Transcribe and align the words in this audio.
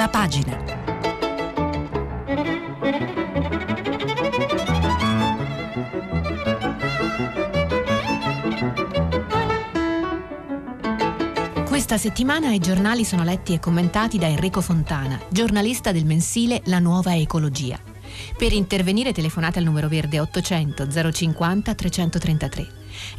prima 0.00 0.08
pagina. 0.08 0.56
Questa 11.66 11.98
settimana 11.98 12.52
i 12.52 12.58
giornali 12.58 13.04
sono 13.04 13.24
letti 13.24 13.52
e 13.52 13.58
commentati 13.58 14.16
da 14.16 14.26
Enrico 14.26 14.60
Fontana, 14.60 15.20
giornalista 15.28 15.92
del 15.92 16.06
mensile 16.06 16.62
La 16.66 16.78
Nuova 16.78 17.16
Ecologia. 17.16 17.78
Per 18.36 18.52
intervenire 18.52 19.12
telefonate 19.12 19.58
al 19.58 19.64
numero 19.64 19.88
verde 19.88 20.20
800 20.20 21.12
050 21.12 21.74
333. 21.74 22.66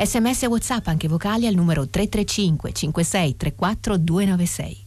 Sms 0.04 0.44
e 0.44 0.48
WhatsApp 0.48 0.88
anche 0.88 1.08
vocali 1.08 1.48
al 1.48 1.54
numero 1.54 1.88
335 1.88 2.72
56 2.72 3.36
34 3.38 3.98
296. 3.98 4.81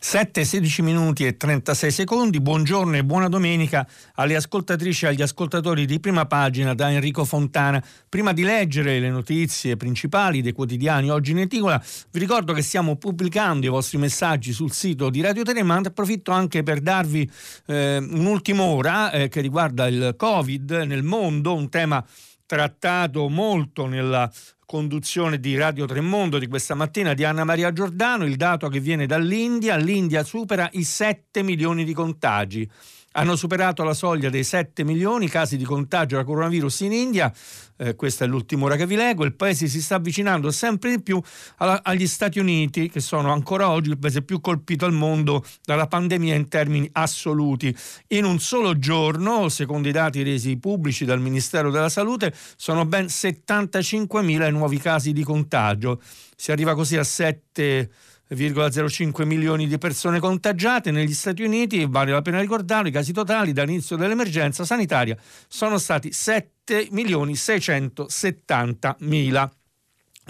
7, 0.00 0.44
16 0.44 0.82
minuti 0.82 1.26
e 1.26 1.36
36 1.36 1.90
secondi. 1.90 2.40
Buongiorno 2.40 2.96
e 2.96 3.04
buona 3.04 3.28
domenica 3.28 3.86
alle 4.14 4.36
ascoltatrici 4.36 5.04
e 5.04 5.08
agli 5.08 5.22
ascoltatori 5.22 5.86
di 5.86 5.98
prima 5.98 6.24
pagina 6.24 6.72
da 6.72 6.90
Enrico 6.90 7.24
Fontana. 7.24 7.82
Prima 8.08 8.32
di 8.32 8.44
leggere 8.44 9.00
le 9.00 9.10
notizie 9.10 9.76
principali 9.76 10.40
dei 10.40 10.52
quotidiani 10.52 11.10
oggi 11.10 11.32
in 11.32 11.40
edicola, 11.40 11.82
vi 12.12 12.18
ricordo 12.20 12.52
che 12.52 12.62
stiamo 12.62 12.94
pubblicando 12.96 13.66
i 13.66 13.70
vostri 13.70 13.98
messaggi 13.98 14.52
sul 14.52 14.70
sito 14.70 15.10
di 15.10 15.20
Radio 15.20 15.42
Telemant. 15.42 15.88
Approfitto 15.88 16.30
anche 16.30 16.62
per 16.62 16.80
darvi 16.80 17.28
eh, 17.66 17.96
un'ultima 17.96 18.62
ora 18.62 19.10
eh, 19.10 19.28
che 19.28 19.40
riguarda 19.40 19.88
il 19.88 20.14
Covid 20.16 20.70
nel 20.86 21.02
mondo, 21.02 21.54
un 21.54 21.68
tema 21.68 22.04
trattato 22.46 23.28
molto 23.28 23.86
nella 23.86 24.30
conduzione 24.68 25.40
di 25.40 25.56
Radio 25.56 25.86
Tremondo 25.86 26.38
di 26.38 26.46
questa 26.46 26.74
mattina 26.74 27.14
di 27.14 27.24
Anna 27.24 27.42
Maria 27.42 27.72
Giordano, 27.72 28.26
il 28.26 28.36
dato 28.36 28.68
che 28.68 28.80
viene 28.80 29.06
dall'India, 29.06 29.76
l'India 29.76 30.22
supera 30.22 30.68
i 30.72 30.84
7 30.84 31.42
milioni 31.42 31.84
di 31.84 31.94
contagi 31.94 32.70
hanno 33.12 33.36
superato 33.36 33.82
la 33.82 33.94
soglia 33.94 34.30
dei 34.30 34.44
7 34.44 34.84
milioni 34.84 35.26
i 35.26 35.28
casi 35.28 35.56
di 35.56 35.64
contagio 35.64 36.16
da 36.16 36.24
coronavirus 36.24 36.80
in 36.80 36.92
India, 36.92 37.32
eh, 37.78 37.94
questa 37.94 38.24
è 38.24 38.28
l'ultima 38.28 38.64
ora 38.64 38.76
che 38.76 38.86
vi 38.86 38.96
leggo, 38.96 39.24
il 39.24 39.34
paese 39.34 39.66
si 39.68 39.80
sta 39.80 39.96
avvicinando 39.96 40.50
sempre 40.50 40.90
di 40.90 41.02
più 41.02 41.20
alla, 41.58 41.82
agli 41.82 42.06
Stati 42.06 42.38
Uniti, 42.38 42.90
che 42.90 43.00
sono 43.00 43.32
ancora 43.32 43.70
oggi 43.70 43.90
il 43.90 43.98
paese 43.98 44.22
più 44.22 44.40
colpito 44.40 44.84
al 44.84 44.92
mondo 44.92 45.44
dalla 45.64 45.86
pandemia 45.86 46.34
in 46.34 46.48
termini 46.48 46.88
assoluti. 46.92 47.74
In 48.08 48.24
un 48.24 48.38
solo 48.40 48.78
giorno, 48.78 49.48
secondo 49.48 49.88
i 49.88 49.92
dati 49.92 50.22
resi 50.22 50.56
pubblici 50.58 51.04
dal 51.04 51.20
Ministero 51.20 51.70
della 51.70 51.88
Salute, 51.88 52.34
sono 52.56 52.84
ben 52.84 53.06
75.000 53.06 54.50
nuovi 54.50 54.78
casi 54.78 55.12
di 55.12 55.22
contagio. 55.22 56.00
Si 56.36 56.52
arriva 56.52 56.74
così 56.74 56.96
a 56.96 57.04
7 57.04 57.90
1,05 58.30 59.24
milioni 59.24 59.66
di 59.66 59.78
persone 59.78 60.20
contagiate 60.20 60.90
negli 60.90 61.14
Stati 61.14 61.42
Uniti, 61.42 61.86
vale 61.88 62.12
la 62.12 62.20
pena 62.20 62.40
ricordare, 62.40 62.88
i 62.88 62.92
casi 62.92 63.12
totali 63.12 63.52
dall'inizio 63.52 63.96
dell'emergenza 63.96 64.64
sanitaria 64.64 65.16
sono 65.46 65.78
stati 65.78 66.12
7 66.12 66.88
milioni 66.90 67.34
670 67.34 68.96
mila. 69.00 69.50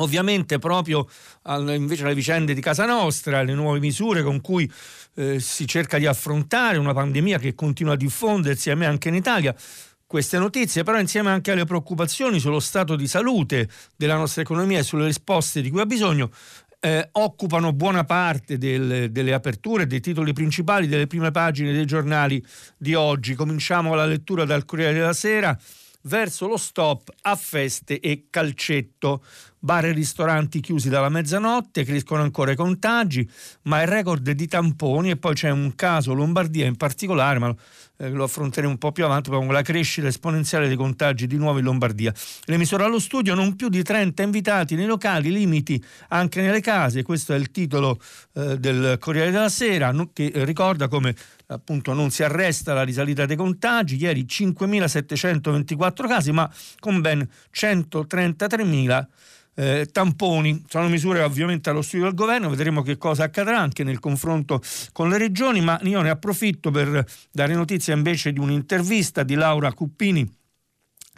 Ovviamente 0.01 0.61
proprio 0.61 1.09
invece 1.49 2.05
alle 2.05 2.15
vicende 2.15 2.55
di 2.55 2.61
casa 2.61 2.87
nostra, 2.87 3.43
le 3.43 3.55
nuove 3.55 3.81
misure 3.81 4.23
con 4.23 4.41
cui 4.41 4.71
eh, 5.17 5.41
si 5.41 5.67
cerca 5.67 5.99
di 5.99 6.07
affrontare 6.07 6.79
una 6.79 6.93
pandemia 6.93 7.39
che 7.39 7.57
continua 7.57 7.95
a 7.95 7.97
diffondersi, 7.97 8.71
ahimè 8.71 8.87
anche 8.87 9.09
in 9.09 9.17
Italia, 9.17 9.53
queste 10.07 10.39
notizie, 10.39 10.85
però 10.85 10.99
insieme 10.99 11.31
anche 11.31 11.51
alle 11.51 11.65
preoccupazioni 11.65 12.41
sullo 12.41 12.61
stato 12.61 12.97
di 12.97 13.07
salute 13.07 13.69
della 13.95 14.17
nostra 14.17 14.41
economia 14.41 14.79
e 14.79 14.83
sulle 14.83 15.05
risposte 15.05 15.61
di 15.61 15.69
cui 15.69 15.81
ha 15.81 15.87
bisogno, 15.87 16.31
eh, 16.81 17.09
occupano 17.13 17.73
buona 17.73 18.05
parte 18.05 18.59
del, 18.59 19.11
delle 19.11 19.33
aperture, 19.33 19.87
dei 19.87 20.01
titoli 20.01 20.33
principali, 20.33 20.87
delle 20.87 21.07
prime 21.07 21.31
pagine 21.31 21.73
dei 21.73 21.87
giornali 21.87 22.45
di 22.77 22.95
oggi. 22.95 23.35
Cominciamo 23.35 23.95
la 23.95 24.07
lettura 24.07 24.45
dal 24.45 24.65
Corriere 24.65 24.95
della 24.95 25.13
Sera 25.13 25.59
verso 26.03 26.47
lo 26.47 26.57
stop 26.57 27.13
a 27.23 27.37
feste 27.37 28.01
e 28.01 28.27
calcetto. 28.31 29.25
Bar 29.61 29.87
e 29.87 29.93
ristoranti 29.93 30.61
chiusi 30.61 30.89
dalla 30.89 31.09
mezzanotte, 31.09 31.85
crescono 31.85 32.23
ancora 32.23 32.53
i 32.53 32.57
contagi, 32.57 33.29
ma 33.63 33.83
il 33.83 33.89
record 33.89 34.31
di 34.31 34.47
tamponi 34.47 35.11
e 35.11 35.17
poi 35.17 35.35
c'è 35.35 35.51
un 35.51 35.75
caso 35.75 36.15
Lombardia 36.15 36.67
in 36.67 36.77
particolare, 36.77 37.41
ma 37.41 37.55
eh, 37.99 38.09
lo 38.11 38.25
affronteremo 38.25 38.73
un 38.73 38.79
po' 38.79 38.93
più 38.93 39.05
avanti, 39.05 39.31
con 39.31 39.47
la 39.49 39.63
crescita 39.63 40.07
esponenziale 40.07 40.69
dei 40.69 40.77
contagi 40.77 41.27
di 41.27 41.37
nuovo 41.37 41.59
in 41.59 41.65
Lombardia. 41.65 42.13
Le 42.45 42.57
misure 42.57 42.85
allo 42.85 42.99
studio, 42.99 43.35
non 43.35 43.57
più 43.57 43.69
di 43.69 43.83
30 43.83 44.23
invitati 44.23 44.75
nei 44.77 44.87
locali, 44.87 45.31
limiti 45.31 45.83
anche 46.09 46.41
nelle 46.41 46.61
case, 46.61 47.03
questo 47.03 47.35
è 47.35 47.37
il 47.37 47.51
titolo 47.51 48.01
eh, 48.35 48.59
del 48.59 48.97
Corriere 48.99 49.31
della 49.31 49.49
Sera, 49.49 49.93
che 50.13 50.31
ricorda 50.35 50.89
come 50.89 51.15
appunto 51.47 51.93
non 51.93 52.11
si 52.11 52.23
arresta 52.23 52.75
la 52.75 52.83
risalita 52.83 53.27
dei 53.27 53.37
contagi, 53.37 53.97
ieri 53.97 54.25
5.724 54.25 56.07
casi, 56.07 56.33
ma 56.33 56.51
con 56.79 57.01
ben 57.01 57.29
133.000 57.53 59.07
eh, 59.59 59.89
tamponi. 59.91 60.65
Sono 60.69 60.89
misure 60.89 61.21
ovviamente 61.21 61.69
allo 61.69 61.83
studio 61.83 62.07
del 62.07 62.15
governo, 62.15 62.49
vedremo 62.49 62.83
che 62.83 62.97
cosa 62.97 63.25
accadrà 63.25 63.59
anche 63.59 63.83
nel 63.83 63.99
confronto 63.99 64.63
con 64.93 65.09
le 65.09 65.19
regioni, 65.19 65.61
ma 65.61 65.79
io 65.83 66.01
ne 66.01 66.11
approfitto 66.11 66.71
per 66.71 67.05
dare 67.33 67.55
notizia 67.55 67.95
invece 67.95 68.33
di 68.33 68.39
un'intervista 68.39 69.25
di 69.25 69.35
Laura 69.35 69.73
Cuppini 69.73 70.37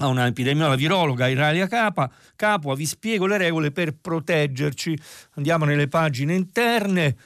a 0.01 0.07
una 0.07 0.27
epidemiologa 0.27 0.77
virologa 0.77 1.29
Iralia 1.29 1.67
Capa, 1.67 2.11
Capua, 2.35 2.75
vi 2.75 2.87
spiego 2.87 3.27
le 3.27 3.37
regole 3.37 3.71
per 3.71 3.95
proteggerci. 4.01 4.99
Andiamo 5.35 5.67
nelle 5.67 5.89
pagine 5.89 6.35
interne. 6.35 7.17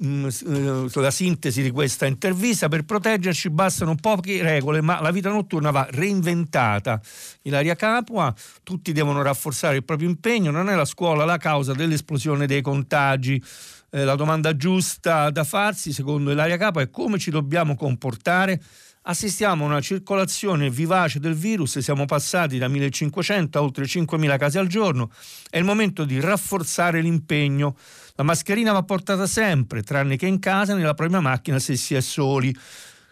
Mm, 0.00 0.26
eh, 0.26 1.00
la 1.00 1.10
sintesi 1.10 1.60
di 1.60 1.72
questa 1.72 2.06
intervista 2.06 2.68
per 2.68 2.84
proteggerci 2.84 3.50
bastano 3.50 3.96
poche 3.96 4.40
regole 4.42 4.80
ma 4.80 5.00
la 5.00 5.10
vita 5.10 5.28
notturna 5.28 5.72
va 5.72 5.88
reinventata 5.90 7.00
Ilaria 7.42 7.74
Capua 7.74 8.32
tutti 8.62 8.92
devono 8.92 9.22
rafforzare 9.22 9.74
il 9.74 9.84
proprio 9.84 10.08
impegno 10.08 10.52
non 10.52 10.68
è 10.68 10.76
la 10.76 10.84
scuola 10.84 11.24
la 11.24 11.36
causa 11.36 11.72
dell'esplosione 11.72 12.46
dei 12.46 12.62
contagi 12.62 13.42
eh, 13.90 14.04
la 14.04 14.14
domanda 14.14 14.54
giusta 14.56 15.30
da 15.30 15.42
farsi 15.42 15.92
secondo 15.92 16.30
Ilaria 16.30 16.58
Capua 16.58 16.82
è 16.82 16.90
come 16.90 17.18
ci 17.18 17.32
dobbiamo 17.32 17.74
comportare 17.74 18.62
assistiamo 19.02 19.64
a 19.64 19.68
una 19.68 19.80
circolazione 19.80 20.70
vivace 20.70 21.20
del 21.20 21.34
virus, 21.34 21.78
siamo 21.78 22.04
passati 22.04 22.58
da 22.58 22.68
1500 22.68 23.58
a 23.58 23.62
oltre 23.62 23.86
5000 23.86 24.36
casi 24.36 24.58
al 24.58 24.66
giorno, 24.66 25.10
è 25.48 25.58
il 25.58 25.64
momento 25.64 26.04
di 26.04 26.20
rafforzare 26.20 27.00
l'impegno. 27.00 27.76
La 28.14 28.24
mascherina 28.24 28.72
va 28.72 28.82
portata 28.82 29.26
sempre, 29.26 29.82
tranne 29.82 30.16
che 30.16 30.26
in 30.26 30.38
casa, 30.38 30.74
nella 30.74 30.94
propria 30.94 31.20
macchina 31.20 31.58
se 31.58 31.76
si 31.76 31.94
è 31.94 32.00
soli. 32.00 32.54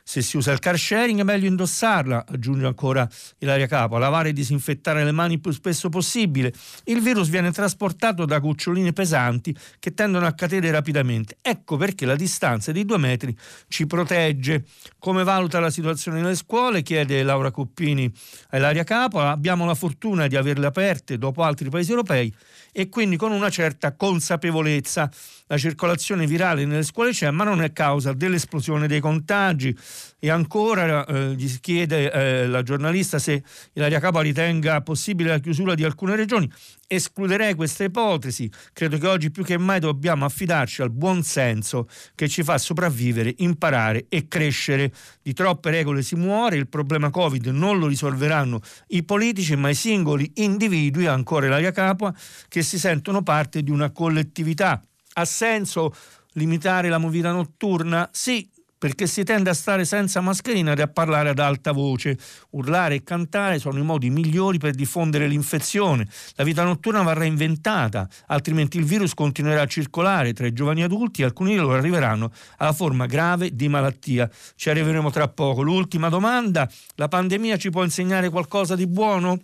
Se 0.09 0.23
si 0.23 0.37
usa 0.37 0.53
il 0.53 0.61
car 0.61 0.79
sharing 0.79 1.19
è 1.19 1.25
meglio 1.25 1.49
indossarla, 1.49 2.27
aggiunge 2.29 2.65
ancora 2.65 3.09
Ilaria 3.39 3.67
Capo, 3.67 3.99
lavare 3.99 4.29
e 4.29 4.33
disinfettare 4.33 5.03
le 5.03 5.11
mani 5.11 5.35
il 5.35 5.41
più 5.41 5.51
spesso 5.51 5.89
possibile. 5.89 6.53
Il 6.85 7.01
virus 7.01 7.29
viene 7.29 7.51
trasportato 7.51 8.25
da 8.25 8.39
cuccioline 8.39 8.93
pesanti 8.93 9.53
che 9.81 9.95
tendono 9.95 10.25
a 10.25 10.33
cadere 10.33 10.71
rapidamente. 10.71 11.39
Ecco 11.43 11.77
perché 11.77 12.07
la 12.07 12.15
distanza 12.15 12.71
di 12.71 12.85
due 12.85 12.99
metri 12.99 13.37
ci 13.67 13.89
protegge. 13.89 14.67
Come 15.01 15.25
valuta 15.25 15.59
la 15.59 15.71
situazione 15.71 16.21
nelle 16.21 16.37
scuole? 16.37 16.83
chiede 16.83 17.25
Laura 17.25 17.51
Coppini 17.51 18.09
a 18.51 18.59
Ilaria 18.59 18.85
Capo. 18.85 19.19
Abbiamo 19.19 19.67
la 19.67 19.75
fortuna 19.75 20.29
di 20.29 20.37
averle 20.37 20.67
aperte 20.67 21.19
dopo 21.19 21.43
altri 21.43 21.69
paesi 21.69 21.91
europei 21.91 22.33
e 22.79 22.91
quindi 22.91 23.17
con 23.17 23.33
una 23.33 23.49
certa 23.49 23.95
consapevolezza. 23.95 25.11
La 25.47 25.57
circolazione 25.57 26.27
virale 26.27 26.67
nelle 26.67 26.83
scuole 26.83 27.13
c'è, 27.13 27.31
ma 27.31 27.43
non 27.43 27.63
è 27.63 27.73
causa 27.73 28.13
dell'esplosione 28.13 28.87
dei 28.87 29.01
contagi. 29.01 29.75
E 30.19 30.29
ancora 30.29 31.07
eh, 31.07 31.35
gli 31.35 31.49
chiede 31.61 32.13
eh, 32.13 32.47
la 32.47 32.63
giornalista 32.63 33.19
se 33.19 33.43
Ilaria 33.73 33.99
Capa 33.99 34.21
ritenga 34.21 34.83
possibile 34.83 35.31
la 35.31 35.39
chiusura 35.39 35.75
di 35.75 35.85
alcune 35.85 36.17
regioni. 36.17 36.53
Escluderei 36.89 37.55
questa 37.55 37.83
ipotesi. 37.83 38.49
Credo 38.73 38.97
che 38.99 39.09
oggi 39.09 39.33
più 39.33 39.43
che 39.43 39.59
mai 39.59 39.81
dobbiamo 39.81 40.25
affidarci 40.25 40.83
al 40.83 40.91
buon 40.91 41.25
senso 41.25 41.89
che 42.15 42.29
ci 42.29 42.45
fa 42.45 42.59
sopravvivere, 42.59 43.35
imparare 43.39 44.07
e 44.09 44.29
crescere. 44.29 44.93
Di 45.21 45.33
troppe 45.33 45.71
regole 45.71 46.03
si 46.03 46.15
muore, 46.15 46.57
il 46.57 46.69
problema 46.69 47.11
Covid 47.11 47.47
non 47.47 47.79
lo 47.79 47.89
risolveranno 47.89 48.61
i 48.89 49.03
politici, 49.03 49.57
ma 49.57 49.69
i 49.69 49.75
singoli 49.75 50.31
individui, 50.35 51.07
ancora 51.07 51.47
Ilaria 51.47 51.73
Capua, 51.73 52.15
che 52.47 52.63
si 52.63 52.79
sentono 52.79 53.23
parte 53.23 53.65
di 53.65 53.73
una 53.73 53.91
collettività. 53.91 54.81
Ha 55.15 55.25
senso 55.25 55.93
limitare 56.35 56.89
la 56.89 56.99
movida 56.99 57.33
notturna? 57.33 58.09
Sì, 58.13 58.49
perché 58.79 59.07
si 59.07 59.25
tende 59.25 59.51
a 59.51 59.55
stare 59.55 59.85
senza 59.85 60.21
mascherina 60.21 60.75
e 60.75 60.83
a 60.83 60.89
parlare 60.89 61.31
ad 61.31 61.39
alta 61.39 61.73
voce. 61.73 62.17
Urlare 62.51 62.97
e 62.97 63.03
cantare 63.03 63.59
sono 63.59 63.79
i 63.79 63.83
modi 63.83 64.11
migliori 64.11 64.59
per 64.59 64.75
diffondere 64.75 65.27
l'infezione. 65.27 66.07
La 66.35 66.45
vita 66.45 66.63
notturna 66.65 67.03
va 67.03 67.15
reinventata, 67.15 68.09
altrimenti 68.27 68.79
il 68.79 68.85
virus 68.85 69.15
continuerà 69.15 69.63
a 69.63 69.67
circolare 69.67 70.33
tra 70.33 70.47
i 70.47 70.53
giovani 70.53 70.83
adulti 70.83 71.23
e 71.23 71.25
alcuni 71.25 71.53
di 71.53 71.57
loro 71.57 71.77
arriveranno 71.77 72.31
alla 72.59 72.73
forma 72.73 73.07
grave 73.07 73.55
di 73.55 73.69
malattia. 73.69 74.31
Ci 74.55 74.71
arriveremo 74.71 75.11
tra 75.11 75.29
poco. 75.29 75.63
L'ultima 75.63 76.09
domanda, 76.09 76.69
la 76.97 77.09
pandemia 77.09 77.57
ci 77.57 77.71
può 77.71 77.83
insegnare 77.83 78.29
qualcosa 78.29 78.75
di 78.77 78.87
buono? 78.87 79.39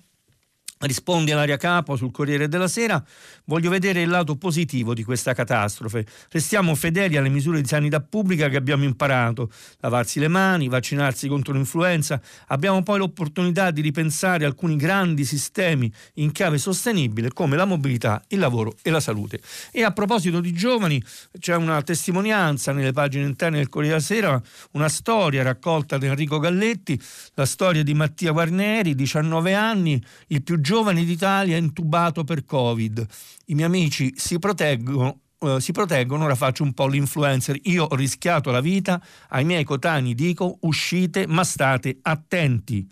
Risponde 0.82 1.32
Laria 1.32 1.56
Capo 1.56 1.94
sul 1.94 2.10
Corriere 2.10 2.48
della 2.48 2.66
Sera, 2.66 3.00
voglio 3.44 3.70
vedere 3.70 4.02
il 4.02 4.08
lato 4.08 4.34
positivo 4.34 4.94
di 4.94 5.04
questa 5.04 5.32
catastrofe. 5.32 6.04
Restiamo 6.28 6.74
fedeli 6.74 7.16
alle 7.16 7.28
misure 7.28 7.60
di 7.60 7.68
sanità 7.68 8.00
pubblica 8.00 8.48
che 8.48 8.56
abbiamo 8.56 8.82
imparato, 8.82 9.48
lavarsi 9.78 10.18
le 10.18 10.26
mani, 10.26 10.66
vaccinarsi 10.66 11.28
contro 11.28 11.52
l'influenza. 11.52 12.20
Abbiamo 12.48 12.82
poi 12.82 12.98
l'opportunità 12.98 13.70
di 13.70 13.80
ripensare 13.80 14.44
alcuni 14.44 14.74
grandi 14.74 15.24
sistemi 15.24 15.92
in 16.14 16.32
chiave 16.32 16.58
sostenibile 16.58 17.32
come 17.32 17.54
la 17.54 17.64
mobilità, 17.64 18.20
il 18.28 18.40
lavoro 18.40 18.74
e 18.82 18.90
la 18.90 18.98
salute. 19.00 19.40
E 19.70 19.84
a 19.84 19.92
proposito 19.92 20.40
di 20.40 20.52
giovani, 20.52 21.00
c'è 21.38 21.54
una 21.54 21.80
testimonianza 21.82 22.72
nelle 22.72 22.92
pagine 22.92 23.24
interne 23.24 23.58
del 23.58 23.68
Corriere 23.68 23.98
della 23.98 24.04
Sera, 24.04 24.42
una 24.72 24.88
storia 24.88 25.44
raccolta 25.44 25.96
da 25.96 26.06
Enrico 26.06 26.40
Galletti, 26.40 27.00
la 27.34 27.46
storia 27.46 27.84
di 27.84 27.94
Mattia 27.94 28.32
Guarneri, 28.32 28.96
19 28.96 29.54
anni, 29.54 30.02
il 30.28 30.42
più 30.42 30.56
giovane 30.56 30.70
giovane 30.72 31.04
d'Italia 31.04 31.58
intubato 31.58 32.24
per 32.24 32.46
Covid. 32.46 33.06
I 33.48 33.54
miei 33.54 33.66
amici 33.66 34.14
si 34.16 34.38
proteggono 34.38 35.18
Uh, 35.42 35.58
si 35.58 35.72
proteggono, 35.72 36.22
ora 36.22 36.36
faccio 36.36 36.62
un 36.62 36.72
po' 36.72 36.86
l'influencer. 36.86 37.58
Io 37.62 37.82
ho 37.82 37.96
rischiato 37.96 38.52
la 38.52 38.60
vita, 38.60 39.02
ai 39.30 39.44
miei 39.44 39.64
cotanei 39.64 40.14
dico 40.14 40.58
uscite 40.60 41.26
ma 41.26 41.42
state 41.42 41.98
attenti. 42.00 42.88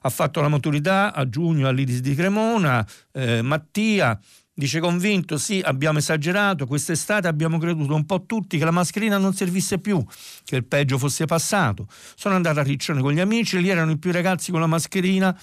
Ha 0.00 0.08
fatto 0.08 0.40
la 0.40 0.48
maturità 0.48 1.12
a 1.12 1.28
giugno 1.28 1.68
all'Idis 1.68 2.00
di 2.00 2.14
Cremona, 2.14 2.86
eh, 3.12 3.42
Mattia 3.42 4.18
Dice 4.60 4.78
convinto, 4.78 5.38
sì, 5.38 5.62
abbiamo 5.64 6.00
esagerato, 6.00 6.66
quest'estate 6.66 7.26
abbiamo 7.26 7.56
creduto 7.56 7.94
un 7.94 8.04
po' 8.04 8.26
tutti 8.26 8.58
che 8.58 8.64
la 8.66 8.70
mascherina 8.70 9.16
non 9.16 9.32
servisse 9.32 9.78
più, 9.78 10.04
che 10.44 10.56
il 10.56 10.66
peggio 10.66 10.98
fosse 10.98 11.24
passato. 11.24 11.86
Sono 12.14 12.34
andato 12.34 12.60
a 12.60 12.62
Riccione 12.62 13.00
con 13.00 13.12
gli 13.12 13.20
amici, 13.20 13.58
lì 13.58 13.70
erano 13.70 13.92
i 13.92 13.96
più 13.96 14.12
ragazzi 14.12 14.50
con 14.50 14.60
la 14.60 14.66
mascherina, 14.66 15.34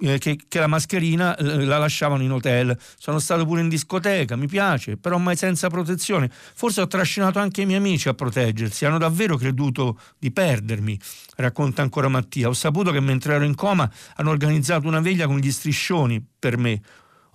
eh, 0.00 0.18
che, 0.18 0.38
che, 0.48 0.58
la 0.58 0.66
mascherina 0.66 1.36
eh, 1.36 1.64
la 1.64 1.78
lasciavano 1.78 2.22
in 2.22 2.32
hotel. 2.32 2.76
Sono 2.98 3.18
stato 3.18 3.44
pure 3.44 3.60
in 3.60 3.68
discoteca, 3.68 4.36
mi 4.36 4.46
piace, 4.46 4.96
però 4.96 5.18
mai 5.18 5.36
senza 5.36 5.68
protezione. 5.68 6.30
Forse 6.30 6.80
ho 6.80 6.86
trascinato 6.86 7.38
anche 7.38 7.62
i 7.62 7.66
miei 7.66 7.78
amici 7.78 8.08
a 8.08 8.14
proteggersi, 8.14 8.84
hanno 8.84 8.98
davvero 8.98 9.36
creduto 9.36 9.98
di 10.18 10.32
perdermi, 10.32 10.98
racconta 11.36 11.82
ancora 11.82 12.08
Mattia. 12.08 12.48
Ho 12.48 12.54
saputo 12.54 12.90
che 12.90 13.00
mentre 13.00 13.34
ero 13.34 13.44
in 13.44 13.54
coma 13.54 13.90
hanno 14.16 14.30
organizzato 14.30 14.86
una 14.86 15.00
veglia 15.00 15.26
con 15.26 15.38
gli 15.38 15.50
striscioni 15.50 16.24
per 16.38 16.58
me. 16.58 16.80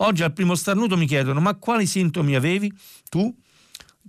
Oggi 0.01 0.23
al 0.23 0.33
primo 0.33 0.55
starnuto 0.55 0.95
mi 0.95 1.05
chiedono 1.05 1.41
ma 1.41 1.55
quali 1.55 1.85
sintomi 1.85 2.35
avevi 2.35 2.71
tu? 3.09 3.33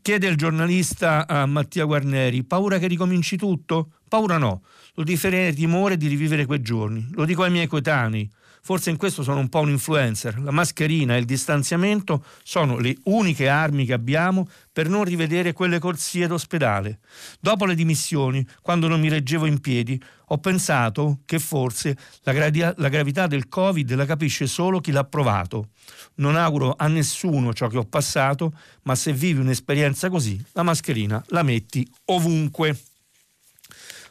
Chiede 0.02 0.29
il 0.29 0.37
giornalista 0.37 1.26
a 1.26 1.44
Mattia 1.44 1.85
Guarneri, 1.85 2.43
paura 2.43 2.79
che 2.79 2.87
ricominci 2.87 3.37
tutto? 3.37 3.93
Paura 4.08 4.38
no, 4.38 4.62
lo 4.94 5.05
differente 5.05 5.55
timore 5.55 5.99
di 5.99 6.06
rivivere 6.08 6.47
quei 6.47 6.62
giorni, 6.62 7.06
lo 7.12 7.26
dico 7.26 7.43
ai 7.43 7.50
miei 7.50 7.67
coetanei, 7.67 8.29
Forse 8.62 8.90
in 8.90 8.96
questo 8.96 9.22
sono 9.22 9.40
un 9.40 9.48
po' 9.48 9.60
un 9.60 9.70
influencer. 9.70 10.38
La 10.40 10.50
mascherina 10.50 11.14
e 11.16 11.18
il 11.18 11.24
distanziamento 11.24 12.24
sono 12.42 12.78
le 12.78 12.96
uniche 13.04 13.48
armi 13.48 13.84
che 13.84 13.92
abbiamo 13.92 14.48
per 14.72 14.88
non 14.88 15.04
rivedere 15.04 15.52
quelle 15.52 15.78
corsie 15.78 16.26
d'ospedale. 16.26 17.00
Dopo 17.40 17.64
le 17.64 17.74
dimissioni, 17.74 18.46
quando 18.62 18.86
non 18.86 19.00
mi 19.00 19.08
reggevo 19.08 19.46
in 19.46 19.60
piedi, 19.60 20.00
ho 20.32 20.38
pensato 20.38 21.20
che 21.24 21.38
forse 21.38 21.96
la, 22.22 22.32
gra- 22.32 22.74
la 22.76 22.88
gravità 22.88 23.26
del 23.26 23.48
Covid 23.48 23.94
la 23.94 24.06
capisce 24.06 24.46
solo 24.46 24.80
chi 24.80 24.92
l'ha 24.92 25.04
provato. 25.04 25.70
Non 26.16 26.36
auguro 26.36 26.74
a 26.76 26.86
nessuno 26.86 27.52
ciò 27.52 27.66
che 27.66 27.78
ho 27.78 27.84
passato, 27.84 28.52
ma 28.82 28.94
se 28.94 29.12
vivi 29.12 29.40
un'esperienza 29.40 30.08
così, 30.08 30.42
la 30.52 30.62
mascherina 30.62 31.22
la 31.28 31.42
metti 31.42 31.88
ovunque. 32.06 32.78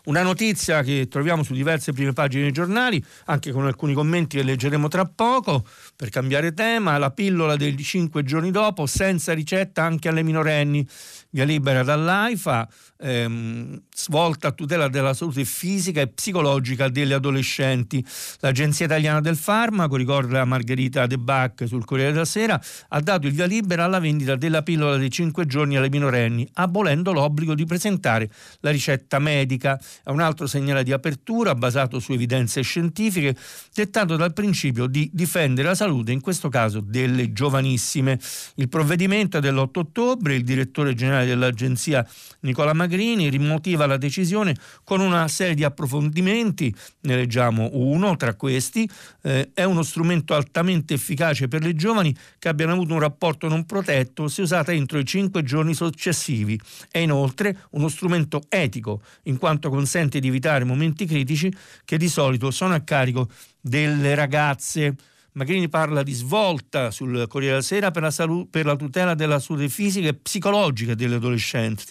Una 0.09 0.23
notizia 0.23 0.81
che 0.81 1.07
troviamo 1.07 1.43
su 1.43 1.53
diverse 1.53 1.93
prime 1.93 2.13
pagine 2.13 2.41
dei 2.41 2.51
giornali, 2.51 3.03
anche 3.25 3.51
con 3.51 3.67
alcuni 3.67 3.93
commenti 3.93 4.37
che 4.37 4.43
leggeremo 4.43 4.87
tra 4.87 5.05
poco, 5.05 5.63
per 5.95 6.09
cambiare 6.09 6.51
tema, 6.55 6.97
la 6.97 7.11
pillola 7.11 7.55
dei 7.55 7.77
cinque 7.77 8.23
giorni 8.23 8.49
dopo, 8.49 8.87
senza 8.87 9.33
ricetta 9.33 9.83
anche 9.83 10.09
alle 10.09 10.23
minorenni. 10.23 10.83
Via 11.29 11.43
libera 11.43 11.83
dall'AIFA, 11.83 12.67
ehm, 12.97 13.83
svolta 14.01 14.47
a 14.47 14.51
tutela 14.51 14.87
della 14.87 15.13
salute 15.13 15.43
fisica 15.43 16.01
e 16.01 16.07
psicologica 16.07 16.87
degli 16.87 17.11
adolescenti. 17.11 18.03
L'Agenzia 18.39 18.85
Italiana 18.85 19.19
del 19.21 19.35
Farmaco, 19.35 19.95
ricorda 19.95 20.45
Margherita 20.45 21.05
De 21.05 21.17
Bac 21.17 21.67
sul 21.67 21.85
Corriere 21.85 22.13
della 22.13 22.25
Sera, 22.25 22.59
ha 22.87 22.99
dato 23.01 23.27
il 23.27 23.33
via 23.33 23.45
libera 23.45 23.83
alla 23.83 23.99
vendita 23.99 24.35
della 24.35 24.63
pillola 24.63 24.97
dei 24.97 25.11
5 25.11 25.45
giorni 25.45 25.75
alle 25.75 25.89
minorenni, 25.89 26.47
abolendo 26.53 27.11
l'obbligo 27.11 27.53
di 27.53 27.65
presentare 27.65 28.29
la 28.61 28.71
ricetta 28.71 29.19
medica. 29.19 29.79
È 30.03 30.09
un 30.09 30.21
altro 30.21 30.47
segnale 30.47 30.83
di 30.83 30.93
apertura 30.93 31.53
basato 31.53 31.99
su 31.99 32.13
evidenze 32.13 32.61
scientifiche, 32.61 33.35
dettato 33.73 34.15
dal 34.15 34.33
principio 34.33 34.87
di 34.87 35.09
difendere 35.13 35.67
la 35.67 35.75
salute, 35.75 36.11
in 36.11 36.21
questo 36.21 36.47
caso 36.49 36.79
delle 36.79 37.33
giovanissime. 37.33 38.17
Il 38.55 38.69
provvedimento 38.69 39.37
è 39.37 39.41
dell'8 39.41 39.79
ottobre, 39.79 40.35
il 40.35 40.43
direttore 40.43 40.93
generale 40.93 41.07
generale 41.09 41.25
dell'agenzia 41.25 42.07
Nicola 42.41 42.73
Magrini 42.73 43.29
rimotiva 43.29 43.85
la 43.85 43.97
decisione 43.97 44.55
con 44.83 45.01
una 45.01 45.27
serie 45.27 45.55
di 45.55 45.63
approfondimenti, 45.63 46.73
ne 47.01 47.15
leggiamo 47.15 47.69
uno 47.73 48.15
tra 48.15 48.35
questi, 48.35 48.89
eh, 49.23 49.51
è 49.53 49.63
uno 49.63 49.83
strumento 49.83 50.33
altamente 50.33 50.93
efficace 50.93 51.47
per 51.47 51.63
le 51.63 51.75
giovani 51.75 52.15
che 52.37 52.47
abbiano 52.47 52.73
avuto 52.73 52.93
un 52.93 52.99
rapporto 52.99 53.47
non 53.47 53.65
protetto 53.65 54.27
se 54.27 54.41
usata 54.41 54.71
entro 54.71 54.99
i 54.99 55.05
cinque 55.05 55.43
giorni 55.43 55.73
successivi. 55.73 56.59
È 56.89 56.99
inoltre 56.99 57.65
uno 57.71 57.87
strumento 57.87 58.43
etico 58.49 59.01
in 59.23 59.37
quanto 59.37 59.69
consente 59.69 60.19
di 60.19 60.27
evitare 60.27 60.63
momenti 60.63 61.05
critici 61.05 61.53
che 61.85 61.97
di 61.97 62.07
solito 62.07 62.51
sono 62.51 62.73
a 62.73 62.79
carico 62.79 63.27
delle 63.59 64.15
ragazze. 64.15 64.95
Magrini 65.33 65.69
parla 65.69 66.01
di 66.01 66.13
svolta 66.13 66.89
sul 66.89 67.27
Corriere 67.27 67.55
della 67.55 67.65
Sera 67.65 67.91
per 67.91 68.01
la, 68.01 68.11
salu- 68.11 68.49
per 68.49 68.65
la 68.65 68.75
tutela 68.75 69.13
della 69.13 69.39
salute 69.39 69.69
fisica 69.69 70.07
e 70.07 70.15
psicologica 70.15 70.95
degli 70.95 71.13
adolescenti, 71.13 71.83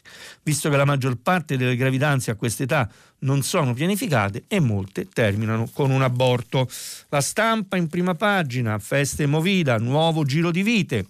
visto 0.42 0.68
che 0.68 0.76
la 0.76 0.84
maggior 0.84 1.16
parte 1.16 1.56
delle 1.56 1.76
gravidanze 1.76 2.32
a 2.32 2.34
quest'età 2.34 2.90
non 3.20 3.42
sono 3.42 3.74
pianificate 3.74 4.44
e 4.48 4.60
molte 4.60 5.08
terminano 5.08 5.68
con 5.72 5.90
un 5.90 6.02
aborto. 6.02 6.68
La 7.10 7.20
stampa 7.20 7.76
in 7.76 7.86
prima 7.86 8.14
pagina, 8.14 8.78
feste 8.78 9.26
Movida, 9.26 9.78
nuovo 9.78 10.24
giro 10.24 10.50
di 10.50 10.62
vite. 10.62 11.06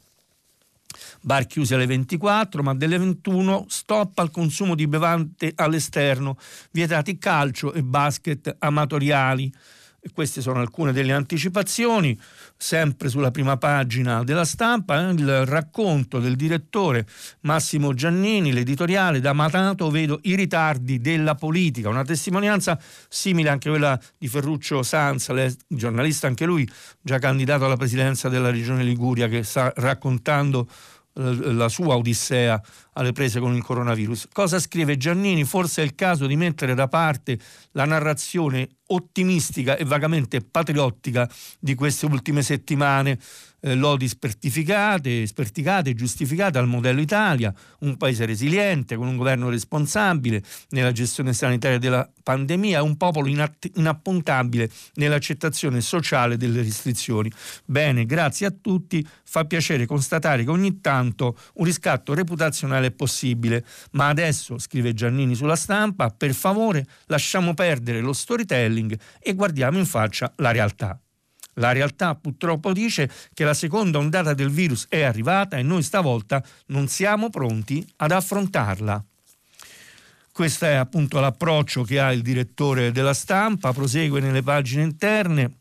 Bar 1.20 1.46
chiusi 1.46 1.74
alle 1.74 1.86
24, 1.86 2.62
ma 2.62 2.74
delle 2.74 2.98
21 2.98 3.66
stop 3.68 4.18
al 4.18 4.30
consumo 4.30 4.74
di 4.74 4.86
bevande 4.86 5.52
all'esterno, 5.56 6.38
vietati 6.70 7.18
calcio 7.18 7.72
e 7.72 7.82
basket 7.82 8.56
amatoriali. 8.58 9.52
E 10.00 10.10
queste 10.12 10.40
sono 10.40 10.60
alcune 10.60 10.92
delle 10.92 11.12
anticipazioni, 11.12 12.16
sempre 12.56 13.08
sulla 13.08 13.32
prima 13.32 13.56
pagina 13.56 14.22
della 14.22 14.44
stampa, 14.44 15.08
eh, 15.08 15.12
il 15.12 15.44
racconto 15.44 16.20
del 16.20 16.36
direttore 16.36 17.04
Massimo 17.40 17.92
Giannini, 17.94 18.52
l'editoriale 18.52 19.18
da 19.18 19.32
Matato 19.32 19.90
vedo 19.90 20.20
i 20.22 20.36
ritardi 20.36 21.00
della 21.00 21.34
politica, 21.34 21.88
una 21.88 22.04
testimonianza 22.04 22.78
simile 23.08 23.48
anche 23.48 23.68
a 23.68 23.72
quella 23.72 24.00
di 24.16 24.28
Ferruccio 24.28 24.84
Sanza, 24.84 25.34
giornalista 25.66 26.28
anche 26.28 26.44
lui, 26.44 26.68
già 27.00 27.18
candidato 27.18 27.64
alla 27.64 27.76
presidenza 27.76 28.28
della 28.28 28.50
regione 28.50 28.84
Liguria, 28.84 29.26
che 29.26 29.42
sta 29.42 29.72
raccontando 29.74 30.68
la 31.18 31.68
sua 31.68 31.96
odissea 31.96 32.62
alle 32.92 33.12
prese 33.12 33.40
con 33.40 33.54
il 33.54 33.62
coronavirus. 33.62 34.28
Cosa 34.32 34.60
scrive 34.60 34.96
Giannini? 34.96 35.44
Forse 35.44 35.82
è 35.82 35.84
il 35.84 35.94
caso 35.94 36.26
di 36.26 36.36
mettere 36.36 36.74
da 36.74 36.86
parte 36.86 37.38
la 37.72 37.84
narrazione 37.84 38.68
ottimistica 38.86 39.76
e 39.76 39.84
vagamente 39.84 40.40
patriottica 40.40 41.28
di 41.58 41.74
queste 41.74 42.06
ultime 42.06 42.42
settimane 42.42 43.18
eh, 43.60 43.74
lodi 43.74 44.08
spertificate, 44.08 45.26
sperticate, 45.26 45.94
giustificate 45.94 46.58
al 46.58 46.66
modello 46.66 47.00
Italia, 47.00 47.52
un 47.80 47.96
paese 47.96 48.26
resiliente, 48.26 48.96
con 48.96 49.06
un 49.06 49.16
governo 49.16 49.48
responsabile 49.48 50.42
nella 50.70 50.92
gestione 50.92 51.32
sanitaria 51.32 51.78
della 51.78 52.08
pandemia, 52.22 52.82
un 52.82 52.96
popolo 52.96 53.28
inatt- 53.28 53.70
inappuntabile 53.76 54.70
nell'accettazione 54.94 55.80
sociale 55.80 56.36
delle 56.36 56.62
restrizioni. 56.62 57.30
Bene, 57.64 58.04
grazie 58.06 58.46
a 58.46 58.50
tutti, 58.50 59.06
fa 59.24 59.44
piacere 59.44 59.86
constatare 59.86 60.44
che 60.44 60.50
ogni 60.50 60.80
tanto 60.80 61.36
un 61.54 61.64
riscatto 61.64 62.14
reputazionale 62.14 62.88
è 62.88 62.92
possibile, 62.92 63.64
ma 63.92 64.08
adesso, 64.08 64.58
scrive 64.58 64.94
Giannini 64.94 65.34
sulla 65.34 65.56
stampa, 65.56 66.10
per 66.10 66.34
favore 66.34 66.86
lasciamo 67.06 67.54
perdere 67.54 68.00
lo 68.00 68.12
storytelling 68.12 68.98
e 69.20 69.34
guardiamo 69.34 69.78
in 69.78 69.86
faccia 69.86 70.32
la 70.36 70.50
realtà. 70.50 71.00
La 71.58 71.72
realtà 71.72 72.14
purtroppo 72.14 72.72
dice 72.72 73.10
che 73.34 73.44
la 73.44 73.54
seconda 73.54 73.98
ondata 73.98 74.34
del 74.34 74.50
virus 74.50 74.86
è 74.88 75.02
arrivata 75.02 75.56
e 75.56 75.62
noi 75.62 75.82
stavolta 75.82 76.42
non 76.66 76.88
siamo 76.88 77.30
pronti 77.30 77.86
ad 77.96 78.12
affrontarla. 78.12 79.04
Questo 80.32 80.66
è 80.66 80.74
appunto 80.74 81.18
l'approccio 81.18 81.82
che 81.82 81.98
ha 81.98 82.12
il 82.12 82.22
direttore 82.22 82.92
della 82.92 83.12
stampa, 83.12 83.72
prosegue 83.72 84.20
nelle 84.20 84.42
pagine 84.42 84.84
interne. 84.84 85.52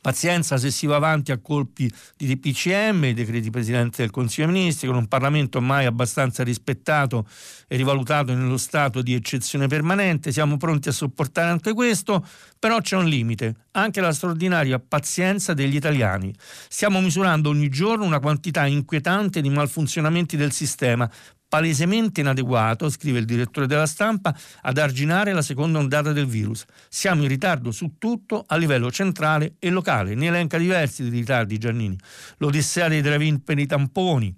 Pazienza 0.00 0.56
se 0.56 0.70
si 0.70 0.86
va 0.86 0.94
avanti 0.94 1.32
a 1.32 1.38
colpi 1.38 1.92
di 2.16 2.32
DPCM, 2.32 3.06
i 3.06 3.12
decreti 3.12 3.50
Presidente 3.50 4.02
del 4.02 4.12
Consiglio 4.12 4.46
dei 4.46 4.56
Ministri, 4.56 4.86
con 4.86 4.96
un 4.96 5.08
Parlamento 5.08 5.60
mai 5.60 5.84
abbastanza 5.84 6.44
rispettato 6.44 7.26
e 7.66 7.76
rivalutato 7.76 8.32
nello 8.32 8.56
stato 8.56 9.02
di 9.02 9.14
eccezione 9.14 9.66
permanente. 9.66 10.30
Siamo 10.30 10.56
pronti 10.58 10.88
a 10.88 10.92
sopportare 10.92 11.50
anche 11.50 11.72
questo, 11.72 12.24
però 12.60 12.80
c'è 12.80 12.96
un 12.96 13.06
limite. 13.06 13.65
Anche 13.76 14.00
la 14.00 14.12
straordinaria 14.12 14.78
pazienza 14.78 15.52
degli 15.54 15.76
italiani. 15.76 16.34
Stiamo 16.68 17.00
misurando 17.00 17.50
ogni 17.50 17.68
giorno 17.68 18.04
una 18.04 18.20
quantità 18.20 18.66
inquietante 18.66 19.40
di 19.40 19.50
malfunzionamenti 19.50 20.36
del 20.36 20.52
sistema, 20.52 21.10
palesemente 21.48 22.20
inadeguato, 22.22 22.88
scrive 22.88 23.18
il 23.18 23.24
direttore 23.26 23.66
della 23.66 23.86
stampa, 23.86 24.34
ad 24.62 24.78
arginare 24.78 25.32
la 25.32 25.42
seconda 25.42 25.78
ondata 25.78 26.12
del 26.12 26.26
virus. 26.26 26.64
Siamo 26.88 27.22
in 27.22 27.28
ritardo 27.28 27.70
su 27.70 27.94
tutto 27.98 28.44
a 28.46 28.56
livello 28.56 28.90
centrale 28.90 29.54
e 29.58 29.70
locale. 29.70 30.14
Ne 30.14 30.26
elenca 30.26 30.58
diversi 30.58 31.02
di 31.02 31.10
ritardi 31.10 31.58
Giannini. 31.58 31.98
L'odissea 32.38 32.88
dei 32.88 33.02
drive-in 33.02 33.44
per 33.44 33.58
i 33.58 33.66
tamponi, 33.66 34.34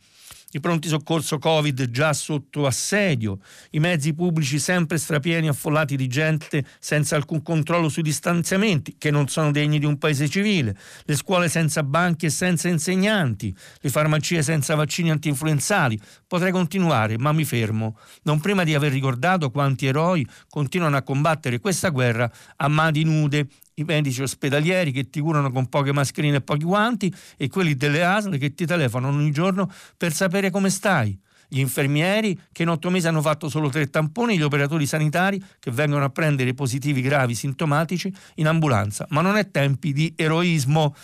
i 0.53 0.61
pronti 0.61 0.89
soccorso 0.89 1.39
Covid 1.39 1.91
già 1.91 2.13
sotto 2.13 2.67
assedio, 2.67 3.39
i 3.71 3.81
mezzi 3.81 4.15
pubblici 4.15 4.59
sempre 4.59 4.97
strapieni 4.97 5.49
affollati 5.49 5.95
di 5.95 6.07
gente 6.07 6.65
senza 6.79 7.17
alcun 7.17 7.43
controllo 7.43 7.89
sui 7.89 8.03
distanziamenti 8.03 8.97
che 8.97 9.11
non 9.11 9.29
sono 9.29 9.51
degni 9.51 9.79
di 9.79 9.85
un 9.85 9.99
paese 9.99 10.29
civile, 10.29 10.77
le 11.05 11.17
scuole 11.17 11.49
senza 11.49 11.83
banchi 11.83 12.27
e 12.27 12.31
senza 12.31 12.69
insegnanti, 12.69 13.55
le 13.81 13.91
farmacie 13.91 14.43
senza 14.43 14.75
vaccini 14.75 15.11
antinfluenzali. 15.11 16.01
Potrei 16.27 16.53
continuare, 16.53 17.19
ma 17.19 17.33
mi 17.33 17.45
fermo, 17.45 17.99
non 18.23 18.41
prima 18.41 18.65
di 18.65 18.75
aver 18.75 18.93
ricordato 18.93 19.51
quanti 19.51 19.87
eroi 19.87 20.27
continuano 20.49 20.97
a 20.97 21.03
combattere 21.03 21.61
questa 21.61 21.91
guerra 21.91 22.31
a 22.57 22.69
mani 22.69 23.03
nude 23.03 23.49
i 23.81 23.85
medici 23.85 24.23
ospedalieri 24.23 24.93
che 24.93 25.11
ti 25.11 25.21
curano 25.21 25.51
con 25.51 25.69
poche 25.69 25.93
mascherine 25.93 26.37
e 26.37 26.41
pochi 26.41 26.65
guanti 26.65 27.13
e 27.37 27.49
quelli 27.49 27.75
delle 27.75 28.05
ASL 28.05 28.39
che 28.39 28.55
ti 28.55 28.67
telefonano 28.67 29.17
ogni 29.17 29.31
giorno 29.31 29.71
per 29.97 30.13
sapere 30.13 30.51
come 30.51 30.71
stai 30.71 31.19
gli 31.49 31.61
infermieri 31.61 32.39
che 32.53 32.63
in 32.63 32.69
otto 32.69 32.91
mesi 32.91 33.09
hanno 33.09 33.23
fatto 33.23 33.49
solo 33.49 33.71
tre 33.71 33.89
tamponi, 33.89 34.37
gli 34.37 34.43
operatori 34.43 34.87
sanitari 34.87 35.43
che 35.59 35.71
vengono 35.71 36.05
a 36.05 36.11
prendere 36.11 36.53
positivi 36.53 37.01
gravi 37.01 37.35
sintomatici 37.35 38.13
in 38.35 38.47
ambulanza. 38.47 39.07
Ma 39.11 39.23
non 39.23 39.37
è 39.37 39.51
tempi 39.51 39.93
di 39.93 40.13
eroismo. 40.15 40.95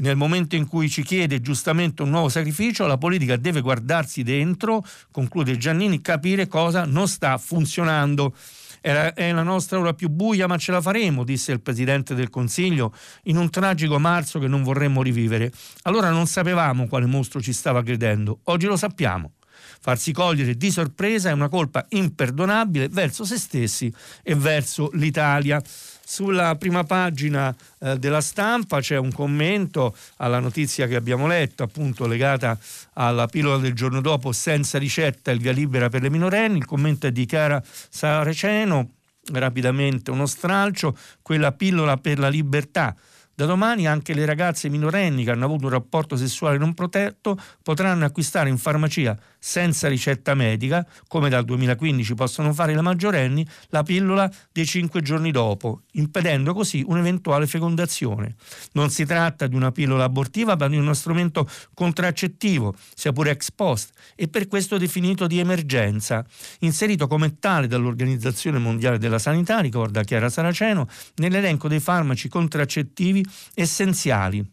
Nel 0.00 0.16
momento 0.16 0.54
in 0.54 0.66
cui 0.66 0.88
ci 0.88 1.02
chiede 1.02 1.40
giustamente 1.40 2.02
un 2.02 2.10
nuovo 2.10 2.28
sacrificio, 2.28 2.86
la 2.86 2.98
politica 2.98 3.36
deve 3.36 3.60
guardarsi 3.60 4.22
dentro, 4.22 4.84
conclude 5.10 5.56
Giannini, 5.56 6.00
capire 6.00 6.46
cosa 6.46 6.84
non 6.84 7.08
sta 7.08 7.36
funzionando. 7.36 8.34
Era, 8.80 9.12
è 9.12 9.32
la 9.32 9.42
nostra 9.42 9.78
ora 9.78 9.94
più 9.94 10.08
buia, 10.08 10.46
ma 10.46 10.56
ce 10.56 10.72
la 10.72 10.80
faremo, 10.80 11.24
disse 11.24 11.52
il 11.52 11.60
Presidente 11.60 12.14
del 12.14 12.30
Consiglio 12.30 12.94
in 13.24 13.36
un 13.36 13.50
tragico 13.50 13.98
marzo 13.98 14.38
che 14.38 14.48
non 14.48 14.62
vorremmo 14.62 15.02
rivivere. 15.02 15.52
Allora 15.82 16.10
non 16.10 16.26
sapevamo 16.26 16.86
quale 16.88 17.06
mostro 17.06 17.40
ci 17.40 17.52
stava 17.52 17.82
credendo, 17.82 18.40
oggi 18.44 18.66
lo 18.66 18.76
sappiamo. 18.76 19.32
Farsi 19.80 20.12
cogliere 20.12 20.56
di 20.56 20.70
sorpresa 20.70 21.30
è 21.30 21.32
una 21.32 21.48
colpa 21.48 21.86
imperdonabile 21.90 22.88
verso 22.88 23.24
se 23.24 23.36
stessi 23.38 23.92
e 24.22 24.34
verso 24.34 24.90
l'Italia. 24.94 25.62
Sulla 26.10 26.56
prima 26.56 26.84
pagina 26.84 27.54
eh, 27.80 27.98
della 27.98 28.22
stampa 28.22 28.80
c'è 28.80 28.96
un 28.96 29.12
commento 29.12 29.94
alla 30.16 30.38
notizia 30.38 30.86
che 30.86 30.96
abbiamo 30.96 31.26
letto, 31.26 31.62
appunto 31.62 32.06
legata 32.06 32.58
alla 32.94 33.26
pillola 33.26 33.58
del 33.58 33.74
giorno 33.74 34.00
dopo, 34.00 34.32
senza 34.32 34.78
ricetta 34.78 35.30
il 35.32 35.38
via 35.38 35.52
libera 35.52 35.90
per 35.90 36.00
le 36.00 36.08
minorenni. 36.08 36.56
Il 36.56 36.64
commento 36.64 37.06
è 37.06 37.12
di 37.12 37.26
Chiara 37.26 37.62
Saraceno, 37.62 38.92
rapidamente 39.32 40.10
uno 40.10 40.24
stralcio, 40.24 40.96
quella 41.20 41.52
pillola 41.52 41.98
per 41.98 42.18
la 42.18 42.30
libertà 42.30 42.96
da 43.38 43.46
domani 43.46 43.86
anche 43.86 44.14
le 44.14 44.24
ragazze 44.24 44.68
minorenni 44.68 45.22
che 45.22 45.30
hanno 45.30 45.44
avuto 45.44 45.66
un 45.66 45.70
rapporto 45.70 46.16
sessuale 46.16 46.58
non 46.58 46.74
protetto 46.74 47.38
potranno 47.62 48.04
acquistare 48.04 48.48
in 48.48 48.58
farmacia 48.58 49.16
senza 49.38 49.86
ricetta 49.86 50.34
medica, 50.34 50.84
come 51.06 51.28
dal 51.28 51.44
2015 51.44 52.14
possono 52.14 52.52
fare 52.52 52.74
le 52.74 52.80
maggiorenni, 52.80 53.46
la 53.68 53.84
pillola 53.84 54.28
dei 54.50 54.66
cinque 54.66 55.02
giorni 55.02 55.30
dopo, 55.30 55.82
impedendo 55.92 56.52
così 56.52 56.82
un'eventuale 56.84 57.46
fecondazione. 57.46 58.34
Non 58.72 58.90
si 58.90 59.04
tratta 59.04 59.46
di 59.46 59.54
una 59.54 59.70
pillola 59.70 60.02
abortiva, 60.02 60.56
ma 60.56 60.66
di 60.66 60.76
uno 60.76 60.92
strumento 60.92 61.48
contraccettivo, 61.74 62.74
sia 62.92 63.12
pure 63.12 63.30
ex 63.30 63.52
post, 63.52 63.92
e 64.16 64.26
per 64.26 64.48
questo 64.48 64.78
definito 64.78 65.28
di 65.28 65.38
emergenza, 65.38 66.26
inserito 66.60 67.06
come 67.06 67.38
tale 67.38 67.68
dall'Organizzazione 67.68 68.58
Mondiale 68.58 68.98
della 68.98 69.20
Sanità, 69.20 69.60
ricorda 69.60 70.02
Chiara 70.02 70.28
Saraceno, 70.28 70.88
nell'elenco 71.18 71.68
dei 71.68 71.78
farmaci 71.78 72.28
contraccettivi 72.28 73.26
essenziali. 73.54 74.44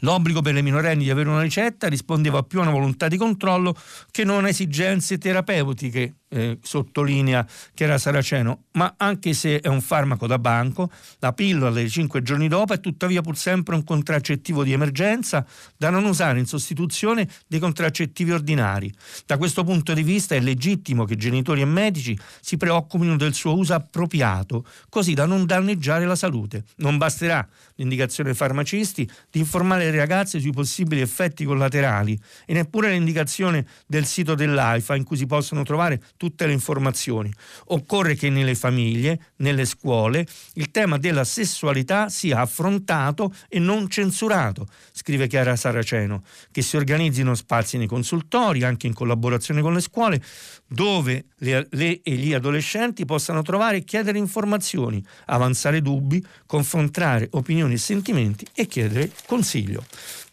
L'obbligo 0.00 0.42
per 0.42 0.52
le 0.52 0.62
minorenni 0.62 1.04
di 1.04 1.10
avere 1.10 1.28
una 1.28 1.40
ricetta 1.40 1.88
rispondeva 1.88 2.42
più 2.42 2.58
a 2.58 2.62
una 2.62 2.70
volontà 2.70 3.08
di 3.08 3.16
controllo 3.16 3.74
che 4.10 4.24
non 4.24 4.44
a 4.44 4.48
esigenze 4.48 5.16
terapeutiche 5.16 6.16
eh, 6.28 6.58
sottolinea 6.62 7.46
che 7.74 7.84
era 7.84 7.98
Saraceno, 7.98 8.64
ma 8.72 8.94
anche 8.96 9.32
se 9.32 9.60
è 9.60 9.68
un 9.68 9.80
farmaco 9.80 10.26
da 10.26 10.38
banco, 10.38 10.90
la 11.18 11.32
pillola 11.32 11.70
dei 11.70 11.88
cinque 11.88 12.22
giorni 12.22 12.48
dopo 12.48 12.72
è 12.72 12.80
tuttavia 12.80 13.20
pur 13.20 13.36
sempre 13.36 13.74
un 13.74 13.84
contraccettivo 13.84 14.64
di 14.64 14.72
emergenza 14.72 15.46
da 15.76 15.90
non 15.90 16.04
usare 16.04 16.38
in 16.38 16.46
sostituzione 16.46 17.28
dei 17.46 17.60
contraccettivi 17.60 18.32
ordinari. 18.32 18.92
Da 19.24 19.36
questo 19.36 19.64
punto 19.64 19.92
di 19.92 20.02
vista 20.02 20.34
è 20.34 20.40
legittimo 20.40 21.04
che 21.04 21.16
genitori 21.16 21.60
e 21.60 21.66
medici 21.66 22.18
si 22.40 22.56
preoccupino 22.56 23.16
del 23.16 23.34
suo 23.34 23.56
uso 23.56 23.74
appropriato, 23.74 24.66
così 24.88 25.14
da 25.14 25.26
non 25.26 25.46
danneggiare 25.46 26.06
la 26.06 26.16
salute. 26.16 26.64
Non 26.76 26.98
basterà 26.98 27.46
l'indicazione 27.76 28.30
ai 28.30 28.36
farmacisti 28.36 29.08
di 29.30 29.38
informare 29.38 29.90
le 29.90 29.96
ragazze 29.96 30.40
sui 30.40 30.52
possibili 30.52 31.00
effetti 31.00 31.44
collaterali 31.44 32.18
e 32.44 32.52
neppure 32.52 32.90
l'indicazione 32.90 33.66
del 33.86 34.06
sito 34.06 34.34
dell'AIFA 34.34 34.96
in 34.96 35.04
cui 35.04 35.16
si 35.16 35.26
possono 35.26 35.62
trovare 35.62 36.02
tutte 36.16 36.46
le 36.46 36.52
informazioni. 36.52 37.32
Occorre 37.66 38.14
che 38.14 38.30
nelle 38.30 38.54
famiglie, 38.54 39.32
nelle 39.36 39.64
scuole, 39.64 40.26
il 40.54 40.70
tema 40.70 40.98
della 40.98 41.24
sessualità 41.24 42.08
sia 42.08 42.40
affrontato 42.40 43.34
e 43.48 43.58
non 43.58 43.88
censurato, 43.88 44.66
scrive 44.92 45.26
Chiara 45.26 45.56
Saraceno, 45.56 46.22
che 46.50 46.62
si 46.62 46.76
organizzino 46.76 47.34
spazi 47.34 47.76
nei 47.76 47.86
consultori, 47.86 48.62
anche 48.62 48.86
in 48.86 48.94
collaborazione 48.94 49.60
con 49.60 49.74
le 49.74 49.80
scuole, 49.80 50.22
dove 50.66 51.26
le, 51.38 51.66
le 51.70 52.00
e 52.02 52.12
gli 52.14 52.32
adolescenti 52.34 53.04
possano 53.04 53.42
trovare 53.42 53.78
e 53.78 53.84
chiedere 53.84 54.18
informazioni, 54.18 55.04
avanzare 55.26 55.80
dubbi, 55.82 56.24
confrontare 56.46 57.28
opinioni 57.32 57.74
e 57.74 57.78
sentimenti 57.78 58.46
e 58.54 58.66
chiedere 58.66 59.10
consiglio. 59.26 59.84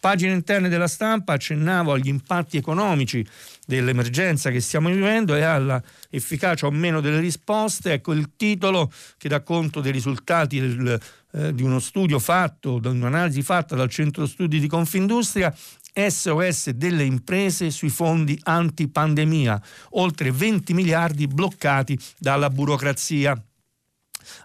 Pagine 0.04 0.34
interne 0.34 0.68
della 0.68 0.86
stampa 0.86 1.32
accennavo 1.32 1.92
agli 1.92 2.08
impatti 2.08 2.58
economici 2.58 3.26
dell'emergenza 3.64 4.50
che 4.50 4.60
stiamo 4.60 4.90
vivendo 4.90 5.34
e 5.34 5.40
alla 5.40 5.82
efficacia 6.10 6.66
o 6.66 6.70
meno 6.70 7.00
delle 7.00 7.20
risposte. 7.20 7.94
Ecco 7.94 8.12
il 8.12 8.32
titolo 8.36 8.92
che 9.16 9.30
dà 9.30 9.40
conto 9.40 9.80
dei 9.80 9.92
risultati 9.92 10.60
del, 10.60 11.00
eh, 11.32 11.54
di 11.54 11.62
uno 11.62 11.78
studio 11.78 12.18
fatto, 12.18 12.80
di 12.80 12.88
un'analisi 12.88 13.40
fatta 13.40 13.76
dal 13.76 13.88
Centro 13.88 14.26
Studi 14.26 14.60
di 14.60 14.66
Confindustria 14.66 15.50
SOS 15.94 16.72
delle 16.72 17.04
imprese 17.04 17.70
sui 17.70 17.88
fondi 17.88 18.38
antipandemia, 18.42 19.58
oltre 19.92 20.30
20 20.30 20.74
miliardi 20.74 21.26
bloccati 21.26 21.98
dalla 22.18 22.50
burocrazia. 22.50 23.42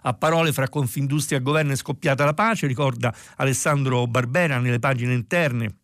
A 0.02 0.14
parole 0.14 0.52
fra 0.52 0.68
Confindustria 0.68 1.38
e 1.38 1.42
governo 1.42 1.72
è 1.72 1.76
scoppiata 1.76 2.24
la 2.24 2.34
pace, 2.34 2.66
ricorda 2.66 3.14
Alessandro 3.36 4.06
Barbera 4.06 4.58
nelle 4.58 4.78
pagine 4.78 5.14
interne 5.14 5.79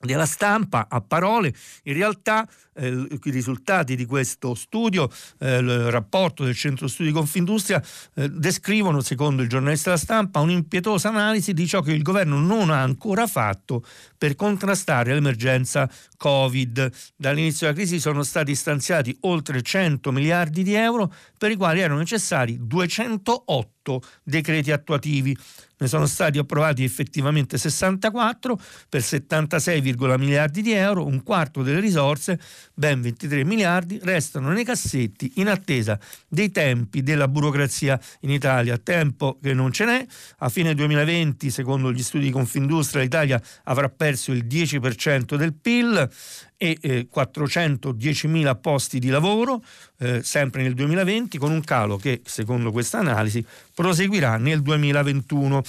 della 0.00 0.26
stampa 0.26 0.86
a 0.88 1.00
parole, 1.00 1.52
in 1.84 1.94
realtà 1.94 2.48
eh, 2.74 2.88
i 2.88 3.30
risultati 3.30 3.96
di 3.96 4.06
questo 4.06 4.54
studio, 4.54 5.10
eh, 5.38 5.58
il 5.58 5.90
rapporto 5.90 6.44
del 6.44 6.54
Centro 6.54 6.86
Studi 6.86 7.10
Confindustria, 7.10 7.82
eh, 8.14 8.28
descrivono, 8.28 9.00
secondo 9.00 9.42
il 9.42 9.48
giornalista 9.48 9.90
della 9.90 10.02
stampa, 10.02 10.40
un'impietosa 10.40 11.08
analisi 11.08 11.52
di 11.52 11.66
ciò 11.66 11.80
che 11.80 11.92
il 11.92 12.02
governo 12.02 12.38
non 12.38 12.70
ha 12.70 12.82
ancora 12.82 13.26
fatto 13.26 13.84
per 14.16 14.36
contrastare 14.36 15.12
l'emergenza 15.14 15.90
Covid. 16.16 16.90
Dall'inizio 17.16 17.66
della 17.66 17.78
crisi 17.78 17.98
sono 18.00 18.22
stati 18.22 18.54
stanziati 18.54 19.16
oltre 19.22 19.62
100 19.62 20.12
miliardi 20.12 20.62
di 20.62 20.74
euro 20.74 21.12
per 21.36 21.50
i 21.50 21.56
quali 21.56 21.80
erano 21.80 21.98
necessari 21.98 22.56
208 22.60 24.02
decreti 24.22 24.70
attuativi. 24.70 25.36
Ne 25.78 25.86
sono 25.86 26.06
stati 26.06 26.38
approvati 26.38 26.82
effettivamente 26.82 27.56
64 27.56 28.58
per 28.88 29.02
76, 29.02 29.80
miliardi 30.18 30.60
di 30.60 30.72
euro, 30.72 31.06
un 31.06 31.22
quarto 31.22 31.62
delle 31.62 31.80
risorse, 31.80 32.40
ben 32.74 33.00
23 33.00 33.44
miliardi, 33.44 34.00
restano 34.02 34.50
nei 34.50 34.64
cassetti 34.64 35.32
in 35.36 35.48
attesa 35.48 35.98
dei 36.26 36.50
tempi 36.50 37.02
della 37.02 37.28
burocrazia 37.28 37.98
in 38.20 38.30
Italia, 38.30 38.76
tempo 38.78 39.38
che 39.40 39.54
non 39.54 39.72
ce 39.72 39.84
n'è. 39.84 40.06
A 40.38 40.48
fine 40.48 40.74
2020, 40.74 41.50
secondo 41.50 41.92
gli 41.92 42.02
studi 42.02 42.24
di 42.24 42.30
Confindustria, 42.30 43.02
l'Italia 43.02 43.40
avrà 43.64 43.88
perso 43.88 44.32
il 44.32 44.46
10% 44.46 45.36
del 45.36 45.54
PIL 45.54 46.10
e 46.58 46.76
eh, 46.82 47.08
410.000 47.12 48.60
posti 48.60 48.98
di 48.98 49.08
lavoro 49.08 49.64
eh, 49.98 50.22
sempre 50.22 50.62
nel 50.62 50.74
2020 50.74 51.38
con 51.38 51.52
un 51.52 51.62
calo 51.62 51.96
che 51.96 52.20
secondo 52.24 52.72
questa 52.72 52.98
analisi 52.98 53.44
proseguirà 53.72 54.36
nel 54.36 54.60
2021. 54.60 55.62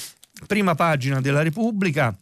Prima 0.47 0.73
pagina 0.73 1.21
della 1.21 1.43
Repubblica 1.43 2.15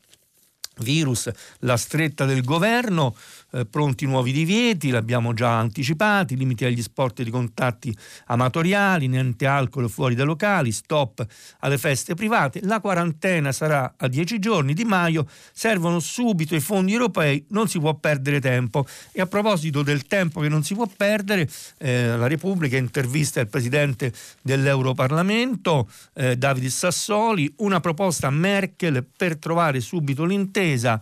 virus, 0.79 1.29
la 1.59 1.77
stretta 1.77 2.25
del 2.25 2.43
governo, 2.43 3.15
eh, 3.51 3.65
pronti 3.65 4.05
nuovi 4.05 4.31
divieti, 4.31 4.89
l'abbiamo 4.89 5.33
già 5.33 5.57
anticipati, 5.57 6.35
limiti 6.35 6.65
agli 6.65 6.81
sport 6.81 7.23
di 7.23 7.29
contatti 7.29 7.95
amatoriali, 8.25 9.07
niente 9.07 9.45
alcol 9.45 9.89
fuori 9.89 10.15
dai 10.15 10.25
locali, 10.25 10.71
stop 10.71 11.25
alle 11.59 11.77
feste 11.77 12.13
private, 12.13 12.59
la 12.63 12.79
quarantena 12.79 13.51
sarà 13.51 13.93
a 13.97 14.07
10 14.07 14.39
giorni, 14.39 14.73
Di 14.73 14.83
Maio 14.83 15.27
servono 15.53 15.99
subito 15.99 16.55
i 16.55 16.59
fondi 16.59 16.93
europei, 16.93 17.45
non 17.49 17.67
si 17.67 17.79
può 17.79 17.93
perdere 17.95 18.39
tempo. 18.39 18.85
E 19.11 19.21
a 19.21 19.25
proposito 19.25 19.81
del 19.81 20.05
tempo 20.07 20.41
che 20.41 20.49
non 20.49 20.63
si 20.63 20.73
può 20.73 20.87
perdere, 20.87 21.49
eh, 21.77 22.15
la 22.15 22.27
Repubblica 22.27 22.77
intervista 22.77 23.39
il 23.39 23.47
presidente 23.47 24.13
dell'Europarlamento, 24.41 25.89
eh, 26.13 26.35
Davide 26.35 26.69
Sassoli, 26.69 27.51
una 27.57 27.79
proposta 27.79 28.27
a 28.27 28.31
Merkel 28.31 29.05
per 29.15 29.37
trovare 29.37 29.79
subito 29.79 30.25
l'intesa, 30.25 31.01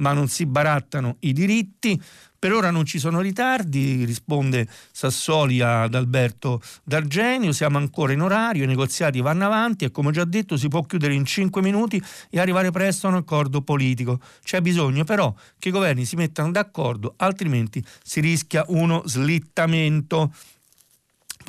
ma 0.00 0.12
non 0.12 0.28
si 0.28 0.44
barattano 0.46 1.16
i 1.20 1.32
diritti. 1.32 2.00
Per 2.40 2.52
ora 2.54 2.70
non 2.70 2.86
ci 2.86 2.98
sono 2.98 3.20
ritardi, 3.20 4.04
risponde 4.04 4.66
Sassoli 4.92 5.60
ad 5.60 5.94
Alberto 5.94 6.62
D'Argenio, 6.82 7.52
siamo 7.52 7.76
ancora 7.76 8.14
in 8.14 8.22
orario, 8.22 8.64
i 8.64 8.66
negoziati 8.66 9.20
vanno 9.20 9.44
avanti 9.44 9.84
e 9.84 9.90
come 9.90 10.08
ho 10.08 10.10
già 10.10 10.24
detto 10.24 10.56
si 10.56 10.68
può 10.68 10.82
chiudere 10.84 11.12
in 11.12 11.26
cinque 11.26 11.60
minuti 11.60 12.02
e 12.30 12.40
arrivare 12.40 12.70
presto 12.70 13.06
a 13.06 13.10
un 13.10 13.16
accordo 13.16 13.60
politico. 13.60 14.20
C'è 14.42 14.62
bisogno 14.62 15.04
però 15.04 15.34
che 15.58 15.68
i 15.68 15.72
governi 15.72 16.06
si 16.06 16.16
mettano 16.16 16.50
d'accordo, 16.50 17.12
altrimenti 17.18 17.84
si 18.02 18.20
rischia 18.20 18.64
uno 18.68 19.02
slittamento. 19.04 20.32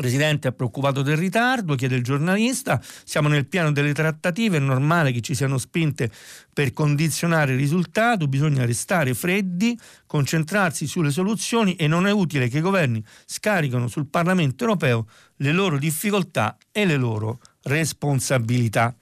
Presidente 0.01 0.47
è 0.47 0.51
preoccupato 0.51 1.03
del 1.03 1.15
ritardo, 1.15 1.75
chiede 1.75 1.95
il 1.95 2.03
giornalista, 2.03 2.81
siamo 3.03 3.27
nel 3.27 3.45
piano 3.45 3.71
delle 3.71 3.93
trattative, 3.93 4.57
è 4.57 4.59
normale 4.59 5.11
che 5.11 5.21
ci 5.21 5.35
siano 5.35 5.59
spinte 5.59 6.09
per 6.51 6.73
condizionare 6.73 7.51
il 7.51 7.59
risultato, 7.59 8.27
bisogna 8.27 8.65
restare 8.65 9.13
freddi, 9.13 9.77
concentrarsi 10.07 10.87
sulle 10.87 11.11
soluzioni 11.11 11.75
e 11.75 11.85
non 11.85 12.07
è 12.07 12.11
utile 12.11 12.47
che 12.47 12.57
i 12.57 12.61
governi 12.61 13.03
scaricano 13.27 13.87
sul 13.87 14.07
Parlamento 14.07 14.63
europeo 14.63 15.07
le 15.35 15.51
loro 15.51 15.77
difficoltà 15.77 16.57
e 16.71 16.83
le 16.83 16.97
loro 16.97 17.39
responsabilità. 17.61 18.95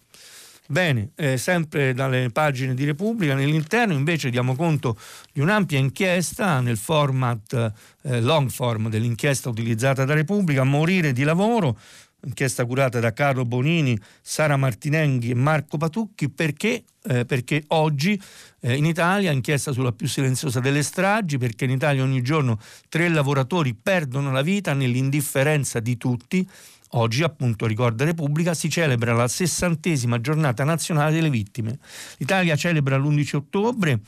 Bene, 0.71 1.13
eh, 1.15 1.37
sempre 1.37 1.95
dalle 1.95 2.29
pagine 2.29 2.75
di 2.75 2.85
Repubblica, 2.85 3.33
nell'interno 3.33 3.95
invece 3.95 4.29
diamo 4.29 4.55
conto 4.55 4.95
di 5.33 5.39
un'ampia 5.39 5.79
inchiesta 5.79 6.59
nel 6.59 6.77
format 6.77 7.73
eh, 8.03 8.21
long 8.21 8.51
form 8.51 8.87
dell'inchiesta 8.87 9.49
utilizzata 9.49 10.05
da 10.05 10.13
Repubblica, 10.13 10.63
Morire 10.63 11.11
di 11.11 11.23
lavoro, 11.23 11.75
inchiesta 12.23 12.65
curata 12.65 12.99
da 12.99 13.13
Carlo 13.13 13.45
Bonini, 13.45 13.99
Sara 14.21 14.57
Martinenghi 14.57 15.31
e 15.31 15.33
Marco 15.33 15.77
Patucchi, 15.77 16.29
perché, 16.29 16.83
eh, 17.01 17.25
perché 17.25 17.63
oggi 17.69 18.21
eh, 18.59 18.75
in 18.75 18.85
Italia, 18.85 19.31
inchiesta 19.31 19.71
sulla 19.71 19.91
più 19.91 20.07
silenziosa 20.07 20.59
delle 20.59 20.83
stragi, 20.83 21.39
perché 21.39 21.65
in 21.65 21.71
Italia 21.71 22.03
ogni 22.03 22.21
giorno 22.21 22.59
tre 22.89 23.09
lavoratori 23.09 23.73
perdono 23.73 24.31
la 24.31 24.43
vita 24.43 24.73
nell'indifferenza 24.73 25.79
di 25.79 25.97
tutti 25.97 26.47
Oggi, 26.93 27.23
appunto, 27.23 27.67
ricorda 27.67 28.03
Repubblica, 28.03 28.53
si 28.53 28.69
celebra 28.69 29.13
la 29.13 29.27
sessantesima 29.27 30.19
giornata 30.19 30.63
nazionale 30.63 31.11
delle 31.11 31.29
vittime. 31.29 31.77
L'Italia 32.17 32.55
celebra 32.55 32.97
l'11 32.97 33.35
ottobre 33.35 33.99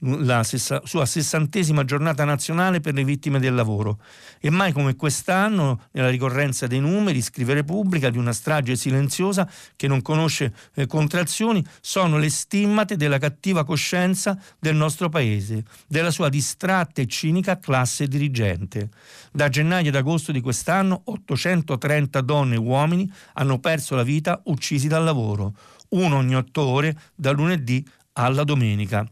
la 0.00 0.42
sessa, 0.42 0.80
sua 0.84 1.04
sessantesima 1.04 1.84
giornata 1.84 2.24
nazionale 2.24 2.80
per 2.80 2.94
le 2.94 3.04
vittime 3.04 3.38
del 3.38 3.54
lavoro. 3.54 3.98
E 4.40 4.50
mai 4.50 4.72
come 4.72 4.96
quest'anno, 4.96 5.88
nella 5.92 6.08
ricorrenza 6.08 6.66
dei 6.66 6.80
numeri, 6.80 7.20
scrive 7.20 7.54
Repubblica, 7.54 8.10
di 8.10 8.18
una 8.18 8.32
strage 8.32 8.76
silenziosa 8.76 9.48
che 9.76 9.88
non 9.88 10.00
conosce 10.02 10.54
eh, 10.74 10.86
contrazioni, 10.86 11.64
sono 11.80 12.18
le 12.18 12.30
stimmate 12.30 12.96
della 12.96 13.18
cattiva 13.18 13.64
coscienza 13.64 14.38
del 14.58 14.76
nostro 14.76 15.08
paese, 15.08 15.64
della 15.86 16.10
sua 16.10 16.28
distratta 16.28 17.02
e 17.02 17.06
cinica 17.06 17.58
classe 17.58 18.06
dirigente. 18.06 18.88
Da 19.32 19.48
gennaio 19.48 19.90
ad 19.90 19.96
agosto 19.96 20.32
di 20.32 20.40
quest'anno 20.40 21.02
830 21.04 22.20
donne 22.22 22.54
e 22.54 22.58
uomini 22.58 23.10
hanno 23.34 23.58
perso 23.58 23.94
la 23.94 24.02
vita 24.02 24.40
uccisi 24.44 24.88
dal 24.88 25.04
lavoro, 25.04 25.54
uno 25.90 26.16
ogni 26.16 26.36
otto 26.36 26.62
ore 26.62 26.96
da 27.14 27.32
lunedì 27.32 27.84
alla 28.12 28.44
domenica 28.44 29.06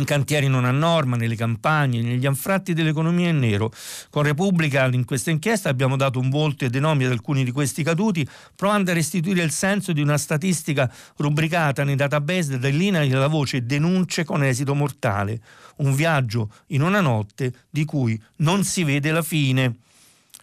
in 0.00 0.06
cantieri 0.06 0.48
non 0.48 0.64
a 0.64 0.70
norma, 0.70 1.16
nelle 1.16 1.36
campagne, 1.36 2.02
negli 2.02 2.26
anfratti 2.26 2.72
dell'economia 2.72 3.28
in 3.28 3.38
nero. 3.38 3.72
Con 4.10 4.24
Repubblica 4.24 4.86
in 4.86 5.04
questa 5.04 5.30
inchiesta 5.30 5.68
abbiamo 5.68 5.96
dato 5.96 6.18
un 6.18 6.30
volto 6.30 6.64
e 6.64 6.70
dei 6.70 6.80
nomi 6.80 7.04
ad 7.04 7.12
alcuni 7.12 7.44
di 7.44 7.52
questi 7.52 7.82
caduti, 7.82 8.26
provando 8.56 8.90
a 8.90 8.94
restituire 8.94 9.42
il 9.42 9.50
senso 9.50 9.92
di 9.92 10.00
una 10.00 10.18
statistica 10.18 10.90
rubricata 11.16 11.84
nei 11.84 11.96
database 11.96 12.58
dell'INAI 12.58 13.08
della 13.08 13.28
voce 13.28 13.64
denunce 13.64 14.24
con 14.24 14.42
esito 14.42 14.74
mortale. 14.74 15.40
Un 15.76 15.94
viaggio 15.94 16.50
in 16.68 16.82
una 16.82 17.00
notte 17.00 17.52
di 17.70 17.84
cui 17.84 18.20
non 18.36 18.64
si 18.64 18.84
vede 18.84 19.10
la 19.12 19.22
fine 19.22 19.76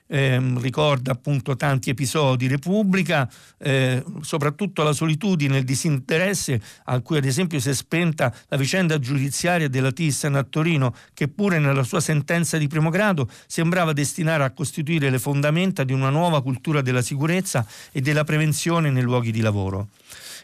eh, 0.07 0.39
ricorda 0.59 1.11
appunto 1.11 1.55
tanti 1.55 1.89
episodi 1.89 2.47
Repubblica, 2.47 3.29
eh, 3.57 4.03
soprattutto 4.21 4.83
la 4.83 4.93
solitudine 4.93 5.55
e 5.55 5.59
il 5.59 5.65
disinteresse 5.65 6.61
a 6.85 6.99
cui 7.01 7.17
ad 7.17 7.25
esempio 7.25 7.59
si 7.59 7.69
è 7.69 7.73
spenta 7.73 8.33
la 8.47 8.57
vicenda 8.57 8.99
giudiziaria 8.99 9.67
della 9.67 9.91
Thyssen 9.91 10.35
a 10.35 10.43
Torino, 10.43 10.95
che 11.13 11.27
pure 11.27 11.59
nella 11.59 11.83
sua 11.83 11.99
sentenza 11.99 12.57
di 12.57 12.67
primo 12.67 12.89
grado 12.89 13.29
sembrava 13.45 13.93
destinare 13.93 14.43
a 14.43 14.51
costituire 14.51 15.09
le 15.09 15.19
fondamenta 15.19 15.83
di 15.83 15.93
una 15.93 16.09
nuova 16.09 16.41
cultura 16.41 16.81
della 16.81 17.01
sicurezza 17.01 17.65
e 17.91 18.01
della 18.01 18.23
prevenzione 18.23 18.89
nei 18.89 19.03
luoghi 19.03 19.31
di 19.31 19.41
lavoro. 19.41 19.89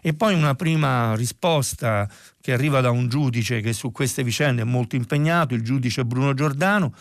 E 0.05 0.13
poi 0.13 0.33
una 0.33 0.53
prima 0.53 1.15
risposta 1.15 2.09
che 2.41 2.51
arriva 2.51 2.81
da 2.81 2.91
un 2.91 3.07
giudice 3.07 3.61
che 3.61 3.71
su 3.71 3.93
queste 3.93 4.21
vicende 4.21 4.63
è 4.63 4.65
molto 4.65 4.97
impegnato, 4.97 5.53
il 5.53 5.63
giudice 5.63 6.03
Bruno 6.03 6.33
Giordano, 6.33 6.93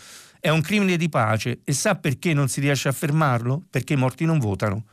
è 0.43 0.49
un 0.49 0.59
crimine 0.59 0.97
di 0.97 1.07
pace 1.07 1.61
e 1.63 1.71
sa 1.71 1.95
perché 1.95 2.33
non 2.33 2.49
si 2.49 2.59
riesce 2.59 2.89
a 2.89 2.91
fermarlo? 2.91 3.63
Perché 3.69 3.93
i 3.93 3.95
morti 3.95 4.25
non 4.25 4.39
votano. 4.39 4.83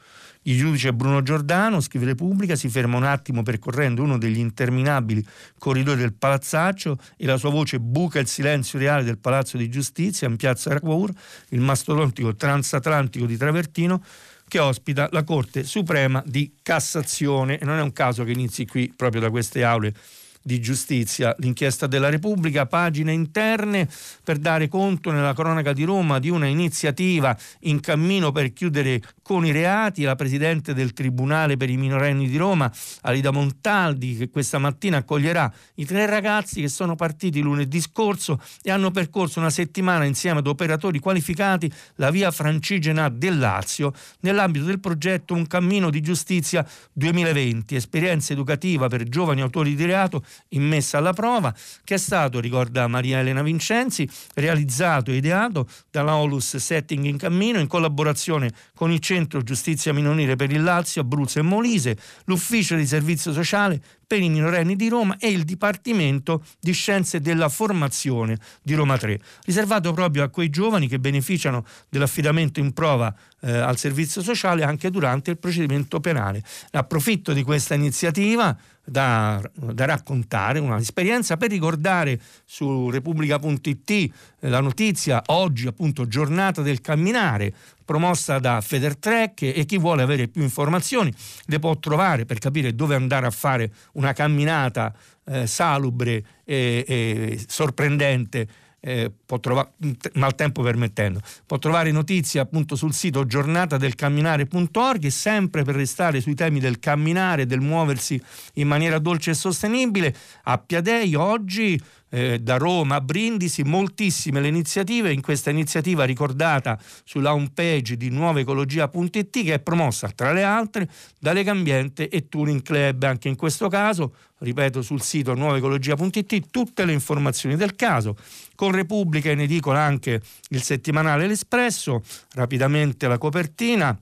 Il 0.43 0.57
giudice 0.57 0.93
Bruno 0.93 1.25
Giordano, 1.25 1.81
scrive 1.81 2.05
Repubblica, 2.05 2.55
si 2.55 2.69
ferma 2.69 2.97
un 2.97 3.03
attimo 3.03 3.43
percorrendo 3.43 4.05
uno 4.05 4.17
degli 4.17 4.39
interminabili 4.39 5.27
corridoi 5.59 5.97
del 5.97 6.13
palazzaccio 6.13 6.97
e 7.17 7.27
la 7.27 7.37
sua 7.37 7.51
voce 7.51 7.81
buca 7.81 8.21
il 8.21 8.29
silenzio 8.29 8.79
reale 8.79 9.03
del 9.03 9.19
Palazzo 9.19 9.57
di 9.57 9.69
Giustizia 9.69 10.29
in 10.29 10.37
piazza 10.37 10.73
Racour, 10.73 11.11
il 11.49 11.61
mastodontico 11.61 12.37
transatlantico 12.37 13.27
di 13.27 13.37
Travertino, 13.37 14.05
che 14.47 14.61
ospita 14.61 15.09
la 15.11 15.25
Corte 15.25 15.65
Suprema 15.65 16.23
di 16.25 16.53
Cassazione. 16.63 17.59
E 17.59 17.65
non 17.65 17.77
è 17.77 17.83
un 17.83 17.93
caso 17.93 18.23
che 18.23 18.31
inizi 18.31 18.67
qui, 18.67 18.93
proprio 18.95 19.21
da 19.21 19.31
queste 19.31 19.65
aule 19.65 19.95
di 20.43 20.61
giustizia. 20.61 21.35
L'inchiesta 21.39 21.87
della 21.87 22.09
Repubblica, 22.09 22.67
pagine 22.67 23.13
interne 23.13 23.89
per 24.25 24.39
dare 24.39 24.69
conto 24.69 25.11
nella 25.11 25.35
cronaca 25.35 25.73
di 25.73 25.85
Roma 25.85 26.19
di 26.19 26.31
una 26.31 26.47
iniziativa 26.47 27.37
in 27.61 27.81
cammino 27.81 28.33
per 28.33 28.53
chiudere 28.53 29.01
con 29.23 29.45
i 29.45 29.53
reati. 29.53 30.03
La 30.03 30.15
Presidente 30.15 30.73
del 30.75 30.93
Tribunale 30.93 31.57
per 31.57 31.71
i 31.71 31.77
minorenni 31.77 32.29
di 32.29 32.37
Roma, 32.37 32.73
Alida 33.03 33.31
Montaldi, 33.31 34.17
che 34.17 34.31
questa 34.31 34.59
mattina 34.59 34.99
accoglierà 34.99 35.53
i 35.77 35.85
tre 35.85 36.07
ragazzi 36.07 36.61
che 36.61 36.69
sono 36.69 36.97
partiti 36.97 37.41
lunedì 37.41 37.81
scorso 37.81 38.41
e 38.63 38.71
hanno 38.71 38.91
percorso 38.91 39.41
una 39.41 39.51
settimana 39.51 40.05
insieme 40.05 40.39
ad 40.39 40.47
operatori 40.47 40.99
qualificati 40.99 41.71
la 41.97 42.11
via 42.11 42.31
Francigena 42.31 43.09
del 43.09 43.39
Lazio 43.39 43.93
nell'ambito 44.21 44.65
del 44.65 44.81
progetto 44.81 45.35
Un 45.35 45.47
cammino 45.47 45.91
di 45.91 46.01
giustizia 46.01 46.67
2020, 46.93 47.75
esperienza 47.75 48.33
educativa 48.33 48.89
per 48.89 49.05
giovani 49.05 49.41
autori 49.41 49.75
di 49.75 49.85
reato 49.85 50.25
immessa 50.51 50.99
alla 50.99 51.13
prova, 51.13 51.55
che 51.85 51.95
è 51.95 51.99
stato, 51.99 52.41
ricorda 52.41 52.87
Maria 52.87 53.19
Elena 53.19 53.43
Vincenzi, 53.43 54.09
realizzato 54.35 55.11
e 55.11 55.17
ideato 55.17 55.67
dalla 55.91 56.17
Olus 56.17 56.57
Setting 56.57 57.05
in 57.05 57.17
Cammino 57.17 57.59
in 57.59 57.67
collaborazione 57.67 58.51
con 58.75 58.91
il 58.91 59.01
Centro 59.01 59.43
Giustizia 59.43 59.93
Minorile 59.93 60.37
per 60.37 60.51
il 60.51 60.63
Lazio, 60.63 61.03
Abruzzo 61.03 61.39
e 61.39 61.43
Molise, 61.43 61.97
l'Ufficio 62.25 62.77
di 62.77 62.87
Servizio 62.87 63.33
Sociale 63.33 63.81
per 64.11 64.21
i 64.21 64.29
minorenni 64.29 64.75
di 64.75 64.89
Roma 64.89 65.19
e 65.19 65.29
il 65.29 65.45
Dipartimento 65.45 66.43
di 66.59 66.73
Scienze 66.73 67.21
della 67.21 67.49
Formazione 67.49 68.39
di 68.61 68.75
Roma 68.75 68.99
3, 68.99 69.21
riservato 69.45 69.93
proprio 69.93 70.25
a 70.25 70.29
quei 70.29 70.51
giovani 70.51 70.89
che 70.89 70.99
beneficiano 70.99 71.65
dell'affidamento 71.89 72.59
in 72.59 72.73
prova 72.73 73.15
eh, 73.43 73.53
al 73.53 73.79
servizio 73.79 74.21
sociale 74.21 74.65
anche 74.65 74.91
durante 74.91 75.31
il 75.31 75.39
procedimento 75.39 76.01
penale. 76.01 76.43
Approfitto 76.73 77.33
di 77.33 77.45
questa 77.45 77.75
iniziativa 77.75 78.57
da, 78.91 79.41
da, 79.55 79.85
raccontare, 79.85 80.59
un'esperienza 80.59 81.37
per 81.37 81.51
ricordare 81.51 82.21
su 82.45 82.91
Repubblica.it 82.91 83.91
eh, 83.91 84.11
la 84.49 84.61
notizia 84.61 85.23
oggi 85.27 85.69
appunto 85.69 86.09
giornata 86.09 86.61
del 86.61 86.81
camminare 86.81 87.55
promossa 87.85 88.39
da 88.39 88.61
Federtrek 88.61 89.43
e 89.43 89.65
chi 89.65 89.79
vuole 89.79 90.03
avere 90.03 90.27
più 90.27 90.43
informazioni 90.43 91.13
le 91.45 91.59
può 91.61 91.79
trovare 91.79 92.25
per 92.25 92.39
capire 92.39 92.75
dove 92.75 92.97
andare 92.97 93.27
a 93.27 93.31
fare 93.31 93.71
una 93.93 94.13
camminata 94.13 94.93
eh, 95.25 95.47
salubre 95.47 96.25
e, 96.45 96.85
e 96.87 97.45
sorprendente 97.47 98.49
eh, 98.81 99.13
può 99.27 99.39
trovare, 99.39 99.73
maltempo 100.15 100.63
permettendo, 100.63 101.21
può 101.47 101.59
trovare 101.59 101.93
notizie 101.93 102.41
appunto 102.41 102.77
sul 102.77 102.93
sito 102.93 103.27
giornatadelcamminare.org 103.27 105.05
e 105.05 105.11
sempre 105.11 105.63
per 105.63 105.75
restare 105.75 106.21
sui 106.21 106.35
temi 106.35 106.61
del 106.61 106.79
camminare, 106.79 107.47
del 107.47 107.61
muoversi 107.61 108.21
in 108.55 108.67
maniera 108.67 108.99
dolce 108.99 109.31
e 109.31 109.35
sostenibile, 109.35 110.15
a 110.45 110.59
Piadei 110.59 111.15
oggi 111.15 111.81
eh, 112.11 112.39
da 112.41 112.57
Roma 112.57 112.97
a 112.97 113.01
Brindisi, 113.01 113.63
moltissime 113.63 114.41
le 114.41 114.49
iniziative, 114.49 115.13
in 115.13 115.23
questa 115.23 115.51
iniziativa 115.51 116.05
ricordata 116.05 116.79
sulla 117.05 117.33
home 117.33 117.51
page 117.55 117.97
di 117.97 118.11
nuovaecologia.it 118.11 119.43
che 119.43 119.55
è 119.55 119.59
promossa 119.61 120.09
tra 120.09 120.33
le 120.33 120.43
altre 120.43 120.89
da 121.19 121.33
Lega 121.33 121.53
Ambiente 121.53 122.09
e 122.09 122.29
Touring 122.29 122.63
Club, 122.63 123.03
anche 123.05 123.29
in 123.29 123.37
questo 123.37 123.69
caso, 123.69 124.15
ripeto 124.39 124.83
sul 124.83 125.01
sito 125.01 125.35
nuovaecologia.it 125.35 126.51
tutte 126.51 126.85
le 126.85 126.93
informazioni 126.93 127.57
del 127.57 127.77
caso, 127.77 128.17
con 128.55 128.73
Repubblica 128.73 129.31
in 129.31 129.41
edicola 129.41 129.81
anche 129.81 130.21
il 130.49 130.63
settimanale 130.63 131.27
L'Espresso, 131.27 132.03
rapidamente 132.35 133.07
la 133.07 133.19
copertina, 133.19 133.99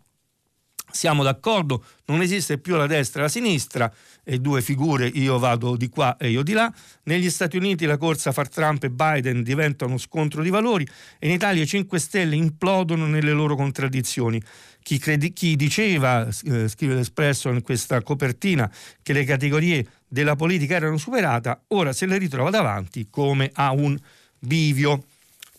siamo 0.90 1.22
d'accordo, 1.22 1.85
non 2.07 2.20
esiste 2.22 2.59
più 2.59 2.77
la 2.77 2.87
destra 2.87 3.20
e 3.20 3.22
la 3.24 3.29
sinistra, 3.29 3.92
e 4.31 4.38
due 4.40 4.61
figure, 4.61 5.07
io 5.07 5.38
vado 5.38 5.74
di 5.74 5.88
qua 5.88 6.18
e 6.18 6.29
io 6.29 6.42
di 6.42 6.53
là. 6.53 6.70
Negli 7.05 7.31
Stati 7.31 7.57
Uniti 7.57 7.87
la 7.87 7.96
corsa 7.96 8.31
fra 8.31 8.44
Trump 8.44 8.85
e 8.85 8.90
Biden 8.90 9.42
diventa 9.42 9.87
uno 9.87 9.96
scontro 9.96 10.42
di 10.42 10.51
valori 10.51 10.87
e 11.18 11.29
in 11.29 11.33
Italia 11.33 11.62
i 11.62 11.66
5 11.66 11.98
Stelle 11.98 12.37
implodono 12.37 13.07
nelle 13.07 13.33
loro 13.33 13.57
contraddizioni. 13.57 14.42
Chi, 14.83 14.98
credi, 14.98 15.33
chi 15.33 15.57
diceva, 15.57 16.29
eh, 16.44 16.68
scrive 16.68 16.94
l'Espresso 16.94 17.48
in 17.48 17.62
questa 17.62 18.03
copertina, 18.03 18.70
che 19.03 19.14
le 19.14 19.24
categorie 19.24 19.87
della 20.07 20.37
politica 20.37 20.77
erano 20.77 20.98
superate, 20.98 21.61
ora 21.68 21.94
se 21.94 22.05
le 22.05 22.18
ritrova 22.18 22.51
davanti 22.51 23.09
come 23.11 23.51
a 23.55 23.72
un 23.72 23.96
bivio. 24.38 25.05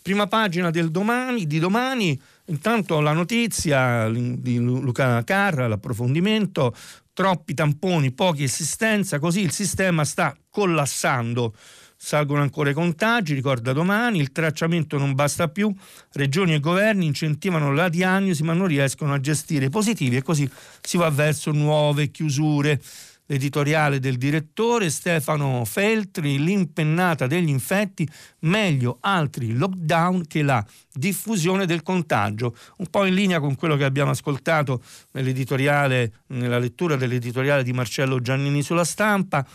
Prima 0.00 0.28
pagina 0.28 0.70
del 0.70 0.90
domani, 0.92 1.46
di 1.46 1.58
domani, 1.58 2.20
Intanto 2.50 2.98
la 3.00 3.12
notizia 3.12 4.10
di 4.10 4.58
Luca 4.58 5.22
Carra, 5.22 5.68
l'approfondimento, 5.68 6.74
troppi 7.12 7.54
tamponi, 7.54 8.10
pochi 8.10 8.42
assistenza, 8.42 9.20
così 9.20 9.40
il 9.40 9.52
sistema 9.52 10.04
sta 10.04 10.36
collassando. 10.50 11.54
Salgono 11.96 12.42
ancora 12.42 12.70
i 12.70 12.74
contagi, 12.74 13.34
ricorda 13.34 13.72
domani, 13.72 14.18
il 14.18 14.32
tracciamento 14.32 14.98
non 14.98 15.14
basta 15.14 15.48
più, 15.48 15.72
regioni 16.12 16.54
e 16.54 16.60
governi 16.60 17.06
incentivano 17.06 17.72
la 17.72 17.88
diagnosi 17.88 18.42
ma 18.42 18.54
non 18.54 18.66
riescono 18.66 19.12
a 19.12 19.20
gestire 19.20 19.66
i 19.66 19.70
positivi 19.70 20.16
e 20.16 20.22
così 20.22 20.50
si 20.80 20.96
va 20.96 21.10
verso 21.10 21.52
nuove 21.52 22.10
chiusure 22.10 22.80
l'editoriale 23.30 24.00
del 24.00 24.16
direttore 24.16 24.90
Stefano 24.90 25.64
Feltri, 25.64 26.42
l'impennata 26.42 27.28
degli 27.28 27.48
infetti, 27.48 28.08
meglio 28.40 28.98
altri 29.00 29.56
lockdown 29.56 30.26
che 30.26 30.42
la 30.42 30.64
diffusione 30.92 31.64
del 31.64 31.82
contagio, 31.82 32.56
un 32.78 32.86
po' 32.86 33.04
in 33.06 33.14
linea 33.14 33.38
con 33.38 33.54
quello 33.54 33.76
che 33.76 33.84
abbiamo 33.84 34.10
ascoltato 34.10 34.82
nell'editoriale, 35.12 36.12
nella 36.28 36.58
lettura 36.58 36.96
dell'editoriale 36.96 37.62
di 37.62 37.72
Marcello 37.72 38.20
Giannini 38.20 38.62
sulla 38.62 38.84
stampa 38.84 39.46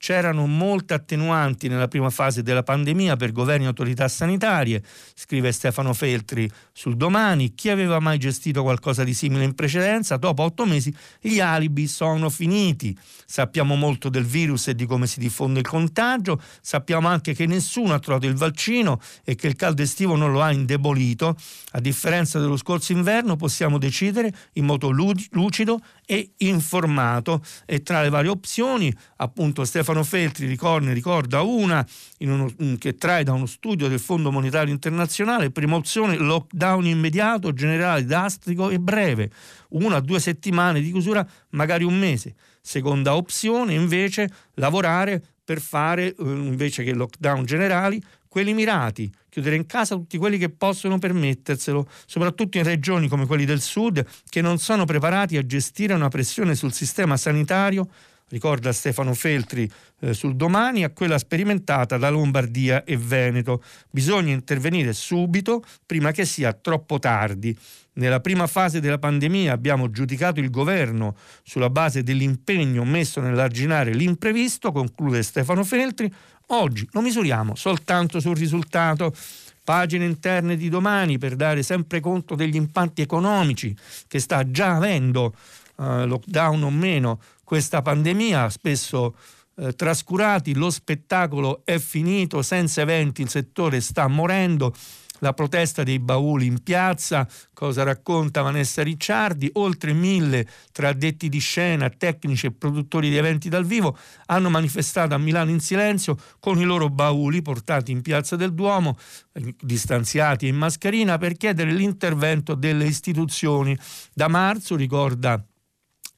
c'erano 0.00 0.46
molte 0.46 0.94
attenuanti 0.94 1.68
nella 1.68 1.86
prima 1.86 2.08
fase 2.08 2.42
della 2.42 2.62
pandemia 2.62 3.16
per 3.16 3.32
governi 3.32 3.64
e 3.64 3.68
autorità 3.68 4.08
sanitarie, 4.08 4.82
scrive 5.14 5.52
Stefano 5.52 5.92
Feltri 5.92 6.50
sul 6.72 6.96
domani. 6.96 7.54
Chi 7.54 7.68
aveva 7.68 8.00
mai 8.00 8.16
gestito 8.16 8.62
qualcosa 8.62 9.04
di 9.04 9.12
simile 9.12 9.44
in 9.44 9.54
precedenza? 9.54 10.16
Dopo 10.16 10.42
otto 10.42 10.64
mesi 10.64 10.90
gli 11.20 11.38
alibi 11.38 11.86
sono 11.86 12.30
finiti. 12.30 12.96
Sappiamo 13.26 13.74
molto 13.74 14.08
del 14.08 14.24
virus 14.24 14.68
e 14.68 14.74
di 14.74 14.86
come 14.86 15.06
si 15.06 15.20
diffonde 15.20 15.60
il 15.60 15.66
contagio, 15.66 16.40
sappiamo 16.62 17.06
anche 17.06 17.34
che 17.34 17.44
nessuno 17.44 17.92
ha 17.92 17.98
trovato 17.98 18.26
il 18.26 18.36
vaccino 18.36 18.98
e 19.22 19.34
che 19.34 19.48
il 19.48 19.54
caldo 19.54 19.82
estivo 19.82 20.16
non 20.16 20.32
lo 20.32 20.40
ha 20.40 20.50
indebolito. 20.50 21.36
A 21.72 21.80
differenza 21.80 22.38
dello 22.38 22.56
scorso 22.56 22.92
inverno 22.92 23.36
possiamo 23.36 23.76
decidere 23.76 24.32
in 24.54 24.64
modo 24.64 24.88
lucido 24.88 25.78
e 26.10 26.32
informato. 26.38 27.40
E 27.64 27.84
tra 27.84 28.02
le 28.02 28.08
varie 28.08 28.30
opzioni 28.30 28.92
appunto 29.18 29.64
Stefano 29.64 30.02
Feltri 30.02 30.46
ricorda, 30.46 30.92
ricorda 30.92 31.42
una 31.42 31.86
uno, 32.18 32.52
che 32.78 32.96
trae 32.96 33.22
da 33.22 33.32
uno 33.32 33.46
studio 33.46 33.86
del 33.86 34.00
Fondo 34.00 34.32
Monetario 34.32 34.72
Internazionale, 34.72 35.52
prima 35.52 35.76
opzione 35.76 36.16
lockdown 36.16 36.84
immediato, 36.86 37.52
generale, 37.52 38.04
drastico 38.04 38.70
e 38.70 38.80
breve, 38.80 39.30
una 39.70 39.98
o 39.98 40.00
due 40.00 40.18
settimane 40.18 40.80
di 40.80 40.90
chiusura, 40.90 41.24
magari 41.50 41.84
un 41.84 41.96
mese. 41.96 42.34
Seconda 42.60 43.14
opzione 43.14 43.74
invece 43.74 44.28
lavorare 44.54 45.22
per 45.44 45.60
fare, 45.60 46.08
eh, 46.08 46.14
invece 46.18 46.82
che 46.82 46.92
lockdown 46.92 47.44
generali, 47.44 48.02
quelli 48.26 48.52
mirati, 48.52 49.08
chiudere 49.30 49.56
in 49.56 49.64
casa 49.64 49.94
tutti 49.94 50.18
quelli 50.18 50.36
che 50.36 50.50
possono 50.50 50.98
permetterselo, 50.98 51.88
soprattutto 52.04 52.58
in 52.58 52.64
regioni 52.64 53.08
come 53.08 53.26
quelli 53.26 53.46
del 53.46 53.62
sud 53.62 54.04
che 54.28 54.42
non 54.42 54.58
sono 54.58 54.84
preparati 54.84 55.38
a 55.38 55.46
gestire 55.46 55.94
una 55.94 56.08
pressione 56.08 56.54
sul 56.54 56.72
sistema 56.72 57.16
sanitario 57.16 57.88
ricorda 58.30 58.72
Stefano 58.72 59.14
Feltri 59.14 59.70
eh, 60.00 60.14
sul 60.14 60.34
domani, 60.34 60.84
a 60.84 60.90
quella 60.90 61.18
sperimentata 61.18 61.98
da 61.98 62.08
Lombardia 62.10 62.84
e 62.84 62.96
Veneto. 62.96 63.62
Bisogna 63.90 64.32
intervenire 64.32 64.92
subito 64.92 65.62
prima 65.84 66.10
che 66.12 66.24
sia 66.24 66.52
troppo 66.52 66.98
tardi. 66.98 67.56
Nella 67.94 68.20
prima 68.20 68.46
fase 68.46 68.80
della 68.80 68.98
pandemia 68.98 69.52
abbiamo 69.52 69.90
giudicato 69.90 70.40
il 70.40 70.48
governo 70.48 71.16
sulla 71.42 71.70
base 71.70 72.02
dell'impegno 72.02 72.84
messo 72.84 73.20
nell'arginare 73.20 73.92
l'imprevisto, 73.92 74.72
conclude 74.72 75.22
Stefano 75.22 75.64
Feltri. 75.64 76.10
Oggi 76.52 76.88
lo 76.92 77.00
misuriamo 77.00 77.54
soltanto 77.54 78.18
sul 78.18 78.36
risultato 78.36 79.14
pagine 79.62 80.04
interne 80.04 80.56
di 80.56 80.68
domani 80.68 81.16
per 81.16 81.36
dare 81.36 81.62
sempre 81.62 82.00
conto 82.00 82.34
degli 82.34 82.56
impatti 82.56 83.02
economici 83.02 83.76
che 84.08 84.18
sta 84.18 84.50
già 84.50 84.74
avendo, 84.74 85.32
eh, 85.78 86.06
lockdown 86.06 86.62
o 86.64 86.70
meno, 86.70 87.20
questa 87.44 87.82
pandemia, 87.82 88.50
spesso 88.50 89.14
eh, 89.56 89.74
trascurati, 89.74 90.54
lo 90.54 90.70
spettacolo 90.70 91.62
è 91.64 91.78
finito, 91.78 92.42
senza 92.42 92.80
eventi 92.80 93.22
il 93.22 93.28
settore 93.28 93.80
sta 93.80 94.08
morendo. 94.08 94.74
La 95.20 95.32
protesta 95.32 95.82
dei 95.82 95.98
bauli 95.98 96.46
in 96.46 96.62
piazza, 96.62 97.26
cosa 97.52 97.82
racconta 97.82 98.42
Vanessa 98.42 98.82
Ricciardi, 98.82 99.50
oltre 99.54 99.92
mille 99.92 100.46
tra 100.72 100.88
addetti 100.88 101.28
di 101.28 101.38
scena, 101.38 101.88
tecnici 101.88 102.46
e 102.46 102.52
produttori 102.52 103.08
di 103.08 103.16
eventi 103.16 103.48
dal 103.48 103.64
vivo 103.64 103.96
hanno 104.26 104.50
manifestato 104.50 105.14
a 105.14 105.18
Milano 105.18 105.50
in 105.50 105.60
silenzio 105.60 106.16
con 106.38 106.58
i 106.58 106.64
loro 106.64 106.88
bauli 106.88 107.42
portati 107.42 107.92
in 107.92 108.02
piazza 108.02 108.36
del 108.36 108.52
Duomo, 108.52 108.98
eh, 109.32 109.54
distanziati 109.60 110.46
in 110.46 110.56
mascherina, 110.56 111.18
per 111.18 111.36
chiedere 111.36 111.72
l'intervento 111.72 112.54
delle 112.54 112.86
istituzioni. 112.86 113.76
Da 114.12 114.28
marzo, 114.28 114.76
ricorda 114.76 115.42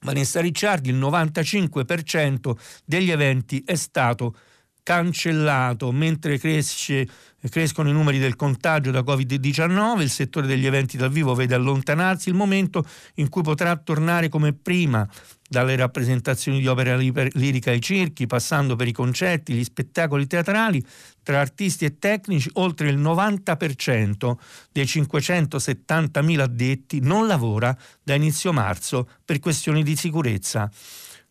Vanessa 0.03 0.41
Ricciardi, 0.41 0.91
il 0.91 0.97
95% 0.97 2.57
degli 2.85 3.11
eventi 3.11 3.63
è 3.65 3.75
stato 3.75 4.37
cancellato 4.83 5.93
mentre 5.93 6.39
cresce, 6.39 7.09
crescono 7.49 7.89
i 7.89 7.93
numeri 7.93 8.19
del 8.19 8.37
contagio 8.37 8.91
da 8.91 9.01
Covid-19, 9.01 10.01
il 10.01 10.11
settore 10.11 10.47
degli 10.47 10.67
eventi 10.67 10.97
dal 10.97 11.11
vivo 11.11 11.35
vede 11.35 11.55
allontanarsi 11.55 12.29
il 12.29 12.35
momento 12.35 12.85
in 13.15 13.29
cui 13.29 13.43
potrà 13.43 13.77
tornare 13.77 14.29
come 14.29 14.53
prima 14.53 15.09
dalle 15.49 15.77
rappresentazioni 15.77 16.61
di 16.61 16.67
opera 16.67 16.97
lirica 16.97 17.71
ai 17.71 17.81
circhi, 17.81 18.27
passando 18.27 18.75
per 18.75 18.89
i 18.89 18.93
concerti, 18.93 19.53
gli 19.53 19.63
spettacoli 19.63 20.27
teatrali, 20.27 20.83
tra 21.23 21.41
artisti 21.41 21.85
e 21.85 21.99
tecnici, 21.99 22.49
oltre 22.55 22.89
il 22.89 22.99
90% 22.99 24.33
dei 24.73 24.85
570.000 24.85 26.41
addetti 26.41 27.01
non 27.01 27.27
lavora 27.27 27.77
da 28.03 28.15
inizio 28.15 28.53
marzo 28.53 29.09
per 29.25 29.41
questioni 29.41 29.83
di 29.83 29.95
sicurezza. 29.95 30.71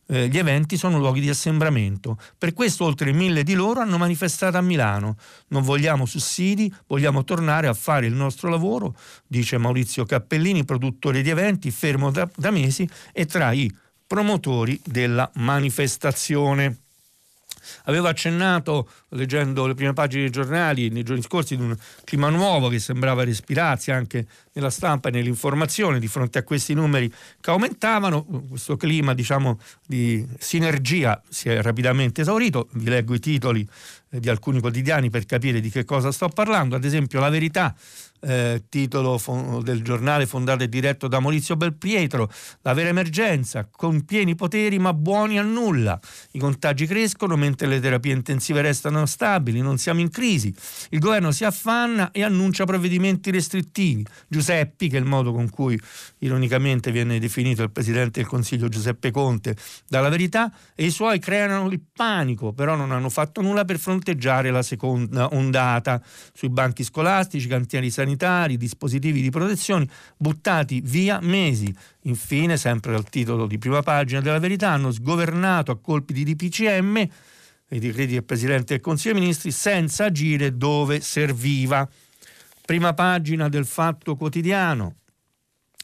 Eh, 0.08 0.28
gli 0.28 0.38
eventi 0.38 0.78
sono 0.78 0.98
luoghi 0.98 1.22
di 1.22 1.30
assembramento. 1.30 2.18
Per 2.38 2.54
questo 2.54 2.86
oltre 2.86 3.14
mille 3.14 3.44
di 3.44 3.54
loro 3.54 3.80
hanno 3.80 3.98
manifestato 3.98 4.58
a 4.58 4.62
Milano. 4.62 5.16
Non 5.48 5.64
vogliamo 5.64 6.06
sussidi, 6.06 6.74
vogliamo 6.88 7.24
tornare 7.24 7.68
a 7.68 7.74
fare 7.74 8.08
il 8.08 8.14
nostro 8.14 8.50
lavoro, 8.50 8.96
dice 9.26 9.58
Maurizio 9.58 10.06
Cappellini, 10.06 10.66
produttore 10.66 11.22
di 11.22 11.30
eventi, 11.30 11.72
fermo 11.72 12.12
da, 12.12 12.30
da 12.36 12.52
mesi 12.52 12.88
e 13.14 13.26
tra 13.26 13.52
i 13.54 13.74
promotori 14.06 14.80
della 14.84 15.30
manifestazione. 15.36 16.81
Avevo 17.86 18.08
accennato, 18.08 18.90
leggendo 19.10 19.68
le 19.68 19.74
prime 19.74 19.94
pagine 19.94 20.24
dei 20.24 20.32
giornali 20.32 20.90
nei 20.90 21.04
giorni 21.04 21.22
scorsi, 21.22 21.56
di 21.56 21.64
un 21.64 21.76
clima 22.04 22.30
nuovo 22.30 22.70
che 22.70 22.80
sembrava 22.80 23.24
respirarsi 23.24 23.92
anche 23.92 24.26
nella 24.54 24.70
stampa 24.70 25.10
e 25.10 25.12
nell'informazione 25.12 26.00
di 26.00 26.08
fronte 26.08 26.40
a 26.40 26.44
questi 26.44 26.74
numeri 26.74 27.12
che 27.40 27.50
aumentavano. 27.50 28.24
Questo 28.50 28.78
clima 28.78 29.14
diciamo, 29.14 29.60
di 29.86 30.28
sinergia 30.40 31.22
si 31.30 31.50
è 31.50 31.62
rapidamente 31.62 32.22
esaurito. 32.22 32.68
Vi 32.74 32.90
leggo 32.90 33.14
i 33.14 33.20
titoli 33.20 33.68
eh, 34.10 34.20
di 34.20 34.30
alcuni 34.30 34.60
quotidiani 34.60 35.10
per 35.10 35.26
capire 35.26 35.60
di 35.60 35.70
che 35.70 35.86
cosa 35.86 36.12
sto 36.12 36.30
parlando. 36.30 36.76
Ad 36.76 36.84
esempio, 36.84 37.20
La 37.20 37.30
Verità 37.30 37.76
eh, 38.22 38.64
titolo 38.70 39.18
fo- 39.18 39.62
del 39.64 39.82
giornale 39.82 40.26
fondato 40.26 40.64
e 40.64 40.70
diretto 40.70 41.08
da 41.08 41.20
Maurizio 41.20 41.56
Belpietro, 41.56 42.32
la 42.62 42.74
vera 42.74 42.90
emergenza, 42.90 43.68
con 43.70 44.06
pieni 44.06 44.36
poteri 44.36 44.80
ma 44.80 44.94
buoni 44.94 45.40
a 45.40 45.42
nulla. 45.42 46.00
I 46.32 46.40
contagi 46.40 46.86
crescono 46.86 47.36
mentre 47.36 47.68
le 47.68 47.80
terapie 47.80 48.14
intensive 48.14 48.62
restano 48.62 49.06
stabili, 49.06 49.62
non 49.62 49.78
siamo 49.78 50.00
in 50.00 50.10
crisi. 50.10 50.54
Il 50.90 51.00
governo 51.00 51.32
si 51.32 51.44
affanna 51.44 52.12
e 52.12 52.24
annuncia 52.24 52.66
provvedimenti 52.66 53.32
restrittivi. 53.32 54.06
Giuseppi, 54.28 54.88
che 54.88 54.98
è 54.98 55.00
il 55.00 55.06
modo 55.06 55.34
con 55.34 55.50
cui 55.50 55.80
ironicamente 56.20 56.92
viene 56.92 57.20
definito 57.20 57.64
il 57.64 57.72
Presidente 57.72 58.20
del 58.20 58.30
Consiglio 58.30 58.70
Giuseppe 58.70 59.12
Conte, 59.12 59.56
dalla 59.88 60.10
verità, 60.10 60.52
e 60.76 60.86
i 60.86 60.92
suoi 60.92 61.20
creano 61.20 61.70
il 61.70 61.82
panico, 61.92 62.54
però 62.54 62.76
non 62.76 62.92
hanno 62.92 63.10
fatto 63.10 63.42
nulla 63.42 63.66
per 63.66 63.80
fronteggiare 63.80 64.52
la 64.52 64.62
seconda 64.62 65.28
ondata. 65.34 66.02
Sui 66.34 66.50
banchi 66.50 66.84
scolastici, 66.84 67.48
cantieri 67.48 67.90
sanitari, 67.90 68.11
dispositivi 68.58 69.22
di 69.22 69.30
protezione 69.30 69.88
buttati 70.18 70.82
via 70.84 71.20
mesi. 71.22 71.74
Infine, 72.02 72.58
sempre 72.58 72.92
dal 72.92 73.10
titolo 73.10 73.48
di 73.48 73.58
prima 73.58 73.82
pagina 73.82 74.22
della 74.22 74.40
verità, 74.40 74.70
hanno 74.70 74.92
sgovernato 74.92 75.72
a 75.72 75.80
colpi 75.80 76.14
di 76.14 76.24
DPCM 76.24 77.08
i 77.76 77.80
decreti 77.80 78.14
del 78.14 78.24
Presidente 78.24 78.74
del 78.74 78.82
Consiglio 78.82 79.14
dei 79.14 79.24
Ministri 79.24 79.52
senza 79.52 80.06
agire 80.06 80.58
dove 80.58 81.00
serviva. 81.00 81.88
Prima 82.66 82.94
pagina 82.94 83.50
del 83.50 83.66
Fatto 83.66 84.16
Quotidiano. 84.16 84.96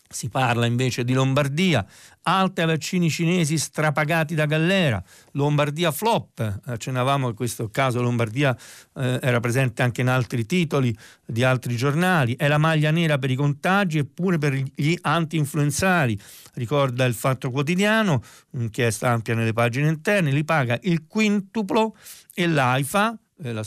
Si 0.10 0.30
parla 0.30 0.66
invece 0.66 1.04
di 1.04 1.12
Lombardia, 1.12 1.86
alta 2.24 2.62
ai 2.62 2.68
vaccini 2.68 3.10
cinesi 3.10 3.58
strapagati 3.58 4.36
da 4.36 4.46
Gallera, 4.46 5.04
Lombardia 5.32 5.92
flop, 5.92 6.62
accennavamo 6.64 7.30
in 7.30 7.36
questo 7.36 7.70
caso 7.70 8.02
Lombardia 8.02 8.56
eh, 8.96 9.20
era 9.22 9.42
presente 9.42 9.82
anche 9.82 10.02
in 10.02 10.08
altri 10.08 10.46
titoli 10.46 10.96
di 11.26 11.44
altri 11.44 11.76
giornali, 11.76 12.36
è 12.38 12.48
la 12.48 12.58
maglia 12.58 12.90
nera 12.90 13.18
per 13.18 13.32
i 13.32 13.36
contagi 13.36 13.98
eppure 13.98 14.38
per 14.38 14.54
gli 14.54 14.98
anti-influenzali, 15.02 16.18
ricorda 16.54 17.04
il 17.04 17.14
Fatto 17.14 17.52
Quotidiano, 17.52 18.24
inchiesta 18.52 19.10
ampia 19.10 19.36
nelle 19.36 19.54
pagine 19.54 19.90
interne, 19.90 20.32
li 20.32 20.46
paga 20.46 20.80
il 20.84 21.06
quintuplo 21.06 21.96
e 22.34 22.48
l'AIFA, 22.48 23.18
la, 23.44 23.64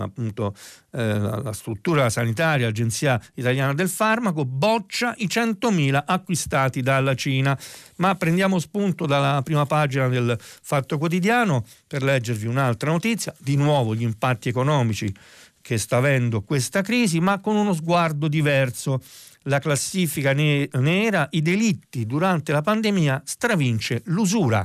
appunto, 0.00 0.54
eh, 0.92 1.18
la, 1.18 1.52
struttura 1.52 2.08
sanitaria, 2.08 2.68
Agenzia 2.68 3.20
Italiana 3.34 3.74
del 3.74 3.88
Farmaco, 3.88 4.44
boccia 4.44 5.14
i 5.18 5.26
100.000 5.26 6.02
acquistati 6.06 6.82
dalla 6.82 7.14
Cina. 7.14 7.58
Ma 7.96 8.14
prendiamo 8.14 8.58
spunto 8.58 9.06
dalla 9.06 9.42
prima 9.42 9.66
pagina 9.66 10.08
del 10.08 10.36
Fatto 10.40 10.98
Quotidiano 10.98 11.64
per 11.86 12.02
leggervi 12.02 12.46
un'altra 12.46 12.90
notizia, 12.90 13.34
di 13.38 13.56
nuovo 13.56 13.94
gli 13.94 14.02
impatti 14.02 14.48
economici 14.48 15.12
che 15.60 15.78
sta 15.78 15.96
avendo 15.96 16.42
questa 16.42 16.80
crisi, 16.80 17.18
ma 17.18 17.40
con 17.40 17.56
uno 17.56 17.74
sguardo 17.74 18.28
diverso. 18.28 19.02
La 19.48 19.58
classifica 19.58 20.32
ne- 20.32 20.68
nera, 20.74 21.26
i 21.32 21.42
delitti 21.42 22.06
durante 22.06 22.52
la 22.52 22.62
pandemia 22.62 23.22
stravince 23.24 24.02
l'usura. 24.06 24.64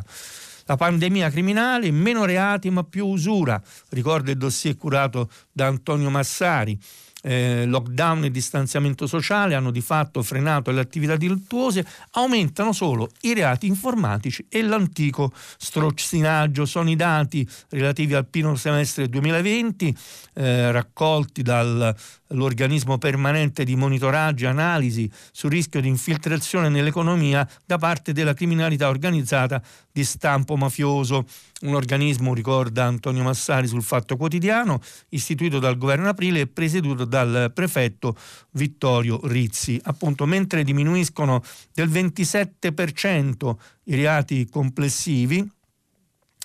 La 0.72 0.78
pandemia 0.78 1.30
criminale, 1.30 1.92
meno 1.92 2.24
reati 2.24 2.70
ma 2.70 2.86
più 2.86 3.06
usura, 3.06 3.62
ricorda 3.90 4.32
il 4.32 4.38
dossier 4.38 4.78
curato 4.78 5.30
da 5.52 5.68
Antonio 5.68 6.10
Massari. 6.10 6.80
Eh, 7.22 7.66
lockdown 7.68 8.24
e 8.24 8.32
distanziamento 8.32 9.06
sociale 9.06 9.54
hanno 9.54 9.70
di 9.70 9.82
fatto 9.82 10.24
frenato 10.24 10.72
le 10.72 10.80
attività 10.80 11.16
delittuose, 11.16 11.86
aumentano 12.12 12.74
solo 12.74 13.10
i 13.22 13.34
reati 13.34 13.68
informatici 13.68 14.46
e 14.50 14.62
l'antico 14.64 15.32
strozzinaggio. 15.58 16.66
Sono 16.66 16.90
i 16.90 16.96
dati 16.96 17.48
relativi 17.70 18.14
al 18.14 18.26
primo 18.26 18.56
semestre 18.56 19.08
2020 19.08 19.96
eh, 20.34 20.72
raccolti 20.72 21.42
dal 21.42 21.96
l'organismo 22.32 22.98
permanente 22.98 23.64
di 23.64 23.76
monitoraggio 23.76 24.46
e 24.46 24.50
analisi 24.50 25.10
sul 25.32 25.52
rischio 25.52 25.82
di 25.82 25.88
infiltrazione 25.88 26.70
nell'economia 26.70 27.48
da 27.66 27.78
parte 27.78 28.14
della 28.14 28.34
criminalità 28.34 28.90
organizzata 28.90 29.62
di 29.92 30.04
stampo 30.04 30.56
mafioso. 30.56 31.26
Un 31.62 31.76
organismo, 31.76 32.34
ricorda 32.34 32.86
Antonio 32.86 33.24
Massari 33.24 33.68
sul 33.68 33.84
Fatto 33.84 34.18
Quotidiano, 34.18 34.82
istituito 35.10 35.60
dal 35.60 35.78
governo 35.78 36.10
aprile 36.10 36.42
e 36.42 36.48
presieduto 36.48 37.06
dal 37.12 37.52
prefetto 37.54 38.16
Vittorio 38.52 39.20
Rizzi. 39.24 39.78
Appunto, 39.84 40.26
mentre 40.26 40.64
diminuiscono 40.64 41.44
del 41.74 41.90
27% 41.90 43.56
i 43.84 43.96
reati 43.96 44.48
complessivi, 44.50 45.46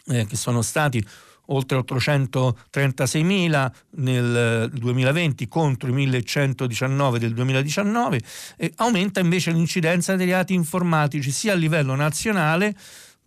eh, 0.09 0.27
che 0.27 0.37
sono 0.37 0.63
stati 0.63 1.05
oltre 1.49 1.79
836.000 1.79 3.73
nel 3.99 4.69
2020 4.73 5.47
contro 5.47 5.89
i 5.89 6.07
1.119 6.09 7.19
del 7.19 7.35
2019 7.35 8.21
e 8.57 8.73
aumenta 8.77 9.21
invece 9.21 9.53
l'incidenza 9.53 10.17
dei 10.17 10.27
reati 10.27 10.55
informatici 10.55 11.31
sia 11.31 11.53
a 11.53 11.57
livello 11.57 11.95
nazionale 11.95 12.75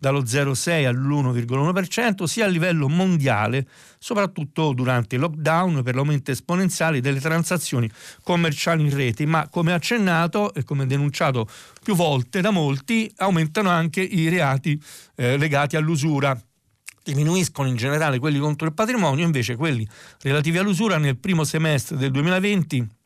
dallo 0.00 0.22
0,6 0.22 0.86
all'1,1%, 0.86 2.24
sia 2.24 2.46
a 2.46 2.48
livello 2.48 2.88
mondiale, 2.88 3.66
soprattutto 3.98 4.72
durante 4.72 5.16
il 5.16 5.20
lockdown 5.20 5.82
per 5.82 5.94
l'aumento 5.94 6.30
esponenziale 6.30 7.02
delle 7.02 7.20
transazioni 7.20 7.88
commerciali 8.22 8.82
in 8.82 8.94
rete, 8.94 9.26
ma 9.26 9.46
come 9.48 9.74
accennato 9.74 10.54
e 10.54 10.64
come 10.64 10.86
denunciato 10.86 11.46
più 11.82 11.94
volte 11.94 12.40
da 12.40 12.50
molti, 12.50 13.12
aumentano 13.18 13.68
anche 13.68 14.00
i 14.00 14.28
reati 14.30 14.82
eh, 15.16 15.36
legati 15.36 15.76
all'usura. 15.76 16.36
Diminuiscono 17.02 17.68
in 17.68 17.76
generale 17.76 18.18
quelli 18.18 18.38
contro 18.38 18.66
il 18.66 18.72
patrimonio, 18.72 19.24
invece 19.24 19.56
quelli 19.56 19.86
relativi 20.22 20.56
all'usura 20.56 20.96
nel 20.96 21.18
primo 21.18 21.44
semestre 21.44 21.96
del 21.96 22.10
2020 22.10 22.99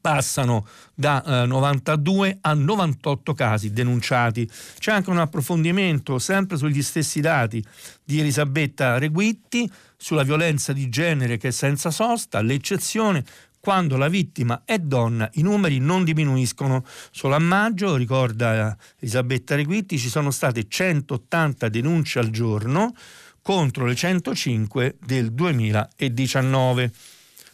passano 0.00 0.66
da 0.94 1.42
eh, 1.42 1.46
92 1.46 2.38
a 2.40 2.54
98 2.54 3.34
casi 3.34 3.72
denunciati. 3.72 4.48
C'è 4.78 4.92
anche 4.92 5.10
un 5.10 5.18
approfondimento 5.18 6.18
sempre 6.18 6.56
sugli 6.56 6.82
stessi 6.82 7.20
dati 7.20 7.64
di 8.04 8.20
Elisabetta 8.20 8.98
Reguitti 8.98 9.70
sulla 9.96 10.22
violenza 10.22 10.72
di 10.72 10.88
genere 10.88 11.36
che 11.36 11.48
è 11.48 11.52
senza 11.52 11.90
sosta, 11.90 12.40
l'eccezione 12.40 13.24
quando 13.62 13.96
la 13.96 14.08
vittima 14.08 14.62
è 14.64 14.80
donna 14.80 15.30
i 15.34 15.42
numeri 15.42 15.78
non 15.78 16.02
diminuiscono. 16.02 16.84
Solo 17.12 17.36
a 17.36 17.38
maggio, 17.38 17.94
ricorda 17.94 18.76
Elisabetta 18.98 19.54
Reguitti, 19.54 19.98
ci 19.98 20.08
sono 20.08 20.32
state 20.32 20.66
180 20.66 21.68
denunce 21.68 22.18
al 22.18 22.30
giorno 22.30 22.92
contro 23.40 23.86
le 23.86 23.94
105 23.94 24.96
del 24.98 25.32
2019. 25.32 26.90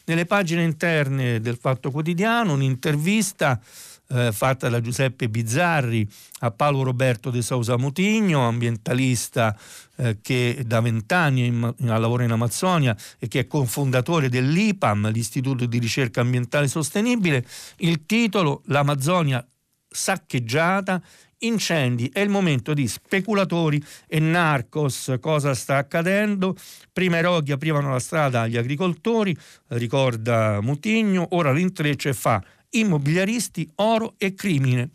Nelle 0.09 0.25
pagine 0.25 0.63
interne 0.63 1.39
del 1.39 1.59
Fatto 1.61 1.91
Quotidiano 1.91 2.55
un'intervista 2.55 3.61
eh, 4.09 4.33
fatta 4.33 4.71
da 4.71 4.81
Giuseppe 4.81 5.29
Bizzarri 5.29 6.09
a 6.39 6.51
Paolo 6.51 6.83
Roberto 6.83 7.29
de 7.29 7.43
Sousa 7.43 7.77
Mutigno, 7.77 8.49
ambientalista 8.49 9.55
eh, 9.97 10.17
che 10.23 10.63
da 10.65 10.81
vent'anni 10.81 11.75
lavora 11.81 12.25
in 12.25 12.31
Amazzonia 12.31 12.97
e 13.19 13.29
che 13.29 13.41
è 13.41 13.47
cofondatore 13.47 14.31
dell'IPAM, 14.31 15.13
l'Istituto 15.13 15.67
di 15.67 15.79
ricerca 15.79 16.23
ambientale 16.23 16.69
sostenibile. 16.69 17.47
Il 17.77 18.07
titolo 18.07 18.63
L'Amazzonia 18.69 19.47
saccheggiata 19.91 21.03
incendi, 21.41 22.11
è 22.13 22.21
il 22.21 22.29
momento 22.29 22.75
di 22.75 22.87
speculatori 22.89 23.83
e 24.07 24.19
narcos. 24.19 25.17
Cosa 25.21 25.55
sta 25.55 25.77
accadendo? 25.77 26.57
Prima 26.93 27.19
i 27.19 27.23
roghi 27.23 27.53
aprivano 27.53 27.91
la 27.91 28.01
strada 28.01 28.43
agli 28.43 28.57
agricoltori, 28.57 29.37
ricorda 29.69 30.61
Mutigno, 30.61 31.29
ora 31.31 31.53
l'intreccio 31.53 32.13
fa 32.13 32.43
immobiliaristi, 32.71 33.71
oro 33.77 34.15
e 34.19 34.35
crimine. 34.35 34.91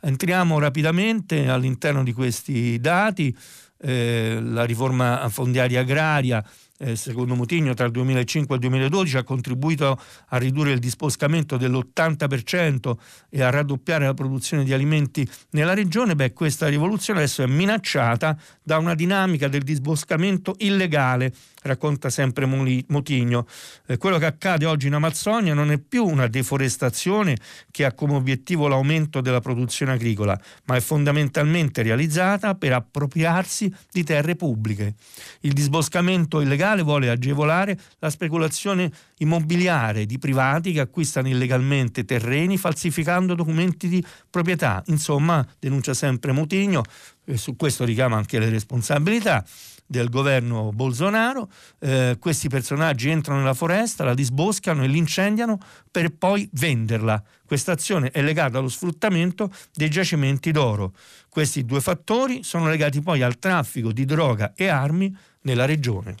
Entriamo 0.00 0.58
rapidamente 0.58 1.48
all'interno 1.48 2.02
di 2.02 2.12
questi 2.12 2.78
dati. 2.80 3.36
Eh, 3.80 4.38
la 4.42 4.64
riforma 4.64 5.28
fondiaria 5.28 5.80
agraria 5.80 6.44
eh, 6.78 6.96
secondo 6.96 7.34
Mutigno 7.34 7.74
tra 7.74 7.86
il 7.86 7.92
2005 7.92 8.54
e 8.54 8.58
il 8.58 8.64
2012 8.68 9.16
ha 9.16 9.24
contribuito 9.24 10.00
a 10.28 10.36
ridurre 10.36 10.72
il 10.72 10.78
disboscamento 10.78 11.56
dell'80% 11.56 12.96
e 13.28 13.42
a 13.42 13.50
raddoppiare 13.50 14.04
la 14.04 14.14
produzione 14.14 14.64
di 14.64 14.72
alimenti 14.72 15.28
nella 15.50 15.74
regione, 15.74 16.14
beh 16.14 16.32
questa 16.32 16.68
rivoluzione 16.68 17.20
adesso 17.20 17.42
è 17.42 17.46
minacciata 17.46 18.38
da 18.62 18.78
una 18.78 18.94
dinamica 18.94 19.48
del 19.48 19.62
disboscamento 19.62 20.54
illegale 20.58 21.32
racconta 21.62 22.08
sempre 22.10 22.46
Mutigno. 22.46 23.46
Eh, 23.86 23.96
quello 23.96 24.18
che 24.18 24.26
accade 24.26 24.64
oggi 24.64 24.86
in 24.86 24.94
Amazzonia 24.94 25.54
non 25.54 25.70
è 25.70 25.78
più 25.78 26.04
una 26.04 26.28
deforestazione 26.28 27.36
che 27.70 27.84
ha 27.84 27.92
come 27.92 28.14
obiettivo 28.14 28.68
l'aumento 28.68 29.20
della 29.20 29.40
produzione 29.40 29.92
agricola, 29.92 30.38
ma 30.64 30.76
è 30.76 30.80
fondamentalmente 30.80 31.82
realizzata 31.82 32.54
per 32.54 32.72
appropriarsi 32.72 33.72
di 33.90 34.04
terre 34.04 34.36
pubbliche. 34.36 34.94
Il 35.40 35.52
disboscamento 35.52 36.40
illegale 36.40 36.67
vuole 36.76 37.08
agevolare 37.10 37.78
la 37.98 38.10
speculazione 38.10 38.90
immobiliare 39.18 40.06
di 40.06 40.18
privati 40.18 40.72
che 40.72 40.80
acquistano 40.80 41.28
illegalmente 41.28 42.04
terreni 42.04 42.56
falsificando 42.56 43.34
documenti 43.34 43.88
di 43.88 44.04
proprietà. 44.30 44.82
Insomma, 44.86 45.46
denuncia 45.58 45.94
sempre 45.94 46.32
Mutigno, 46.32 46.82
e 47.24 47.36
su 47.36 47.56
questo 47.56 47.84
richiama 47.84 48.16
anche 48.16 48.38
le 48.38 48.48
responsabilità 48.48 49.44
del 49.88 50.10
governo 50.10 50.70
Bolsonaro. 50.72 51.50
Eh, 51.78 52.16
questi 52.20 52.48
personaggi 52.48 53.08
entrano 53.08 53.40
nella 53.40 53.54
foresta, 53.54 54.04
la 54.04 54.14
disboscano 54.14 54.84
e 54.84 54.86
l'incendiano 54.86 55.58
per 55.90 56.10
poi 56.10 56.48
venderla. 56.52 57.22
Questa 57.44 57.72
azione 57.72 58.10
è 58.10 58.22
legata 58.22 58.58
allo 58.58 58.68
sfruttamento 58.68 59.50
dei 59.74 59.88
giacimenti 59.88 60.52
d'oro. 60.52 60.92
Questi 61.28 61.64
due 61.64 61.80
fattori 61.80 62.42
sono 62.42 62.68
legati 62.68 63.00
poi 63.00 63.22
al 63.22 63.38
traffico 63.38 63.92
di 63.92 64.04
droga 64.04 64.52
e 64.54 64.68
armi 64.68 65.14
nella 65.42 65.64
regione. 65.64 66.16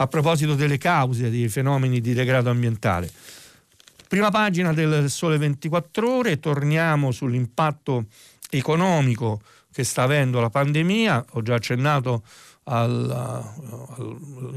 A 0.00 0.06
proposito 0.06 0.54
delle 0.54 0.78
cause 0.78 1.28
dei 1.28 1.48
fenomeni 1.48 2.00
di 2.00 2.14
degrado 2.14 2.50
ambientale, 2.50 3.10
prima 4.06 4.30
pagina 4.30 4.72
del 4.72 5.10
Sole 5.10 5.38
24 5.38 6.18
ore, 6.18 6.38
torniamo 6.38 7.10
sull'impatto 7.10 8.04
economico 8.48 9.40
che 9.72 9.82
sta 9.82 10.04
avendo 10.04 10.40
la 10.40 10.50
pandemia. 10.50 11.24
Ho 11.32 11.42
già 11.42 11.56
accennato 11.56 12.22
ai 12.70 13.42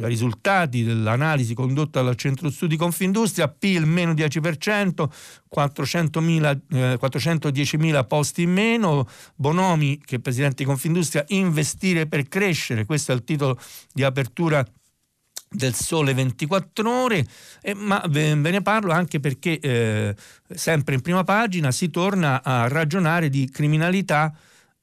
risultati 0.01 0.83
dell'analisi 0.83 1.55
condotta 1.55 2.03
dal 2.03 2.15
centro 2.17 2.51
studi 2.51 2.75
Confindustria, 2.75 3.47
PIL 3.47 3.85
meno 3.85 4.13
10%, 4.13 5.09
400.000, 5.49 6.59
eh, 6.71 6.99
410.000 7.01 8.05
posti 8.05 8.43
in 8.43 8.51
meno, 8.51 9.07
Bonomi 9.33 9.99
che 10.03 10.17
è 10.17 10.19
presidente 10.19 10.57
di 10.57 10.65
Confindustria, 10.65 11.23
investire 11.29 12.05
per 12.05 12.27
crescere, 12.27 12.85
questo 12.85 13.11
è 13.11 13.15
il 13.15 13.23
titolo 13.23 13.57
di 13.91 14.03
apertura 14.03 14.63
del 15.53 15.73
sole 15.73 16.13
24 16.13 16.89
ore, 16.89 17.25
eh, 17.61 17.73
ma 17.73 18.01
ve, 18.07 18.35
ne 18.35 18.61
parlo 18.61 18.93
anche 18.93 19.19
perché 19.19 19.59
eh, 19.59 20.15
sempre 20.47 20.95
in 20.95 21.01
prima 21.01 21.25
pagina 21.25 21.71
si 21.71 21.89
torna 21.89 22.41
a 22.41 22.69
ragionare 22.69 23.29
di 23.29 23.49
criminalità 23.49 24.33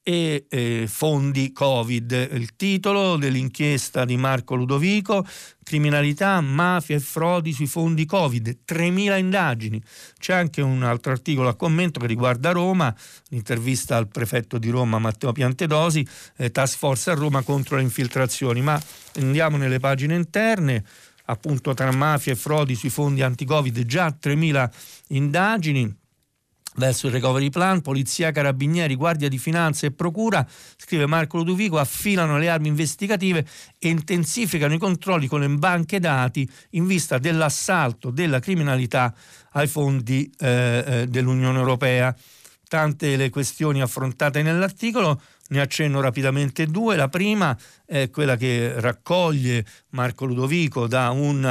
e 0.09 0.47
eh, 0.49 0.85
fondi 0.87 1.51
Covid. 1.51 2.29
Il 2.31 2.55
titolo 2.55 3.15
dell'inchiesta 3.15 4.05
di 4.05 4.17
Marco 4.17 4.55
Ludovico, 4.55 5.23
criminalità, 5.63 6.41
mafia 6.41 6.95
e 6.95 6.99
frodi 6.99 7.53
sui 7.53 7.67
fondi 7.67 8.07
Covid, 8.07 8.61
3.000 8.67 9.19
indagini. 9.19 9.79
C'è 10.17 10.33
anche 10.33 10.63
un 10.63 10.81
altro 10.81 11.11
articolo 11.11 11.47
a 11.47 11.55
commento 11.55 11.99
che 11.99 12.07
riguarda 12.07 12.49
Roma, 12.49 12.91
l'intervista 13.27 13.97
al 13.97 14.07
prefetto 14.07 14.57
di 14.57 14.71
Roma 14.71 14.97
Matteo 14.97 15.31
Piantedosi, 15.31 16.03
eh, 16.37 16.49
task 16.49 16.79
force 16.79 17.11
a 17.11 17.13
Roma 17.13 17.43
contro 17.43 17.75
le 17.75 17.83
infiltrazioni. 17.83 18.63
Ma 18.63 18.81
andiamo 19.17 19.57
nelle 19.57 19.77
pagine 19.77 20.15
interne 20.15 20.83
appunto 21.25 21.75
tra 21.75 21.91
mafia 21.91 22.33
e 22.33 22.35
frodi 22.35 22.73
sui 22.73 22.89
fondi 22.89 23.21
anti-Covid, 23.21 23.85
già 23.85 24.07
3.000 24.19 24.71
indagini 25.09 25.98
verso 26.79 27.05
il 27.07 27.13
recovery 27.13 27.49
plan, 27.49 27.81
polizia, 27.81 28.31
carabinieri, 28.31 28.95
guardia 28.95 29.29
di 29.29 29.37
finanza 29.37 29.85
e 29.85 29.91
procura, 29.91 30.47
scrive 30.77 31.05
Marco 31.05 31.37
Ludovico, 31.37 31.77
affilano 31.77 32.39
le 32.39 32.49
armi 32.49 32.69
investigative 32.69 33.45
e 33.77 33.89
intensificano 33.89 34.73
i 34.73 34.79
controlli 34.79 35.27
con 35.27 35.41
le 35.41 35.49
banche 35.49 35.99
dati 35.99 36.49
in 36.71 36.87
vista 36.87 37.19
dell'assalto 37.19 38.09
della 38.09 38.39
criminalità 38.39 39.13
ai 39.51 39.67
fondi 39.67 40.31
eh, 40.39 40.83
eh 40.85 41.07
dell'Unione 41.07 41.59
Europea. 41.59 42.15
Tante 42.67 43.15
le 43.15 43.29
questioni 43.29 43.81
affrontate 43.81 44.41
nell'articolo, 44.41 45.21
ne 45.49 45.61
accenno 45.61 46.01
rapidamente 46.01 46.65
due. 46.67 46.95
La 46.95 47.09
prima 47.09 47.57
è 47.85 48.09
quella 48.09 48.35
che 48.35 48.79
raccoglie 48.79 49.65
Marco 49.89 50.25
Ludovico 50.25 50.87
da 50.87 51.09
un 51.09 51.43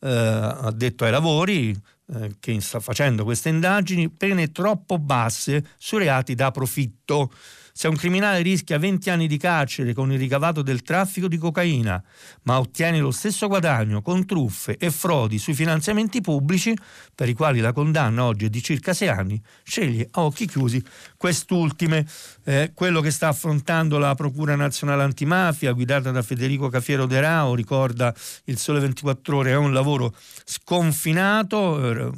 eh, 0.00 0.08
addetto 0.08 1.04
ai 1.04 1.10
lavori, 1.10 1.74
eh, 2.14 2.36
che 2.38 2.60
sta 2.60 2.78
facendo 2.78 3.24
queste 3.24 3.48
indagini, 3.48 4.08
pene 4.08 4.52
troppo 4.52 4.98
basse 4.98 5.70
su 5.76 5.96
reati 5.96 6.34
da 6.34 6.50
profitto. 6.50 7.32
Se 7.72 7.88
un 7.88 7.96
criminale 7.96 8.40
rischia 8.40 8.78
20 8.78 9.10
anni 9.10 9.26
di 9.26 9.36
carcere 9.36 9.92
con 9.92 10.10
il 10.10 10.18
ricavato 10.18 10.62
del 10.62 10.80
traffico 10.80 11.28
di 11.28 11.36
cocaina, 11.36 12.02
ma 12.44 12.58
ottiene 12.58 13.00
lo 13.00 13.10
stesso 13.10 13.48
guadagno 13.48 14.00
con 14.00 14.24
truffe 14.24 14.78
e 14.78 14.90
frodi 14.90 15.36
sui 15.38 15.52
finanziamenti 15.52 16.22
pubblici, 16.22 16.74
per 17.14 17.28
i 17.28 17.34
quali 17.34 17.60
la 17.60 17.74
condanna 17.74 18.24
oggi 18.24 18.46
è 18.46 18.48
di 18.48 18.62
circa 18.62 18.94
6 18.94 19.08
anni, 19.08 19.42
sceglie 19.62 20.08
a 20.12 20.22
occhi 20.22 20.46
chiusi 20.46 20.82
quest'ultime. 21.26 22.06
Eh, 22.44 22.70
quello 22.72 23.00
che 23.00 23.10
sta 23.10 23.26
affrontando 23.26 23.98
la 23.98 24.14
Procura 24.14 24.54
Nazionale 24.54 25.02
Antimafia, 25.02 25.72
guidata 25.72 26.12
da 26.12 26.22
Federico 26.22 26.68
Cafiero 26.68 27.04
De 27.06 27.20
Rao, 27.20 27.56
ricorda 27.56 28.14
il 28.44 28.56
Sole 28.58 28.78
24 28.78 29.36
Ore, 29.36 29.50
è 29.50 29.56
un 29.56 29.72
lavoro 29.72 30.14
sconfinato. 30.44 31.90
Eh, 31.90 32.10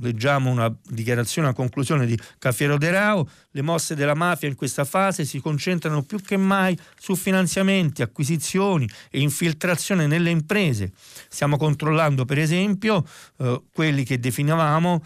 leggiamo 0.00 0.50
una 0.50 0.74
dichiarazione 0.82 1.48
a 1.48 1.52
conclusione 1.52 2.06
di 2.06 2.18
Cafiero 2.38 2.78
De 2.78 2.90
Rao. 2.90 3.28
Le 3.50 3.60
mosse 3.60 3.94
della 3.94 4.14
mafia 4.14 4.48
in 4.48 4.54
questa 4.54 4.86
fase 4.86 5.26
si 5.26 5.40
concentrano 5.40 6.02
più 6.02 6.18
che 6.22 6.38
mai 6.38 6.76
su 6.98 7.14
finanziamenti, 7.14 8.00
acquisizioni 8.00 8.88
e 9.10 9.20
infiltrazione 9.20 10.06
nelle 10.06 10.30
imprese. 10.30 10.92
Stiamo 11.28 11.58
controllando 11.58 12.24
per 12.24 12.38
esempio 12.38 13.04
eh, 13.36 13.60
quelli 13.74 14.04
che 14.04 14.18
definiamo 14.18 15.02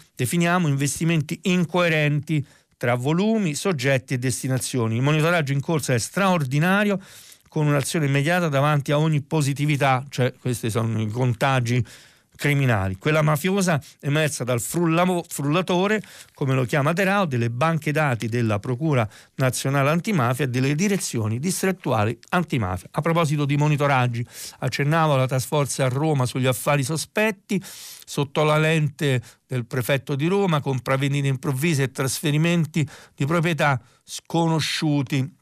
investimenti 0.67 1.37
incoerenti 1.43 2.45
tra 2.79 2.95
volumi, 2.95 3.55
soggetti 3.55 4.13
e 4.13 4.17
destinazioni. 4.17 4.95
Il 4.95 5.01
monitoraggio 5.01 5.51
in 5.51 5.59
corso 5.59 5.91
è 5.91 5.99
straordinario 5.99 6.97
con 7.49 7.67
un'azione 7.67 8.05
immediata 8.05 8.47
davanti 8.47 8.93
a 8.93 8.97
ogni 8.97 9.19
positività, 9.21 10.05
cioè 10.07 10.33
questi 10.39 10.69
sono 10.69 11.01
i 11.01 11.09
contagi 11.09 11.85
criminali. 12.39 12.95
Quella 12.97 13.21
mafiosa 13.21 13.81
emersa 13.99 14.45
dal 14.45 14.61
frullatore, 14.61 16.01
come 16.33 16.53
lo 16.53 16.63
chiama 16.63 16.93
Terao, 16.93 17.25
delle 17.25 17.49
banche 17.49 17.91
dati 17.91 18.29
della 18.29 18.59
Procura 18.59 19.05
Nazionale 19.35 19.89
Antimafia 19.89 20.45
e 20.45 20.47
delle 20.47 20.73
direzioni 20.73 21.37
distrettuali 21.37 22.17
antimafia. 22.29 22.87
A 22.91 23.01
proposito 23.01 23.43
di 23.43 23.57
monitoraggi, 23.57 24.25
accennavo 24.59 25.15
alla 25.15 25.27
task 25.27 25.47
force 25.47 25.83
a 25.83 25.89
Roma 25.89 26.25
sugli 26.25 26.47
affari 26.47 26.83
sospetti, 26.83 27.61
sotto 27.61 28.43
la 28.43 28.57
lente 28.57 29.21
del 29.45 29.65
prefetto 29.65 30.15
di 30.15 30.27
Roma, 30.27 30.61
compravendite 30.61 31.27
improvvise 31.27 31.83
e 31.83 31.91
trasferimenti 31.91 32.87
di 33.15 33.25
proprietà 33.25 33.81
sconosciuti 34.01 35.38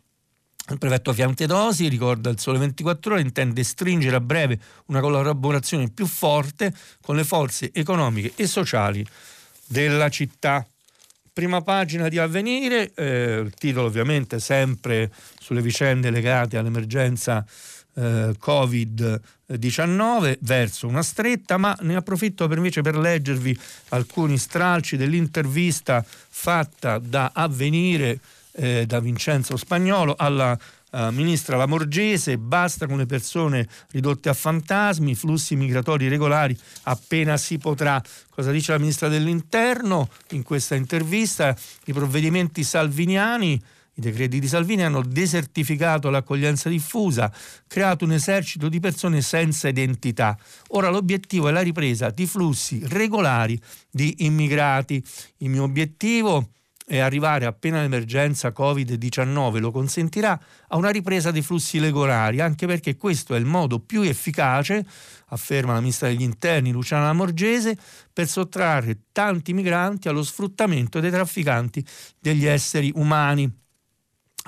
il 0.73 0.77
prefetto 0.77 1.13
Fiantedosi, 1.13 1.88
ricorda 1.88 2.30
il 2.30 2.39
Sole 2.39 2.58
24 2.60 3.13
Ore, 3.13 3.21
intende 3.21 3.63
stringere 3.63 4.15
a 4.15 4.21
breve 4.21 4.60
una 4.88 4.99
collaborazione 4.99 5.89
più 5.89 6.06
forte 6.06 6.73
con 7.01 7.15
le 7.15 7.23
forze 7.23 7.71
economiche 7.73 8.34
e 8.36 8.47
sociali 8.47 9.06
della 9.65 10.10
città. 10.10 10.65
Prima 11.32 11.62
pagina 11.62 12.10
di 12.10 12.17
avvenire, 12.17 12.91
eh, 12.95 13.43
il 13.45 13.53
titolo 13.53 13.88
ovviamente 13.88 14.39
sempre 14.39 15.12
sulle 15.39 15.62
vicende 15.62 16.10
legate 16.10 16.58
all'emergenza 16.58 17.45
eh, 17.93 18.36
Covid-19 18.39 20.38
verso 20.41 20.88
una 20.88 21.03
stretta, 21.03 21.58
ma 21.58 21.75
ne 21.82 21.95
approfitto 21.95 22.47
per 22.47 22.58
invece 22.58 22.82
per 22.82 22.97
leggervi 22.97 23.58
alcuni 23.89 24.38
stralci 24.38 24.97
dell'intervista 24.97 26.03
fatta 26.06 26.97
da 26.99 27.32
Avvenire 27.34 28.19
eh, 28.58 28.86
da 28.86 29.00
Vincenzo 29.00 29.56
Spagnolo 29.56 30.15
alla 30.17 30.58
uh, 30.91 31.10
ministra 31.10 31.58
Lamorgese, 31.58 32.38
basta 32.38 32.88
con 32.88 32.98
le 32.98 33.06
persone 33.06 33.67
ridotte 33.91 34.30
a 34.30 34.34
fantasmi, 34.34 35.15
flussi 35.15 35.56
migratori 35.56 36.08
regolari 36.08 36.58
appena 36.84 37.38
si 37.38 37.58
potrà. 37.58 38.02
Cosa 38.30 38.52
dice 38.52 38.72
la 38.72 38.80
ministra 38.80 39.08
dell'Interno 39.08 40.10
in 40.32 40.43
questa 40.43 40.76
intervista? 40.76 41.56
I 41.86 41.93
provvedimenti 41.93 42.63
salviniani 42.63 43.62
i 43.98 44.02
decreti 44.02 44.39
di 44.39 44.48
Salvini 44.48 44.84
hanno 44.84 45.02
desertificato 45.02 46.12
l'accoglienza 46.12 46.70
diffusa, 46.70 47.34
creato 47.65 48.06
un 48.06 48.12
esercito 48.12 48.70
di 48.70 48.80
persone 48.80 49.22
senza 49.22 49.70
identità. 49.70 50.38
Ora 50.70 50.89
l'obiettivo 50.89 51.48
è 51.48 51.52
la 51.52 51.62
ripresa 51.62 52.12
di 52.12 52.28
flussi 52.28 52.80
regolari 52.84 53.60
di 53.89 54.17
immigrati. 54.20 55.04
Il 55.38 55.50
mio 55.50 55.63
obiettivo 55.63 56.52
e 56.89 57.00
arrivare 57.00 57.45
appena 57.45 57.82
l'emergenza 57.82 58.54
Covid-19 58.56 59.60
lo 59.60 59.71
consentirà 59.71 60.39
a 60.69 60.78
una 60.78 60.89
ripresa 60.89 61.32
dei 61.32 61.41
flussi 61.41 61.80
regolari, 61.80 62.39
anche 62.39 62.65
perché 62.65 62.95
questo 62.95 63.36
è 63.36 63.38
il 63.38 63.45
modo 63.45 63.80
più 63.80 64.02
efficace, 64.04 64.86
afferma 65.28 65.73
la 65.73 65.82
ministra 65.82 66.08
degli 66.08 66.21
interni 66.21 66.71
Luciana 66.71 67.08
Lamorgese, 67.08 67.78
per 68.13 68.28
sottrarre 68.28 69.02
tanti 69.12 69.52
migranti 69.52 70.08
allo 70.08 70.23
sfruttamento 70.23 71.02
dei 71.02 71.12
trafficanti 71.12 71.86
degli 72.19 72.45
esseri 72.45 72.89
umani. 72.95 73.65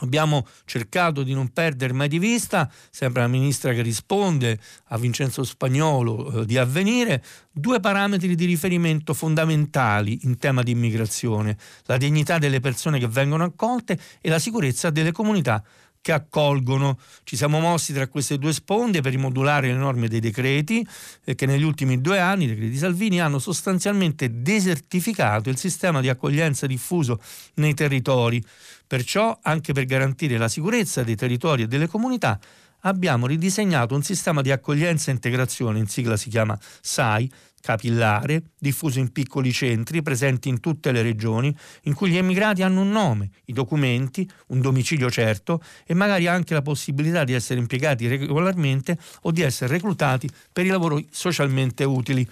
Abbiamo 0.01 0.45
cercato 0.65 1.23
di 1.23 1.33
non 1.33 1.49
perdere 1.49 1.93
mai 1.93 2.07
di 2.07 2.19
vista, 2.19 2.71
sempre 2.89 3.21
la 3.21 3.27
ministra 3.27 3.73
che 3.73 3.81
risponde 3.81 4.59
a 4.87 4.97
Vincenzo 4.97 5.43
Spagnolo 5.43 6.41
eh, 6.41 6.45
di 6.45 6.57
avvenire, 6.57 7.23
due 7.51 7.79
parametri 7.79 8.35
di 8.35 8.45
riferimento 8.45 9.13
fondamentali 9.13 10.19
in 10.23 10.37
tema 10.37 10.63
di 10.63 10.71
immigrazione, 10.71 11.57
la 11.85 11.97
dignità 11.97 12.37
delle 12.37 12.59
persone 12.59 12.99
che 12.99 13.07
vengono 13.07 13.43
accolte 13.43 13.99
e 14.21 14.29
la 14.29 14.39
sicurezza 14.39 14.89
delle 14.89 15.11
comunità 15.11 15.63
che 16.01 16.11
accolgono. 16.11 16.97
Ci 17.23 17.35
siamo 17.35 17.59
mossi 17.59 17.93
tra 17.93 18.07
queste 18.07 18.37
due 18.37 18.53
sponde 18.53 19.01
per 19.01 19.11
rimodulare 19.11 19.67
le 19.67 19.73
norme 19.73 20.07
dei 20.07 20.19
decreti 20.19 20.85
eh, 21.23 21.35
che 21.35 21.45
negli 21.45 21.63
ultimi 21.63 21.99
due 22.01 22.19
anni, 22.19 22.45
i 22.45 22.47
decreti 22.47 22.77
Salvini, 22.77 23.19
hanno 23.19 23.39
sostanzialmente 23.39 24.41
desertificato 24.41 25.49
il 25.49 25.57
sistema 25.57 26.01
di 26.01 26.09
accoglienza 26.09 26.67
diffuso 26.67 27.19
nei 27.55 27.73
territori. 27.73 28.43
Perciò, 28.89 29.37
anche 29.43 29.71
per 29.71 29.85
garantire 29.85 30.39
la 30.39 30.47
sicurezza 30.47 31.03
dei 31.03 31.15
territori 31.15 31.61
e 31.61 31.67
delle 31.67 31.85
comunità, 31.85 32.39
abbiamo 32.81 33.27
ridisegnato 33.27 33.93
un 33.93 34.01
sistema 34.01 34.41
di 34.41 34.49
accoglienza 34.49 35.11
e 35.11 35.13
integrazione, 35.13 35.77
in 35.77 35.85
sigla 35.85 36.17
si 36.17 36.27
chiama 36.27 36.57
SAI, 36.81 37.31
capillare, 37.61 38.41
diffuso 38.57 38.97
in 38.97 39.11
piccoli 39.11 39.51
centri 39.51 40.01
presenti 40.01 40.49
in 40.49 40.59
tutte 40.59 40.91
le 40.91 41.03
regioni, 41.03 41.55
in 41.83 41.93
cui 41.93 42.09
gli 42.09 42.17
emigrati 42.17 42.63
hanno 42.63 42.81
un 42.81 42.89
nome, 42.89 43.29
i 43.45 43.53
documenti, 43.53 44.27
un 44.47 44.59
domicilio 44.59 45.11
certo 45.11 45.61
e 45.85 45.93
magari 45.93 46.25
anche 46.25 46.55
la 46.55 46.63
possibilità 46.63 47.23
di 47.23 47.33
essere 47.33 47.59
impiegati 47.59 48.07
regolarmente 48.07 48.97
o 49.21 49.31
di 49.31 49.43
essere 49.43 49.73
reclutati 49.73 50.27
per 50.51 50.65
i 50.65 50.69
lavori 50.69 51.07
socialmente 51.11 51.83
utili. 51.83 52.27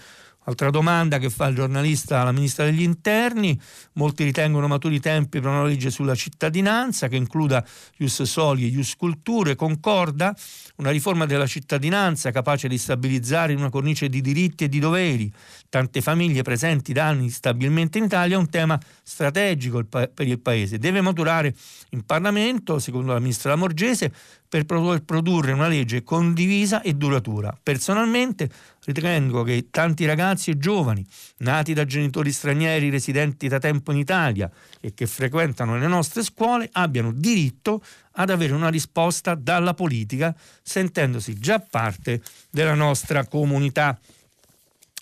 Altra 0.49 0.69
domanda 0.69 1.17
che 1.17 1.29
fa 1.29 1.47
il 1.47 1.55
giornalista 1.55 2.21
alla 2.21 2.31
ministra 2.31 2.63
degli 2.63 2.81
interni, 2.81 3.59
molti 3.95 4.23
ritengono 4.23 4.69
maturi 4.69 4.95
i 4.95 4.99
tempi 5.01 5.41
per 5.41 5.49
una 5.49 5.65
legge 5.65 5.89
sulla 5.91 6.15
cittadinanza 6.15 7.09
che 7.09 7.17
includa 7.17 7.65
Ius 7.97 8.23
Soli 8.23 8.63
e 8.63 8.67
Ius 8.67 8.95
Culture, 8.95 9.55
concorda? 9.55 10.33
Una 10.77 10.91
riforma 10.91 11.25
della 11.25 11.47
cittadinanza 11.47 12.31
capace 12.31 12.69
di 12.69 12.77
stabilizzare 12.77 13.51
in 13.51 13.59
una 13.59 13.69
cornice 13.69 14.07
di 14.07 14.21
diritti 14.21 14.63
e 14.63 14.69
di 14.69 14.79
doveri. 14.79 15.29
Tante 15.67 15.99
famiglie 15.99 16.43
presenti 16.43 16.93
da 16.93 17.07
anni 17.07 17.29
stabilmente 17.29 17.97
in 17.97 18.05
Italia 18.05 18.37
è 18.37 18.39
un 18.39 18.49
tema 18.49 18.79
strategico 19.03 19.83
per 19.83 20.27
il 20.27 20.39
Paese. 20.39 20.77
Deve 20.77 21.01
maturare 21.01 21.53
in 21.89 22.05
Parlamento, 22.05 22.79
secondo 22.79 23.11
la 23.11 23.19
ministra 23.19 23.49
Lamorgese, 23.49 24.13
per 24.49 24.65
produrre 24.65 25.51
una 25.51 25.67
legge 25.67 26.03
condivisa 26.03 26.81
e 26.81 26.93
duratura. 26.93 27.57
Personalmente 27.61 28.49
ritengo 28.85 29.43
che 29.43 29.67
tanti 29.69 30.05
ragazzi 30.05 30.51
e 30.51 30.57
giovani 30.57 31.05
nati 31.39 31.73
da 31.73 31.85
genitori 31.85 32.31
stranieri 32.31 32.89
residenti 32.89 33.47
da 33.47 33.59
tempo 33.59 33.91
in 33.91 33.97
Italia 33.97 34.49
e 34.79 34.93
che 34.93 35.05
frequentano 35.05 35.77
le 35.77 35.87
nostre 35.87 36.23
scuole 36.23 36.69
abbiano 36.71 37.11
diritto 37.11 37.83
ad 38.13 38.29
avere 38.29 38.53
una 38.53 38.69
risposta 38.69 39.35
dalla 39.35 39.73
politica 39.73 40.35
sentendosi 40.61 41.37
già 41.37 41.59
parte 41.59 42.21
della 42.49 42.73
nostra 42.73 43.25
comunità. 43.27 43.99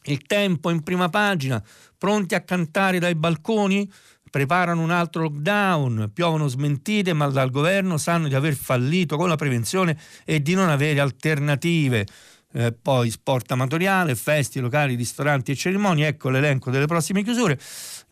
Il 0.07 0.21
tempo 0.27 0.69
in 0.69 0.83
prima 0.83 1.09
pagina, 1.09 1.63
pronti 1.97 2.35
a 2.35 2.41
cantare 2.41 2.99
dai 2.99 3.15
balconi? 3.15 3.91
Preparano 4.36 4.81
un 4.81 4.91
altro 4.91 5.21
lockdown, 5.21 6.11
piovono 6.13 6.47
smentite, 6.47 7.13
ma 7.13 7.25
dal 7.27 7.49
governo 7.49 7.97
sanno 7.97 8.27
di 8.27 8.36
aver 8.36 8.53
fallito 8.53 9.15
con 9.15 9.29
la 9.29 9.38
prevenzione 9.38 9.97
e 10.25 10.41
di 10.41 10.55
non 10.55 10.67
avere 10.67 10.99
alternative. 10.99 12.05
Eh, 12.51 12.73
poi 12.73 13.09
sport 13.11 13.49
amatoriale, 13.51 14.13
feste, 14.13 14.59
locali, 14.59 14.95
ristoranti 14.95 15.51
e 15.51 15.55
cerimonie, 15.55 16.07
ecco 16.07 16.29
l'elenco 16.29 16.69
delle 16.69 16.86
prossime 16.86 17.23
chiusure. 17.23 17.57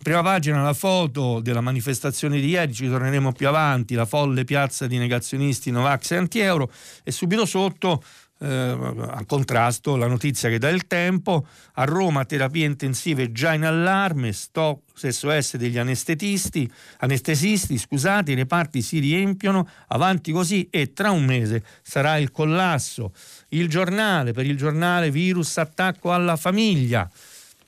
Prima 0.01 0.21
pagina 0.21 0.63
la 0.63 0.73
foto 0.73 1.41
della 1.41 1.59
manifestazione 1.59 2.39
di 2.39 2.47
ieri, 2.47 2.73
ci 2.73 2.87
torneremo 2.87 3.33
più 3.33 3.49
avanti, 3.49 3.93
la 3.93 4.05
folle 4.05 4.45
piazza 4.45 4.87
di 4.87 4.97
negazionisti 4.97 5.71
Novax 5.71 6.11
e 6.11 6.15
anti-euro 6.15 6.71
e 7.03 7.11
subito 7.11 7.45
sotto 7.45 8.01
a 8.45 9.23
contrasto 9.25 9.95
la 9.95 10.07
notizia 10.07 10.49
che 10.49 10.57
dà 10.57 10.69
il 10.69 10.85
tempo, 10.85 11.47
a 11.73 11.85
Roma 11.85 12.25
terapie 12.25 12.65
intensive 12.65 13.31
già 13.31 13.53
in 13.53 13.63
allarme, 13.63 14.33
stop 14.33 14.81
SOS 14.93 15.55
degli 15.55 15.77
anestetisti, 15.77 16.69
anestesisti, 16.99 17.77
scusate, 17.77 18.31
i 18.31 18.35
reparti 18.35 18.81
si 18.81 18.99
riempiono, 18.99 19.67
avanti 19.87 20.31
così 20.31 20.67
e 20.69 20.93
tra 20.93 21.11
un 21.11 21.23
mese 21.23 21.63
sarà 21.81 22.17
il 22.17 22.31
collasso. 22.31 23.13
Il 23.49 23.69
giornale, 23.69 24.33
per 24.33 24.45
il 24.45 24.57
giornale 24.57 25.09
virus 25.09 25.57
attacco 25.57 26.11
alla 26.11 26.35
famiglia, 26.35 27.09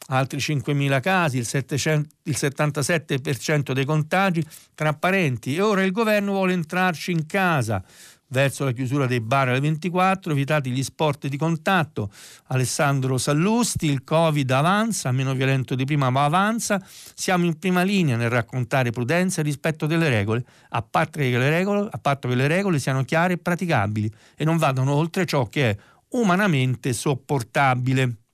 altri 0.08 0.40
5.000 0.40 1.00
casi, 1.00 1.38
il, 1.38 1.46
700, 1.46 2.10
il 2.24 2.36
77% 2.38 3.72
dei 3.72 3.86
contagi. 3.86 4.46
Tra 4.76 4.94
parenti 4.94 5.56
e 5.56 5.62
ora 5.62 5.84
il 5.84 5.92
governo 5.92 6.34
vuole 6.34 6.54
entrarci 6.54 7.12
in 7.12 7.26
casa 7.26 7.84
verso 8.30 8.64
la 8.64 8.72
chiusura 8.72 9.06
dei 9.06 9.22
bar 9.22 9.50
alle 9.50 9.60
24, 9.60 10.34
vietati 10.34 10.72
gli 10.72 10.84
sport 10.84 11.28
di 11.28 11.38
contatto. 11.38 12.10
Alessandro 12.48 13.18
Sallusti, 13.18 13.88
il 13.88 14.04
Covid 14.04 14.50
avanza, 14.52 15.12
meno 15.12 15.34
violento 15.34 15.76
di 15.76 15.86
prima 15.86 16.10
ma 16.10 16.26
avanza, 16.26 16.84
siamo 17.14 17.46
in 17.46 17.58
prima 17.60 17.84
linea 17.84 18.16
nel 18.16 18.30
raccontare 18.30 18.92
prudenza 18.92 19.42
e 19.42 19.44
rispetto 19.44 19.86
delle 19.86 20.10
regole, 20.10 20.44
a 20.70 20.82
patto 20.82 21.20
che 21.20 21.30
le 21.30 21.50
regole, 21.50 21.88
a 21.90 21.98
patto 21.98 22.28
che 22.28 22.36
le 22.36 22.48
regole 22.48 22.80
siano 22.80 23.04
chiare 23.04 23.34
e 23.34 23.38
praticabili 23.38 24.12
e 24.36 24.44
non 24.44 24.58
vadano 24.58 24.94
oltre 24.94 25.26
ciò 25.26 25.48
che 25.48 25.70
è 25.70 25.78
umanamente 26.10 26.94
sopportabile. 26.94 28.25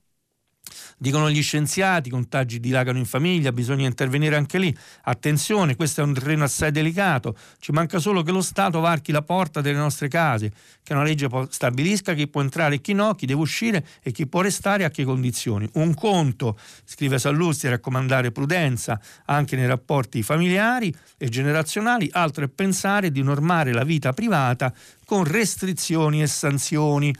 Dicono 1.02 1.28
gli 1.28 1.42
scienziati, 1.42 2.06
i 2.06 2.10
contagi 2.12 2.60
dilagano 2.60 2.96
in 2.96 3.06
famiglia, 3.06 3.50
bisogna 3.50 3.88
intervenire 3.88 4.36
anche 4.36 4.56
lì. 4.56 4.72
Attenzione, 5.02 5.74
questo 5.74 6.00
è 6.00 6.04
un 6.04 6.14
terreno 6.14 6.44
assai 6.44 6.70
delicato, 6.70 7.36
ci 7.58 7.72
manca 7.72 7.98
solo 7.98 8.22
che 8.22 8.30
lo 8.30 8.40
Stato 8.40 8.78
varchi 8.78 9.10
la 9.10 9.22
porta 9.22 9.60
delle 9.60 9.78
nostre 9.78 10.06
case, 10.06 10.52
che 10.80 10.92
una 10.92 11.02
legge 11.02 11.28
stabilisca 11.48 12.14
chi 12.14 12.28
può 12.28 12.40
entrare 12.40 12.76
e 12.76 12.80
chi 12.80 12.92
no, 12.92 13.16
chi 13.16 13.26
deve 13.26 13.40
uscire 13.40 13.84
e 14.00 14.12
chi 14.12 14.28
può 14.28 14.42
restare 14.42 14.84
e 14.84 14.86
a 14.86 14.90
che 14.90 15.02
condizioni. 15.02 15.68
Un 15.72 15.92
conto, 15.92 16.56
scrive 16.84 17.18
Sallusti, 17.18 17.68
raccomandare 17.68 18.30
prudenza 18.30 19.00
anche 19.24 19.56
nei 19.56 19.66
rapporti 19.66 20.22
familiari 20.22 20.94
e 21.18 21.28
generazionali, 21.28 22.08
altro 22.12 22.44
è 22.44 22.48
pensare 22.48 23.10
di 23.10 23.24
normare 23.24 23.72
la 23.72 23.82
vita 23.82 24.12
privata 24.12 24.72
con 25.04 25.24
restrizioni 25.24 26.22
e 26.22 26.28
sanzioni. 26.28 27.12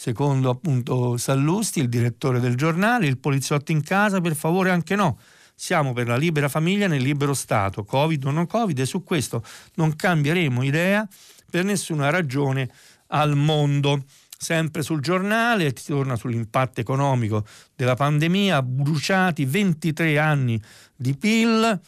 Secondo 0.00 0.48
appunto 0.48 1.16
Sallusti, 1.16 1.80
il 1.80 1.88
direttore 1.88 2.38
del 2.38 2.54
giornale, 2.54 3.08
il 3.08 3.18
poliziotto 3.18 3.72
in 3.72 3.82
casa, 3.82 4.20
per 4.20 4.36
favore 4.36 4.70
anche 4.70 4.94
no. 4.94 5.18
Siamo 5.56 5.92
per 5.92 6.06
la 6.06 6.16
libera 6.16 6.48
famiglia 6.48 6.86
nel 6.86 7.02
libero 7.02 7.34
Stato, 7.34 7.82
Covid 7.82 8.26
o 8.26 8.30
non 8.30 8.46
Covid, 8.46 8.78
e 8.78 8.86
su 8.86 9.02
questo 9.02 9.42
non 9.74 9.96
cambieremo 9.96 10.62
idea 10.62 11.04
per 11.50 11.64
nessuna 11.64 12.10
ragione 12.10 12.70
al 13.08 13.34
mondo. 13.34 14.04
Sempre 14.38 14.82
sul 14.82 15.00
giornale 15.00 15.74
si 15.76 15.86
torna 15.86 16.14
sull'impatto 16.14 16.80
economico 16.80 17.44
della 17.74 17.96
pandemia, 17.96 18.62
bruciati 18.62 19.46
23 19.46 20.16
anni 20.16 20.62
di 20.94 21.16
PIL, 21.16 21.80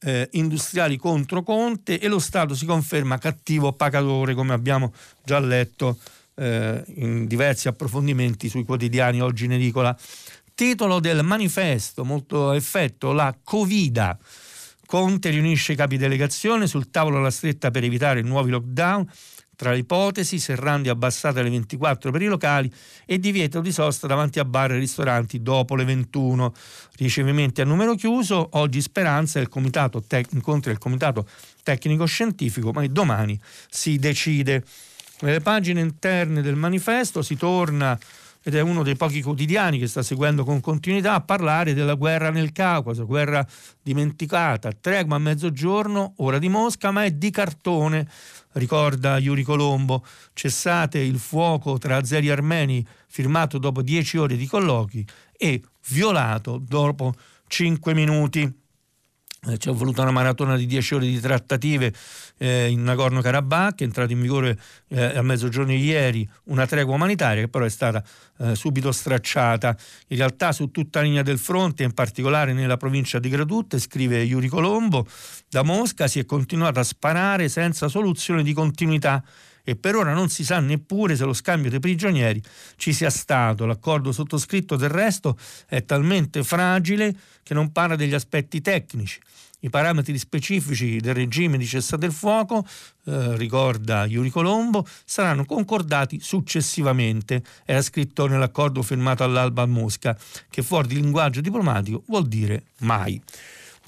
eh, 0.00 0.26
industriali 0.32 0.96
contro 0.96 1.42
Conte 1.42 2.00
e 2.00 2.08
lo 2.08 2.18
Stato 2.18 2.54
si 2.54 2.64
conferma 2.64 3.18
cattivo 3.18 3.74
pagatore, 3.74 4.32
come 4.32 4.54
abbiamo 4.54 4.94
già 5.22 5.38
letto 5.38 5.98
eh, 6.38 6.82
in 6.94 7.26
diversi 7.26 7.68
approfondimenti 7.68 8.48
sui 8.48 8.64
quotidiani 8.64 9.20
oggi 9.20 9.46
in 9.46 9.52
edicola. 9.52 9.96
Titolo 10.54 11.00
del 11.00 11.22
manifesto, 11.22 12.04
molto 12.04 12.52
effetto, 12.52 13.12
la 13.12 13.36
Covida. 13.42 14.18
Conte 14.86 15.30
riunisce 15.30 15.72
i 15.72 15.76
capi 15.76 15.98
delegazione 15.98 16.66
sul 16.66 16.90
tavolo 16.90 17.18
alla 17.18 17.30
stretta 17.30 17.70
per 17.70 17.84
evitare 17.84 18.22
nuovi 18.22 18.50
lockdown. 18.50 19.06
Tra 19.54 19.72
le 19.72 19.78
ipotesi, 19.78 20.38
serrandi 20.38 20.88
abbassate 20.88 21.40
alle 21.40 21.50
24 21.50 22.12
per 22.12 22.22
i 22.22 22.26
locali 22.26 22.72
e 23.04 23.18
divieto 23.18 23.60
di 23.60 23.72
sosta 23.72 24.06
davanti 24.06 24.38
a 24.38 24.44
bar 24.44 24.70
e 24.70 24.78
ristoranti 24.78 25.42
dopo 25.42 25.74
le 25.74 25.84
21. 25.84 26.54
Ricevimenti 26.96 27.60
a 27.60 27.64
numero 27.64 27.96
chiuso, 27.96 28.50
oggi 28.52 28.80
speranza 28.80 29.40
il 29.40 29.48
comitato 29.48 30.02
tec- 30.06 30.32
incontri 30.32 30.70
il 30.70 30.78
comitato 30.78 31.28
tecnico 31.64 32.04
scientifico, 32.04 32.70
ma 32.70 32.86
domani 32.86 33.38
si 33.68 33.98
decide. 33.98 34.64
Nelle 35.20 35.40
pagine 35.40 35.80
interne 35.80 36.42
del 36.42 36.54
manifesto 36.54 37.22
si 37.22 37.36
torna 37.36 37.98
ed 38.40 38.54
è 38.54 38.60
uno 38.60 38.84
dei 38.84 38.94
pochi 38.94 39.20
quotidiani 39.20 39.78
che 39.78 39.88
sta 39.88 40.00
seguendo 40.02 40.44
con 40.44 40.60
continuità 40.60 41.14
a 41.14 41.20
parlare 41.20 41.74
della 41.74 41.94
guerra 41.94 42.30
nel 42.30 42.52
Caucaso, 42.52 43.04
guerra 43.04 43.44
dimenticata, 43.82 44.70
tregua 44.72 45.16
a 45.16 45.18
mezzogiorno, 45.18 46.14
ora 46.18 46.38
di 46.38 46.48
Mosca, 46.48 46.92
ma 46.92 47.04
è 47.04 47.10
di 47.10 47.30
cartone, 47.30 48.08
ricorda 48.52 49.18
Yuri 49.18 49.42
Colombo, 49.42 50.04
cessate 50.34 51.00
il 51.00 51.18
fuoco 51.18 51.78
tra 51.78 51.96
azeri 51.96 52.30
armeni 52.30 52.86
firmato 53.08 53.58
dopo 53.58 53.82
dieci 53.82 54.16
ore 54.18 54.36
di 54.36 54.46
colloqui 54.46 55.04
e 55.36 55.60
violato 55.88 56.62
dopo 56.64 57.12
cinque 57.48 57.92
minuti. 57.92 58.66
Eh, 59.46 59.56
ci 59.56 59.68
è 59.68 59.72
voluta 59.72 60.02
una 60.02 60.10
maratona 60.10 60.56
di 60.56 60.66
10 60.66 60.94
ore 60.94 61.06
di 61.06 61.20
trattative 61.20 61.92
eh, 62.38 62.68
in 62.70 62.82
Nagorno-Karabakh, 62.82 63.80
è 63.80 63.84
entrata 63.84 64.12
in 64.12 64.20
vigore 64.20 64.58
eh, 64.88 65.16
a 65.16 65.22
mezzogiorno 65.22 65.72
ieri 65.72 66.28
una 66.44 66.66
tregua 66.66 66.96
umanitaria 66.96 67.42
che 67.42 67.48
però 67.48 67.64
è 67.64 67.68
stata 67.68 68.02
eh, 68.38 68.56
subito 68.56 68.90
stracciata. 68.90 69.76
In 70.08 70.16
realtà 70.16 70.50
su 70.50 70.72
tutta 70.72 70.98
la 70.98 71.06
linea 71.06 71.22
del 71.22 71.38
fronte, 71.38 71.84
in 71.84 71.94
particolare 71.94 72.52
nella 72.52 72.76
provincia 72.76 73.20
di 73.20 73.28
Gradut, 73.28 73.78
scrive 73.78 74.20
Yuri 74.22 74.48
Colombo, 74.48 75.06
da 75.48 75.62
Mosca 75.62 76.08
si 76.08 76.18
è 76.18 76.24
continuato 76.24 76.80
a 76.80 76.84
sparare 76.84 77.48
senza 77.48 77.86
soluzione 77.86 78.42
di 78.42 78.52
continuità 78.52 79.22
e 79.68 79.76
per 79.76 79.96
ora 79.96 80.14
non 80.14 80.30
si 80.30 80.44
sa 80.44 80.60
neppure 80.60 81.14
se 81.14 81.26
lo 81.26 81.34
scambio 81.34 81.68
dei 81.68 81.78
prigionieri 81.78 82.42
ci 82.76 82.94
sia 82.94 83.10
stato. 83.10 83.66
L'accordo 83.66 84.12
sottoscritto 84.12 84.76
del 84.76 84.88
resto 84.88 85.36
è 85.66 85.84
talmente 85.84 86.42
fragile 86.42 87.14
che 87.42 87.52
non 87.52 87.70
parla 87.70 87.94
degli 87.94 88.14
aspetti 88.14 88.62
tecnici. 88.62 89.20
I 89.60 89.68
parametri 89.68 90.16
specifici 90.16 91.00
del 91.00 91.12
regime 91.12 91.58
di 91.58 91.66
cessate 91.66 92.06
il 92.06 92.12
fuoco, 92.12 92.66
eh, 93.04 93.36
ricorda 93.36 94.06
Iuri 94.06 94.30
Colombo, 94.30 94.86
saranno 95.04 95.44
concordati 95.44 96.18
successivamente. 96.18 97.42
Era 97.66 97.82
scritto 97.82 98.26
nell'accordo 98.26 98.80
firmato 98.80 99.22
all'alba 99.22 99.62
a 99.62 99.66
Mosca, 99.66 100.16
che 100.48 100.62
fuori 100.62 100.88
di 100.88 100.94
linguaggio 100.94 101.42
diplomatico 101.42 102.04
vuol 102.06 102.26
dire 102.26 102.62
mai. 102.78 103.20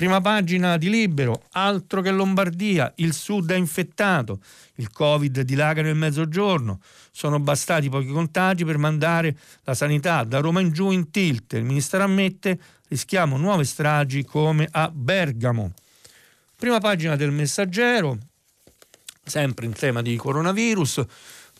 Prima 0.00 0.22
pagina 0.22 0.78
di 0.78 0.88
Libero, 0.88 1.42
altro 1.50 2.00
che 2.00 2.10
Lombardia, 2.10 2.90
il 2.96 3.12
sud 3.12 3.52
è 3.52 3.54
infettato, 3.54 4.40
il 4.76 4.90
Covid 4.90 5.42
dilaga 5.42 5.82
nel 5.82 5.94
mezzogiorno, 5.94 6.80
sono 7.10 7.38
bastati 7.38 7.90
pochi 7.90 8.06
contagi 8.06 8.64
per 8.64 8.78
mandare 8.78 9.36
la 9.64 9.74
sanità 9.74 10.24
da 10.24 10.38
Roma 10.38 10.60
in 10.60 10.72
giù 10.72 10.90
in 10.90 11.10
tilt. 11.10 11.52
Il 11.52 11.64
Ministero 11.64 12.04
ammette 12.04 12.58
rischiamo 12.88 13.36
nuove 13.36 13.64
stragi 13.64 14.24
come 14.24 14.66
a 14.70 14.90
Bergamo. 14.90 15.72
Prima 16.56 16.78
pagina 16.78 17.14
del 17.14 17.30
Messaggero, 17.30 18.16
sempre 19.22 19.66
in 19.66 19.74
tema 19.74 20.00
di 20.00 20.16
coronavirus, 20.16 21.04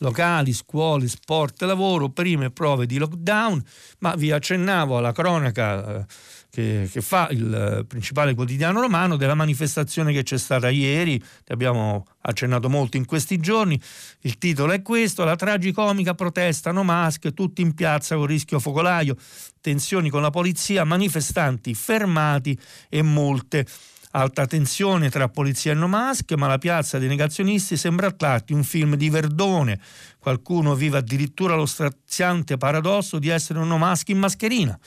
locali, 0.00 0.52
scuole, 0.52 1.08
sport, 1.08 1.62
lavoro, 1.62 2.10
prime 2.10 2.50
prove 2.50 2.86
di 2.86 2.98
lockdown, 2.98 3.62
ma 4.00 4.14
vi 4.14 4.30
accennavo 4.30 4.98
alla 4.98 5.12
cronaca 5.12 6.00
eh, 6.00 6.04
che, 6.50 6.88
che, 6.90 7.00
fa 7.00 7.28
il 7.30 7.84
principale 7.86 8.34
quotidiano 8.34 8.80
romano 8.80 9.16
della 9.16 9.34
manifestazione 9.34 10.12
che 10.12 10.22
c'è 10.22 10.38
stata 10.38 10.68
ieri, 10.68 11.18
ne 11.18 11.54
abbiamo 11.54 12.06
accennato 12.22 12.68
molto 12.68 12.96
in 12.96 13.04
questi 13.04 13.38
giorni, 13.38 13.80
il 14.22 14.36
titolo 14.38 14.72
è 14.72 14.82
questo, 14.82 15.24
la 15.24 15.36
tragicomica 15.36 16.14
protesta 16.14 16.72
no 16.72 16.82
mask, 16.82 17.32
tutti 17.32 17.62
in 17.62 17.74
piazza 17.74 18.16
con 18.16 18.26
rischio 18.26 18.58
focolaio, 18.58 19.16
tensioni 19.60 20.10
con 20.10 20.22
la 20.22 20.30
polizia, 20.30 20.84
manifestanti 20.84 21.74
fermati 21.74 22.58
e 22.88 23.02
multe 23.02 23.66
alta 24.12 24.46
tensione 24.46 25.10
tra 25.10 25.28
polizia 25.28 25.72
e 25.72 25.74
no 25.74 25.88
mask, 25.88 26.32
ma 26.32 26.46
la 26.46 26.58
piazza 26.58 26.98
dei 26.98 27.08
negazionisti 27.08 27.76
sembra 27.76 28.08
a 28.08 28.12
tratti 28.12 28.52
un 28.52 28.64
film 28.64 28.96
di 28.96 29.10
Verdone. 29.10 29.80
Qualcuno 30.18 30.74
vive 30.74 30.98
addirittura 30.98 31.54
lo 31.54 31.66
straziante 31.66 32.56
paradosso 32.56 33.18
di 33.18 33.28
essere 33.28 33.58
un 33.58 33.68
no 33.68 33.78
mask 33.78 34.08
in 34.08 34.18
mascherina 34.18 34.78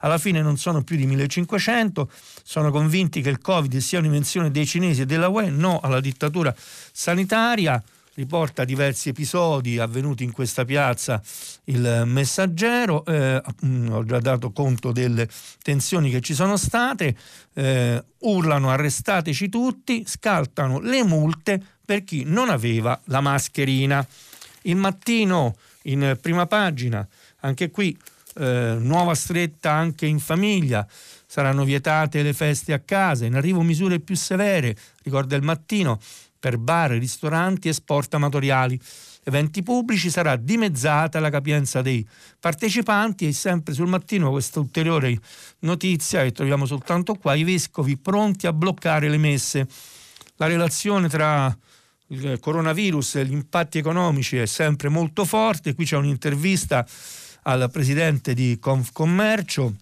alla 0.00 0.18
fine 0.18 0.40
non 0.42 0.56
sono 0.56 0.82
più 0.82 0.96
di 0.96 1.06
1500, 1.06 2.10
sono 2.42 2.70
convinti 2.70 3.20
che 3.20 3.28
il 3.28 3.38
Covid 3.38 3.76
sia 3.78 3.98
un'invenzione 3.98 4.50
dei 4.50 4.66
cinesi 4.66 5.02
e 5.02 5.06
della 5.06 5.28
UE, 5.28 5.50
no 5.50 5.78
alla 5.80 6.00
dittatura 6.00 6.54
sanitaria 6.56 7.82
riporta 8.14 8.64
diversi 8.64 9.08
episodi 9.08 9.78
avvenuti 9.78 10.24
in 10.24 10.32
questa 10.32 10.64
piazza 10.64 11.22
il 11.64 12.02
messaggero, 12.06 13.04
eh, 13.04 13.42
mm, 13.64 13.90
ho 13.90 14.04
già 14.04 14.18
dato 14.18 14.52
conto 14.52 14.92
delle 14.92 15.28
tensioni 15.62 16.10
che 16.10 16.20
ci 16.20 16.34
sono 16.34 16.56
state, 16.56 17.16
eh, 17.54 18.04
urlano 18.18 18.70
arrestateci 18.70 19.48
tutti, 19.48 20.04
scaltano 20.06 20.80
le 20.80 21.04
multe 21.04 21.62
per 21.84 22.04
chi 22.04 22.24
non 22.24 22.50
aveva 22.50 23.00
la 23.04 23.20
mascherina. 23.20 24.06
Il 24.62 24.76
mattino 24.76 25.56
in 25.84 26.18
prima 26.20 26.46
pagina, 26.46 27.06
anche 27.40 27.70
qui 27.70 27.96
eh, 28.36 28.76
nuova 28.78 29.14
stretta 29.14 29.72
anche 29.72 30.06
in 30.06 30.18
famiglia, 30.18 30.86
saranno 31.26 31.64
vietate 31.64 32.22
le 32.22 32.32
feste 32.32 32.72
a 32.72 32.80
casa, 32.80 33.24
in 33.24 33.34
arrivo 33.34 33.62
misure 33.62 34.00
più 34.00 34.16
severe, 34.16 34.76
ricorda 35.02 35.36
il 35.36 35.42
mattino, 35.42 36.00
per 36.40 36.56
bar, 36.58 36.92
ristoranti 36.92 37.68
e 37.68 37.72
sport 37.72 38.14
amatoriali. 38.14 38.80
Eventi 39.22 39.62
pubblici 39.62 40.10
sarà 40.10 40.34
dimezzata 40.36 41.20
la 41.20 41.28
capienza 41.28 41.82
dei 41.82 42.04
partecipanti 42.40 43.28
e 43.28 43.32
sempre 43.32 43.74
sul 43.74 43.86
mattino 43.86 44.30
questa 44.30 44.58
ulteriore 44.58 45.16
notizia 45.60 46.22
che 46.22 46.32
troviamo 46.32 46.64
soltanto 46.64 47.14
qua, 47.14 47.34
i 47.34 47.44
vescovi 47.44 47.98
pronti 47.98 48.46
a 48.46 48.52
bloccare 48.52 49.08
le 49.10 49.18
messe. 49.18 49.68
La 50.36 50.46
relazione 50.46 51.08
tra 51.08 51.54
il 52.08 52.38
coronavirus 52.40 53.16
e 53.16 53.26
gli 53.26 53.32
impatti 53.32 53.78
economici 53.78 54.38
è 54.38 54.46
sempre 54.46 54.88
molto 54.88 55.24
forte, 55.26 55.74
qui 55.74 55.84
c'è 55.84 55.96
un'intervista 55.96 56.86
al 57.42 57.70
presidente 57.70 58.34
di 58.34 58.58
Confcommercio, 58.58 59.74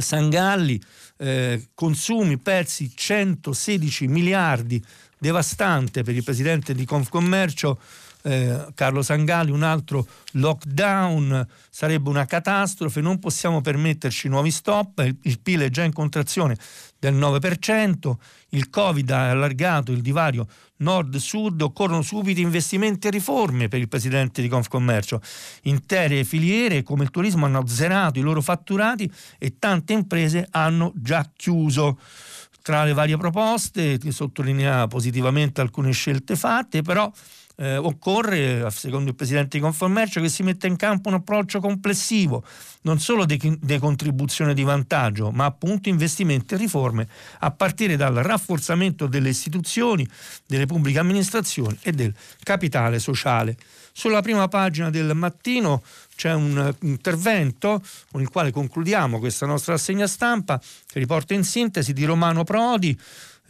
Sangalli, 0.00 0.80
eh, 1.18 1.68
consumi 1.74 2.38
persi 2.38 2.90
116 2.94 4.06
miliardi, 4.08 4.82
devastante 5.24 6.02
per 6.02 6.14
il 6.14 6.22
presidente 6.22 6.74
di 6.74 6.84
Confcommercio 6.84 7.80
eh, 8.24 8.66
Carlo 8.74 9.00
Sangalli, 9.00 9.50
un 9.50 9.62
altro 9.62 10.06
lockdown 10.32 11.46
sarebbe 11.70 12.10
una 12.10 12.26
catastrofe, 12.26 13.00
non 13.00 13.18
possiamo 13.18 13.62
permetterci 13.62 14.28
nuovi 14.28 14.50
stop, 14.50 14.98
il, 14.98 15.16
il 15.22 15.40
PIL 15.40 15.60
è 15.60 15.70
già 15.70 15.82
in 15.82 15.94
contrazione 15.94 16.58
del 16.98 17.14
9%, 17.14 18.12
il 18.50 18.68
Covid 18.68 19.10
ha 19.10 19.30
allargato 19.30 19.92
il 19.92 20.02
divario 20.02 20.46
nord-sud, 20.76 21.62
occorrono 21.62 22.02
subito 22.02 22.40
investimenti 22.40 23.06
e 23.06 23.10
riforme 23.10 23.68
per 23.68 23.80
il 23.80 23.88
presidente 23.88 24.42
di 24.42 24.48
Confcommercio. 24.48 25.22
Intere 25.62 26.24
filiere 26.24 26.82
come 26.82 27.04
il 27.04 27.10
turismo 27.10 27.46
hanno 27.46 27.66
zerato 27.66 28.18
i 28.18 28.22
loro 28.22 28.42
fatturati 28.42 29.10
e 29.38 29.56
tante 29.58 29.94
imprese 29.94 30.46
hanno 30.50 30.92
già 30.94 31.30
chiuso. 31.34 31.98
Tra 32.64 32.82
le 32.84 32.94
varie 32.94 33.18
proposte, 33.18 34.00
sottolinea 34.10 34.86
positivamente 34.86 35.60
alcune 35.60 35.92
scelte 35.92 36.34
fatte, 36.34 36.80
però 36.80 37.12
eh, 37.56 37.76
occorre, 37.76 38.66
secondo 38.70 39.10
il 39.10 39.14
Presidente 39.14 39.58
di 39.58 39.62
Confommercio, 39.62 40.18
che 40.22 40.30
si 40.30 40.42
metta 40.42 40.66
in 40.66 40.76
campo 40.76 41.10
un 41.10 41.16
approccio 41.16 41.60
complessivo, 41.60 42.42
non 42.84 42.98
solo 43.00 43.26
di 43.26 43.58
decontribuzione 43.60 44.54
di 44.54 44.62
vantaggio, 44.62 45.30
ma 45.30 45.44
appunto 45.44 45.90
investimenti 45.90 46.54
e 46.54 46.56
riforme 46.56 47.06
a 47.40 47.50
partire 47.50 47.96
dal 47.96 48.14
rafforzamento 48.14 49.08
delle 49.08 49.28
istituzioni, 49.28 50.08
delle 50.46 50.64
pubbliche 50.64 51.00
amministrazioni 51.00 51.76
e 51.82 51.92
del 51.92 52.14
capitale 52.42 52.98
sociale. 52.98 53.58
Sulla 53.96 54.22
prima 54.22 54.48
pagina 54.48 54.90
del 54.90 55.14
mattino 55.14 55.80
c'è 56.16 56.32
un 56.32 56.74
intervento 56.80 57.80
con 58.10 58.20
il 58.20 58.28
quale 58.28 58.50
concludiamo 58.50 59.20
questa 59.20 59.46
nostra 59.46 59.74
assegna 59.74 60.08
stampa 60.08 60.58
che 60.58 60.98
riporta 60.98 61.32
in 61.32 61.44
sintesi 61.44 61.92
di 61.92 62.04
Romano 62.04 62.42
Prodi 62.42 62.90
eh, 62.90 62.96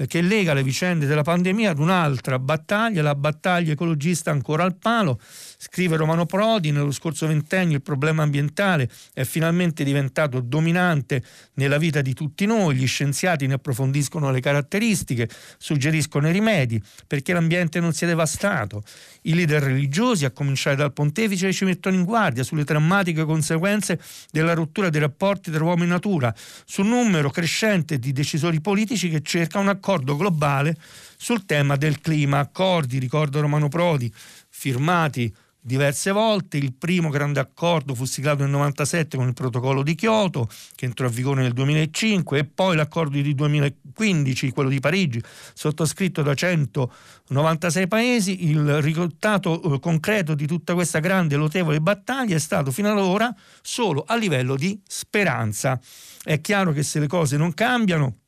che 0.07 0.21
lega 0.21 0.55
le 0.55 0.65
vicende 0.65 1.07
della 1.07 1.23
pandemia 1.23 1.71
ad 1.71 1.79
un'altra 1.79 2.41
battaglia, 2.41 3.01
la 3.01 3.15
battaglia 3.15 3.73
ecologista 3.73 4.33
ancora 4.33 4.65
al 4.65 4.77
palo. 4.77 5.21
Scrive 5.57 5.97
Romano 5.97 6.27
Prodi, 6.27 6.73
nello 6.73 6.91
scorso 6.91 7.29
ventennio 7.29 7.77
il 7.77 7.83
problema 7.83 8.25
ambientale 8.25 8.91
è 9.13 9.23
finalmente 9.23 9.85
diventato 9.85 10.41
dominante 10.41 11.23
nella 11.55 11.79
vita 11.79 12.01
di 12.01 12.13
tutti 12.13 12.45
noi, 12.45 12.75
gli 12.75 12.87
scienziati 12.87 13.47
ne 13.47 13.55
approfondiscono 13.55 14.33
le 14.33 14.41
caratteristiche, 14.41 15.29
suggeriscono 15.59 16.29
i 16.29 16.33
rimedi, 16.33 16.83
perché 17.07 17.33
l'ambiente 17.33 17.79
non 17.79 17.93
sia 17.93 18.09
devastato. 18.09 18.83
I 19.23 19.35
leader 19.35 19.63
religiosi, 19.63 20.25
a 20.25 20.33
cominciare 20.33 20.75
dal 20.75 20.93
pontefice, 20.93 21.53
ci 21.53 21.65
mettono 21.65 21.95
in 21.95 22.05
guardia 22.05 22.43
sulle 22.43 22.65
drammatiche 22.65 23.25
conseguenze 23.25 24.01
della 24.33 24.55
rottura 24.55 24.91
dei 24.91 25.01
rapporti 25.01 25.53
tra 25.53 25.63
uomo 25.63 25.85
e 25.85 25.87
natura, 25.87 26.35
sul 26.65 26.87
numero 26.87 27.31
crescente 27.31 27.99
di 27.99 28.13
decisori 28.13 28.61
politici 28.61 29.09
che 29.09 29.23
cercano 29.23 29.65
un 29.65 29.71
accordo 29.85 30.17
globale 30.17 30.79
sul 31.19 31.45
tema 31.45 31.77
del 31.77 32.01
clima. 32.01 32.39
Accordi, 32.39 32.99
ricorda 32.99 33.41
Romano 33.41 33.69
Prodi, 33.69 34.11
firmati 34.49 35.33
diverse 35.61 36.11
volte. 36.11 36.57
Il 36.57 36.73
primo 36.73 37.11
grande 37.11 37.39
accordo 37.39 37.95
fu 37.95 38.07
siglato 38.07 38.39
nel 38.39 38.49
1997 38.49 39.17
con 39.19 39.29
il 39.29 39.35
protocollo 39.35 39.83
di 39.83 39.95
Kyoto, 39.95 40.49
che 40.75 40.87
entrò 40.87 41.07
a 41.07 41.11
vigore 41.11 41.43
nel 41.43 41.53
2005, 41.53 42.39
e 42.39 42.45
poi 42.47 42.77
l'accordo 42.77 43.21
di 43.21 43.35
2015, 43.35 44.51
quello 44.53 44.71
di 44.71 44.81
Parigi, 44.81 45.23
sottoscritto 45.53 46.23
da 46.23 46.33
196 46.33 47.87
paesi. 47.87 48.49
Il 48.49 48.81
risultato 48.81 49.75
eh, 49.75 49.81
concreto 49.81 50.35
di 50.35 50.47
tutta 50.47 50.73
questa 50.73 50.99
grande 50.99 51.35
e 51.35 51.39
lodevole 51.39 51.79
battaglia 51.83 52.37
è 52.37 52.41
stato 52.41 52.71
fino 52.71 52.91
ad 52.91 52.99
ora 52.99 53.35
solo 53.61 54.03
a 54.07 54.17
livello 54.17 54.57
di 54.57 54.81
speranza. 54.87 55.79
È 56.23 56.41
chiaro 56.41 56.73
che 56.73 56.83
se 56.83 57.01
le 57.01 57.07
cose 57.07 57.37
non 57.37 57.53
cambiano, 57.53 58.21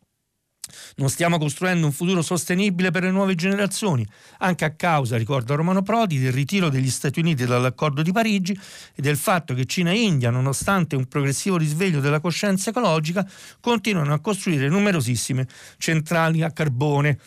non 0.99 1.11
stiamo 1.11 1.37
costruendo 1.37 1.85
un 1.85 1.93
futuro 1.93 2.23
sostenibile 2.23 2.91
per 2.91 3.03
le 3.03 3.11
nuove 3.11 3.35
generazioni, 3.35 4.07
anche 4.39 4.65
a 4.65 4.71
causa, 4.71 5.19
ricorda 5.19 5.55
Romano 5.55 5.83
Prodi, 5.83 6.19
del 6.19 6.33
ritiro 6.33 6.71
degli 6.71 6.89
Stati 6.89 7.21
Uniti 7.21 7.45
dall'accordo 7.45 8.01
di 8.01 8.13
Parigi 8.13 8.59
e 8.95 9.03
del 9.03 9.19
fatto 9.19 9.53
che 9.53 9.67
Cina 9.67 9.91
e 9.91 10.01
India, 10.01 10.31
nonostante 10.31 10.97
un 10.97 11.07
progressivo 11.07 11.59
risveglio 11.59 12.01
della 12.01 12.21
coscienza 12.21 12.71
ecologica, 12.71 13.29
continuano 13.61 14.15
a 14.15 14.21
costruire 14.21 14.69
numerosissime 14.69 15.47
centrali 15.77 16.43
a 16.43 16.51
carbone 16.51 17.19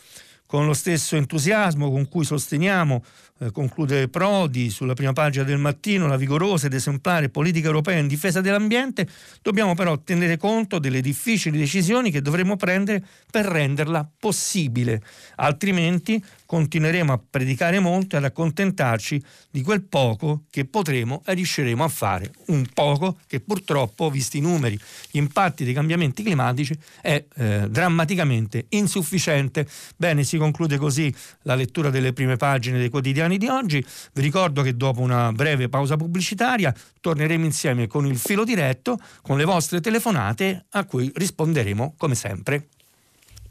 con 0.50 0.66
lo 0.66 0.74
stesso 0.74 1.16
entusiasmo 1.16 1.91
con 1.91 2.08
cui 2.10 2.26
sosteniamo, 2.26 3.04
eh, 3.38 3.52
conclude 3.52 4.08
Prodi 4.08 4.72
sulla 4.72 4.95
prima 4.95 5.14
pagina 5.14 5.43
del 5.43 5.60
mattino, 5.60 6.08
la 6.08 6.18
vigorosa 6.18 6.66
ed 6.66 6.74
esemplare 6.74 7.30
politica 7.30 7.68
europea 7.68 8.00
in 8.00 8.08
difesa 8.08 8.41
dell'ambiente, 8.41 9.08
dobbiamo 9.43 9.76
però 9.76 10.00
tenere 10.00 10.38
conto 10.38 10.80
delle 10.80 11.02
difficili 11.02 11.60
decisioni 11.60 12.10
che 12.10 12.24
dovremo 12.24 12.56
prendere 12.56 13.06
per 13.30 13.45
renderla 13.45 14.10
possibile, 14.18 15.04
altrimenti 15.36 16.20
continueremo 16.50 17.14
a 17.14 17.22
predicare 17.30 17.80
molto 17.80 18.16
e 18.16 18.18
ad 18.18 18.24
accontentarci 18.24 19.22
di 19.52 19.62
quel 19.62 19.84
poco 19.84 20.45
che 20.50 20.66
potremo 20.66 21.22
e 21.24 21.36
riusciremo 21.36 21.84
a 21.84 21.88
fare. 21.88 22.32
Un 22.47 22.66
poco 22.74 23.20
che 23.28 23.39
purtroppo, 23.39 24.10
visti 24.10 24.39
i 24.39 24.41
numeri, 24.41 24.76
gli 25.12 25.20
impatti 25.20 25.64
dei 25.64 25.76
cambiamenti 25.76 26.24
climatici, 26.24 26.76
è 27.02 27.24
eh, 27.36 27.68
drammaticamente 27.70 28.66
insufficiente. 28.70 29.68
Bene, 29.95 30.24
si 30.24 30.38
conclude 30.38 30.80
così 30.80 31.14
la 31.43 31.54
lettura 31.54 31.91
delle 31.91 32.14
prime 32.14 32.36
pagine 32.36 32.80
dei 32.80 32.89
quotidiani 32.89 33.38
di 33.38 33.45
oggi. 33.45 33.86
Vi 34.14 34.22
ricordo 34.24 34.64
che 34.64 34.76
dopo 34.76 35.02
una 35.02 35.32
breve 35.32 35.70
pausa 35.70 35.97
pubblicitaria 35.97 36.74
torneremo 37.00 37.45
insieme 37.45 37.86
con 37.86 38.08
il 38.08 38.18
filo 38.18 38.43
diretto, 38.43 38.97
con 39.22 39.38
le 39.38 39.45
vostre 39.45 39.82
telefonate 39.82 40.66
a 40.72 40.84
cui 40.86 41.12
risponderemo 41.14 41.93
come 41.95 42.16
sempre. 42.16 42.70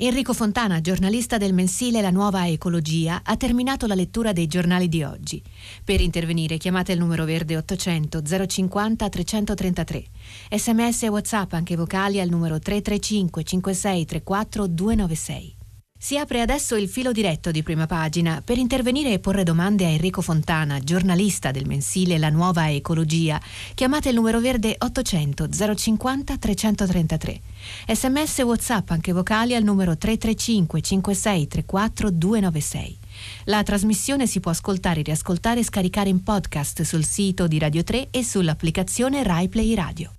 Enrico 0.00 0.32
Fontana, 0.32 0.80
giornalista 0.80 1.38
del 1.38 1.52
mensile 1.52 2.00
La 2.00 2.10
Nuova 2.10 2.46
Ecologia, 2.46 3.22
ha 3.24 3.36
terminato 3.36 3.88
la 3.88 3.96
lettura 3.96 4.32
dei 4.32 4.46
giornali 4.46 4.88
di 4.88 5.02
oggi. 5.02 5.42
Per 5.82 6.00
intervenire 6.00 6.56
chiamate 6.56 6.92
il 6.92 7.00
numero 7.00 7.24
verde 7.24 7.56
800 7.56 8.22
050 8.46 9.08
333. 9.08 10.04
Sms 10.52 11.02
e 11.02 11.08
WhatsApp 11.08 11.52
anche 11.54 11.74
vocali 11.74 12.20
al 12.20 12.28
numero 12.28 12.60
335 12.60 13.42
5634 13.42 14.66
296. 14.68 15.57
Si 16.00 16.16
apre 16.16 16.40
adesso 16.40 16.76
il 16.76 16.88
filo 16.88 17.10
diretto 17.10 17.50
di 17.50 17.64
prima 17.64 17.86
pagina 17.86 18.40
per 18.44 18.56
intervenire 18.56 19.12
e 19.12 19.18
porre 19.18 19.42
domande 19.42 19.84
a 19.84 19.88
Enrico 19.88 20.22
Fontana, 20.22 20.78
giornalista 20.78 21.50
del 21.50 21.66
mensile 21.66 22.18
La 22.18 22.30
Nuova 22.30 22.70
Ecologia. 22.70 23.40
Chiamate 23.74 24.10
il 24.10 24.14
numero 24.14 24.38
verde 24.38 24.76
800 24.78 25.48
050 25.74 26.38
333. 26.38 27.40
Sms 27.88 28.38
WhatsApp 28.38 28.90
anche 28.90 29.12
vocali 29.12 29.56
al 29.56 29.64
numero 29.64 29.98
335 29.98 30.80
5634 30.80 32.10
296. 32.10 32.98
La 33.46 33.64
trasmissione 33.64 34.28
si 34.28 34.38
può 34.38 34.52
ascoltare, 34.52 35.02
riascoltare 35.02 35.60
e 35.60 35.64
scaricare 35.64 36.08
in 36.08 36.22
podcast 36.22 36.82
sul 36.82 37.04
sito 37.04 37.48
di 37.48 37.58
Radio 37.58 37.82
3 37.82 38.08
e 38.12 38.22
sull'applicazione 38.22 39.24
RaiPlay 39.24 39.74
Radio. 39.74 40.17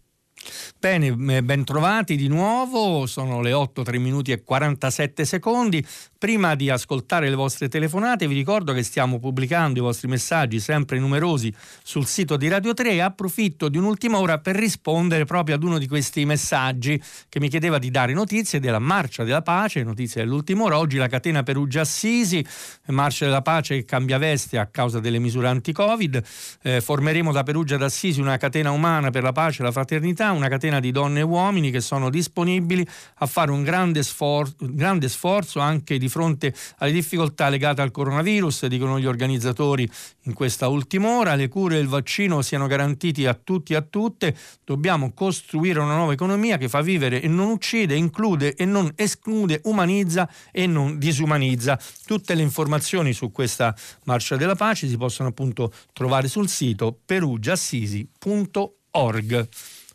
Bene, 0.82 1.08
eh, 1.08 1.44
ben 1.44 1.66
trovati 1.66 2.16
di 2.16 2.30
nuovo, 2.30 3.06
sono 3.06 3.42
le 3.42 3.52
8, 3.52 3.84
3 3.84 3.98
minuti 3.98 4.32
e 4.32 4.44
47 4.44 5.26
secondi. 5.26 5.86
Prima 6.18 6.56
di 6.56 6.70
ascoltare 6.70 7.30
le 7.30 7.36
vostre 7.36 7.68
telefonate 7.68 8.28
vi 8.28 8.36
ricordo 8.36 8.72
che 8.72 8.84
stiamo 8.84 9.20
pubblicando 9.20 9.80
i 9.80 9.82
vostri 9.82 10.08
messaggi 10.08 10.62
sempre 10.62 10.98
numerosi 11.00 11.54
sul 11.84 12.06
sito 12.06 12.38
di 12.38 12.48
Radio 12.48 12.74
3 12.74 12.92
e 12.92 13.00
approfitto 13.02 13.68
di 13.68 13.78
un'ultima 13.78 14.20
ora 14.20 14.40
per 14.40 14.56
rispondere 14.56 15.26
proprio 15.26 15.56
ad 15.56 15.64
uno 15.64 15.80
di 15.80 15.88
questi 15.88 16.24
messaggi 16.24 17.02
che 17.28 17.42
mi 17.42 17.50
chiedeva 17.50 17.78
di 17.78 17.92
dare 17.92 18.14
notizie 18.14 18.62
della 18.62 18.80
Marcia 18.80 19.26
della 19.26 19.42
Pace, 19.42 19.84
notizie 19.84 20.24
dell'ultima 20.24 20.64
ora, 20.64 20.78
oggi 20.78 20.98
la 20.98 21.08
catena 21.08 21.44
Perugia-Assisi, 21.44 22.46
Marcia 22.88 23.26
della 23.26 23.42
Pace 23.42 23.76
che 23.76 23.86
cambia 23.86 24.18
veste 24.18 24.58
a 24.58 24.66
causa 24.66 25.00
delle 25.00 25.20
misure 25.20 25.48
anti-Covid, 25.48 26.24
eh, 26.64 26.82
formeremo 26.82 27.34
da 27.34 27.44
Perugia 27.44 27.76
ad 27.76 27.84
Assisi 27.84 28.22
una 28.22 28.38
catena 28.38 28.72
umana 28.72 29.10
per 29.10 29.24
la 29.24 29.32
pace 29.34 29.62
e 29.62 29.66
la 29.66 29.72
fraternità, 29.72 30.32
una 30.32 30.48
catena 30.48 30.69
di 30.80 30.92
donne 30.92 31.22
e 31.22 31.24
uomini 31.24 31.72
che 31.72 31.82
sono 31.82 32.12
disponibili 32.12 32.88
a 33.16 33.26
fare 33.26 33.50
un 33.50 33.64
grande, 33.64 34.04
sfor- 34.04 34.54
grande 34.60 35.10
sforzo 35.10 35.60
anche 35.60 35.98
di 35.98 36.08
fronte 36.08 36.54
alle 36.78 36.92
difficoltà 36.92 37.50
legate 37.50 37.82
al 37.82 37.90
coronavirus, 37.90 38.68
dicono 38.68 39.00
gli 39.00 39.08
organizzatori 39.08 39.90
in 40.24 40.34
questa 40.34 40.68
ultima 40.68 41.18
ora, 41.18 41.34
le 41.34 41.48
cure 41.48 41.78
e 41.78 41.80
il 41.80 41.88
vaccino 41.88 42.44
siano 42.44 42.68
garantiti 42.68 43.26
a 43.26 43.34
tutti 43.34 43.74
e 43.74 43.78
a 43.78 43.82
tutte, 43.82 44.38
dobbiamo 44.64 45.14
costruire 45.14 45.80
una 45.80 45.96
nuova 45.96 46.14
economia 46.14 46.58
che 46.58 46.70
fa 46.70 46.82
vivere 46.82 47.20
e 47.22 47.28
non 47.28 47.50
uccide, 47.50 47.96
include 47.96 48.54
e 48.54 48.66
non 48.66 48.92
esclude, 48.96 49.62
umanizza 49.64 50.30
e 50.52 50.68
non 50.68 51.00
disumanizza. 51.00 51.80
Tutte 52.06 52.36
le 52.36 52.44
informazioni 52.44 53.14
su 53.14 53.32
questa 53.32 53.74
marcia 54.04 54.36
della 54.36 54.56
pace 54.56 54.88
si 54.88 54.98
possono 54.98 55.30
appunto 55.30 55.72
trovare 55.94 56.28
sul 56.28 56.50
sito 56.50 57.00
perugiassisi.org. 57.06 59.48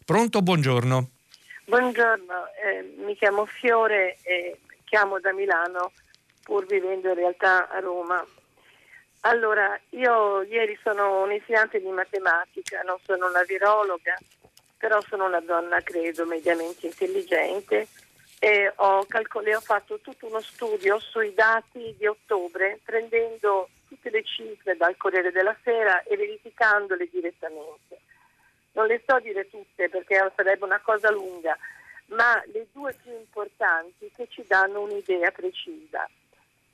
Pronto, 0.04 0.42
buongiorno. 0.42 1.10
Buongiorno, 1.64 2.46
eh, 2.62 2.94
mi 2.98 3.16
chiamo 3.16 3.46
Fiore 3.46 4.18
e 4.22 4.58
chiamo 4.84 5.18
da 5.18 5.32
Milano 5.32 5.92
pur 6.42 6.66
vivendo 6.66 7.08
in 7.08 7.14
realtà 7.14 7.70
a 7.70 7.80
Roma. 7.80 8.22
Allora, 9.20 9.80
io 9.90 10.42
ieri 10.42 10.78
sono 10.82 11.22
un 11.22 11.30
di 11.30 11.90
matematica, 11.90 12.82
non 12.82 12.98
sono 13.02 13.28
una 13.28 13.42
virologa, 13.44 14.14
però 14.76 15.00
sono 15.08 15.24
una 15.24 15.40
donna, 15.40 15.80
credo, 15.80 16.26
mediamente 16.26 16.84
intelligente 16.84 17.88
e 18.38 18.70
ho, 18.76 19.06
calcol- 19.06 19.54
ho 19.54 19.60
fatto 19.60 20.00
tutto 20.00 20.26
uno 20.26 20.42
studio 20.42 20.98
sui 20.98 21.32
dati 21.32 21.94
di 21.96 22.06
ottobre, 22.06 22.78
prendendo 22.84 23.70
tutte 23.88 24.10
le 24.10 24.22
cifre 24.22 24.76
dal 24.76 24.98
Corriere 24.98 25.32
della 25.32 25.56
Sera 25.62 26.02
e 26.02 26.14
verificandole 26.14 27.08
direttamente. 27.10 28.00
Non 28.74 28.86
le 28.86 29.02
so 29.06 29.18
dire 29.20 29.48
tutte 29.48 29.88
perché 29.88 30.32
sarebbe 30.36 30.64
una 30.64 30.80
cosa 30.80 31.10
lunga, 31.10 31.56
ma 32.06 32.42
le 32.52 32.66
due 32.72 32.94
più 33.02 33.12
importanti 33.12 34.10
che 34.14 34.26
ci 34.28 34.44
danno 34.46 34.82
un'idea 34.82 35.30
precisa. 35.30 36.08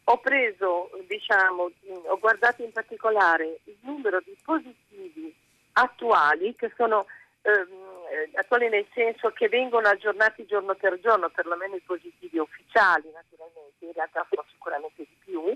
Ho 0.04 0.18
preso, 0.18 0.90
diciamo, 1.06 1.70
ho 2.06 2.18
guardato 2.18 2.62
in 2.62 2.72
particolare 2.72 3.60
il 3.64 3.76
numero 3.82 4.20
di 4.20 4.36
positivi 4.42 5.32
attuali 5.72 6.54
che 6.56 6.72
sono 6.74 7.06
ehm, 7.42 8.34
attuali 8.34 8.68
nel 8.68 8.86
senso 8.92 9.30
che 9.30 9.48
vengono 9.48 9.88
aggiornati 9.88 10.46
giorno 10.46 10.74
per 10.74 10.98
giorno, 11.00 11.28
perlomeno 11.28 11.76
i 11.76 11.80
positivi 11.80 12.38
ufficiali 12.38 13.10
naturalmente, 13.12 13.84
in 13.84 13.92
realtà 13.92 14.26
sono 14.28 14.44
sicuramente 14.50 15.02
di 15.02 15.16
più, 15.24 15.54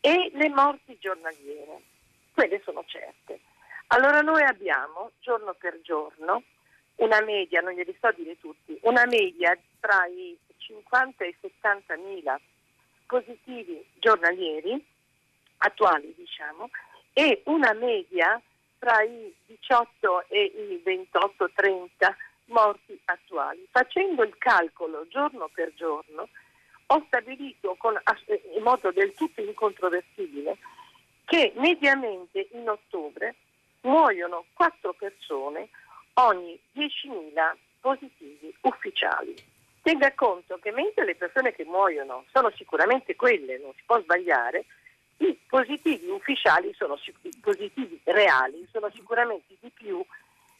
e 0.00 0.30
le 0.32 0.48
morti 0.48 0.96
giornaliere. 0.98 1.80
Quelle 2.32 2.60
sono 2.64 2.82
certe. 2.86 3.40
Allora 3.88 4.20
noi 4.20 4.42
abbiamo 4.42 5.12
giorno 5.20 5.54
per 5.54 5.80
giorno 5.80 6.42
una 6.96 7.22
media, 7.22 7.60
non 7.60 7.72
glieli 7.72 7.96
so 7.98 8.10
dire 8.14 8.38
tutti, 8.38 8.78
una 8.82 9.06
media 9.06 9.56
tra 9.80 10.04
i 10.06 10.36
50 10.58 11.24
e 11.24 11.28
i 11.28 11.36
70 11.40 11.96
mila 11.96 12.38
positivi 13.06 13.82
giornalieri, 13.98 14.84
attuali 15.58 16.12
diciamo, 16.16 16.68
e 17.14 17.42
una 17.46 17.72
media 17.72 18.40
tra 18.78 19.02
i 19.02 19.34
18 19.46 20.28
e 20.28 20.42
i 20.42 20.82
28-30 20.84 22.14
morti 22.46 23.00
attuali. 23.06 23.66
Facendo 23.70 24.22
il 24.22 24.36
calcolo 24.36 25.06
giorno 25.08 25.48
per 25.52 25.72
giorno, 25.74 26.28
ho 26.88 27.04
stabilito 27.06 27.74
con, 27.78 27.98
in 28.54 28.62
modo 28.62 28.90
del 28.92 29.14
tutto 29.14 29.40
incontrovertibile 29.40 30.58
che 31.24 31.52
mediamente 31.56 32.48
in 32.52 32.68
ottobre 32.68 33.34
muoiono 33.88 34.44
4 34.52 34.92
persone 34.92 35.68
ogni 36.14 36.58
10.000 36.74 37.56
positivi 37.80 38.54
ufficiali. 38.60 39.34
Tenga 39.82 40.12
conto 40.14 40.58
che 40.60 40.70
mentre 40.70 41.04
le 41.04 41.14
persone 41.14 41.52
che 41.52 41.64
muoiono 41.64 42.24
sono 42.30 42.50
sicuramente 42.50 43.16
quelle, 43.16 43.58
non 43.58 43.72
si 43.74 43.82
può 43.86 43.98
sbagliare, 44.00 44.66
i 45.18 45.36
positivi 45.48 46.08
ufficiali 46.08 46.72
sono 46.74 46.98
i 47.22 47.38
positivi 47.40 47.98
reali, 48.04 48.68
sono 48.70 48.90
sicuramente 48.94 49.56
di 49.58 49.70
più 49.70 50.04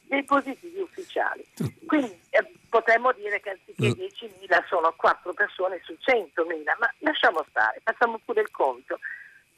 dei 0.03 0.24
positivi 0.24 0.81
ufficiali. 0.81 1.45
Quindi 1.87 2.18
eh, 2.31 2.51
potremmo 2.70 3.12
dire 3.12 3.41
che 3.41 3.51
anziché 3.51 3.89
10.000 3.89 4.66
sono 4.66 4.95
4 4.97 5.35
persone 5.35 5.81
su 5.85 5.93
100.000, 5.93 6.62
ma 6.79 6.93
lasciamo 7.01 7.45
stare, 7.51 7.81
facciamo 7.85 8.18
pure 8.24 8.41
il 8.41 8.51
conto 8.51 8.99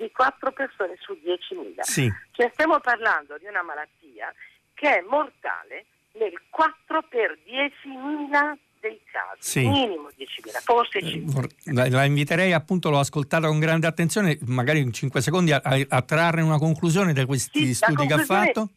di 0.01 0.11
4 0.11 0.53
persone 0.53 0.97
su 0.99 1.13
10.000. 1.13 1.81
Sì. 1.83 2.11
Cioè 2.31 2.49
stiamo 2.55 2.81
parlando 2.81 3.37
di 3.37 3.45
una 3.45 3.63
malattia 3.63 4.33
che 4.73 4.99
è 4.99 5.05
mortale 5.07 5.85
nel 6.13 6.41
4 6.49 7.03
per 7.03 7.39
10.000 7.47 8.57
dei 8.81 8.99
casi, 9.13 9.61
sì. 9.61 9.69
minimo 9.69 10.09
10.000, 10.09 10.63
forse 10.63 11.01
5.000. 11.01 11.45
Eh, 11.45 11.73
la, 11.75 11.89
la, 11.91 12.05
inviterei 12.05 12.55
appunto, 12.55 12.89
l'ho 12.89 12.99
ascoltata 12.99 13.47
con 13.47 13.59
grande 13.59 13.87
attenzione, 13.87 14.39
magari 14.47 14.81
in 14.81 14.91
5 14.91 15.21
secondi 15.21 15.53
a, 15.53 15.61
a 15.63 16.01
trarre 16.01 16.41
una 16.41 16.57
conclusione 16.57 17.13
da 17.13 17.27
questi 17.27 17.67
sì, 17.67 17.75
studi 17.75 18.07
che 18.07 18.15
ha 18.15 18.25
fatto. 18.25 18.71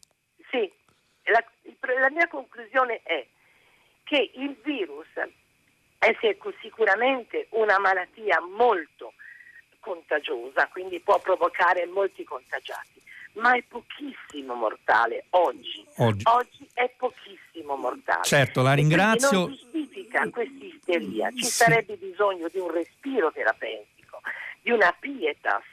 Sì, 0.50 0.70
la, 1.22 1.42
la 2.00 2.10
mia 2.10 2.28
conclusione 2.28 3.00
è 3.02 3.26
che 4.04 4.30
il 4.34 4.54
virus 4.62 5.08
è 5.98 6.14
sicuramente 6.60 7.46
una 7.52 7.78
malattia 7.78 8.42
molto 8.42 9.14
contagiosa, 9.84 10.66
quindi 10.68 10.98
può 11.00 11.18
provocare 11.20 11.84
molti 11.86 12.24
contagiati, 12.24 13.00
ma 13.34 13.54
è 13.54 13.62
pochissimo 13.62 14.54
mortale 14.54 15.26
oggi. 15.30 15.84
Oggi, 15.96 16.22
oggi 16.24 16.68
è 16.72 16.90
pochissimo 16.96 17.76
mortale. 17.76 18.24
Certo, 18.24 18.62
la 18.62 18.72
ringrazio. 18.72 19.38
non 19.40 19.48
giustifica 19.48 20.28
questa 20.30 20.64
isteria, 20.64 21.30
ci 21.30 21.44
sì. 21.44 21.50
sarebbe 21.50 21.96
bisogno 21.96 22.48
di 22.48 22.58
un 22.58 22.72
respiro 22.72 23.30
terapeutico, 23.30 24.20
di 24.62 24.70
una 24.70 24.94
pietas, 24.98 25.64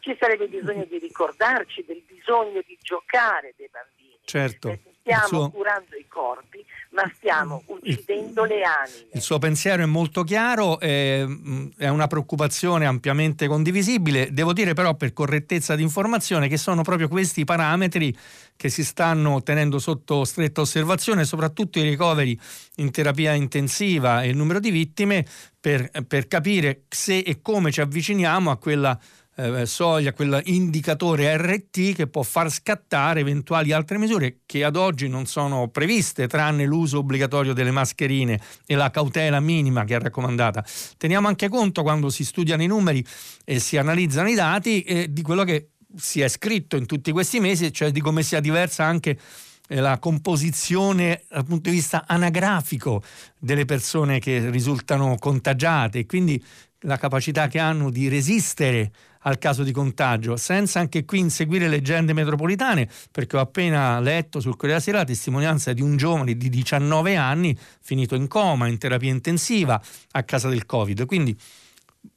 ci 0.00 0.16
sarebbe 0.18 0.46
bisogno 0.46 0.84
di 0.84 0.98
ricordarci 0.98 1.84
del 1.84 2.02
bisogno 2.06 2.62
di 2.64 2.78
giocare 2.80 3.52
dei 3.56 3.68
bambini. 3.70 4.18
Certo 4.24 4.94
stiamo 5.06 5.26
suo... 5.26 5.50
curando 5.50 5.96
i 5.96 6.06
corpi, 6.08 6.64
ma 6.90 7.10
stiamo 7.16 7.62
uccidendo 7.66 8.42
il... 8.42 8.48
le 8.48 8.62
anime. 8.62 9.06
Il 9.12 9.20
suo 9.20 9.38
pensiero 9.38 9.82
è 9.82 9.86
molto 9.86 10.24
chiaro, 10.24 10.80
è, 10.80 11.24
è 11.76 11.88
una 11.88 12.06
preoccupazione 12.08 12.86
ampiamente 12.86 13.46
condivisibile. 13.46 14.32
Devo 14.32 14.52
dire 14.52 14.74
però 14.74 14.94
per 14.94 15.12
correttezza 15.12 15.76
di 15.76 15.82
informazione 15.82 16.48
che 16.48 16.56
sono 16.56 16.82
proprio 16.82 17.08
questi 17.08 17.44
parametri 17.44 18.16
che 18.56 18.68
si 18.68 18.84
stanno 18.84 19.42
tenendo 19.42 19.78
sotto 19.78 20.24
stretta 20.24 20.62
osservazione, 20.62 21.24
soprattutto 21.24 21.78
i 21.78 21.82
ricoveri 21.82 22.38
in 22.76 22.90
terapia 22.90 23.32
intensiva 23.32 24.22
e 24.22 24.28
il 24.28 24.36
numero 24.36 24.58
di 24.58 24.70
vittime, 24.70 25.24
per, 25.60 25.90
per 26.06 26.26
capire 26.26 26.82
se 26.88 27.18
e 27.18 27.40
come 27.42 27.70
ci 27.70 27.80
avviciniamo 27.80 28.50
a 28.50 28.56
quella 28.56 28.98
eh, 29.36 29.66
soglia, 29.66 30.12
quell'indicatore 30.12 31.36
RT 31.36 31.94
che 31.94 32.06
può 32.06 32.22
far 32.22 32.50
scattare 32.50 33.20
eventuali 33.20 33.72
altre 33.72 33.98
misure 33.98 34.38
che 34.46 34.64
ad 34.64 34.76
oggi 34.76 35.08
non 35.08 35.26
sono 35.26 35.68
previste, 35.68 36.26
tranne 36.26 36.64
l'uso 36.64 36.98
obbligatorio 36.98 37.52
delle 37.52 37.70
mascherine 37.70 38.40
e 38.66 38.74
la 38.74 38.90
cautela 38.90 39.40
minima 39.40 39.84
che 39.84 39.96
è 39.96 40.00
raccomandata. 40.00 40.64
Teniamo 40.96 41.28
anche 41.28 41.48
conto 41.48 41.82
quando 41.82 42.08
si 42.08 42.24
studiano 42.24 42.62
i 42.62 42.66
numeri 42.66 43.04
e 43.44 43.58
si 43.58 43.76
analizzano 43.76 44.28
i 44.28 44.34
dati 44.34 44.82
eh, 44.82 45.12
di 45.12 45.22
quello 45.22 45.44
che 45.44 45.70
si 45.96 46.20
è 46.20 46.28
scritto 46.28 46.76
in 46.76 46.86
tutti 46.86 47.12
questi 47.12 47.38
mesi, 47.40 47.72
cioè 47.72 47.90
di 47.90 48.00
come 48.00 48.22
sia 48.22 48.40
diversa 48.40 48.84
anche 48.84 49.18
eh, 49.68 49.80
la 49.80 49.98
composizione 49.98 51.24
dal 51.28 51.44
punto 51.44 51.68
di 51.68 51.76
vista 51.76 52.04
anagrafico 52.06 53.02
delle 53.38 53.64
persone 53.64 54.18
che 54.18 54.50
risultano 54.50 55.16
contagiate. 55.18 56.06
Quindi 56.06 56.42
la 56.80 56.98
capacità 56.98 57.48
che 57.48 57.58
hanno 57.58 57.90
di 57.90 58.08
resistere 58.08 58.92
al 59.26 59.38
caso 59.38 59.62
di 59.62 59.72
contagio, 59.72 60.36
senza 60.36 60.78
anche 60.80 61.04
qui 61.04 61.18
inseguire 61.18 61.68
leggende 61.68 62.12
metropolitane, 62.12 62.88
perché 63.10 63.36
ho 63.36 63.40
appena 63.40 63.98
letto 64.00 64.40
sul 64.40 64.56
Corriere 64.56 64.80
Sera 64.80 64.98
la 64.98 65.04
testimonianza 65.04 65.72
di 65.72 65.82
un 65.82 65.96
giovane 65.96 66.36
di 66.36 66.48
19 66.48 67.16
anni 67.16 67.56
finito 67.80 68.14
in 68.14 68.28
coma, 68.28 68.68
in 68.68 68.78
terapia 68.78 69.10
intensiva 69.10 69.80
a 70.12 70.22
causa 70.22 70.48
del 70.48 70.64
Covid. 70.64 71.06
Quindi 71.06 71.36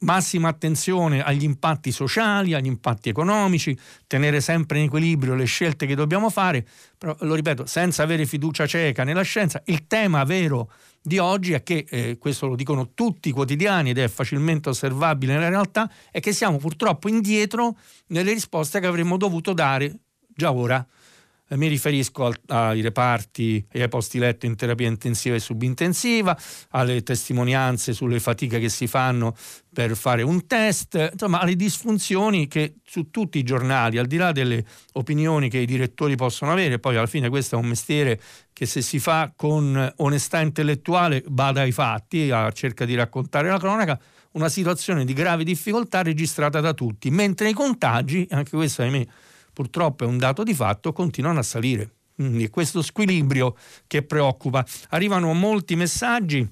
massima 0.00 0.48
attenzione 0.48 1.20
agli 1.20 1.42
impatti 1.42 1.90
sociali, 1.90 2.54
agli 2.54 2.66
impatti 2.66 3.08
economici, 3.08 3.76
tenere 4.06 4.40
sempre 4.40 4.78
in 4.78 4.84
equilibrio 4.84 5.34
le 5.34 5.46
scelte 5.46 5.86
che 5.86 5.96
dobbiamo 5.96 6.30
fare, 6.30 6.64
però 6.96 7.16
lo 7.20 7.34
ripeto, 7.34 7.66
senza 7.66 8.04
avere 8.04 8.24
fiducia 8.24 8.66
cieca 8.66 9.02
nella 9.02 9.22
scienza. 9.22 9.60
Il 9.66 9.88
tema 9.88 10.22
vero 10.22 10.70
di 11.02 11.18
oggi 11.18 11.52
è 11.52 11.62
che, 11.62 11.86
eh, 11.88 12.18
questo 12.18 12.46
lo 12.46 12.56
dicono 12.56 12.92
tutti 12.94 13.30
i 13.30 13.32
quotidiani 13.32 13.90
ed 13.90 13.98
è 13.98 14.08
facilmente 14.08 14.68
osservabile 14.68 15.34
nella 15.34 15.48
realtà, 15.48 15.90
è 16.10 16.20
che 16.20 16.32
siamo 16.32 16.58
purtroppo 16.58 17.08
indietro 17.08 17.76
nelle 18.08 18.32
risposte 18.32 18.80
che 18.80 18.86
avremmo 18.86 19.16
dovuto 19.16 19.52
dare 19.52 19.98
già 20.28 20.52
ora. 20.52 20.86
Eh, 21.52 21.56
mi 21.56 21.66
riferisco 21.66 22.26
al, 22.26 22.40
ai 22.46 22.80
reparti 22.80 23.66
e 23.68 23.82
ai 23.82 23.88
posti 23.88 24.18
letto 24.20 24.46
in 24.46 24.54
terapia 24.54 24.86
intensiva 24.86 25.34
e 25.34 25.40
subintensiva, 25.40 26.38
alle 26.70 27.02
testimonianze 27.02 27.92
sulle 27.92 28.20
fatiche 28.20 28.60
che 28.60 28.68
si 28.68 28.86
fanno 28.86 29.34
per 29.72 29.96
fare 29.96 30.22
un 30.22 30.46
test, 30.46 31.10
insomma 31.12 31.40
alle 31.40 31.56
disfunzioni 31.56 32.46
che 32.46 32.76
su 32.84 33.10
tutti 33.10 33.38
i 33.38 33.42
giornali, 33.42 33.98
al 33.98 34.06
di 34.06 34.16
là 34.16 34.30
delle 34.30 34.64
opinioni 34.92 35.50
che 35.50 35.58
i 35.58 35.66
direttori 35.66 36.14
possono 36.14 36.52
avere, 36.52 36.78
poi 36.78 36.96
alla 36.96 37.06
fine 37.06 37.28
questo 37.28 37.56
è 37.56 37.58
un 37.58 37.66
mestiere 37.66 38.20
che 38.52 38.66
se 38.66 38.80
si 38.80 39.00
fa 39.00 39.32
con 39.34 39.92
onestà 39.96 40.40
intellettuale 40.40 41.24
bada 41.26 41.62
ai 41.62 41.72
fatti, 41.72 42.30
cerca 42.52 42.84
di 42.84 42.94
raccontare 42.94 43.48
la 43.48 43.58
cronaca, 43.58 43.98
una 44.32 44.48
situazione 44.48 45.04
di 45.04 45.14
grave 45.14 45.42
difficoltà 45.42 46.02
registrata 46.02 46.60
da 46.60 46.74
tutti, 46.74 47.10
mentre 47.10 47.48
i 47.48 47.52
contagi, 47.52 48.24
anche 48.30 48.54
questo 48.54 48.82
ahimè 48.82 49.04
purtroppo 49.52 50.04
è 50.04 50.06
un 50.06 50.18
dato 50.18 50.42
di 50.42 50.54
fatto, 50.54 50.92
continuano 50.92 51.38
a 51.38 51.42
salire. 51.42 51.90
Quindi 52.14 52.44
è 52.44 52.50
questo 52.50 52.82
squilibrio 52.82 53.56
che 53.86 54.02
preoccupa. 54.02 54.64
Arrivano 54.90 55.32
molti 55.32 55.74
messaggi 55.74 56.46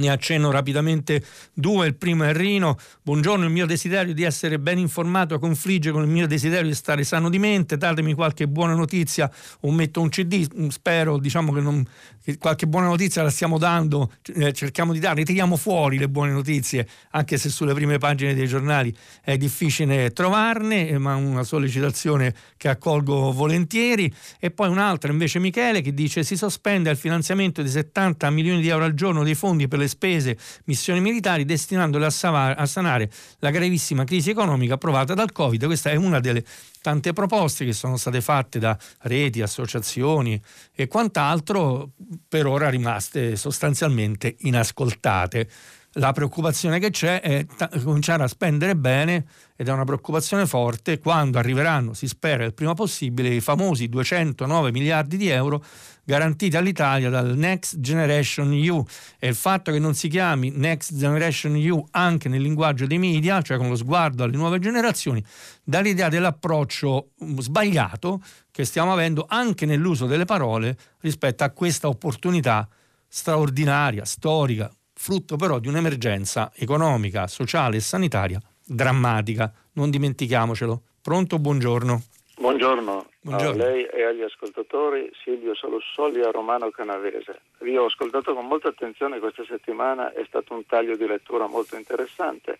ne 0.00 0.10
accenno 0.10 0.50
rapidamente 0.50 1.22
due. 1.52 1.86
Il 1.86 1.94
primo 1.94 2.24
è 2.24 2.32
Rino. 2.32 2.76
Buongiorno, 3.02 3.44
il 3.44 3.50
mio 3.50 3.66
desiderio 3.66 4.12
di 4.12 4.24
essere 4.24 4.58
ben 4.58 4.78
informato 4.78 5.38
confligge 5.38 5.92
con 5.92 6.02
il 6.02 6.08
mio 6.08 6.26
desiderio 6.26 6.68
di 6.68 6.74
stare 6.74 7.04
sano 7.04 7.28
di 7.30 7.38
mente. 7.38 7.76
Datemi 7.76 8.14
qualche 8.14 8.48
buona 8.48 8.74
notizia 8.74 9.30
o 9.60 9.70
metto 9.70 10.00
un 10.00 10.08
CD. 10.08 10.68
Spero 10.70 11.18
diciamo, 11.18 11.52
che, 11.52 11.60
non, 11.60 11.86
che 12.22 12.38
qualche 12.38 12.66
buona 12.66 12.86
notizia 12.86 13.22
la 13.22 13.30
stiamo 13.30 13.58
dando. 13.58 14.10
Eh, 14.34 14.52
cerchiamo 14.52 14.92
di 14.92 14.98
dare, 14.98 15.22
tiriamo 15.22 15.56
fuori 15.56 15.98
le 15.98 16.08
buone 16.08 16.32
notizie, 16.32 16.88
anche 17.10 17.36
se 17.36 17.48
sulle 17.50 17.74
prime 17.74 17.98
pagine 17.98 18.34
dei 18.34 18.46
giornali 18.46 18.94
è 19.22 19.36
difficile 19.36 20.10
trovarne, 20.12 20.88
eh, 20.88 20.98
ma 20.98 21.14
una 21.14 21.44
sollecitazione 21.44 22.34
che 22.56 22.68
accolgo 22.68 23.32
volentieri. 23.32 24.12
E 24.38 24.50
poi 24.50 24.68
un'altra 24.68 25.12
invece 25.12 25.38
Michele 25.38 25.82
che 25.82 25.92
dice 25.92 26.24
si 26.24 26.36
sospende 26.36 26.90
il 26.90 26.96
finanziamento 26.96 27.62
di 27.62 27.68
70 27.68 28.30
milioni 28.30 28.60
di 28.60 28.68
euro 28.68 28.84
al 28.84 28.94
giorno 28.94 29.22
dei 29.22 29.34
fondi 29.34 29.68
per 29.68 29.78
le 29.78 29.88
spese 29.90 30.38
missioni 30.64 31.00
militari 31.02 31.44
destinandole 31.44 32.06
a, 32.06 32.10
savare, 32.10 32.54
a 32.54 32.64
sanare 32.64 33.10
la 33.40 33.50
gravissima 33.50 34.04
crisi 34.04 34.30
economica 34.30 34.78
provata 34.78 35.12
dal 35.12 35.32
Covid. 35.32 35.66
Questa 35.66 35.90
è 35.90 35.96
una 35.96 36.20
delle 36.20 36.42
tante 36.80 37.12
proposte 37.12 37.66
che 37.66 37.74
sono 37.74 37.98
state 37.98 38.22
fatte 38.22 38.58
da 38.58 38.78
reti, 39.00 39.42
associazioni 39.42 40.40
e 40.74 40.86
quant'altro, 40.86 41.90
per 42.26 42.46
ora 42.46 42.70
rimaste 42.70 43.36
sostanzialmente 43.36 44.36
inascoltate 44.38 45.48
la 45.94 46.12
preoccupazione 46.12 46.78
che 46.78 46.90
c'è 46.90 47.20
è 47.20 47.44
t- 47.44 47.82
cominciare 47.82 48.22
a 48.22 48.28
spendere 48.28 48.76
bene 48.76 49.24
ed 49.56 49.68
è 49.68 49.72
una 49.72 49.84
preoccupazione 49.84 50.46
forte 50.46 51.00
quando 51.00 51.38
arriveranno, 51.38 51.94
si 51.94 52.06
spera 52.06 52.44
il 52.44 52.54
prima 52.54 52.74
possibile, 52.74 53.28
i 53.28 53.40
famosi 53.40 53.88
209 53.88 54.70
miliardi 54.70 55.16
di 55.16 55.28
euro 55.28 55.64
garantiti 56.04 56.56
all'Italia 56.56 57.10
dal 57.10 57.36
Next 57.36 57.78
Generation 57.80 58.52
EU 58.52 58.84
e 59.18 59.28
il 59.28 59.34
fatto 59.34 59.72
che 59.72 59.78
non 59.78 59.94
si 59.94 60.08
chiami 60.08 60.50
Next 60.50 60.96
Generation 60.96 61.56
EU 61.56 61.84
anche 61.90 62.28
nel 62.28 62.40
linguaggio 62.40 62.86
dei 62.86 62.98
media, 62.98 63.42
cioè 63.42 63.56
con 63.56 63.68
lo 63.68 63.76
sguardo 63.76 64.22
alle 64.22 64.36
nuove 64.36 64.58
generazioni, 64.60 65.22
dà 65.62 65.80
l'idea 65.80 66.08
dell'approccio 66.08 67.10
mm, 67.22 67.38
sbagliato 67.38 68.22
che 68.50 68.64
stiamo 68.64 68.92
avendo 68.92 69.26
anche 69.28 69.66
nell'uso 69.66 70.06
delle 70.06 70.24
parole 70.24 70.76
rispetto 71.00 71.44
a 71.44 71.50
questa 71.50 71.88
opportunità 71.88 72.68
straordinaria, 73.08 74.04
storica, 74.04 74.70
frutto 75.00 75.36
però 75.36 75.58
di 75.58 75.66
un'emergenza 75.66 76.52
economica, 76.54 77.26
sociale 77.26 77.78
e 77.78 77.80
sanitaria 77.80 78.38
drammatica. 78.62 79.50
Non 79.72 79.88
dimentichiamocelo. 79.88 80.82
Pronto, 81.00 81.38
buongiorno. 81.38 82.02
Buongiorno, 82.36 83.06
buongiorno. 83.22 83.62
a 83.62 83.66
lei 83.66 83.84
e 83.86 84.04
agli 84.04 84.20
ascoltatori 84.20 85.10
Silvio 85.24 85.54
Solussoli 85.54 86.20
a 86.20 86.30
Romano 86.30 86.68
Canavese. 86.70 87.40
Vi 87.60 87.74
ho 87.78 87.86
ascoltato 87.86 88.34
con 88.34 88.46
molta 88.46 88.68
attenzione 88.68 89.18
questa 89.20 89.44
settimana, 89.44 90.12
è 90.12 90.22
stato 90.26 90.52
un 90.52 90.66
taglio 90.66 90.96
di 90.96 91.06
lettura 91.06 91.46
molto 91.46 91.76
interessante. 91.76 92.58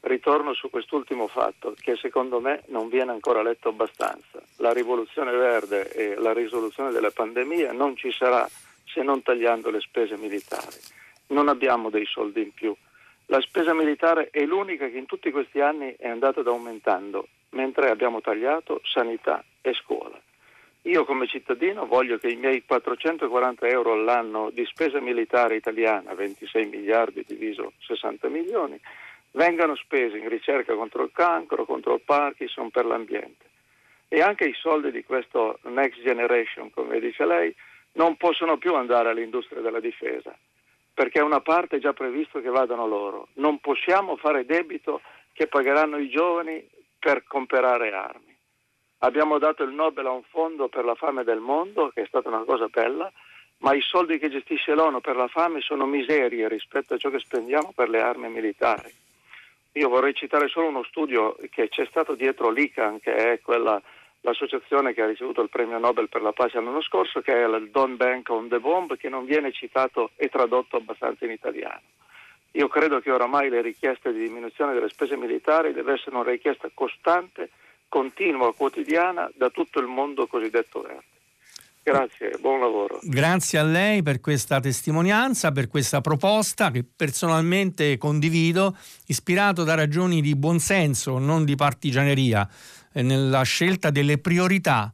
Ritorno 0.00 0.54
su 0.54 0.70
quest'ultimo 0.70 1.26
fatto 1.26 1.74
che 1.76 1.96
secondo 1.96 2.38
me 2.38 2.62
non 2.68 2.88
viene 2.88 3.10
ancora 3.10 3.42
letto 3.42 3.68
abbastanza. 3.68 4.40
La 4.58 4.72
rivoluzione 4.72 5.32
verde 5.32 5.90
e 5.92 6.14
la 6.14 6.32
risoluzione 6.32 6.92
della 6.92 7.10
pandemia 7.10 7.72
non 7.72 7.96
ci 7.96 8.12
sarà 8.12 8.48
se 8.84 9.02
non 9.02 9.22
tagliando 9.22 9.70
le 9.70 9.80
spese 9.80 10.16
militari 10.16 10.98
non 11.30 11.48
abbiamo 11.48 11.90
dei 11.90 12.06
soldi 12.06 12.42
in 12.42 12.52
più. 12.52 12.74
La 13.26 13.40
spesa 13.40 13.74
militare 13.74 14.30
è 14.30 14.44
l'unica 14.44 14.88
che 14.88 14.98
in 14.98 15.06
tutti 15.06 15.30
questi 15.30 15.60
anni 15.60 15.94
è 15.96 16.08
andata 16.08 16.40
aumentando, 16.40 17.28
mentre 17.50 17.90
abbiamo 17.90 18.20
tagliato 18.20 18.80
sanità 18.84 19.44
e 19.60 19.72
scuola. 19.74 20.20
Io 20.84 21.04
come 21.04 21.26
cittadino 21.26 21.86
voglio 21.86 22.16
che 22.18 22.28
i 22.28 22.36
miei 22.36 22.64
440 22.64 23.68
euro 23.68 23.92
all'anno 23.92 24.50
di 24.50 24.64
spesa 24.64 24.98
militare 24.98 25.56
italiana, 25.56 26.14
26 26.14 26.66
miliardi 26.66 27.24
diviso 27.26 27.74
60 27.80 28.28
milioni, 28.28 28.80
vengano 29.32 29.76
spesi 29.76 30.18
in 30.18 30.28
ricerca 30.28 30.74
contro 30.74 31.04
il 31.04 31.10
cancro, 31.12 31.66
contro 31.66 31.94
il 31.94 32.00
Parkinson, 32.00 32.70
per 32.70 32.86
l'ambiente. 32.86 33.48
E 34.08 34.22
anche 34.22 34.46
i 34.46 34.54
soldi 34.54 34.90
di 34.90 35.04
questo 35.04 35.58
Next 35.64 36.00
Generation, 36.02 36.70
come 36.70 36.98
dice 36.98 37.24
lei, 37.26 37.54
non 37.92 38.16
possono 38.16 38.56
più 38.56 38.74
andare 38.74 39.10
all'industria 39.10 39.60
della 39.60 39.80
difesa 39.80 40.34
perché 41.00 41.20
una 41.20 41.40
parte 41.40 41.76
è 41.76 41.80
già 41.80 41.94
previsto 41.94 42.42
che 42.42 42.50
vadano 42.50 42.86
loro. 42.86 43.28
Non 43.36 43.58
possiamo 43.58 44.16
fare 44.16 44.44
debito 44.44 45.00
che 45.32 45.46
pagheranno 45.46 45.96
i 45.96 46.10
giovani 46.10 46.62
per 46.98 47.24
comprare 47.24 47.90
armi. 47.90 48.36
Abbiamo 48.98 49.38
dato 49.38 49.62
il 49.62 49.72
Nobel 49.72 50.04
a 50.04 50.10
un 50.10 50.24
fondo 50.24 50.68
per 50.68 50.84
la 50.84 50.94
fame 50.94 51.24
del 51.24 51.38
mondo, 51.38 51.88
che 51.88 52.02
è 52.02 52.06
stata 52.06 52.28
una 52.28 52.44
cosa 52.44 52.66
bella, 52.66 53.10
ma 53.60 53.72
i 53.72 53.80
soldi 53.80 54.18
che 54.18 54.28
gestisce 54.28 54.74
l'ONU 54.74 55.00
per 55.00 55.16
la 55.16 55.28
fame 55.28 55.62
sono 55.62 55.86
miserie 55.86 56.46
rispetto 56.48 56.92
a 56.92 56.98
ciò 56.98 57.08
che 57.08 57.18
spendiamo 57.18 57.72
per 57.74 57.88
le 57.88 58.02
armi 58.02 58.28
militari. 58.28 58.92
Io 59.72 59.88
vorrei 59.88 60.12
citare 60.12 60.48
solo 60.48 60.68
uno 60.68 60.82
studio 60.82 61.34
che 61.50 61.70
c'è 61.70 61.86
stato 61.86 62.14
dietro 62.14 62.50
l'ICAN, 62.50 63.00
che 63.00 63.14
è 63.14 63.40
quella 63.40 63.80
l'associazione 64.22 64.92
che 64.92 65.02
ha 65.02 65.06
ricevuto 65.06 65.40
il 65.42 65.48
premio 65.48 65.78
Nobel 65.78 66.08
per 66.08 66.22
la 66.22 66.32
pace 66.32 66.60
l'anno 66.60 66.82
scorso, 66.82 67.20
che 67.20 67.32
è 67.32 67.46
il 67.46 67.70
Don 67.70 67.96
Bank 67.96 68.28
on 68.30 68.48
the 68.48 68.58
Bomb, 68.58 68.96
che 68.96 69.08
non 69.08 69.24
viene 69.24 69.52
citato 69.52 70.10
e 70.16 70.28
tradotto 70.28 70.76
abbastanza 70.76 71.24
in 71.24 71.30
italiano. 71.30 71.80
Io 72.52 72.68
credo 72.68 73.00
che 73.00 73.10
oramai 73.10 73.48
le 73.48 73.62
richieste 73.62 74.12
di 74.12 74.20
diminuzione 74.20 74.74
delle 74.74 74.88
spese 74.88 75.16
militari 75.16 75.72
deve 75.72 75.92
essere 75.94 76.16
una 76.16 76.28
richiesta 76.28 76.68
costante, 76.74 77.50
continua, 77.88 78.52
quotidiana 78.54 79.30
da 79.34 79.50
tutto 79.50 79.78
il 79.78 79.86
mondo 79.86 80.26
cosiddetto 80.26 80.80
verde. 80.80 81.04
Grazie, 81.82 82.36
buon 82.38 82.60
lavoro. 82.60 82.98
Grazie 83.02 83.58
a 83.58 83.62
lei 83.62 84.02
per 84.02 84.20
questa 84.20 84.60
testimonianza, 84.60 85.50
per 85.50 85.68
questa 85.68 86.00
proposta 86.02 86.70
che 86.70 86.84
personalmente 86.84 87.96
condivido, 87.96 88.76
ispirato 89.06 89.64
da 89.64 89.74
ragioni 89.74 90.20
di 90.20 90.36
buonsenso, 90.36 91.18
non 91.18 91.44
di 91.44 91.54
partigianeria. 91.54 92.46
Eh, 92.92 93.02
nella 93.02 93.42
scelta 93.42 93.90
delle 93.90 94.18
priorità 94.18 94.92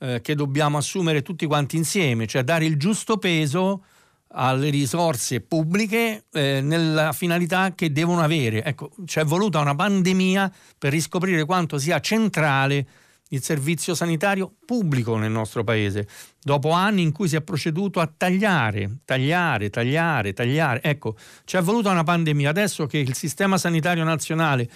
eh, 0.00 0.20
che 0.20 0.34
dobbiamo 0.34 0.76
assumere 0.76 1.22
tutti 1.22 1.46
quanti 1.46 1.76
insieme, 1.76 2.26
cioè 2.26 2.42
dare 2.42 2.66
il 2.66 2.76
giusto 2.76 3.16
peso 3.16 3.84
alle 4.32 4.68
risorse 4.68 5.40
pubbliche 5.40 6.24
eh, 6.30 6.60
nella 6.60 7.12
finalità 7.12 7.74
che 7.74 7.90
devono 7.90 8.20
avere. 8.20 8.62
Ecco, 8.62 8.90
c'è 9.06 9.24
voluta 9.24 9.60
una 9.60 9.74
pandemia 9.74 10.52
per 10.76 10.92
riscoprire 10.92 11.44
quanto 11.46 11.78
sia 11.78 12.00
centrale 12.00 12.86
il 13.30 13.42
servizio 13.42 13.94
sanitario 13.94 14.54
pubblico 14.64 15.16
nel 15.16 15.30
nostro 15.30 15.64
paese, 15.64 16.08
dopo 16.40 16.70
anni 16.70 17.02
in 17.02 17.12
cui 17.12 17.28
si 17.28 17.36
è 17.36 17.42
proceduto 17.42 18.00
a 18.00 18.10
tagliare, 18.14 18.98
tagliare, 19.04 19.70
tagliare, 19.70 20.32
tagliare. 20.32 20.82
Ecco, 20.82 21.16
ci 21.44 21.56
è 21.56 21.62
voluta 21.62 21.90
una 21.90 22.04
pandemia. 22.04 22.50
Adesso 22.50 22.86
che 22.86 22.98
il 22.98 23.14
sistema 23.14 23.58
sanitario 23.58 24.04
nazionale 24.04 24.68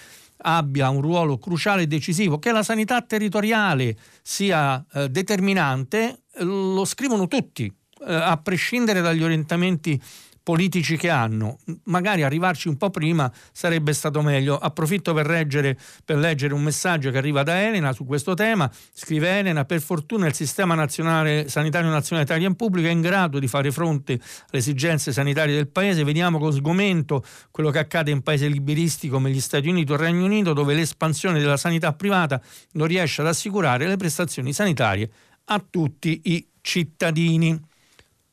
abbia 0.42 0.90
un 0.90 1.00
ruolo 1.00 1.38
cruciale 1.38 1.82
e 1.82 1.86
decisivo, 1.86 2.38
che 2.38 2.52
la 2.52 2.62
sanità 2.62 3.00
territoriale 3.02 3.96
sia 4.22 4.84
eh, 4.92 5.08
determinante, 5.08 6.22
lo 6.38 6.84
scrivono 6.84 7.28
tutti, 7.28 7.72
eh, 8.06 8.14
a 8.14 8.36
prescindere 8.36 9.00
dagli 9.00 9.22
orientamenti 9.22 10.00
politici 10.42 10.96
che 10.96 11.08
hanno. 11.08 11.58
Magari 11.84 12.22
arrivarci 12.22 12.68
un 12.68 12.76
po' 12.76 12.90
prima 12.90 13.30
sarebbe 13.52 13.92
stato 13.92 14.22
meglio. 14.22 14.58
Approfitto 14.58 15.14
per 15.14 15.26
leggere, 15.28 15.78
per 16.04 16.18
leggere 16.18 16.54
un 16.54 16.62
messaggio 16.62 17.10
che 17.10 17.18
arriva 17.18 17.42
da 17.42 17.62
Elena 17.62 17.92
su 17.92 18.04
questo 18.04 18.34
tema. 18.34 18.70
Scrive 18.92 19.38
Elena, 19.38 19.64
per 19.64 19.80
fortuna 19.80 20.26
il 20.26 20.34
sistema 20.34 20.74
nazionale, 20.74 21.48
sanitario 21.48 21.90
nazionale 21.90 22.26
italiano 22.26 22.54
pubblico 22.54 22.88
è 22.88 22.90
in 22.90 23.00
grado 23.00 23.38
di 23.38 23.46
fare 23.46 23.70
fronte 23.70 24.12
alle 24.14 24.58
esigenze 24.58 25.12
sanitarie 25.12 25.54
del 25.54 25.68
paese. 25.68 26.04
Vediamo 26.04 26.38
con 26.38 26.52
sgomento 26.52 27.24
quello 27.50 27.70
che 27.70 27.78
accade 27.78 28.10
in 28.10 28.22
paesi 28.22 28.50
liberisti 28.50 29.08
come 29.08 29.30
gli 29.30 29.40
Stati 29.40 29.68
Uniti 29.68 29.92
o 29.92 29.94
il 29.94 30.00
Regno 30.00 30.24
Unito 30.24 30.52
dove 30.52 30.74
l'espansione 30.74 31.38
della 31.38 31.56
sanità 31.56 31.92
privata 31.92 32.40
non 32.72 32.86
riesce 32.86 33.20
ad 33.20 33.28
assicurare 33.28 33.86
le 33.86 33.96
prestazioni 33.96 34.52
sanitarie 34.52 35.10
a 35.46 35.64
tutti 35.68 36.20
i 36.24 36.46
cittadini. 36.60 37.60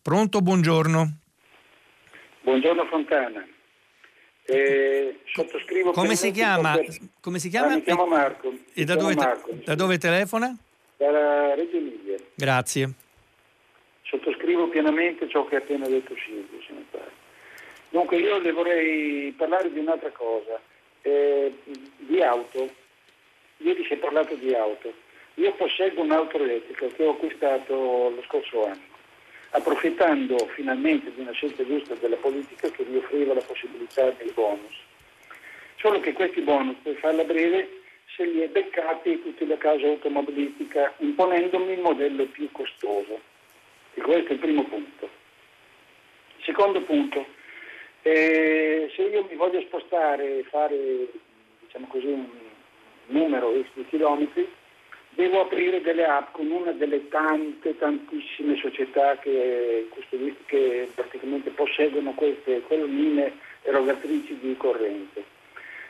Pronto, 0.01 0.41
buongiorno. 0.41 1.18
Buongiorno 2.41 2.85
Fontana. 2.85 3.45
Eh, 4.45 5.19
sottoscrivo 5.25 5.91
come 5.91 6.15
si, 6.15 6.31
chiama? 6.31 6.73
Per... 6.75 6.87
come 7.21 7.37
si 7.37 7.49
chiama? 7.49 7.73
Ah, 7.73 7.75
mi 7.75 7.83
chiamo 7.83 8.05
Marco. 8.05 8.53
E 8.73 8.83
da, 8.83 8.95
dove, 8.95 9.13
Marco. 9.13 9.51
da 9.63 9.75
dove 9.75 9.97
telefona? 9.97 10.55
Dalla 10.97 11.53
Reggio 11.53 11.77
Emilia. 11.77 12.17
Grazie. 12.33 12.93
Sottoscrivo 14.03 14.69
pienamente 14.69 15.29
ciò 15.29 15.45
che 15.45 15.55
ha 15.55 15.59
appena 15.59 15.87
detto 15.87 16.15
Silvio, 16.25 16.61
se 16.65 16.73
mi 16.73 16.85
pare. 16.89 17.11
Dunque 17.89 18.17
io 18.17 18.39
le 18.39 18.51
vorrei 18.51 19.31
parlare 19.37 19.71
di 19.71 19.79
un'altra 19.79 20.11
cosa, 20.11 20.59
eh, 21.01 21.53
di 21.97 22.21
auto. 22.21 22.69
Ieri 23.57 23.83
si 23.85 23.93
è 23.93 23.97
parlato 23.97 24.33
di 24.35 24.53
auto. 24.55 24.91
Io 25.35 25.53
posseggo 25.53 26.01
un'auto 26.01 26.37
elettrica 26.37 26.87
che 26.87 27.03
ho 27.03 27.11
acquistato 27.11 27.73
lo 27.75 28.23
scorso 28.25 28.65
anno 28.65 28.88
approfittando 29.51 30.37
finalmente 30.53 31.11
di 31.13 31.21
una 31.21 31.31
scelta 31.31 31.65
giusta 31.65 31.95
della 31.95 32.17
politica 32.17 32.69
che 32.69 32.85
mi 32.87 32.97
offriva 32.97 33.33
la 33.33 33.41
possibilità 33.41 34.09
dei 34.11 34.31
bonus. 34.33 34.75
Solo 35.77 35.99
che 35.99 36.13
questi 36.13 36.41
bonus, 36.41 36.75
per 36.83 36.95
farla 36.95 37.23
breve, 37.23 37.81
se 38.15 38.25
li 38.25 38.41
è 38.41 38.47
beccati 38.47 39.21
tutti 39.21 39.47
la 39.47 39.57
casa 39.57 39.87
automobilistica, 39.87 40.93
imponendomi 40.97 41.71
il 41.71 41.79
modello 41.79 42.25
più 42.25 42.51
costoso. 42.51 43.19
E 43.93 44.01
questo 44.01 44.29
è 44.29 44.33
il 44.33 44.39
primo 44.39 44.63
punto. 44.65 45.09
Secondo 46.43 46.81
punto, 46.81 47.25
eh, 48.01 48.91
se 48.95 49.01
io 49.03 49.25
mi 49.29 49.35
voglio 49.35 49.61
spostare 49.61 50.39
e 50.39 50.43
fare 50.43 51.07
diciamo 51.61 51.87
così, 51.87 52.07
un 52.07 52.27
numero 53.07 53.51
di 53.51 53.85
chilometri, 53.87 54.47
devo 55.11 55.41
aprire 55.41 55.81
delle 55.81 56.05
app 56.05 56.31
con 56.31 56.49
una 56.49 56.71
delle 56.71 57.07
tante, 57.07 57.77
tantissime 57.77 58.55
società 58.57 59.17
che, 59.17 59.89
che 60.45 60.89
praticamente 60.93 61.49
posseggono 61.49 62.13
queste 62.13 62.61
colonnine 62.67 63.33
erogatrici 63.63 64.37
di 64.39 64.55
corrente. 64.57 65.37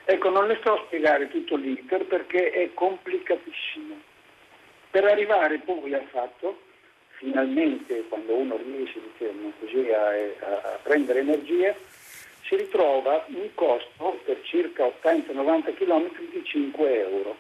Ecco, 0.06 0.30
non 0.30 0.48
le 0.48 0.58
sto 0.60 0.74
a 0.74 0.84
spiegare 0.86 1.28
tutto 1.28 1.56
l'iter 1.56 2.06
perché 2.06 2.50
è 2.50 2.74
complicatissimo. 2.74 3.96
Per 4.90 5.04
arrivare 5.04 5.60
poi 5.60 5.94
al 5.94 6.08
fatto, 6.10 6.62
finalmente, 7.10 8.06
quando 8.10 8.34
uno 8.34 8.58
riesce 8.58 9.00
diciamo 9.00 9.54
così, 9.60 9.88
a, 9.92 10.10
a, 10.10 10.80
prendere 10.82 11.20
energia, 11.20 11.76
si 12.42 12.56
ritrova 12.56 13.24
un 13.28 13.50
costo 13.54 14.20
per 14.26 14.42
circa 14.42 14.92
80-90 15.04 15.76
km 15.76 16.10
di 16.32 16.44
5 16.44 17.00
euro. 17.02 17.38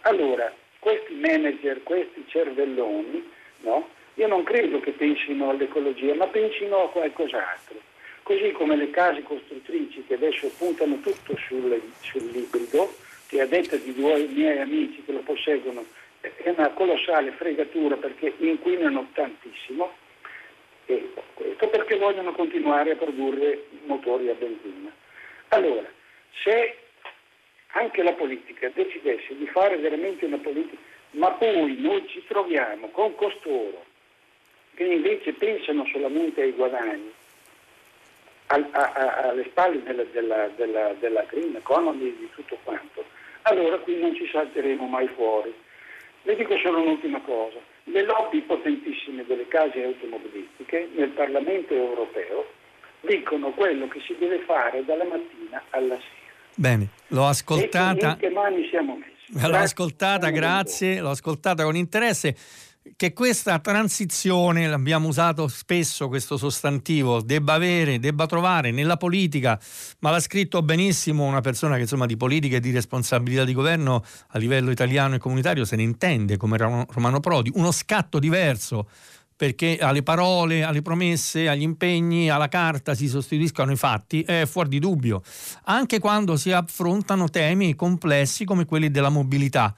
Allora, 0.00 0.52
questi 0.80 1.14
manager, 1.14 1.82
questi 1.84 2.24
cervelloni, 2.26 3.30
no? 3.60 3.88
io 4.14 4.26
non 4.26 4.42
credo 4.42 4.80
che 4.80 4.90
pensino 4.90 5.50
all'ecologia, 5.50 6.14
ma 6.14 6.26
pensino 6.26 6.84
a 6.84 6.90
qualcos'altro. 6.90 7.78
Così 8.22 8.52
come 8.52 8.76
le 8.76 8.90
case 8.90 9.22
costruttrici 9.22 10.04
che 10.06 10.14
adesso 10.14 10.50
puntano 10.58 11.00
tutto 11.00 11.36
sul, 11.46 11.80
sull'ibrido, 12.00 12.92
che 13.26 13.40
a 13.40 13.46
detta 13.46 13.76
di 13.76 13.94
due 13.94 14.26
miei 14.26 14.58
amici 14.58 15.02
che 15.04 15.12
lo 15.12 15.20
posseggono 15.20 15.84
è 16.20 16.50
una 16.50 16.68
colossale 16.70 17.30
fregatura 17.32 17.96
perché 17.96 18.34
inquinano 18.38 19.08
tantissimo, 19.14 19.90
e 20.86 21.12
questo 21.34 21.68
perché 21.68 21.96
vogliono 21.96 22.32
continuare 22.32 22.92
a 22.92 22.96
produrre 22.96 23.66
motori 23.86 24.28
a 24.28 24.34
benzina. 24.34 24.92
Allora, 25.48 25.88
se 26.42 26.76
anche 27.72 28.02
la 28.02 28.12
politica 28.12 28.70
decidesse 28.74 29.36
di 29.36 29.46
fare 29.46 29.76
veramente 29.76 30.24
una 30.26 30.38
politica, 30.38 30.76
ma 31.12 31.30
poi 31.32 31.76
noi 31.78 32.06
ci 32.08 32.24
troviamo 32.26 32.88
con 32.88 33.14
costoro 33.14 33.84
che 34.74 34.84
invece 34.84 35.32
pensano 35.32 35.84
solamente 35.92 36.42
ai 36.42 36.52
guadagni, 36.52 37.12
a, 38.46 38.68
a, 38.70 38.92
a, 38.92 39.28
alle 39.28 39.44
spalle 39.44 39.82
della, 39.82 40.04
della, 40.04 40.48
della, 40.56 40.94
della 40.94 41.22
green 41.28 41.54
economy 41.56 42.08
e 42.08 42.16
di 42.16 42.28
tutto 42.34 42.58
quanto, 42.64 43.04
allora 43.42 43.78
qui 43.78 43.98
non 43.98 44.14
ci 44.14 44.28
salteremo 44.28 44.86
mai 44.86 45.08
fuori. 45.08 45.52
Le 46.22 46.36
dico 46.36 46.56
solo 46.58 46.80
un'ultima 46.80 47.20
cosa, 47.20 47.58
le 47.84 48.02
lobby 48.02 48.40
potentissime 48.42 49.24
delle 49.24 49.48
case 49.48 49.82
automobilistiche 49.82 50.88
nel 50.94 51.08
Parlamento 51.10 51.74
europeo 51.74 52.46
dicono 53.00 53.50
quello 53.50 53.88
che 53.88 54.00
si 54.00 54.14
deve 54.18 54.40
fare 54.40 54.84
dalla 54.84 55.04
mattina 55.04 55.62
alla 55.70 55.96
sera. 55.96 56.19
Bene, 56.60 56.90
l'ho 57.08 57.26
ascoltata. 57.26 58.18
E 58.18 58.28
mani 58.28 58.68
siamo 58.68 58.94
messi. 58.94 59.48
L'ho 59.48 59.56
ascoltata, 59.56 60.28
grazie, 60.28 61.00
l'ho 61.00 61.08
ascoltata 61.08 61.64
con 61.64 61.74
interesse. 61.74 62.36
Che 62.96 63.14
questa 63.14 63.60
transizione, 63.60 64.68
l'abbiamo 64.68 65.08
usato 65.08 65.48
spesso 65.48 66.08
questo 66.08 66.36
sostantivo, 66.36 67.22
debba 67.22 67.54
avere, 67.54 67.98
debba 67.98 68.26
trovare 68.26 68.72
nella 68.72 68.98
politica, 68.98 69.58
ma 70.00 70.10
l'ha 70.10 70.20
scritto 70.20 70.60
benissimo 70.60 71.24
una 71.24 71.40
persona 71.40 71.76
che 71.76 71.82
insomma 71.82 72.04
di 72.04 72.18
politica 72.18 72.56
e 72.56 72.60
di 72.60 72.72
responsabilità 72.72 73.44
di 73.44 73.54
governo 73.54 74.04
a 74.28 74.38
livello 74.38 74.70
italiano 74.70 75.14
e 75.14 75.18
comunitario 75.18 75.64
se 75.64 75.76
ne 75.76 75.82
intende 75.82 76.36
come 76.36 76.58
Romano 76.58 77.20
Prodi, 77.20 77.50
uno 77.54 77.70
scatto 77.70 78.18
diverso 78.18 78.86
perché 79.40 79.78
alle 79.78 80.02
parole, 80.02 80.64
alle 80.64 80.82
promesse, 80.82 81.48
agli 81.48 81.62
impegni, 81.62 82.28
alla 82.28 82.48
carta 82.48 82.92
si 82.92 83.08
sostituiscono 83.08 83.72
i 83.72 83.76
fatti, 83.76 84.20
è 84.20 84.44
fuori 84.44 84.68
di 84.68 84.78
dubbio, 84.78 85.22
anche 85.62 85.98
quando 85.98 86.36
si 86.36 86.52
affrontano 86.52 87.30
temi 87.30 87.74
complessi 87.74 88.44
come 88.44 88.66
quelli 88.66 88.90
della 88.90 89.08
mobilità. 89.08 89.74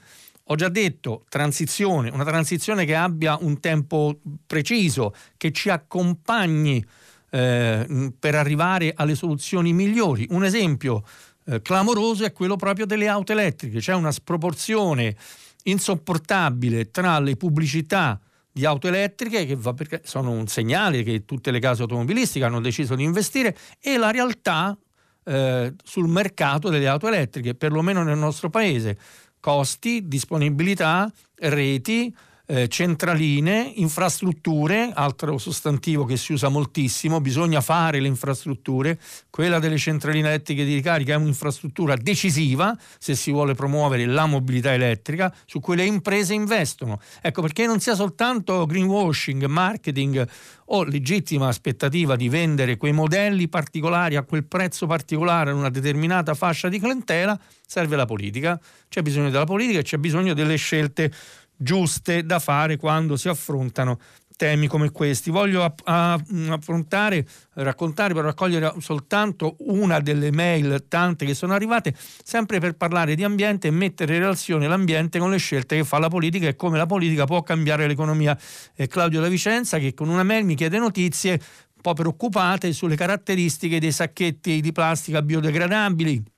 Ho 0.47 0.55
già 0.55 0.67
detto, 0.67 1.23
transizione, 1.29 2.09
una 2.09 2.25
transizione 2.25 2.83
che 2.83 2.93
abbia 2.93 3.37
un 3.39 3.61
tempo 3.61 4.19
preciso, 4.45 5.15
che 5.37 5.53
ci 5.53 5.69
accompagni 5.69 6.85
eh, 7.29 8.11
per 8.19 8.35
arrivare 8.35 8.91
alle 8.93 9.15
soluzioni 9.15 9.71
migliori. 9.71 10.27
Un 10.31 10.43
esempio 10.43 11.05
eh, 11.45 11.61
clamoroso 11.61 12.25
è 12.25 12.33
quello 12.33 12.57
proprio 12.57 12.85
delle 12.85 13.07
auto 13.07 13.31
elettriche, 13.31 13.79
c'è 13.79 13.93
una 13.93 14.11
sproporzione 14.11 15.15
insopportabile 15.63 16.91
tra 16.91 17.17
le 17.19 17.37
pubblicità 17.37 18.19
di 18.53 18.65
auto 18.65 18.87
elettriche 18.87 19.45
che 19.45 19.55
va 19.55 19.73
perché 19.73 20.01
sono 20.03 20.29
un 20.29 20.47
segnale 20.47 21.01
che 21.01 21.25
tutte 21.25 21.49
le 21.49 21.59
case 21.59 21.81
automobilistiche 21.81 22.45
hanno 22.45 22.61
deciso 22.61 22.93
di 22.93 23.03
investire 23.03 23.57
e 23.79 23.97
la 23.97 24.11
realtà 24.11 24.77
eh, 25.25 25.73
sul 25.83 26.07
mercato 26.07 26.69
delle 26.69 26.87
auto 26.87 27.07
elettriche, 27.07 27.55
perlomeno 27.55 28.03
nel 28.03 28.17
nostro 28.17 28.49
paese. 28.51 28.97
Costi, 29.39 30.07
disponibilità, 30.07 31.11
reti, 31.35 32.15
eh, 32.45 32.67
centraline, 32.67 33.71
infrastrutture, 33.75 34.91
altro 34.93 35.37
sostantivo 35.37 36.03
che 36.03 36.17
si 36.17 36.33
usa 36.33 36.49
moltissimo, 36.49 37.21
bisogna 37.21 37.61
fare 37.61 37.99
le 37.99 38.07
infrastrutture, 38.07 38.99
quella 39.29 39.59
delle 39.59 39.77
centraline 39.77 40.27
elettriche 40.27 40.65
di 40.65 40.73
ricarica 40.73 41.13
è 41.13 41.17
un'infrastruttura 41.17 41.95
decisiva 41.95 42.77
se 42.99 43.15
si 43.15 43.31
vuole 43.31 43.53
promuovere 43.53 44.05
la 44.05 44.25
mobilità 44.25 44.73
elettrica, 44.73 45.33
su 45.45 45.59
cui 45.59 45.75
le 45.75 45.85
imprese 45.85 46.33
investono. 46.33 46.99
Ecco 47.21 47.41
perché 47.41 47.65
non 47.65 47.79
sia 47.79 47.95
soltanto 47.95 48.65
greenwashing, 48.65 49.45
marketing 49.45 50.27
o 50.67 50.83
legittima 50.83 51.47
aspettativa 51.47 52.15
di 52.15 52.29
vendere 52.29 52.77
quei 52.77 52.93
modelli 52.93 53.47
particolari 53.47 54.15
a 54.15 54.23
quel 54.23 54.45
prezzo 54.45 54.85
particolare 54.85 55.51
a 55.51 55.53
una 55.53 55.69
determinata 55.69 56.33
fascia 56.33 56.69
di 56.69 56.79
clientela, 56.79 57.39
serve 57.65 57.95
la 57.95 58.05
politica. 58.05 58.59
C'è 58.89 59.01
bisogno 59.01 59.29
della 59.29 59.45
politica 59.45 59.79
e 59.79 59.83
c'è 59.83 59.97
bisogno 59.97 60.33
delle 60.33 60.55
scelte 60.55 61.11
giuste 61.55 62.25
da 62.25 62.39
fare 62.39 62.77
quando 62.77 63.15
si 63.15 63.27
affrontano 63.27 63.99
temi 64.35 64.67
come 64.67 64.91
questi. 64.91 65.29
Voglio 65.29 65.63
affrontare, 65.85 67.25
raccontare, 67.53 68.13
per 68.13 68.23
raccogliere 68.23 68.73
soltanto 68.79 69.55
una 69.59 69.99
delle 69.99 70.31
mail 70.31 70.85
tante 70.87 71.25
che 71.25 71.33
sono 71.33 71.53
arrivate, 71.53 71.95
sempre 72.23 72.59
per 72.59 72.75
parlare 72.75 73.15
di 73.15 73.23
ambiente 73.23 73.67
e 73.67 73.71
mettere 73.71 74.15
in 74.15 74.21
relazione 74.21 74.67
l'ambiente 74.67 75.19
con 75.19 75.31
le 75.31 75.37
scelte 75.37 75.77
che 75.77 75.83
fa 75.83 75.99
la 75.99 76.09
politica 76.09 76.47
e 76.47 76.55
come 76.55 76.77
la 76.77 76.85
politica 76.85 77.25
può 77.25 77.41
cambiare 77.43 77.87
l'economia. 77.87 78.37
È 78.73 78.87
Claudio 78.87 79.21
da 79.21 79.27
Vicenza 79.27 79.77
che 79.77 79.93
con 79.93 80.09
una 80.09 80.23
mail 80.23 80.45
mi 80.45 80.55
chiede 80.55 80.77
notizie 80.77 81.31
un 81.33 81.81
po' 81.81 81.93
preoccupate 81.93 82.71
sulle 82.73 82.95
caratteristiche 82.95 83.79
dei 83.79 83.91
sacchetti 83.91 84.61
di 84.61 84.71
plastica 84.71 85.21
biodegradabili 85.21 86.32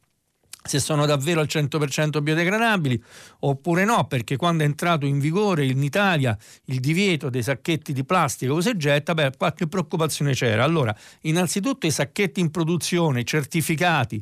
se 0.66 0.80
sono 0.80 1.06
davvero 1.06 1.42
al 1.42 1.48
100% 1.50 2.22
biodegradabili 2.22 3.02
oppure 3.42 3.86
no, 3.86 4.06
perché 4.08 4.36
quando 4.36 4.64
è 4.64 4.66
entrato 4.66 5.06
in 5.06 5.20
vigore 5.20 5.66
in 5.66 5.82
Italia 5.84 6.38
il 6.66 6.80
divieto 6.80 7.30
dei 7.30 7.44
sacchetti 7.44 7.94
di 7.94 8.04
plastica 8.04 8.52
usa 8.52 8.72
e 8.72 8.78
getta, 8.78 9.14
beh, 9.14 9.34
qualche 9.38 9.68
preoccupazione 9.68 10.34
c'era. 10.34 10.64
Allora, 10.64 10.96
innanzitutto 11.22 11.86
i 11.86 11.92
sacchetti 11.92 12.40
in 12.40 12.50
produzione 12.50 13.24
certificati 13.24 14.22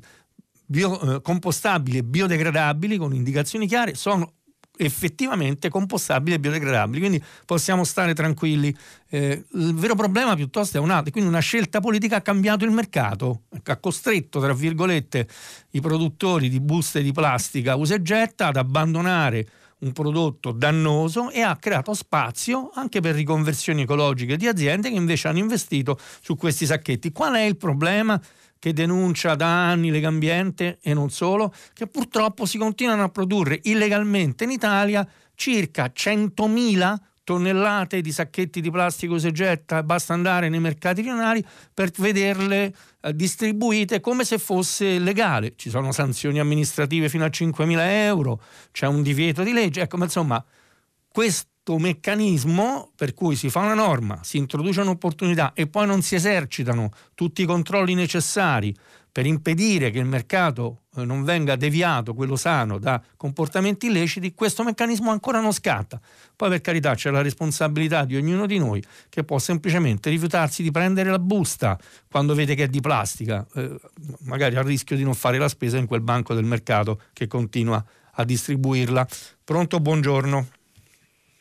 bio, 0.65 1.15
eh, 1.15 1.21
compostabili 1.21 1.97
e 1.97 2.03
biodegradabili 2.03 2.97
con 2.97 3.13
indicazioni 3.13 3.67
chiare 3.67 3.95
sono 3.95 4.33
effettivamente 4.75 5.69
compostabili 5.69 6.35
e 6.35 6.39
biodegradabili, 6.39 6.99
quindi 6.99 7.23
possiamo 7.45 7.83
stare 7.83 8.13
tranquilli. 8.13 8.75
Eh, 9.09 9.45
il 9.53 9.73
vero 9.75 9.95
problema 9.95 10.35
piuttosto 10.35 10.77
è 10.77 10.79
un 10.79 10.89
altro, 10.89 11.11
quindi 11.11 11.29
una 11.29 11.39
scelta 11.39 11.79
politica 11.79 12.17
ha 12.17 12.21
cambiato 12.21 12.65
il 12.65 12.71
mercato, 12.71 13.43
ha 13.63 13.77
costretto, 13.77 14.39
tra 14.39 14.53
virgolette, 14.53 15.27
i 15.71 15.81
produttori 15.81 16.49
di 16.49 16.59
buste 16.59 17.01
di 17.01 17.11
plastica 17.11 17.75
usa 17.75 17.95
e 17.95 18.01
getta 18.01 18.47
ad 18.47 18.57
abbandonare 18.57 19.47
un 19.83 19.91
prodotto 19.91 20.51
dannoso 20.51 21.29
e 21.29 21.41
ha 21.41 21.55
creato 21.57 21.93
spazio 21.93 22.71
anche 22.73 23.01
per 23.01 23.15
riconversioni 23.15 23.81
ecologiche 23.81 24.37
di 24.37 24.47
aziende 24.47 24.89
che 24.89 24.95
invece 24.95 25.27
hanno 25.27 25.39
investito 25.39 25.99
su 26.21 26.35
questi 26.35 26.65
sacchetti. 26.65 27.11
Qual 27.11 27.33
è 27.33 27.41
il 27.41 27.57
problema? 27.57 28.19
Che 28.63 28.71
denuncia 28.71 29.35
da 29.35 29.71
anni 29.71 29.91
Legambiente 29.91 30.79
e 30.81 30.93
non 30.93 31.09
solo, 31.09 31.53
che 31.73 31.85
purtroppo 31.85 32.45
si 32.45 32.57
continuano 32.57 33.03
a 33.03 33.09
produrre 33.09 33.59
illegalmente 33.63 34.45
in 34.45 34.51
Italia 34.51 35.05
circa 35.35 35.91
100.000 35.93 36.95
tonnellate 37.25 37.99
di 37.99 38.13
sacchetti 38.13 38.61
di 38.61 38.71
plastica 38.71 39.11
usegetta, 39.11 39.83
basta 39.83 40.13
andare 40.13 40.47
nei 40.47 40.61
mercati 40.61 41.01
rionali 41.01 41.43
per 41.73 41.91
vederle 41.91 42.73
eh, 43.01 43.13
distribuite 43.13 43.99
come 43.99 44.23
se 44.23 44.37
fosse 44.37 44.97
legale. 44.97 45.55
Ci 45.57 45.69
sono 45.69 45.91
sanzioni 45.91 46.39
amministrative 46.39 47.09
fino 47.09 47.25
a 47.25 47.29
5.000 47.29 47.77
euro, 47.79 48.41
c'è 48.71 48.87
un 48.87 49.03
divieto 49.03 49.43
di 49.43 49.51
legge, 49.51 49.81
ecco, 49.81 49.97
ma 49.97 50.05
insomma, 50.05 50.41
questo 51.11 51.51
meccanismo 51.65 52.91
per 52.95 53.13
cui 53.13 53.35
si 53.35 53.49
fa 53.49 53.61
una 53.61 53.73
norma, 53.73 54.19
si 54.21 54.37
introduce 54.37 54.81
un'opportunità 54.81 55.53
e 55.53 55.67
poi 55.67 55.87
non 55.87 56.01
si 56.01 56.15
esercitano 56.15 56.91
tutti 57.15 57.41
i 57.41 57.45
controlli 57.45 57.93
necessari 57.93 58.75
per 59.13 59.27
impedire 59.27 59.91
che 59.91 59.99
il 59.99 60.05
mercato 60.05 60.85
eh, 60.95 61.05
non 61.05 61.23
venga 61.23 61.55
deviato, 61.55 62.15
quello 62.15 62.35
sano, 62.35 62.79
da 62.79 62.99
comportamenti 63.15 63.85
illeciti, 63.85 64.33
questo 64.33 64.63
meccanismo 64.63 65.11
ancora 65.11 65.39
non 65.39 65.53
scatta. 65.53 66.01
Poi 66.35 66.49
per 66.49 66.61
carità 66.61 66.95
c'è 66.95 67.11
la 67.11 67.21
responsabilità 67.21 68.05
di 68.05 68.15
ognuno 68.15 68.47
di 68.47 68.57
noi 68.57 68.83
che 69.09 69.23
può 69.23 69.37
semplicemente 69.37 70.09
rifiutarsi 70.09 70.63
di 70.63 70.71
prendere 70.71 71.11
la 71.11 71.19
busta 71.19 71.77
quando 72.09 72.33
vede 72.33 72.55
che 72.55 72.63
è 72.63 72.67
di 72.67 72.81
plastica, 72.81 73.45
eh, 73.53 73.79
magari 74.21 74.55
a 74.55 74.63
rischio 74.63 74.95
di 74.95 75.03
non 75.03 75.13
fare 75.13 75.37
la 75.37 75.47
spesa 75.47 75.77
in 75.77 75.85
quel 75.85 76.01
banco 76.01 76.33
del 76.33 76.45
mercato 76.45 76.99
che 77.13 77.27
continua 77.27 77.85
a 78.15 78.23
distribuirla. 78.23 79.07
Pronto, 79.43 79.79
buongiorno. 79.79 80.62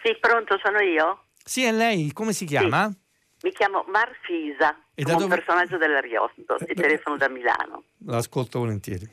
Sì, 0.02 0.16
pronto, 0.18 0.58
sono 0.62 0.80
io? 0.80 1.26
Sì, 1.44 1.64
è 1.64 1.72
lei, 1.72 2.12
come 2.12 2.32
si 2.32 2.44
chiama? 2.44 2.88
Sì. 2.88 3.46
Mi 3.46 3.52
chiamo 3.52 3.84
Marfisa, 3.88 4.76
e 4.94 5.02
sono 5.02 5.18
dove... 5.18 5.24
un 5.24 5.30
personaggio 5.30 5.76
dell'Ariosto 5.76 6.58
e 6.58 6.74
telefono 6.74 7.16
da 7.16 7.28
Milano. 7.28 7.84
L'ascolto 8.06 8.60
volentieri. 8.60 9.08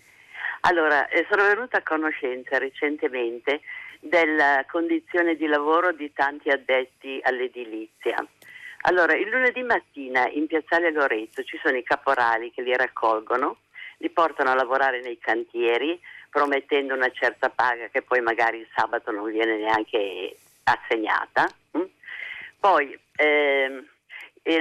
Allora, 0.62 1.08
eh, 1.08 1.26
sono 1.30 1.44
venuta 1.44 1.78
a 1.78 1.84
conoscenza 1.84 2.58
recentemente 2.58 3.62
della 4.02 4.66
condizione 4.70 5.36
di 5.36 5.46
lavoro 5.48 5.92
di 5.92 6.12
tanti 6.14 6.50
addetti 6.50 7.20
all'edilizia. 7.24 8.26
Allora, 8.82 9.16
il 9.16 9.30
lunedì 9.30 9.62
mattina 9.64 10.28
in 10.30 10.48
piazzale 10.48 10.92
Loreto 10.92 11.44
ci 11.44 11.60
sono 11.62 11.78
i 11.78 11.84
caporali 11.84 12.52
che 12.52 12.62
li 12.62 12.76
raccolgono, 12.76 13.58
li 13.98 14.10
portano 14.10 14.52
a 14.52 14.56
lavorare 14.56 15.02
nei 15.02 15.18
cantieri 15.18 16.00
promettendo 16.30 16.94
una 16.94 17.10
certa 17.12 17.50
paga 17.50 17.88
che 17.88 18.02
poi 18.02 18.22
magari 18.22 18.60
il 18.60 18.68
sabato 18.74 19.12
non 19.12 19.30
viene 19.32 19.58
neanche 19.58 20.36
assegnata. 20.64 21.48
Hm? 21.72 21.84
Poi 22.60 23.00
eh, 23.16 23.84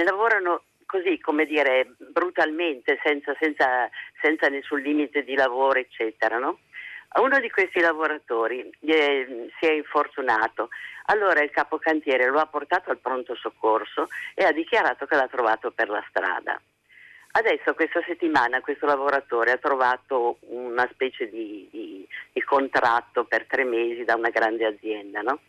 lavorano 0.03 0.63
così, 0.85 1.19
come 1.19 1.45
dire, 1.45 1.93
brutalmente, 1.97 2.99
senza, 3.03 3.35
senza, 3.39 3.89
senza, 4.21 4.47
nessun 4.47 4.79
limite 4.79 5.23
di 5.23 5.35
lavoro, 5.35 5.77
eccetera. 5.77 6.39
No? 6.39 6.59
Uno 7.15 7.39
di 7.39 7.49
questi 7.49 7.79
lavoratori 7.79 8.69
eh, 8.81 9.49
si 9.59 9.65
è 9.65 9.71
infortunato, 9.71 10.69
allora 11.05 11.41
il 11.41 11.51
capocantiere 11.51 12.27
lo 12.27 12.39
ha 12.39 12.45
portato 12.45 12.91
al 12.91 12.97
pronto 12.97 13.35
soccorso 13.35 14.07
e 14.33 14.43
ha 14.45 14.51
dichiarato 14.51 15.05
che 15.05 15.15
l'ha 15.15 15.27
trovato 15.27 15.71
per 15.71 15.89
la 15.89 16.03
strada. 16.09 16.59
Adesso 17.31 17.75
questa 17.75 18.01
settimana 18.05 18.61
questo 18.61 18.87
lavoratore 18.87 19.51
ha 19.51 19.57
trovato 19.57 20.37
una 20.41 20.87
specie 20.91 21.29
di, 21.29 21.67
di, 21.71 22.07
di 22.31 22.41
contratto 22.41 23.25
per 23.25 23.45
tre 23.45 23.63
mesi 23.63 24.03
da 24.03 24.15
una 24.15 24.29
grande 24.29 24.65
azienda, 24.65 25.21
no? 25.21 25.39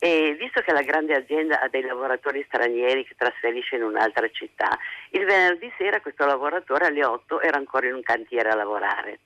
E 0.00 0.36
visto 0.38 0.60
che 0.60 0.72
la 0.72 0.82
grande 0.82 1.16
azienda 1.16 1.60
ha 1.60 1.68
dei 1.68 1.82
lavoratori 1.82 2.44
stranieri 2.46 3.04
che 3.04 3.14
trasferisce 3.16 3.76
in 3.76 3.82
un'altra 3.82 4.28
città, 4.30 4.78
il 5.10 5.24
venerdì 5.24 5.72
sera 5.76 6.00
questo 6.00 6.24
lavoratore 6.24 6.86
alle 6.86 7.04
8 7.04 7.40
era 7.40 7.56
ancora 7.56 7.88
in 7.88 7.94
un 7.94 8.02
cantiere 8.02 8.50
a 8.50 8.54
lavorare. 8.54 9.18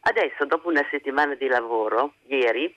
Adesso, 0.00 0.44
dopo 0.46 0.68
una 0.68 0.84
settimana 0.90 1.34
di 1.34 1.46
lavoro, 1.46 2.14
ieri, 2.26 2.74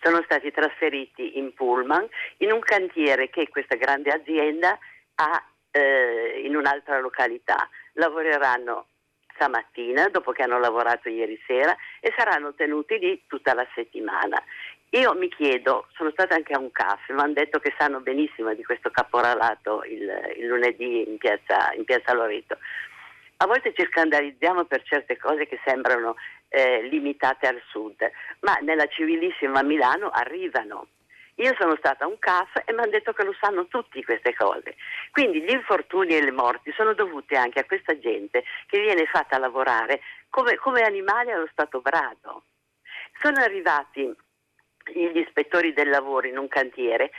sono 0.00 0.22
stati 0.24 0.52
trasferiti 0.52 1.38
in 1.38 1.52
pullman 1.54 2.06
in 2.38 2.52
un 2.52 2.60
cantiere 2.60 3.28
che 3.28 3.48
questa 3.48 3.74
grande 3.74 4.10
azienda 4.10 4.78
ha 5.16 5.44
eh, 5.72 6.42
in 6.44 6.54
un'altra 6.54 7.00
località. 7.00 7.68
Lavoreranno 7.94 8.86
stamattina, 9.34 10.08
dopo 10.08 10.32
che 10.32 10.42
hanno 10.42 10.58
lavorato 10.58 11.08
ieri 11.08 11.40
sera, 11.46 11.76
e 12.00 12.12
saranno 12.16 12.54
tenuti 12.54 12.98
lì 12.98 13.22
tutta 13.26 13.54
la 13.54 13.66
settimana. 13.74 14.40
Io 14.94 15.14
mi 15.14 15.28
chiedo, 15.28 15.86
sono 15.94 16.10
stata 16.10 16.34
anche 16.34 16.52
a 16.52 16.58
un 16.58 16.70
caffè, 16.70 17.14
mi 17.14 17.20
hanno 17.20 17.32
detto 17.32 17.58
che 17.60 17.74
sanno 17.78 18.00
benissimo 18.00 18.52
di 18.52 18.62
questo 18.62 18.90
caporalato 18.90 19.84
il, 19.84 20.02
il 20.36 20.46
lunedì 20.46 21.08
in 21.08 21.16
piazza, 21.16 21.72
in 21.72 21.84
piazza, 21.84 22.12
Loreto. 22.12 22.58
A 23.38 23.46
volte 23.46 23.72
ci 23.72 23.86
scandalizziamo 23.86 24.66
per 24.66 24.82
certe 24.82 25.16
cose 25.16 25.46
che 25.46 25.58
sembrano 25.64 26.16
eh, 26.48 26.82
limitate 26.82 27.46
al 27.46 27.62
sud, 27.68 27.96
ma 28.40 28.58
nella 28.60 28.86
civilissima 28.86 29.62
Milano 29.62 30.10
arrivano. 30.10 30.88
Io 31.36 31.54
sono 31.58 31.74
stata 31.76 32.04
a 32.04 32.08
un 32.08 32.18
caffè 32.18 32.62
e 32.66 32.74
mi 32.74 32.80
hanno 32.80 32.90
detto 32.90 33.14
che 33.14 33.24
lo 33.24 33.34
sanno 33.40 33.68
tutti 33.68 34.04
queste 34.04 34.34
cose. 34.34 34.76
Quindi 35.10 35.40
gli 35.40 35.52
infortuni 35.52 36.14
e 36.14 36.22
le 36.22 36.32
morti 36.32 36.70
sono 36.72 36.92
dovuti 36.92 37.34
anche 37.34 37.60
a 37.60 37.64
questa 37.64 37.98
gente 37.98 38.44
che 38.66 38.78
viene 38.78 39.06
fatta 39.06 39.38
lavorare 39.38 40.02
come, 40.28 40.56
come 40.56 40.82
animali 40.82 41.30
allo 41.30 41.48
stato 41.50 41.80
brado. 41.80 42.42
Sono 43.22 43.40
arrivati 43.40 44.14
gli 44.92 45.18
ispettori 45.18 45.72
del 45.72 45.88
lavoro 45.88 46.26
in 46.26 46.38
un 46.38 46.48
cantiere, 46.48 47.10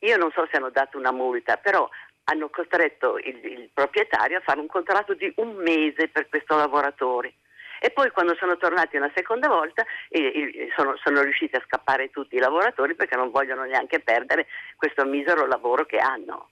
io 0.00 0.16
non 0.16 0.30
so 0.32 0.46
se 0.50 0.56
hanno 0.56 0.70
dato 0.70 0.98
una 0.98 1.12
multa, 1.12 1.56
però 1.56 1.88
hanno 2.24 2.48
costretto 2.50 3.18
il, 3.18 3.40
il 3.44 3.70
proprietario 3.72 4.38
a 4.38 4.42
fare 4.44 4.60
un 4.60 4.66
contratto 4.66 5.14
di 5.14 5.32
un 5.36 5.54
mese 5.56 6.08
per 6.08 6.28
questo 6.28 6.56
lavoratore. 6.56 7.34
E 7.80 7.90
poi 7.90 8.10
quando 8.10 8.36
sono 8.38 8.56
tornati 8.56 8.96
una 8.96 9.10
seconda 9.12 9.48
volta 9.48 9.84
eh, 10.08 10.70
sono, 10.76 10.94
sono, 11.02 11.20
riusciti 11.22 11.56
a 11.56 11.62
scappare 11.66 12.10
tutti 12.10 12.36
i 12.36 12.38
lavoratori 12.38 12.94
perché 12.94 13.16
non 13.16 13.32
vogliono 13.32 13.64
neanche 13.64 13.98
perdere 13.98 14.46
questo 14.76 15.04
misero 15.04 15.46
lavoro 15.46 15.84
che 15.84 15.98
hanno. 15.98 16.50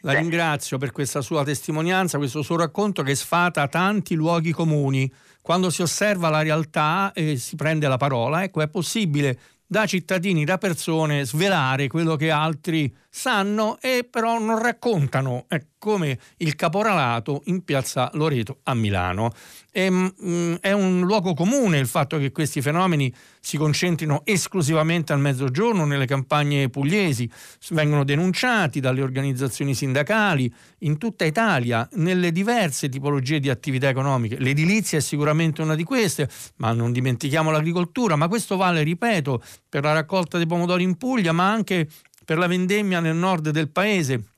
La 0.00 0.12
Beh. 0.12 0.18
ringrazio 0.18 0.76
per 0.76 0.92
questa 0.92 1.22
sua 1.22 1.44
testimonianza, 1.44 2.18
questo 2.18 2.42
suo 2.42 2.58
racconto 2.58 3.02
che 3.02 3.14
sfata 3.14 3.66
tanti 3.68 4.14
luoghi 4.14 4.52
comuni. 4.52 5.10
Quando 5.40 5.70
si 5.70 5.80
osserva 5.80 6.28
la 6.28 6.42
realtà 6.42 7.12
e 7.14 7.36
si 7.36 7.56
prende 7.56 7.88
la 7.88 7.96
parola, 7.96 8.42
ecco, 8.42 8.60
è 8.60 8.68
possibile 8.68 9.38
da 9.66 9.86
cittadini, 9.86 10.44
da 10.44 10.58
persone, 10.58 11.24
svelare 11.24 11.88
quello 11.88 12.16
che 12.16 12.30
altri 12.30 12.94
sanno 13.08 13.78
e 13.80 14.06
però 14.08 14.38
non 14.38 14.60
raccontano, 14.60 15.46
è 15.48 15.64
come 15.78 16.18
il 16.38 16.54
caporalato 16.54 17.42
in 17.46 17.64
piazza 17.64 18.10
Loreto 18.14 18.60
a 18.64 18.74
Milano. 18.74 19.32
E, 19.76 19.90
mh, 19.90 20.14
mm, 20.24 20.54
è 20.62 20.72
un 20.72 21.00
luogo 21.00 21.34
comune 21.34 21.76
il 21.76 21.86
fatto 21.86 22.16
che 22.16 22.32
questi 22.32 22.62
fenomeni 22.62 23.12
si 23.38 23.58
concentrino 23.58 24.22
esclusivamente 24.24 25.12
al 25.12 25.20
mezzogiorno 25.20 25.84
nelle 25.84 26.06
campagne 26.06 26.70
pugliesi, 26.70 27.30
vengono 27.72 28.02
denunciati 28.02 28.80
dalle 28.80 29.02
organizzazioni 29.02 29.74
sindacali 29.74 30.50
in 30.78 30.96
tutta 30.96 31.26
Italia, 31.26 31.86
nelle 31.96 32.32
diverse 32.32 32.88
tipologie 32.88 33.38
di 33.38 33.50
attività 33.50 33.90
economiche. 33.90 34.38
L'edilizia 34.38 34.96
è 34.96 35.02
sicuramente 35.02 35.60
una 35.60 35.74
di 35.74 35.84
queste, 35.84 36.26
ma 36.56 36.72
non 36.72 36.90
dimentichiamo 36.90 37.50
l'agricoltura, 37.50 38.16
ma 38.16 38.28
questo 38.28 38.56
vale, 38.56 38.82
ripeto, 38.82 39.42
per 39.68 39.82
la 39.82 39.92
raccolta 39.92 40.38
dei 40.38 40.46
pomodori 40.46 40.84
in 40.84 40.96
Puglia, 40.96 41.32
ma 41.32 41.52
anche 41.52 41.86
per 42.24 42.38
la 42.38 42.46
vendemmia 42.46 43.00
nel 43.00 43.14
nord 43.14 43.50
del 43.50 43.68
paese. 43.68 44.35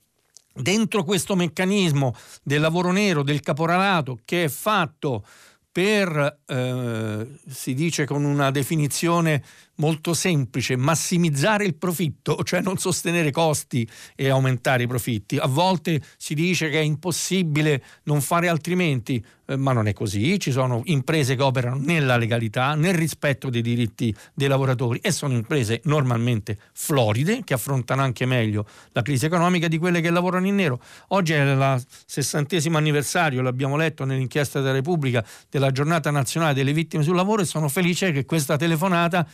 Dentro 0.61 1.05
questo 1.05 1.37
meccanismo 1.37 2.15
del 2.43 2.61
lavoro 2.61 2.91
nero, 2.91 3.23
del 3.23 3.41
caporalato, 3.41 4.19
che 4.25 4.45
è 4.45 4.49
fatto 4.49 5.25
per, 5.71 6.41
eh, 6.47 7.27
si 7.49 7.75
dice 7.75 8.05
con 8.05 8.25
una 8.25 8.51
definizione 8.51 9.45
molto 9.79 10.15
semplice, 10.15 10.77
massimizzare 10.77 11.65
il 11.65 11.75
profitto, 11.75 12.43
cioè 12.45 12.61
non 12.61 12.79
sostenere 12.79 13.31
costi 13.31 13.89
e 14.15 14.29
aumentare 14.29 14.85
i 14.85 14.87
profitti. 14.87 15.37
A 15.37 15.47
volte 15.47 16.01
si 16.17 16.35
dice 16.35 16.69
che 16.71 16.79
è 16.79 16.83
impossibile 16.83 17.83
non 18.05 18.21
fare 18.21 18.49
altrimenti, 18.49 19.25
eh, 19.47 19.57
ma 19.57 19.73
non 19.73 19.89
è 19.89 19.93
così, 19.93 20.39
ci 20.39 20.51
sono 20.51 20.83
imprese 20.85 21.35
che 21.35 21.43
operano 21.43 21.81
nella 21.81 22.17
legalità, 22.17 22.75
nel 22.75 22.95
rispetto 22.95 23.51
dei 23.51 23.63
diritti 23.63 24.15
dei 24.35 24.49
lavoratori 24.49 24.99
e 25.03 25.11
sono 25.11 25.35
imprese 25.35 25.81
normalmente 25.85 26.59
floride 26.73 27.43
che 27.45 27.55
affrontano 27.55 28.03
anche 28.03 28.27
meglio 28.27 28.67
la 28.93 29.03
crisi 29.03 29.27
economica 29.27 29.69
di 29.69 29.79
quelle 29.79 30.01
che 30.01 30.11
lavorano 30.11 30.47
in 30.47 30.55
nero. 30.55 30.81
Oggi 31.09 31.33
è 31.33 31.41
il 31.41 31.83
sessantesimo 32.07 32.77
anniversario, 32.77 33.43
l'abbiamo 33.43 33.77
letto 33.77 34.05
nell'inchiesta 34.05 34.61
della 34.61 34.73
Repubblica, 34.73 35.25
della 35.49 35.71
giornata 35.71 36.11
nazionale 36.11 36.55
delle 36.55 36.73
vittime 36.73 37.03
sul 37.03 37.17
lavoro 37.17 37.43
e 37.43 37.45
sono 37.45 37.69
felice 37.69 38.13
che 38.13 38.25
questa 38.25 38.57
telefonata 38.57 39.27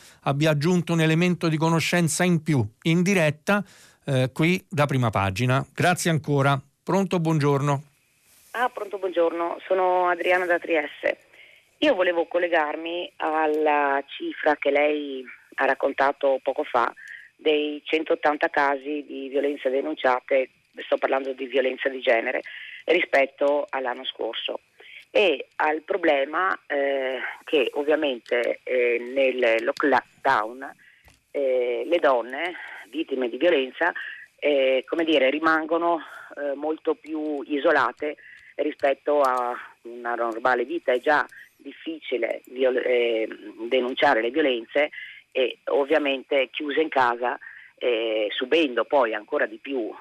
aggiunto 0.42 0.92
un 0.92 1.00
elemento 1.00 1.48
di 1.48 1.56
conoscenza 1.56 2.24
in 2.24 2.42
più, 2.42 2.64
in 2.82 3.02
diretta, 3.02 3.64
eh, 4.06 4.30
qui 4.32 4.64
da 4.68 4.86
prima 4.86 5.10
pagina. 5.10 5.64
Grazie 5.72 6.10
ancora. 6.10 6.60
Pronto, 6.82 7.20
buongiorno. 7.20 7.82
Ah, 8.52 8.68
pronto, 8.68 8.98
buongiorno. 8.98 9.58
Sono 9.66 10.08
Adriana 10.08 10.46
da 10.46 10.58
Trieste. 10.58 11.18
Io 11.78 11.94
volevo 11.94 12.26
collegarmi 12.26 13.12
alla 13.16 14.02
cifra 14.06 14.56
che 14.56 14.70
lei 14.70 15.24
ha 15.56 15.64
raccontato 15.64 16.40
poco 16.42 16.64
fa 16.64 16.92
dei 17.36 17.80
180 17.84 18.48
casi 18.48 19.04
di 19.06 19.28
violenze 19.28 19.70
denunciate, 19.70 20.50
sto 20.84 20.96
parlando 20.96 21.32
di 21.32 21.46
violenza 21.46 21.88
di 21.88 22.00
genere, 22.00 22.42
rispetto 22.84 23.66
all'anno 23.68 24.04
scorso 24.04 24.60
e 25.16 25.46
al 25.56 25.82
problema 25.82 26.58
eh, 26.66 27.20
che 27.44 27.70
ovviamente 27.74 28.58
eh, 28.64 28.98
nel 28.98 29.62
lockdown 29.62 30.74
eh, 31.30 31.84
le 31.86 31.98
donne 32.00 32.56
vittime 32.90 33.28
di 33.28 33.36
violenza 33.36 33.92
eh, 34.34 34.84
come 34.84 35.04
dire, 35.04 35.30
rimangono 35.30 36.00
eh, 36.36 36.56
molto 36.56 36.96
più 36.96 37.42
isolate 37.46 38.16
rispetto 38.56 39.20
a 39.20 39.56
una 39.82 40.16
normale 40.16 40.64
vita. 40.64 40.90
È 40.90 40.98
già 40.98 41.24
difficile 41.54 42.42
viol- 42.46 42.82
eh, 42.84 43.28
denunciare 43.68 44.20
le 44.20 44.30
violenze 44.30 44.90
e 45.30 45.58
ovviamente 45.66 46.48
chiuse 46.50 46.80
in 46.80 46.88
casa, 46.88 47.38
subendo 48.30 48.84
poi 48.84 49.12
ancora 49.14 49.44
di 49.46 49.58
più 49.58 49.92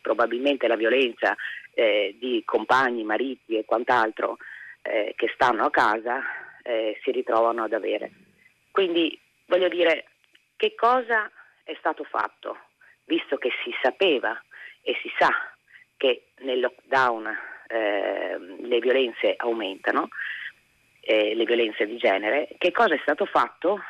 probabilmente 0.00 0.68
la 0.68 0.76
violenza 0.76 1.34
eh, 1.74 2.16
di 2.18 2.42
compagni, 2.44 3.04
mariti 3.04 3.56
e 3.56 3.64
quant'altro 3.64 4.36
eh, 4.82 5.14
che 5.16 5.30
stanno 5.34 5.64
a 5.64 5.70
casa 5.70 6.22
eh, 6.62 6.98
si 7.02 7.10
ritrovano 7.10 7.64
ad 7.64 7.72
avere. 7.72 8.10
Quindi 8.70 9.18
voglio 9.46 9.68
dire, 9.68 10.06
che 10.56 10.74
cosa 10.74 11.30
è 11.64 11.74
stato 11.78 12.04
fatto, 12.04 12.56
visto 13.04 13.36
che 13.36 13.50
si 13.64 13.72
sapeva 13.82 14.40
e 14.82 14.96
si 15.02 15.10
sa 15.18 15.30
che 15.96 16.28
nel 16.38 16.60
lockdown 16.60 17.26
eh, 17.68 18.38
le 18.38 18.78
violenze 18.80 19.34
aumentano, 19.36 20.08
eh, 21.00 21.34
le 21.34 21.44
violenze 21.44 21.86
di 21.86 21.96
genere, 21.96 22.48
che 22.58 22.70
cosa 22.70 22.94
è 22.94 22.98
stato 23.02 23.24
fatto 23.26 23.80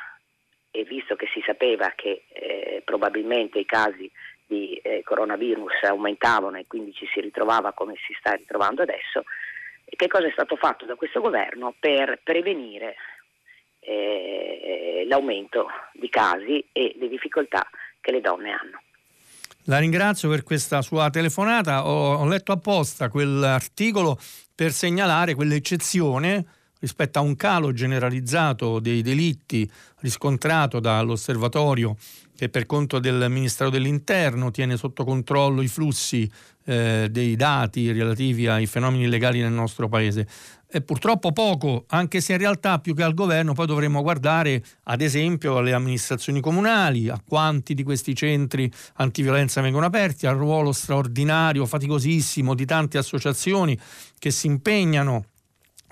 e 0.71 0.83
visto 0.83 1.15
che 1.15 1.27
si 1.31 1.41
sapeva 1.45 1.91
che 1.95 2.23
eh, 2.29 2.81
probabilmente 2.83 3.59
i 3.59 3.65
casi 3.65 4.11
di 4.53 4.75
eh, 4.75 5.01
coronavirus 5.03 5.83
aumentavano 5.83 6.57
e 6.57 6.65
quindi 6.67 6.93
ci 6.93 7.07
si 7.11 7.19
ritrovava 7.19 7.73
come 7.73 7.95
si 8.05 8.13
sta 8.17 8.33
ritrovando 8.33 8.83
adesso, 8.83 9.23
che 9.85 10.07
cosa 10.07 10.27
è 10.27 10.31
stato 10.31 10.55
fatto 10.55 10.85
da 10.85 10.95
questo 10.95 11.21
governo 11.21 11.73
per 11.79 12.19
prevenire 12.23 12.95
eh, 13.79 15.05
l'aumento 15.07 15.67
di 15.93 16.09
casi 16.09 16.65
e 16.71 16.95
le 16.99 17.07
difficoltà 17.07 17.67
che 17.99 18.11
le 18.11 18.21
donne 18.21 18.51
hanno. 18.51 18.81
La 19.65 19.79
ringrazio 19.79 20.29
per 20.29 20.43
questa 20.43 20.81
sua 20.81 21.09
telefonata. 21.09 21.87
Ho, 21.87 22.15
ho 22.15 22.27
letto 22.27 22.51
apposta 22.51 23.09
quell'articolo 23.09 24.19
per 24.53 24.71
segnalare 24.71 25.35
quell'eccezione 25.35 26.45
rispetto 26.79 27.17
a 27.17 27.21
un 27.21 27.37
calo 27.37 27.71
generalizzato 27.71 28.79
dei 28.79 29.01
delitti 29.01 29.69
riscontrato 30.01 30.81
dall'osservatorio 30.81 31.95
che 32.35 32.49
per 32.49 32.65
conto 32.65 32.99
del 32.99 33.29
Ministero 33.29 33.69
dell'Interno 33.69 34.51
tiene 34.51 34.77
sotto 34.77 35.03
controllo 35.03 35.61
i 35.61 35.67
flussi 35.67 36.29
eh, 36.65 37.07
dei 37.11 37.35
dati 37.35 37.91
relativi 37.91 38.47
ai 38.47 38.65
fenomeni 38.65 39.03
illegali 39.03 39.39
nel 39.39 39.51
nostro 39.51 39.87
paese. 39.87 40.27
E 40.75 40.81
purtroppo 40.81 41.31
poco, 41.31 41.85
anche 41.89 42.19
se 42.19 42.31
in 42.31 42.39
realtà 42.39 42.79
più 42.79 42.95
che 42.95 43.03
al 43.03 43.13
governo 43.13 43.53
poi 43.53 43.67
dovremmo 43.67 44.01
guardare 44.01 44.63
ad 44.85 45.01
esempio 45.01 45.57
alle 45.57 45.73
amministrazioni 45.73 46.41
comunali, 46.41 47.09
a 47.09 47.21
quanti 47.23 47.75
di 47.75 47.83
questi 47.83 48.15
centri 48.15 48.71
antiviolenza 48.95 49.61
vengono 49.61 49.85
aperti, 49.85 50.25
al 50.25 50.35
ruolo 50.35 50.71
straordinario, 50.71 51.67
faticosissimo 51.67 52.55
di 52.55 52.65
tante 52.65 52.97
associazioni 52.97 53.77
che 54.17 54.31
si 54.31 54.47
impegnano 54.47 55.25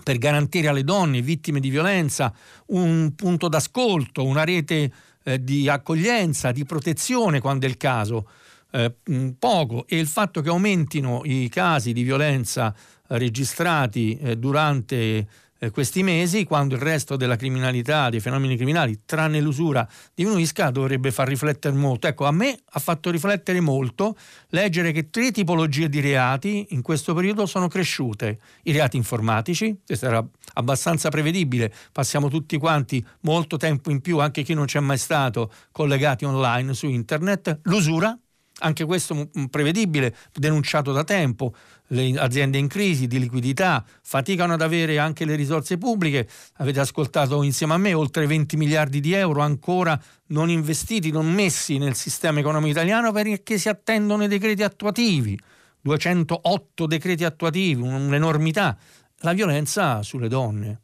per 0.04 0.18
garantire 0.18 0.68
alle 0.68 0.84
donne 0.84 1.22
vittime 1.22 1.60
di 1.60 1.70
violenza 1.70 2.34
un 2.68 3.14
punto 3.16 3.48
d'ascolto, 3.48 4.26
una 4.26 4.44
rete 4.44 4.92
eh, 5.24 5.44
di 5.44 5.70
accoglienza, 5.70 6.52
di 6.52 6.66
protezione 6.66 7.40
quando 7.40 7.66
è 7.66 7.70
il 7.70 7.78
caso. 7.78 8.28
Eh, 8.74 8.94
poco 9.38 9.86
e 9.86 10.00
il 10.00 10.08
fatto 10.08 10.40
che 10.40 10.48
aumentino 10.48 11.24
i 11.26 11.50
casi 11.50 11.92
di 11.92 12.04
violenza 12.04 12.74
registrati 13.08 14.18
eh, 14.18 14.38
durante 14.38 15.28
eh, 15.64 15.70
questi 15.70 16.02
mesi, 16.02 16.44
quando 16.44 16.74
il 16.74 16.82
resto 16.82 17.16
della 17.16 17.36
criminalità, 17.36 18.10
dei 18.10 18.20
fenomeni 18.20 18.56
criminali, 18.56 19.02
tranne 19.06 19.40
l'usura, 19.40 19.88
diminuisca, 20.16 20.72
dovrebbe 20.72 21.12
far 21.12 21.28
riflettere 21.28 21.76
molto. 21.76 22.08
Ecco, 22.08 22.26
a 22.26 22.32
me 22.32 22.58
ha 22.68 22.80
fatto 22.80 23.12
riflettere 23.12 23.60
molto 23.60 24.18
leggere 24.50 24.92
che 24.92 25.12
tre 25.12 25.32
tipologie 25.32 25.88
di 25.88 26.00
reati 26.00 26.66
in 26.70 26.82
questo 26.82 27.14
periodo 27.14 27.46
sono 27.46 27.68
cresciute. 27.68 28.40
I 28.64 28.72
reati 28.72 28.98
informatici, 28.98 29.80
questo 29.86 30.08
era 30.08 30.28
abbastanza 30.54 31.10
prevedibile, 31.10 31.72
passiamo 31.92 32.28
tutti 32.28 32.58
quanti 32.58 33.06
molto 33.22 33.58
tempo 33.58 33.92
in 33.92 34.02
più, 34.02 34.18
anche 34.18 34.42
chi 34.42 34.56
non 34.56 34.66
c'è 34.66 34.80
mai 34.80 34.98
stato, 34.98 35.54
collegati 35.72 36.26
online 36.26 36.74
su 36.74 36.88
internet, 36.88 37.60
l'usura, 37.64 38.18
anche 38.62 38.86
questo 38.86 39.30
prevedibile, 39.50 40.16
denunciato 40.34 40.92
da 40.92 41.04
tempo, 41.04 41.54
le 41.92 42.20
aziende 42.20 42.58
in 42.58 42.68
crisi 42.68 43.08
di 43.08 43.20
liquidità 43.20 43.84
faticano 44.02 44.54
ad 44.54 44.62
avere 44.62 44.98
anche 45.00 45.26
le 45.26 45.36
risorse 45.36 45.78
pubbliche, 45.78 46.28
avete 46.56 46.80
ascoltato 46.80 47.44
insieme 47.44 47.74
a 47.74 47.78
me 47.78 47.94
oltre 47.94 48.26
20 48.28 48.58
miliardi 48.58 49.00
di 49.00 49.14
euro 49.14 49.42
ancora 49.42 50.00
non 50.28 50.50
investiti, 50.50 51.12
non 51.12 51.32
messi 51.32 51.78
nel 51.78 51.96
sistema 51.96 52.40
economico 52.40 52.72
italiano 52.72 53.12
perché 53.12 53.58
si 53.58 53.70
attendono 53.70 54.24
i 54.24 54.28
decreti 54.28 54.64
attuativi, 54.64 55.38
208 55.82 56.86
decreti 56.86 57.24
attuativi, 57.24 57.82
un'enormità, 57.82 58.78
la 59.20 59.34
violenza 59.34 60.02
sulle 60.04 60.28
donne. 60.28 60.82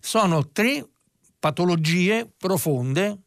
Sono 0.00 0.48
tre 0.50 0.86
patologie 1.38 2.28
profonde 2.36 3.18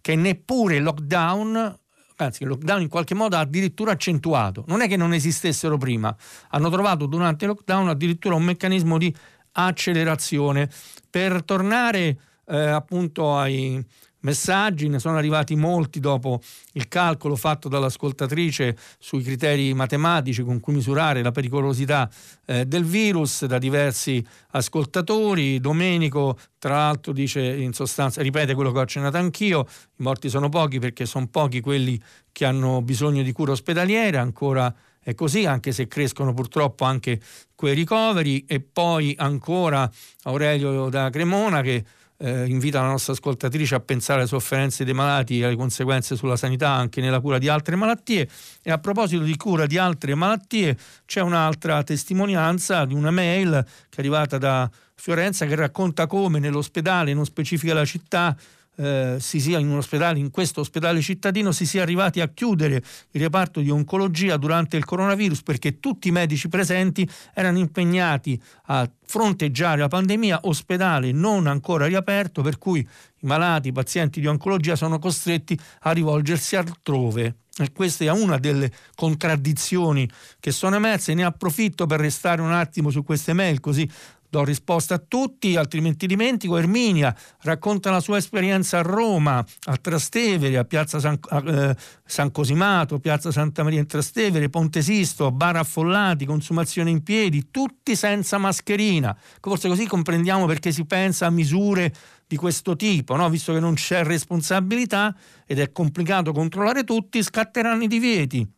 che 0.00 0.14
neppure 0.16 0.76
il 0.76 0.82
lockdown 0.82 1.78
anzi 2.24 2.42
il 2.42 2.48
lockdown 2.48 2.82
in 2.82 2.88
qualche 2.88 3.14
modo 3.14 3.36
ha 3.36 3.40
addirittura 3.40 3.92
accentuato. 3.92 4.64
Non 4.66 4.80
è 4.80 4.88
che 4.88 4.96
non 4.96 5.12
esistessero 5.14 5.76
prima, 5.76 6.14
hanno 6.50 6.70
trovato 6.70 7.06
durante 7.06 7.44
il 7.44 7.50
lockdown 7.52 7.88
addirittura 7.88 8.34
un 8.34 8.44
meccanismo 8.44 8.98
di 8.98 9.14
accelerazione. 9.52 10.68
Per 11.08 11.44
tornare 11.44 12.18
eh, 12.46 12.56
appunto 12.56 13.36
ai, 13.36 13.84
messaggi, 14.24 14.88
ne 14.88 14.98
sono 14.98 15.16
arrivati 15.16 15.54
molti 15.54 16.00
dopo 16.00 16.40
il 16.72 16.88
calcolo 16.88 17.36
fatto 17.36 17.68
dall'ascoltatrice 17.68 18.76
sui 18.98 19.22
criteri 19.22 19.72
matematici 19.72 20.42
con 20.42 20.60
cui 20.60 20.74
misurare 20.74 21.22
la 21.22 21.30
pericolosità 21.30 22.10
eh, 22.46 22.66
del 22.66 22.84
virus 22.84 23.46
da 23.46 23.58
diversi 23.58 24.24
ascoltatori. 24.50 25.60
Domenico, 25.60 26.38
tra 26.58 26.76
l'altro, 26.76 27.12
dice 27.12 27.40
in 27.40 27.72
sostanza, 27.72 28.20
ripete 28.22 28.54
quello 28.54 28.72
che 28.72 28.78
ho 28.78 28.82
accennato 28.82 29.16
anch'io, 29.16 29.66
i 29.96 30.02
morti 30.02 30.28
sono 30.28 30.48
pochi 30.48 30.78
perché 30.78 31.06
sono 31.06 31.28
pochi 31.28 31.60
quelli 31.60 32.00
che 32.32 32.44
hanno 32.44 32.82
bisogno 32.82 33.22
di 33.22 33.32
cura 33.32 33.52
ospedaliera, 33.52 34.20
ancora 34.20 34.74
è 35.00 35.14
così, 35.14 35.44
anche 35.44 35.70
se 35.72 35.86
crescono 35.86 36.32
purtroppo 36.32 36.84
anche 36.84 37.20
quei 37.54 37.74
ricoveri. 37.74 38.44
E 38.46 38.60
poi 38.60 39.14
ancora 39.18 39.88
Aurelio 40.22 40.88
da 40.88 41.10
Cremona 41.10 41.60
che 41.60 41.84
eh, 42.24 42.46
invita 42.46 42.80
la 42.80 42.88
nostra 42.88 43.12
ascoltatrice 43.12 43.74
a 43.74 43.80
pensare 43.80 44.20
alle 44.20 44.28
sofferenze 44.28 44.82
dei 44.84 44.94
malati 44.94 45.40
e 45.40 45.44
alle 45.44 45.56
conseguenze 45.56 46.16
sulla 46.16 46.36
sanità 46.36 46.70
anche 46.70 47.02
nella 47.02 47.20
cura 47.20 47.36
di 47.36 47.48
altre 47.48 47.76
malattie. 47.76 48.26
E 48.62 48.70
a 48.70 48.78
proposito 48.78 49.22
di 49.22 49.36
cura 49.36 49.66
di 49.66 49.76
altre 49.76 50.14
malattie, 50.14 50.76
c'è 51.04 51.20
un'altra 51.20 51.82
testimonianza 51.82 52.86
di 52.86 52.94
una 52.94 53.10
mail 53.10 53.64
che 53.90 53.96
è 53.96 54.00
arrivata 54.00 54.38
da 54.38 54.70
Fiorenza 54.94 55.44
che 55.44 55.54
racconta 55.54 56.06
come 56.06 56.38
nell'ospedale, 56.38 57.12
non 57.12 57.26
specifica 57.26 57.74
la 57.74 57.84
città, 57.84 58.34
eh, 58.76 59.16
si 59.20 59.40
sia 59.40 59.58
in 59.58 59.68
un 59.68 59.76
ospedale, 59.76 60.18
in 60.18 60.30
questo 60.30 60.60
ospedale 60.60 61.00
cittadino, 61.00 61.52
si 61.52 61.66
sia 61.66 61.82
arrivati 61.82 62.20
a 62.20 62.28
chiudere 62.28 62.82
il 63.10 63.20
reparto 63.20 63.60
di 63.60 63.70
oncologia 63.70 64.36
durante 64.36 64.76
il 64.76 64.84
coronavirus 64.84 65.42
perché 65.42 65.78
tutti 65.80 66.08
i 66.08 66.12
medici 66.12 66.48
presenti 66.48 67.08
erano 67.32 67.58
impegnati 67.58 68.40
a 68.66 68.90
fronteggiare 69.06 69.80
la 69.80 69.88
pandemia, 69.88 70.40
ospedale 70.44 71.12
non 71.12 71.46
ancora 71.46 71.86
riaperto, 71.86 72.42
per 72.42 72.58
cui 72.58 72.80
i 72.80 73.26
malati, 73.26 73.68
i 73.68 73.72
pazienti 73.72 74.20
di 74.20 74.26
oncologia 74.26 74.76
sono 74.76 74.98
costretti 74.98 75.58
a 75.80 75.92
rivolgersi 75.92 76.56
altrove. 76.56 77.36
E 77.56 77.70
questa 77.72 78.02
è 78.04 78.10
una 78.10 78.38
delle 78.38 78.72
contraddizioni 78.96 80.10
che 80.40 80.50
sono 80.50 80.74
emerse. 80.74 81.14
Ne 81.14 81.24
approfitto 81.24 81.86
per 81.86 82.00
restare 82.00 82.42
un 82.42 82.50
attimo 82.50 82.90
su 82.90 83.04
queste 83.04 83.32
mail, 83.32 83.60
così 83.60 83.88
do 84.34 84.42
risposta 84.42 84.94
a 84.94 84.98
tutti, 84.98 85.54
altrimenti 85.54 86.06
dimentico. 86.06 86.56
Erminia 86.56 87.14
racconta 87.42 87.90
la 87.90 88.00
sua 88.00 88.16
esperienza 88.16 88.78
a 88.78 88.82
Roma, 88.82 89.44
a 89.66 89.76
Trastevere, 89.76 90.58
a 90.58 90.64
Piazza 90.64 90.98
San, 90.98 91.18
eh, 91.46 91.76
San 92.04 92.32
Cosimato, 92.32 92.98
Piazza 92.98 93.30
Santa 93.30 93.62
Maria 93.62 93.78
in 93.78 93.86
Trastevere, 93.86 94.48
Ponte 94.48 94.82
Sisto, 94.82 95.30
bar 95.30 95.56
affollati, 95.56 96.24
consumazione 96.24 96.90
in 96.90 97.04
piedi, 97.04 97.48
tutti 97.52 97.94
senza 97.94 98.38
mascherina. 98.38 99.16
Forse 99.40 99.68
così 99.68 99.86
comprendiamo 99.86 100.46
perché 100.46 100.72
si 100.72 100.84
pensa 100.84 101.26
a 101.26 101.30
misure 101.30 101.92
di 102.26 102.36
questo 102.36 102.74
tipo, 102.74 103.14
no? 103.14 103.28
visto 103.28 103.52
che 103.52 103.60
non 103.60 103.74
c'è 103.74 104.02
responsabilità 104.02 105.14
ed 105.46 105.60
è 105.60 105.70
complicato 105.70 106.32
controllare 106.32 106.82
tutti, 106.82 107.22
scatteranno 107.22 107.84
i 107.84 107.88
divieti 107.88 108.48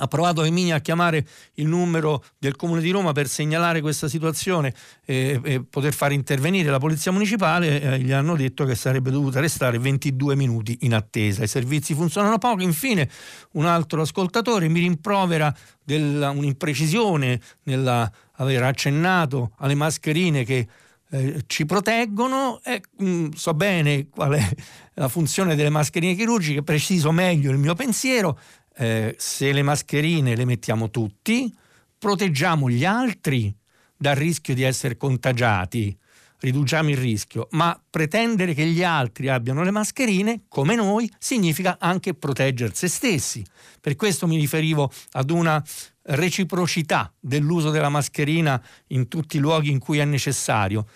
ha 0.00 0.06
provato 0.06 0.44
Emilia 0.44 0.76
a 0.76 0.80
chiamare 0.80 1.26
il 1.54 1.66
numero 1.66 2.24
del 2.38 2.56
Comune 2.56 2.80
di 2.80 2.90
Roma 2.90 3.12
per 3.12 3.28
segnalare 3.28 3.80
questa 3.80 4.08
situazione 4.08 4.72
e, 5.04 5.40
e 5.42 5.62
poter 5.62 5.92
fare 5.92 6.14
intervenire 6.14 6.70
la 6.70 6.78
Polizia 6.78 7.12
Municipale, 7.12 7.80
eh, 7.80 7.98
gli 8.00 8.12
hanno 8.12 8.36
detto 8.36 8.64
che 8.64 8.74
sarebbe 8.74 9.10
dovuta 9.10 9.40
restare 9.40 9.78
22 9.78 10.36
minuti 10.36 10.78
in 10.82 10.94
attesa. 10.94 11.42
I 11.42 11.48
servizi 11.48 11.94
funzionano 11.94 12.38
poco. 12.38 12.62
Infine 12.62 13.08
un 13.52 13.66
altro 13.66 14.02
ascoltatore 14.02 14.68
mi 14.68 14.80
rimprovera 14.80 15.54
della, 15.82 16.30
un'imprecisione 16.30 17.40
nell'aver 17.64 18.62
accennato 18.62 19.52
alle 19.58 19.74
mascherine 19.74 20.44
che 20.44 20.66
eh, 21.10 21.42
ci 21.46 21.64
proteggono 21.64 22.60
e 22.62 22.82
mh, 22.98 23.08
mm, 23.08 23.28
so 23.30 23.54
bene 23.54 24.08
qual 24.10 24.34
è 24.34 24.48
la 24.94 25.08
funzione 25.08 25.54
delle 25.54 25.70
mascherine 25.70 26.14
chirurgiche, 26.14 26.62
preciso 26.62 27.12
meglio 27.12 27.50
il 27.50 27.56
mio 27.56 27.74
pensiero, 27.74 28.38
eh, 28.78 29.14
se 29.18 29.52
le 29.52 29.62
mascherine 29.62 30.36
le 30.36 30.44
mettiamo 30.44 30.90
tutti, 30.90 31.52
proteggiamo 31.98 32.70
gli 32.70 32.84
altri 32.84 33.52
dal 33.96 34.14
rischio 34.14 34.54
di 34.54 34.62
essere 34.62 34.96
contagiati, 34.96 35.96
riduciamo 36.40 36.90
il 36.90 36.96
rischio, 36.96 37.48
ma 37.50 37.78
pretendere 37.90 38.54
che 38.54 38.64
gli 38.66 38.84
altri 38.84 39.28
abbiano 39.28 39.64
le 39.64 39.72
mascherine, 39.72 40.42
come 40.48 40.76
noi, 40.76 41.10
significa 41.18 41.78
anche 41.80 42.14
proteggere 42.14 42.72
se 42.74 42.86
stessi. 42.86 43.44
Per 43.80 43.96
questo 43.96 44.28
mi 44.28 44.36
riferivo 44.36 44.92
ad 45.12 45.30
una 45.30 45.62
reciprocità 46.02 47.12
dell'uso 47.18 47.70
della 47.70 47.88
mascherina 47.88 48.62
in 48.88 49.08
tutti 49.08 49.38
i 49.38 49.40
luoghi 49.40 49.70
in 49.70 49.80
cui 49.80 49.98
è 49.98 50.04
necessario 50.04 50.86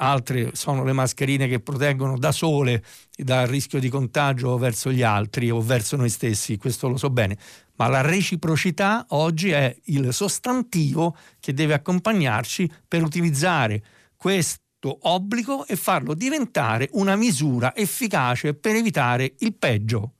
altre 0.00 0.50
sono 0.54 0.84
le 0.84 0.92
mascherine 0.92 1.46
che 1.46 1.60
proteggono 1.60 2.18
da 2.18 2.32
sole 2.32 2.82
dal 3.16 3.46
rischio 3.46 3.78
di 3.78 3.88
contagio 3.88 4.56
verso 4.56 4.90
gli 4.90 5.02
altri 5.02 5.50
o 5.50 5.60
verso 5.60 5.96
noi 5.96 6.08
stessi, 6.08 6.56
questo 6.56 6.88
lo 6.88 6.96
so 6.96 7.10
bene, 7.10 7.36
ma 7.76 7.86
la 7.88 8.00
reciprocità 8.00 9.04
oggi 9.10 9.50
è 9.50 9.74
il 9.84 10.12
sostantivo 10.12 11.16
che 11.38 11.52
deve 11.52 11.74
accompagnarci 11.74 12.70
per 12.88 13.02
utilizzare 13.02 13.82
questo 14.16 14.98
obbligo 15.02 15.66
e 15.66 15.76
farlo 15.76 16.14
diventare 16.14 16.88
una 16.92 17.14
misura 17.14 17.74
efficace 17.76 18.54
per 18.54 18.76
evitare 18.76 19.34
il 19.38 19.54
peggio 19.54 20.14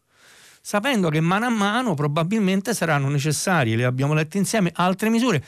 sapendo 0.63 1.09
che 1.09 1.21
mano 1.21 1.47
a 1.47 1.51
mano 1.51 1.95
probabilmente 1.95 2.75
saranno 2.75 3.09
necessarie, 3.09 3.77
le 3.77 3.85
abbiamo 3.85 4.13
lette 4.13 4.39
insieme, 4.39 4.71
altre 4.75 5.09
misure 5.09 5.43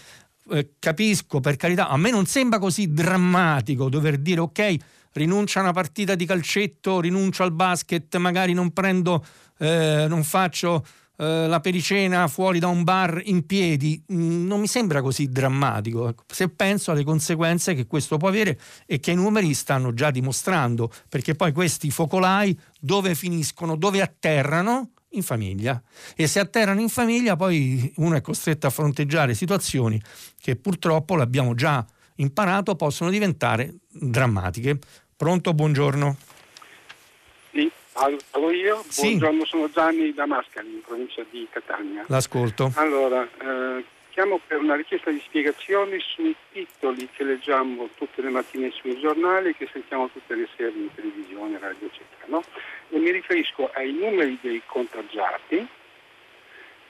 eh, 0.52 0.74
capisco 0.78 1.40
per 1.40 1.56
carità, 1.56 1.88
a 1.88 1.96
me 1.96 2.10
non 2.10 2.26
sembra 2.26 2.58
così 2.58 2.92
drammatico 2.92 3.88
dover 3.88 4.18
dire 4.18 4.40
ok, 4.40 4.76
rinuncio 5.12 5.58
a 5.58 5.62
una 5.62 5.72
partita 5.72 6.14
di 6.14 6.26
calcetto, 6.26 7.00
rinuncio 7.00 7.42
al 7.42 7.52
basket, 7.52 8.14
magari 8.16 8.52
non 8.52 8.72
prendo, 8.72 9.24
eh, 9.58 10.06
non 10.08 10.22
faccio 10.22 10.84
eh, 11.16 11.46
la 11.46 11.60
pericena 11.60 12.26
fuori 12.28 12.58
da 12.58 12.68
un 12.68 12.84
bar 12.84 13.20
in 13.24 13.46
piedi, 13.46 14.02
mm, 14.12 14.46
non 14.46 14.60
mi 14.60 14.66
sembra 14.66 15.02
così 15.02 15.28
drammatico. 15.28 16.08
Ecco, 16.08 16.24
se 16.26 16.48
penso 16.48 16.90
alle 16.90 17.04
conseguenze 17.04 17.74
che 17.74 17.86
questo 17.86 18.16
può 18.16 18.28
avere 18.28 18.58
e 18.86 18.98
che 19.00 19.12
i 19.12 19.14
numeri 19.14 19.54
stanno 19.54 19.94
già 19.94 20.10
dimostrando, 20.10 20.90
perché 21.08 21.34
poi 21.34 21.52
questi 21.52 21.90
focolai 21.90 22.58
dove 22.80 23.14
finiscono, 23.14 23.76
dove 23.76 24.00
atterrano? 24.00 24.90
In 25.12 25.22
famiglia 25.22 25.80
e 26.16 26.26
se 26.26 26.38
atterrano 26.40 26.80
in 26.80 26.88
famiglia 26.88 27.36
poi 27.36 27.92
uno 27.96 28.16
è 28.16 28.20
costretto 28.20 28.66
a 28.66 28.70
fronteggiare 28.70 29.34
situazioni 29.34 30.00
che 30.40 30.56
purtroppo 30.56 31.16
l'abbiamo 31.16 31.54
già 31.54 31.84
imparato 32.16 32.76
possono 32.76 33.10
diventare 33.10 33.74
drammatiche. 33.88 34.78
Pronto, 35.16 35.54
buongiorno. 35.54 36.16
Sì, 37.52 37.70
parlo 37.92 38.50
io. 38.50 38.84
Sì. 38.88 39.16
Buongiorno, 39.16 39.44
sono 39.44 39.70
Gianni 39.70 40.12
da 40.12 40.26
Mascali, 40.26 40.72
in 40.72 40.80
provincia 40.82 41.24
di 41.30 41.46
Catania. 41.50 42.04
L'ascolto. 42.08 42.72
Allora, 42.74 43.22
eh, 43.22 43.84
chiamo 44.10 44.40
per 44.46 44.58
una 44.58 44.74
richiesta 44.74 45.10
di 45.10 45.22
spiegazioni 45.24 45.98
sui 46.00 46.34
titoli 46.52 47.08
che 47.12 47.24
leggiamo 47.24 47.88
tutte 47.96 48.20
le 48.22 48.30
mattine 48.30 48.70
sui 48.70 48.98
giornali, 49.00 49.54
che 49.54 49.68
sentiamo 49.72 50.08
tutte 50.10 50.34
le 50.34 50.48
sere 50.56 50.72
in 50.76 50.88
televisione, 50.94 51.58
radio, 51.58 51.86
eccetera. 51.86 52.24
No? 52.26 52.42
E 52.92 52.98
mi 52.98 53.10
riferisco 53.10 53.70
ai 53.72 53.90
numeri 53.92 54.38
dei 54.42 54.62
contagiati 54.66 55.66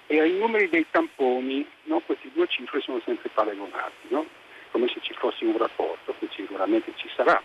e 0.06 0.20
ai 0.20 0.32
numeri 0.32 0.68
dei 0.68 0.84
tamponi. 0.90 1.64
No? 1.84 2.00
Queste 2.00 2.28
due 2.32 2.48
cifre 2.48 2.80
sono 2.80 3.00
sempre 3.04 3.30
paragonate, 3.32 4.08
no? 4.08 4.26
come 4.72 4.88
se 4.88 5.00
ci 5.00 5.14
fosse 5.14 5.44
un 5.44 5.56
rapporto, 5.56 6.14
che 6.18 6.28
sicuramente 6.34 6.92
ci 6.96 7.08
sarà. 7.14 7.40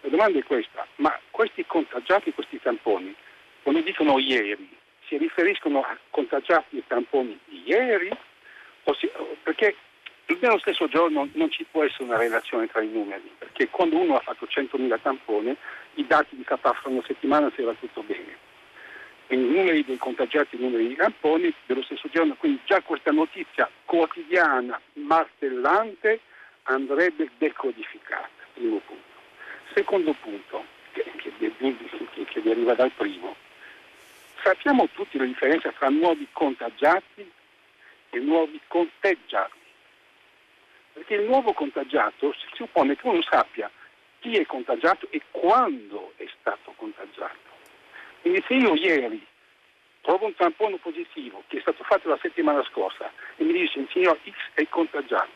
La 0.00 0.08
domanda 0.08 0.38
è 0.38 0.42
questa, 0.42 0.86
ma 0.96 1.18
questi 1.30 1.64
contagiati, 1.64 2.34
questi 2.34 2.60
tamponi, 2.60 3.14
come 3.62 3.82
dicono 3.82 4.18
ieri, 4.18 4.68
si 5.06 5.16
riferiscono 5.16 5.80
a 5.80 5.96
contagiati 6.10 6.78
e 6.78 6.82
tamponi 6.86 7.38
di 7.46 7.62
ieri? 7.64 8.10
perché 9.42 9.76
nello 10.42 10.58
stesso 10.58 10.88
giorno 10.88 11.28
non 11.34 11.50
ci 11.50 11.64
può 11.70 11.84
essere 11.84 12.04
una 12.04 12.16
relazione 12.16 12.66
tra 12.66 12.82
i 12.82 12.88
numeri, 12.88 13.30
perché 13.38 13.68
quando 13.68 13.96
uno 13.96 14.16
ha 14.16 14.20
fatto 14.20 14.46
100.000 14.46 15.00
tamponi, 15.00 15.56
i 15.94 16.06
dati 16.06 16.34
di 16.36 16.44
fra 16.44 16.74
una 16.84 17.02
settimana 17.06 17.50
se 17.54 17.62
va 17.62 17.74
tutto 17.78 18.02
bene. 18.02 18.36
Quindi 19.26 19.48
i 19.48 19.56
numeri 19.56 19.84
dei 19.84 19.96
contagiati 19.96 20.56
i 20.56 20.60
numeri 20.60 20.88
di 20.88 20.96
tamponi 20.96 21.52
dello 21.66 21.82
stesso 21.82 22.08
giorno, 22.10 22.34
quindi 22.34 22.60
già 22.64 22.80
questa 22.82 23.12
notizia 23.12 23.70
quotidiana, 23.84 24.80
martellante, 24.94 26.20
andrebbe 26.64 27.30
decodificata, 27.38 28.28
primo 28.54 28.80
punto. 28.84 29.20
Secondo 29.74 30.12
punto, 30.20 30.64
che, 30.92 31.04
che, 31.16 31.32
che, 31.38 32.24
che 32.24 32.42
deriva 32.42 32.74
dal 32.74 32.90
primo, 32.90 33.36
sappiamo 34.42 34.88
tutti 34.92 35.18
la 35.18 35.24
differenza 35.24 35.70
tra 35.72 35.88
nuovi 35.88 36.26
contagiati 36.32 37.30
e 38.10 38.18
nuovi 38.18 38.60
conteggiati. 38.66 39.60
Perché 40.92 41.14
il 41.14 41.22
nuovo 41.22 41.52
contagiato 41.52 42.32
si 42.34 42.46
suppone 42.54 42.96
che 42.96 43.06
uno 43.06 43.22
sappia 43.22 43.70
chi 44.20 44.36
è 44.36 44.46
contagiato 44.46 45.06
e 45.10 45.22
quando 45.30 46.12
è 46.16 46.26
stato 46.38 46.72
contagiato. 46.76 47.50
Quindi 48.20 48.44
se 48.46 48.54
io 48.54 48.74
ieri 48.74 49.26
trovo 50.00 50.26
un 50.26 50.34
tampone 50.34 50.76
positivo 50.76 51.42
che 51.48 51.58
è 51.58 51.60
stato 51.60 51.82
fatto 51.84 52.08
la 52.08 52.18
settimana 52.20 52.62
scorsa 52.64 53.10
e 53.36 53.44
mi 53.44 53.52
dice 53.52 53.80
il 53.80 53.88
signor 53.90 54.18
X 54.24 54.34
è 54.54 54.68
contagiato, 54.68 55.30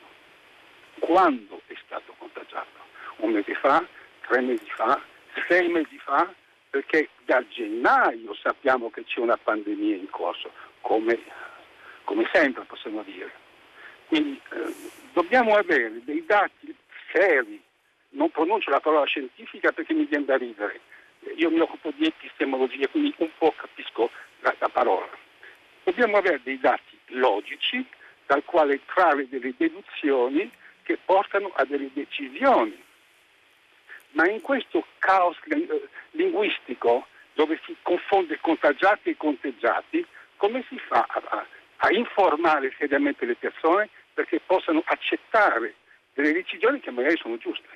quando 1.01 1.61
è 1.67 1.75
stato 1.85 2.15
contagiato? 2.19 2.85
Un 3.17 3.33
mese 3.33 3.55
fa, 3.55 3.85
tre 4.27 4.41
mesi 4.41 4.69
fa, 4.71 5.01
sei 5.49 5.69
mesi 5.69 5.99
fa, 5.99 6.33
perché 6.71 7.09
da 7.25 7.43
gennaio 7.49 8.35
sappiamo 8.35 8.91
che 8.91 9.05
c'è 9.05 9.21
una 9.21 9.37
pandemia 9.37 9.97
in 9.97 10.11
corso, 10.11 10.51
come 10.81 11.19
come 12.07 12.29
sempre 12.33 12.65
possiamo 12.65 13.03
dire. 13.03 13.31
Quindi 14.07 14.41
eh, 14.51 14.75
dobbiamo 15.13 15.57
avere 15.57 16.01
dei 16.05 16.25
dati 16.27 16.75
seri, 17.13 17.61
non 18.11 18.31
pronuncio 18.31 18.71
la 18.71 18.81
parola 18.81 19.05
scientifica 19.05 19.73
perché 19.73 19.93
mi 19.95 20.05
viene 20.05 20.25
da 20.25 20.37
ridere, 20.37 20.81
io 21.37 21.51
mi 21.51 21.61
occupo 21.61 21.93
di 21.97 22.07
epistemologia, 22.07 22.89
quindi 22.89 23.15
un 23.19 23.31
po' 23.39 23.53
capisco 23.57 24.11
la, 24.41 24.55
la 24.59 24.69
parola. 24.69 25.09
Dobbiamo 25.83 26.17
avere 26.17 26.41
dei 26.43 26.59
dati 26.59 26.99
logici 27.09 27.85
dal 28.27 28.45
quale 28.45 28.81
trarre 28.87 29.29
delle 29.29 29.55
deduzioni 29.57 30.51
che 30.83 30.99
portano 31.05 31.53
a 31.55 31.65
delle 31.65 31.91
decisioni. 31.93 32.83
Ma 34.11 34.29
in 34.29 34.41
questo 34.41 34.85
caos 34.99 35.37
eh, 35.49 35.89
linguistico 36.13 37.07
dove 37.35 37.61
si 37.67 37.77
confonde 37.83 38.39
contagiati 38.41 39.11
e 39.11 39.17
conteggiati, 39.17 40.07
come 40.37 40.65
si 40.69 40.79
fa 40.79 41.07
a, 41.07 41.47
a 41.77 41.93
informare 41.93 42.75
seriamente 42.79 43.27
le 43.27 43.35
persone 43.35 43.91
perché 44.17 44.41
possano 44.47 44.83
accettare 44.87 45.75
delle 46.15 46.33
decisioni 46.33 46.81
che 46.81 46.91
magari 46.91 47.19
sono 47.19 47.37
giuste 47.37 47.69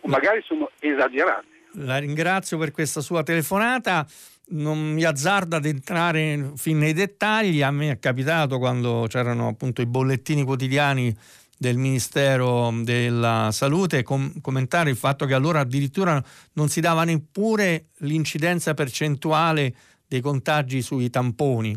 o 0.00 0.08
magari 0.08 0.42
sono 0.42 0.68
esagerate. 0.80 1.46
La 1.74 1.98
ringrazio 1.98 2.58
per 2.58 2.72
questa 2.72 3.00
sua 3.00 3.22
telefonata. 3.22 4.04
Non 4.52 4.78
mi 4.92 5.04
azzardo 5.04 5.54
ad 5.54 5.64
entrare 5.64 6.54
fin 6.56 6.78
nei 6.78 6.92
dettagli. 6.92 7.62
A 7.62 7.70
me 7.70 7.92
è 7.92 7.98
capitato 8.00 8.58
quando 8.58 9.06
c'erano 9.08 9.46
appunto 9.46 9.80
i 9.80 9.86
bollettini 9.86 10.42
quotidiani 10.42 11.16
del 11.56 11.76
Ministero 11.76 12.72
della 12.82 13.50
Salute 13.52 14.02
com- 14.02 14.40
commentare 14.40 14.90
il 14.90 14.96
fatto 14.96 15.26
che 15.26 15.34
allora 15.34 15.60
addirittura 15.60 16.20
non 16.54 16.68
si 16.68 16.80
dava 16.80 17.04
neppure 17.04 17.90
l'incidenza 17.98 18.74
percentuale 18.74 19.72
dei 20.10 20.20
contagi 20.20 20.82
sui 20.82 21.08
tamponi. 21.08 21.72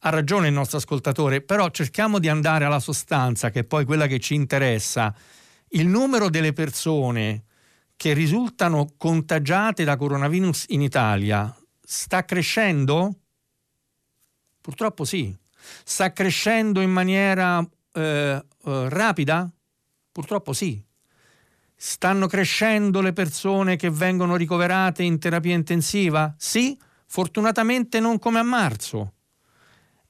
Ha 0.00 0.08
ragione 0.10 0.48
il 0.48 0.52
nostro 0.52 0.78
ascoltatore, 0.78 1.42
però 1.42 1.70
cerchiamo 1.70 2.18
di 2.18 2.28
andare 2.28 2.64
alla 2.64 2.80
sostanza, 2.80 3.50
che 3.50 3.60
è 3.60 3.64
poi 3.64 3.84
quella 3.84 4.08
che 4.08 4.18
ci 4.18 4.34
interessa. 4.34 5.14
Il 5.68 5.86
numero 5.86 6.28
delle 6.28 6.52
persone 6.52 7.44
che 7.94 8.14
risultano 8.14 8.94
contagiate 8.96 9.84
da 9.84 9.96
coronavirus 9.96 10.64
in 10.70 10.82
Italia 10.82 11.56
sta 11.80 12.24
crescendo? 12.24 13.14
Purtroppo 14.60 15.04
sì. 15.04 15.32
Sta 15.84 16.12
crescendo 16.12 16.80
in 16.80 16.90
maniera 16.90 17.64
eh, 17.92 18.00
eh, 18.02 18.88
rapida? 18.88 19.48
Purtroppo 20.10 20.52
sì. 20.52 20.82
Stanno 21.76 22.26
crescendo 22.26 23.00
le 23.00 23.12
persone 23.12 23.76
che 23.76 23.88
vengono 23.88 24.34
ricoverate 24.34 25.04
in 25.04 25.20
terapia 25.20 25.54
intensiva? 25.54 26.34
Sì, 26.36 26.76
fortunatamente 27.08 27.98
non 27.98 28.18
come 28.18 28.38
a 28.38 28.44
marzo. 28.44 29.14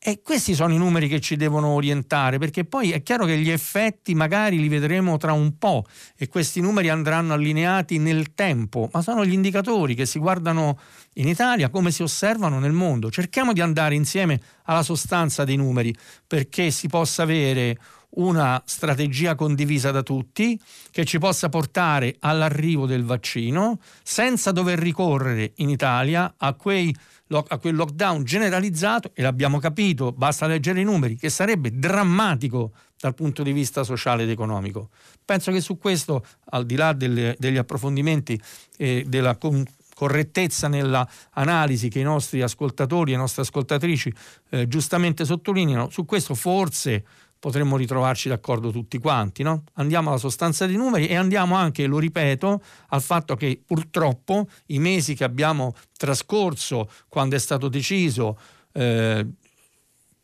E 0.01 0.23
questi 0.23 0.55
sono 0.55 0.73
i 0.73 0.79
numeri 0.79 1.09
che 1.09 1.19
ci 1.19 1.35
devono 1.35 1.69
orientare, 1.69 2.39
perché 2.39 2.65
poi 2.65 2.93
è 2.93 3.03
chiaro 3.03 3.25
che 3.25 3.37
gli 3.37 3.51
effetti 3.51 4.15
magari 4.15 4.61
li 4.61 4.69
vedremo 4.69 5.17
tra 5.17 5.33
un 5.33 5.59
po' 5.59 5.85
e 6.17 6.29
questi 6.29 6.61
numeri 6.61 6.89
andranno 6.89 7.33
allineati 7.33 7.99
nel 7.99 8.33
tempo, 8.33 8.89
ma 8.93 9.03
sono 9.03 9.25
gli 9.25 9.33
indicatori 9.33 9.97
che 9.97 10.07
si 10.07 10.21
guardano 10.21 10.79
in 11.15 11.27
Italia 11.27 11.69
come 11.69 11.91
si 11.91 12.05
osservano 12.05 12.61
nel 12.61 12.71
mondo. 12.71 13.11
Cerchiamo 13.11 13.53
di 13.53 13.61
andare 13.61 13.97
insieme 13.97 14.41
alla 14.65 14.85
sostanza 14.85 15.43
dei 15.43 15.57
numeri 15.57 15.93
perché 16.25 16.71
si 16.71 16.87
possa 16.87 17.25
avere 17.25 17.77
una 18.11 18.63
strategia 18.65 19.35
condivisa 19.35 19.91
da 19.91 20.03
tutti 20.03 20.59
che 20.91 21.05
ci 21.05 21.19
possa 21.19 21.49
portare 21.49 22.17
all'arrivo 22.21 22.87
del 22.87 23.05
vaccino 23.05 23.79
senza 24.03 24.51
dover 24.51 24.79
ricorrere 24.79 25.53
in 25.57 25.69
Italia 25.69 26.35
a, 26.37 26.55
quei, 26.55 26.95
a 27.29 27.59
quel 27.59 27.75
lockdown 27.75 28.25
generalizzato, 28.25 29.13
e 29.15 29.23
l'abbiamo 29.23 29.59
capito, 29.59 30.13
basta 30.13 30.47
leggere 30.47 30.81
i 30.81 30.85
numeri, 30.85 31.17
che 31.17 31.29
sarebbe 31.29 31.71
drammatico 31.79 32.73
dal 32.99 33.15
punto 33.15 33.43
di 33.43 33.53
vista 33.53 33.85
sociale 33.85 34.25
ed 34.25 34.31
economico. 34.31 34.89
Penso 35.25 35.53
che 35.53 35.61
su 35.61 35.79
questo, 35.79 36.25
al 36.51 36.67
di 36.67 36.75
là 36.75 36.93
delle, 36.93 37.37
degli 37.39 37.59
approfondimenti 37.59 38.41
e 38.77 39.05
della 39.07 39.37
con, 39.37 39.65
correttezza 39.95 40.69
nella 40.69 41.09
analisi 41.33 41.89
che 41.89 41.99
i 41.99 42.05
nostri 42.05 42.41
ascoltatori 42.41 43.11
e 43.11 43.15
le 43.15 43.21
nostre 43.21 43.43
ascoltatrici 43.43 44.15
eh, 44.51 44.69
giustamente 44.69 45.25
sottolineano, 45.25 45.91
su 45.91 46.05
questo 46.05 46.37
forse 46.37 47.05
potremmo 47.39 47.77
ritrovarci 47.77 48.29
d'accordo 48.29 48.71
tutti 48.71 48.99
quanti. 48.99 49.43
No? 49.43 49.65
Andiamo 49.75 50.09
alla 50.09 50.19
sostanza 50.19 50.67
dei 50.67 50.77
numeri 50.77 51.07
e 51.07 51.17
andiamo 51.17 51.55
anche, 51.55 51.87
lo 51.87 51.99
ripeto, 51.99 52.63
al 52.89 53.03
fatto 53.03 53.37
che 53.37 53.61
purtroppo 53.65 54.49
i 54.67 54.79
mesi 54.79 55.15
che 55.15 55.25
abbiamo 55.25 55.75
trascorso 55.97 56.91
quando 57.09 57.37
è 57.37 57.39
stato 57.39 57.69
deciso, 57.69 58.39
eh, 58.73 59.27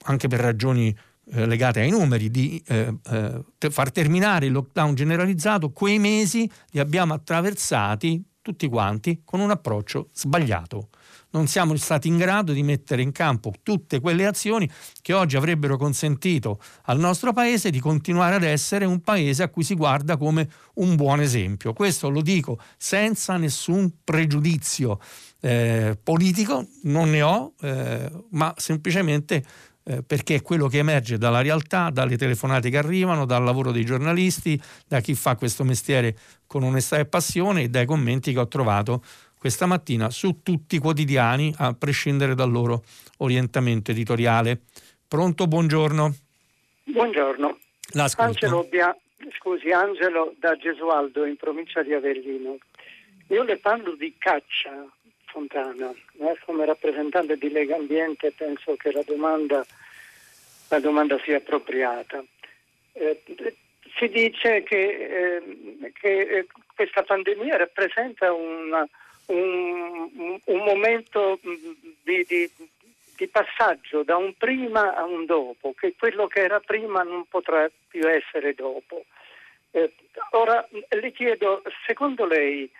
anche 0.06 0.28
per 0.28 0.40
ragioni 0.40 0.96
eh, 1.32 1.46
legate 1.46 1.80
ai 1.80 1.90
numeri, 1.90 2.30
di 2.30 2.62
eh, 2.66 2.94
eh 3.10 3.70
far 3.70 3.90
terminare 3.90 4.46
il 4.46 4.52
lockdown 4.52 4.94
generalizzato, 4.94 5.70
quei 5.70 5.98
mesi 5.98 6.50
li 6.70 6.78
abbiamo 6.78 7.14
attraversati 7.14 8.22
tutti 8.42 8.68
quanti 8.68 9.22
con 9.24 9.40
un 9.40 9.50
approccio 9.50 10.10
sbagliato 10.12 10.90
non 11.34 11.48
siamo 11.48 11.76
stati 11.76 12.08
in 12.08 12.16
grado 12.16 12.52
di 12.52 12.62
mettere 12.62 13.02
in 13.02 13.12
campo 13.12 13.52
tutte 13.62 14.00
quelle 14.00 14.24
azioni 14.24 14.70
che 15.02 15.12
oggi 15.12 15.36
avrebbero 15.36 15.76
consentito 15.76 16.60
al 16.84 16.98
nostro 16.98 17.32
paese 17.32 17.70
di 17.70 17.80
continuare 17.80 18.36
ad 18.36 18.44
essere 18.44 18.84
un 18.84 19.00
paese 19.00 19.42
a 19.42 19.48
cui 19.48 19.64
si 19.64 19.74
guarda 19.74 20.16
come 20.16 20.48
un 20.74 20.94
buon 20.94 21.20
esempio. 21.20 21.72
Questo 21.72 22.08
lo 22.08 22.22
dico 22.22 22.58
senza 22.76 23.36
nessun 23.36 23.92
pregiudizio 24.02 25.00
eh, 25.40 25.98
politico, 26.02 26.66
non 26.84 27.10
ne 27.10 27.22
ho, 27.22 27.52
eh, 27.60 28.10
ma 28.30 28.54
semplicemente 28.56 29.44
eh, 29.86 30.02
perché 30.02 30.36
è 30.36 30.42
quello 30.42 30.66
che 30.68 30.78
emerge 30.78 31.18
dalla 31.18 31.42
realtà, 31.42 31.90
dalle 31.90 32.16
telefonate 32.16 32.70
che 32.70 32.78
arrivano, 32.78 33.26
dal 33.26 33.44
lavoro 33.44 33.70
dei 33.70 33.84
giornalisti, 33.84 34.60
da 34.86 35.00
chi 35.00 35.14
fa 35.14 35.36
questo 35.36 35.62
mestiere 35.64 36.16
con 36.46 36.62
onestà 36.62 36.96
e 36.96 37.04
passione 37.04 37.62
e 37.62 37.68
dai 37.68 37.84
commenti 37.84 38.32
che 38.32 38.38
ho 38.38 38.48
trovato 38.48 39.02
questa 39.44 39.66
mattina 39.66 40.08
su 40.08 40.40
tutti 40.42 40.76
i 40.76 40.78
quotidiani, 40.78 41.52
a 41.58 41.74
prescindere 41.74 42.34
dal 42.34 42.50
loro 42.50 42.82
orientamento 43.18 43.90
editoriale. 43.90 44.60
Pronto, 45.06 45.46
buongiorno. 45.46 46.14
Buongiorno. 46.84 47.58
Angelo, 48.16 48.64
Bia... 48.64 48.96
Scusi, 49.36 49.70
Angelo 49.70 50.34
da 50.38 50.56
Gesualdo 50.56 51.26
in 51.26 51.36
provincia 51.36 51.82
di 51.82 51.92
Avellino. 51.92 52.56
Io 53.28 53.42
le 53.42 53.58
parlo 53.58 53.94
di 53.96 54.14
caccia 54.16 54.82
Fontana, 55.26 55.90
eh? 55.90 56.38
come 56.46 56.64
rappresentante 56.64 57.36
di 57.36 57.50
Lega 57.50 57.76
Ambiente 57.76 58.32
penso 58.34 58.76
che 58.76 58.92
la 58.92 59.02
domanda, 59.04 59.62
la 60.68 60.80
domanda 60.80 61.18
sia 61.22 61.36
appropriata. 61.36 62.24
Eh, 62.94 63.22
si 63.98 64.08
dice 64.08 64.62
che, 64.62 64.78
eh, 64.78 65.92
che 65.92 66.20
eh, 66.20 66.46
questa 66.74 67.02
pandemia 67.02 67.58
rappresenta 67.58 68.32
una, 68.32 68.88
un, 69.26 70.40
un 70.44 70.64
momento 70.64 71.38
di, 72.02 72.24
di, 72.26 72.50
di, 73.16 73.28
passaggio 73.28 74.02
da 74.02 74.16
un 74.16 74.34
prima 74.36 74.94
a 74.94 75.04
un 75.04 75.24
dopo, 75.24 75.72
che 75.72 75.94
quello 75.98 76.26
che 76.26 76.40
era 76.40 76.60
prima 76.60 77.02
non 77.02 77.26
potrà 77.26 77.70
più 77.88 78.06
essere 78.08 78.54
dopo. 78.54 79.04
Eh, 79.70 79.92
ora 80.30 80.66
le 80.70 81.12
chiedo, 81.12 81.62
secondo 81.86 82.26
lei, 82.26 82.70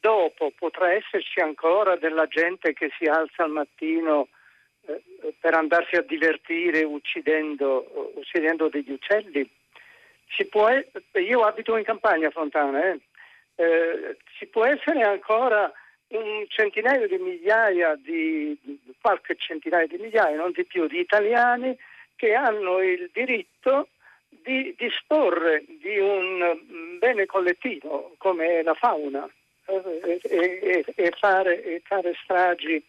dopo 0.00 0.52
potrà 0.56 0.92
esserci 0.92 1.40
ancora 1.40 1.96
della 1.96 2.26
gente 2.26 2.72
che 2.72 2.90
si 2.98 3.06
alza 3.06 3.44
al 3.44 3.50
mattino 3.50 4.28
eh, 4.86 5.02
per 5.38 5.54
andarsi 5.54 5.96
a 5.96 6.02
divertire 6.02 6.84
uccidendo, 6.84 8.12
uccidendo 8.14 8.68
degli 8.68 8.92
uccelli? 8.92 9.48
Può, 10.50 10.68
io 11.14 11.40
abito 11.40 11.76
in 11.76 11.84
campagna 11.84 12.30
Fontana, 12.30 12.92
eh? 12.92 13.00
Eh, 13.58 14.16
ci 14.38 14.46
può 14.46 14.64
essere 14.64 15.02
ancora 15.02 15.72
un 16.08 16.44
centinaio 16.48 17.08
di 17.08 17.18
migliaia 17.18 17.96
di 17.96 18.56
qualche 19.00 19.34
centinaio 19.36 19.88
di 19.88 19.98
migliaia, 19.98 20.36
non 20.36 20.52
di 20.52 20.64
più, 20.64 20.86
di 20.86 21.00
italiani 21.00 21.76
che 22.14 22.34
hanno 22.34 22.80
il 22.80 23.10
diritto 23.12 23.88
di 24.28 24.74
disporre 24.78 25.64
di 25.80 25.98
un 25.98 26.98
bene 26.98 27.26
collettivo 27.26 28.14
come 28.18 28.62
la 28.62 28.74
fauna 28.74 29.28
eh, 29.66 30.20
e, 30.22 30.60
e, 30.62 30.84
e, 30.94 31.12
fare, 31.18 31.62
e 31.64 31.82
fare, 31.84 32.14
stragi 32.22 32.82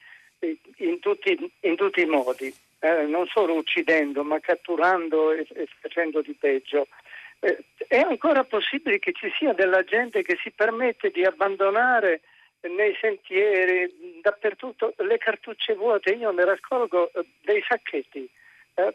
in 0.78 1.00
tutti, 1.00 1.52
in 1.62 1.76
tutti 1.76 2.02
i 2.02 2.06
modi, 2.06 2.54
eh, 2.80 3.04
non 3.04 3.26
solo 3.28 3.56
uccidendo 3.56 4.24
ma 4.24 4.40
catturando 4.40 5.32
e, 5.32 5.48
facendo 5.80 6.22
di 6.22 6.36
peggio. 6.40 6.88
Eh, 7.40 7.58
è 7.88 8.00
ancora 8.00 8.44
possibile 8.44 9.00
che 9.00 9.14
ci 9.14 9.32
sia 9.38 9.54
della 9.54 9.84
gente 9.84 10.22
che 10.24 10.38
si 10.42 10.52
permette 10.52 11.10
di 11.10 11.24
abbandonare 11.24 12.22
nei 12.62 12.96
sentieri, 13.00 14.20
dappertutto 14.22 14.94
le 14.98 15.18
cartucce 15.18 15.74
vuote, 15.76 16.12
io 16.12 16.32
ne 16.32 16.44
raccolgo 16.44 17.12
eh, 17.14 17.26
dei 17.42 17.64
sacchetti. 17.68 18.30
Eh, 18.74 18.94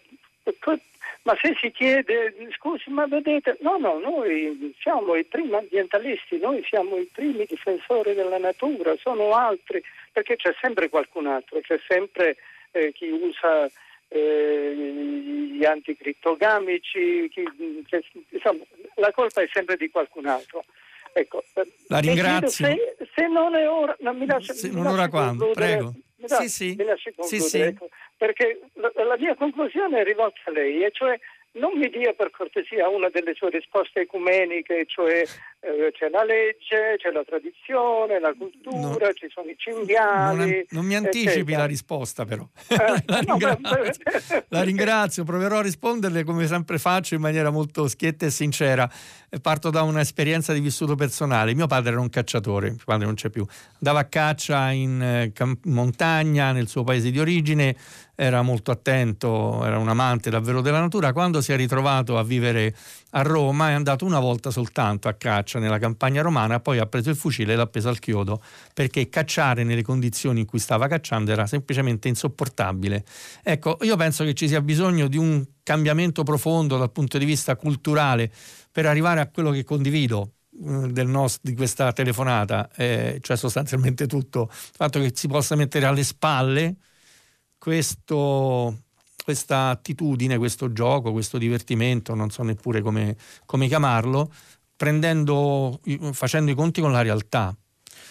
ma 1.22 1.34
se 1.40 1.56
si 1.58 1.70
chiede, 1.70 2.34
scusi, 2.54 2.90
ma 2.90 3.06
vedete, 3.06 3.56
no, 3.60 3.78
no, 3.78 3.98
noi 3.98 4.74
siamo 4.78 5.14
i 5.14 5.24
primi 5.24 5.54
ambientalisti, 5.54 6.38
noi 6.38 6.62
siamo 6.68 6.98
i 6.98 7.08
primi 7.10 7.46
difensori 7.46 8.12
della 8.12 8.36
natura, 8.36 8.94
sono 8.98 9.30
altri, 9.32 9.82
perché 10.12 10.36
c'è 10.36 10.54
sempre 10.60 10.90
qualcun 10.90 11.26
altro, 11.26 11.60
c'è 11.60 11.80
sempre 11.88 12.36
eh, 12.72 12.92
chi 12.92 13.08
usa 13.08 13.70
gli 14.18 15.64
anticrittogamici, 15.64 17.28
chi, 17.30 17.44
cioè, 17.86 18.02
insomma, 18.30 18.62
la 18.96 19.10
colpa 19.12 19.42
è 19.42 19.48
sempre 19.52 19.76
di 19.76 19.90
qualcun 19.90 20.26
altro. 20.26 20.64
Ecco, 21.12 21.44
la 21.88 21.98
ringrazio. 21.98 22.66
Se, 22.66 22.96
se, 23.14 23.26
non 23.28 23.54
è 23.54 23.68
ora, 23.68 23.96
non 24.00 24.16
mi 24.16 24.26
lascia, 24.26 24.52
se, 24.52 24.68
mi 24.68 24.74
non 24.74 24.86
ora 24.86 25.08
quando, 25.08 25.50
prego. 25.52 25.94
Mi 26.16 26.28
sì, 26.28 26.48
sì. 26.48 26.74
Mi 26.76 26.84
lasci 26.84 27.12
concludere, 27.14 27.48
sì. 27.48 27.60
Ecco, 27.60 27.88
perché 28.16 28.60
la, 28.74 28.90
la, 28.94 29.16
mia 29.16 29.34
conclusione 29.34 30.00
è 30.00 30.04
rivolta 30.04 30.40
a 30.44 30.50
lei, 30.50 30.82
e 30.84 30.90
cioè 30.92 31.18
non 31.54 31.78
mi 31.78 31.88
dia 31.88 32.12
per 32.14 32.30
cortesia 32.30 32.88
una 32.88 33.08
delle 33.10 33.34
sue 33.34 33.50
risposte 33.50 34.00
ecumeniche, 34.00 34.84
cioè 34.86 35.22
eh, 35.60 35.92
c'è 35.92 36.08
la 36.08 36.24
legge, 36.24 36.96
c'è 36.98 37.10
la 37.10 37.22
tradizione, 37.24 38.18
la 38.18 38.34
cultura, 38.36 39.06
no, 39.06 39.12
ci 39.12 39.28
sono 39.32 39.48
i 39.48 39.54
cinghiali. 39.56 40.36
Non, 40.36 40.64
non 40.70 40.84
mi 40.84 40.96
anticipi 40.96 41.28
eccetera. 41.28 41.58
la 41.58 41.66
risposta 41.66 42.24
però. 42.24 42.46
Eh, 42.68 42.76
la, 43.06 43.18
ringrazio. 43.24 44.44
la, 44.48 44.62
ringrazio. 44.62 45.24
proverò 45.24 45.58
a 45.58 45.62
risponderle 45.62 46.24
come 46.24 46.46
sempre 46.46 46.78
faccio 46.78 47.14
in 47.14 47.20
maniera 47.20 47.50
molto 47.50 47.86
schietta 47.86 48.26
e 48.26 48.30
sincera. 48.30 48.90
Parto 49.40 49.70
da 49.70 49.82
un'esperienza 49.82 50.52
di 50.52 50.60
vissuto 50.60 50.96
personale. 50.96 51.54
Mio 51.54 51.66
padre 51.66 51.92
era 51.92 52.00
un 52.00 52.10
cacciatore, 52.10 52.70
mio 52.70 52.84
padre 52.84 53.06
non 53.06 53.14
c'è 53.14 53.30
più. 53.30 53.44
Andava 53.74 54.00
a 54.00 54.04
caccia 54.04 54.70
in 54.70 55.00
eh, 55.02 55.32
montagna 55.64 56.52
nel 56.52 56.68
suo 56.68 56.82
paese 56.84 57.10
di 57.10 57.18
origine 57.18 57.74
era 58.14 58.42
molto 58.42 58.70
attento, 58.70 59.64
era 59.64 59.78
un 59.78 59.88
amante 59.88 60.30
davvero 60.30 60.60
della 60.60 60.80
natura. 60.80 61.12
Quando 61.12 61.40
si 61.40 61.52
è 61.52 61.56
ritrovato 61.56 62.16
a 62.16 62.22
vivere 62.22 62.74
a 63.10 63.22
Roma 63.22 63.70
è 63.70 63.72
andato 63.72 64.04
una 64.04 64.20
volta 64.20 64.50
soltanto 64.50 65.08
a 65.08 65.14
caccia 65.14 65.58
nella 65.58 65.78
campagna 65.78 66.22
romana, 66.22 66.60
poi 66.60 66.78
ha 66.78 66.86
preso 66.86 67.10
il 67.10 67.16
fucile 67.16 67.52
e 67.52 67.56
l'ha 67.56 67.62
appeso 67.62 67.88
al 67.88 67.98
chiodo 67.98 68.42
perché 68.72 69.08
cacciare 69.08 69.64
nelle 69.64 69.82
condizioni 69.82 70.40
in 70.40 70.46
cui 70.46 70.58
stava 70.58 70.86
cacciando 70.86 71.32
era 71.32 71.46
semplicemente 71.46 72.08
insopportabile. 72.08 73.04
Ecco, 73.42 73.78
io 73.82 73.96
penso 73.96 74.24
che 74.24 74.34
ci 74.34 74.48
sia 74.48 74.60
bisogno 74.60 75.08
di 75.08 75.16
un 75.16 75.44
cambiamento 75.62 76.22
profondo 76.22 76.76
dal 76.78 76.92
punto 76.92 77.18
di 77.18 77.24
vista 77.24 77.56
culturale 77.56 78.30
per 78.70 78.86
arrivare 78.86 79.20
a 79.20 79.28
quello 79.28 79.50
che 79.50 79.64
condivido 79.64 80.32
eh, 80.62 81.02
nostro, 81.04 81.40
di 81.42 81.56
questa 81.56 81.92
telefonata, 81.92 82.70
eh, 82.76 83.18
cioè 83.20 83.36
sostanzialmente 83.36 84.06
tutto, 84.06 84.48
il 84.50 84.70
fatto 84.72 85.00
che 85.00 85.10
si 85.14 85.26
possa 85.26 85.56
mettere 85.56 85.86
alle 85.86 86.04
spalle 86.04 86.76
questo, 87.64 88.82
questa 89.24 89.70
attitudine, 89.70 90.36
questo 90.36 90.70
gioco, 90.70 91.12
questo 91.12 91.38
divertimento, 91.38 92.14
non 92.14 92.28
so 92.28 92.42
neppure 92.42 92.82
come, 92.82 93.16
come 93.46 93.68
chiamarlo, 93.68 94.30
prendendo, 94.76 95.80
facendo 96.12 96.50
i 96.50 96.54
conti 96.54 96.82
con 96.82 96.92
la 96.92 97.00
realtà 97.00 97.56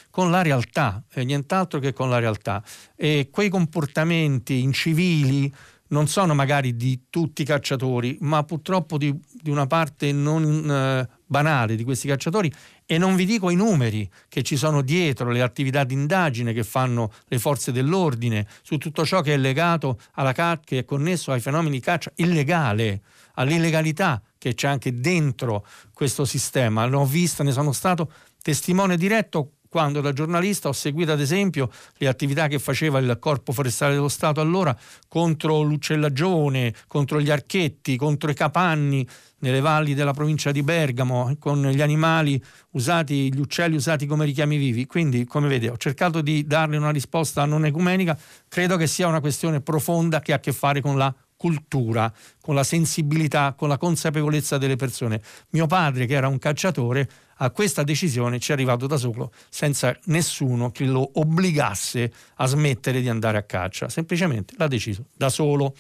con 0.10 0.30
la 0.30 0.44
realtà, 0.44 1.04
e 1.12 1.24
nient'altro 1.24 1.80
che 1.80 1.92
con 1.92 2.08
la 2.08 2.20
realtà. 2.20 2.64
E 2.96 3.30
quei 3.32 3.50
comportamenti 3.50 4.62
incivili 4.62 5.52
non 5.88 6.08
sono 6.08 6.36
magari 6.36 6.76
di 6.76 7.06
tutti 7.10 7.42
i 7.42 7.46
cacciatori, 7.46 8.18
ma 8.22 8.44
purtroppo 8.44 9.00
di, 9.00 9.12
di 9.32 9.50
una 9.50 9.66
parte 9.66 10.12
non 10.12 10.70
eh, 10.70 11.10
banale 11.34 11.76
di 11.76 11.84
questi 11.84 12.08
cacciatori 12.08 12.54
e 12.86 13.00
non 13.00 13.16
vi 13.16 13.26
dico 13.26 13.50
i 13.50 13.56
numeri 13.56 14.08
che 14.30 14.44
ci 14.44 14.56
sono 14.56 14.84
dietro, 14.84 15.32
le 15.32 15.42
attività 15.42 15.84
di 15.84 15.96
indagine 15.96 16.54
che 16.54 16.64
fanno 16.64 17.12
le 17.26 17.40
forze 17.40 17.72
dell'ordine 17.72 18.46
su 18.62 18.78
tutto 18.78 19.04
ciò 19.04 19.22
che 19.22 19.34
è 19.34 19.38
legato 19.38 20.00
alla 20.14 20.32
caccia, 20.32 20.62
che 20.64 20.78
è 20.80 20.86
connesso 20.86 21.32
ai 21.32 21.40
fenomeni 21.40 21.78
di 21.78 21.82
caccia 21.82 22.12
illegale, 22.18 23.02
all'illegalità 23.34 24.22
che 24.38 24.54
c'è 24.54 24.68
anche 24.68 25.00
dentro 25.00 25.66
questo 25.92 26.24
sistema. 26.24 26.86
L'ho 26.86 27.04
vista, 27.04 27.44
ne 27.44 27.52
sono 27.52 27.72
stato 27.72 28.12
testimone 28.44 28.96
diretto 28.96 29.54
quando 29.74 30.02
da 30.02 30.14
giornalista 30.14 30.68
ho 30.68 30.72
seguito 30.72 31.14
ad 31.14 31.20
esempio 31.20 31.68
le 31.98 32.08
attività 32.08 32.46
che 32.48 32.60
faceva 32.60 33.00
il 33.00 33.18
Corpo 33.20 33.54
Forestale 33.54 33.96
dello 33.96 34.08
Stato 34.08 34.40
allora 34.40 34.78
contro 35.08 35.64
l'uccellagione, 35.64 36.76
contro 36.86 37.20
gli 37.20 37.32
archetti, 37.32 37.96
contro 37.96 38.30
i 38.30 38.36
capanni 38.36 39.04
nelle 39.40 39.62
valli 39.62 39.96
della 39.96 40.14
provincia 40.14 40.52
di 40.52 40.62
Bergamo, 40.62 41.36
con 41.40 41.66
gli 41.66 41.82
animali 41.82 42.40
usati, 42.74 43.34
gli 43.34 43.40
uccelli 43.40 43.76
usati 43.76 44.06
come 44.06 44.26
richiami 44.26 44.58
vivi. 44.58 44.86
Quindi, 44.86 45.26
come 45.26 45.48
vede, 45.48 45.72
ho 45.72 45.78
cercato 45.78 46.22
di 46.22 46.46
darle 46.46 46.78
una 46.78 46.92
risposta 46.92 47.44
non 47.46 47.66
ecumenica, 47.66 48.16
credo 48.48 48.78
che 48.78 48.86
sia 48.86 49.08
una 49.08 49.22
questione 49.22 49.60
profonda 49.60 50.20
che 50.20 50.34
ha 50.34 50.36
a 50.36 50.40
che 50.40 50.54
fare 50.54 50.82
con 50.82 51.00
la 51.00 51.12
cultura, 51.36 52.14
con 52.40 52.54
la 52.54 52.64
sensibilità, 52.64 53.56
con 53.58 53.70
la 53.70 53.80
consapevolezza 53.80 54.60
delle 54.60 54.76
persone. 54.76 55.20
Mio 55.50 55.66
padre, 55.66 56.06
che 56.06 56.14
era 56.14 56.28
un 56.28 56.38
cacciatore, 56.38 57.10
a 57.38 57.52
questa 57.52 57.84
decisione 57.84 58.40
ci 58.40 58.52
è 58.52 58.54
arrivato 58.54 58.88
da 58.88 58.98
solo, 58.98 59.32
senza 59.50 59.98
nessuno 60.06 60.72
che 60.72 60.86
lo 60.86 61.10
obbligasse 61.14 62.12
a 62.36 62.46
smettere 62.46 63.02
di 63.02 63.10
andare 63.10 63.38
a 63.38 63.44
caccia. 63.44 63.90
Semplicemente 63.90 64.54
l'ha 64.58 64.68
deciso 64.68 65.06
da 65.16 65.30
solo. 65.30 65.74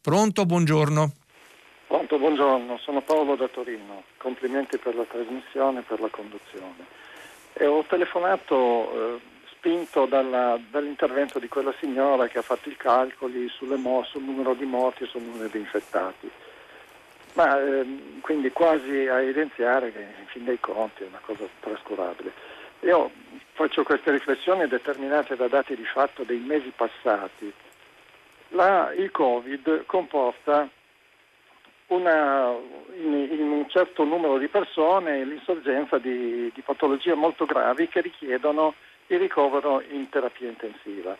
Pronto? 0.00 0.46
Buongiorno. 0.46 1.12
Pronto, 1.86 2.18
buongiorno, 2.18 2.78
sono 2.78 3.02
Paolo 3.02 3.36
da 3.36 3.48
Torino. 3.48 4.04
Complimenti 4.16 4.78
per 4.78 4.94
la 4.94 5.04
trasmissione 5.04 5.80
e 5.80 5.82
per 5.82 6.00
la 6.00 6.08
conduzione. 6.08 6.86
E 7.52 7.66
ho 7.66 7.84
telefonato 7.84 9.16
eh, 9.16 9.20
spinto 9.54 10.06
dalla, 10.06 10.58
dall'intervento 10.70 11.38
di 11.38 11.48
quella 11.48 11.72
signora 11.78 12.26
che 12.26 12.38
ha 12.38 12.42
fatto 12.42 12.68
i 12.68 12.76
calcoli 12.76 13.46
mo- 13.76 14.02
sul 14.04 14.22
numero 14.22 14.54
di 14.54 14.64
morti 14.64 15.04
e 15.04 15.06
sul 15.06 15.22
numero 15.22 15.48
di 15.48 15.58
infettati. 15.58 16.30
Ma 17.34 17.60
ehm, 17.60 18.20
quindi 18.20 18.50
quasi 18.50 19.06
a 19.06 19.20
evidenziare 19.20 19.92
che 19.92 20.00
in 20.00 20.26
fin 20.26 20.44
dei 20.44 20.60
conti 20.60 21.02
è 21.02 21.06
una 21.06 21.20
cosa 21.24 21.44
trascurabile. 21.60 22.32
Io 22.80 23.10
faccio 23.52 23.82
queste 23.84 24.10
riflessioni 24.10 24.66
determinate 24.66 25.36
da 25.36 25.48
dati 25.48 25.74
di 25.74 25.84
fatto 25.84 26.24
dei 26.24 26.38
mesi 26.38 26.72
passati. 26.74 27.52
La, 28.48 28.92
il 28.92 29.10
Covid 29.10 29.86
comporta 29.86 30.68
una, 31.86 32.54
in, 32.96 33.28
in, 33.30 33.50
un 33.50 33.68
certo 33.68 34.04
numero 34.04 34.38
di 34.38 34.48
persone 34.48 35.24
l'insorgenza 35.24 35.98
di, 35.98 36.50
di 36.52 36.60
patologie 36.62 37.14
molto 37.14 37.44
gravi 37.44 37.88
che 37.88 38.00
richiedono 38.00 38.74
il 39.08 39.18
ricovero 39.18 39.82
in 39.90 40.08
terapia 40.08 40.48
intensiva. 40.48 41.16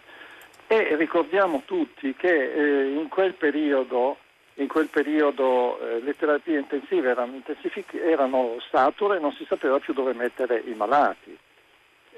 E 0.67 0.97
ricordiamo 0.97 1.63
tutti 1.65 2.15
che 2.15 2.53
eh, 2.53 2.93
in 2.93 3.09
quel 3.09 3.35
periodo, 3.35 4.17
in 4.55 4.69
quel 4.69 4.89
periodo 4.89 5.79
eh, 5.81 6.01
le 6.01 6.17
terapie 6.17 6.59
intensive 6.59 7.09
erano, 7.09 7.35
intensific- 7.35 7.95
erano 7.95 8.57
sature 8.71 9.17
e 9.17 9.21
non 9.21 9.33
si 9.33 9.45
sapeva 9.47 9.79
più 9.79 9.95
dove 9.95 10.13
mettere 10.13 10.63
i 10.67 10.75
malati. 10.75 11.37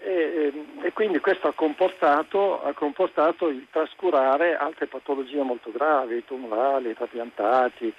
E, 0.01 0.53
ehm, 0.53 0.85
e 0.85 0.93
quindi 0.93 1.21
questo 1.21 1.49
ha 1.49 1.53
comportato, 1.53 2.63
ha 2.63 2.73
comportato, 2.73 3.49
il 3.49 3.67
trascurare 3.71 4.57
altre 4.57 4.87
patologie 4.87 5.43
molto 5.43 5.71
gravi, 5.71 6.25
tumorali, 6.25 6.95
trapiantati. 6.95 7.93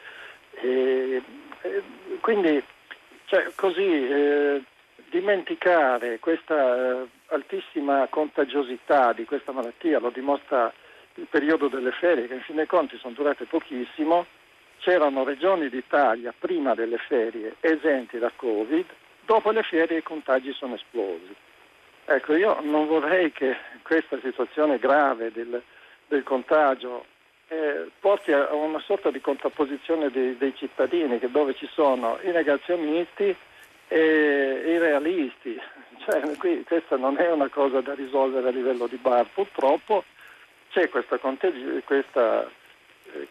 E, 0.62 1.22
e 1.62 1.84
quindi 2.20 2.62
cioè, 3.26 3.52
così 3.56 3.82
eh, 3.82 4.62
dimenticare 5.10 6.20
questa 6.20 7.02
eh, 7.02 7.07
altissima 7.28 8.07
contagiosità 8.10 9.14
di 9.14 9.26
questa 9.26 9.52
malattia, 9.52 9.99
lo 9.99 10.10
dimostra 10.10 10.72
il 11.16 11.28
periodo 11.30 11.68
delle 11.68 11.92
ferie, 11.92 12.28
che 12.28 12.36
in 12.36 12.42
fin 12.42 12.56
dei 12.56 12.66
conti 12.66 12.98
sono 12.98 13.14
durate 13.14 13.46
pochissimo, 13.46 14.26
c'erano 14.80 15.24
regioni 15.24 15.70
d'Italia 15.70 16.34
prima 16.38 16.76
delle 16.76 16.98
ferie 16.98 17.56
esenti 17.62 18.18
da 18.18 18.32
Covid, 18.36 18.86
dopo 19.26 19.52
le 19.52 19.64
ferie 19.64 19.98
i 19.98 20.04
contagi 20.04 20.54
sono 20.54 20.76
esplosi. 20.76 21.34
Ecco, 22.06 22.36
io 22.36 22.60
non 22.62 22.86
vorrei 22.86 23.32
che 23.32 23.56
questa 23.82 24.20
situazione 24.22 24.78
grave 24.78 25.32
del, 25.32 25.62
del 26.08 26.24
contagio 26.24 27.06
eh, 27.48 27.90
porti 28.00 28.32
a 28.32 28.54
una 28.54 28.80
sorta 28.80 29.10
di 29.10 29.22
contrapposizione 29.22 30.12
dei, 30.12 30.38
dei 30.38 30.54
cittadini, 30.56 31.20
dove 31.32 31.56
ci 31.56 31.68
sono 31.72 32.20
i 32.22 32.32
negazionisti 32.32 33.36
e 33.88 34.64
i 34.66 34.78
realisti. 34.78 35.60
Cioè, 36.06 36.38
qui, 36.38 36.64
questa 36.68 36.98
non 36.98 37.18
è 37.18 37.32
una 37.32 37.48
cosa 37.48 37.82
da 37.82 37.96
risolvere 37.96 38.50
a 38.50 38.52
livello 38.52 38.86
di 38.86 38.98
bar, 38.98 39.26
purtroppo 39.34 40.04
c'è, 40.76 40.90
questa, 40.90 41.18
questa, 41.86 42.44
eh, 42.44 43.28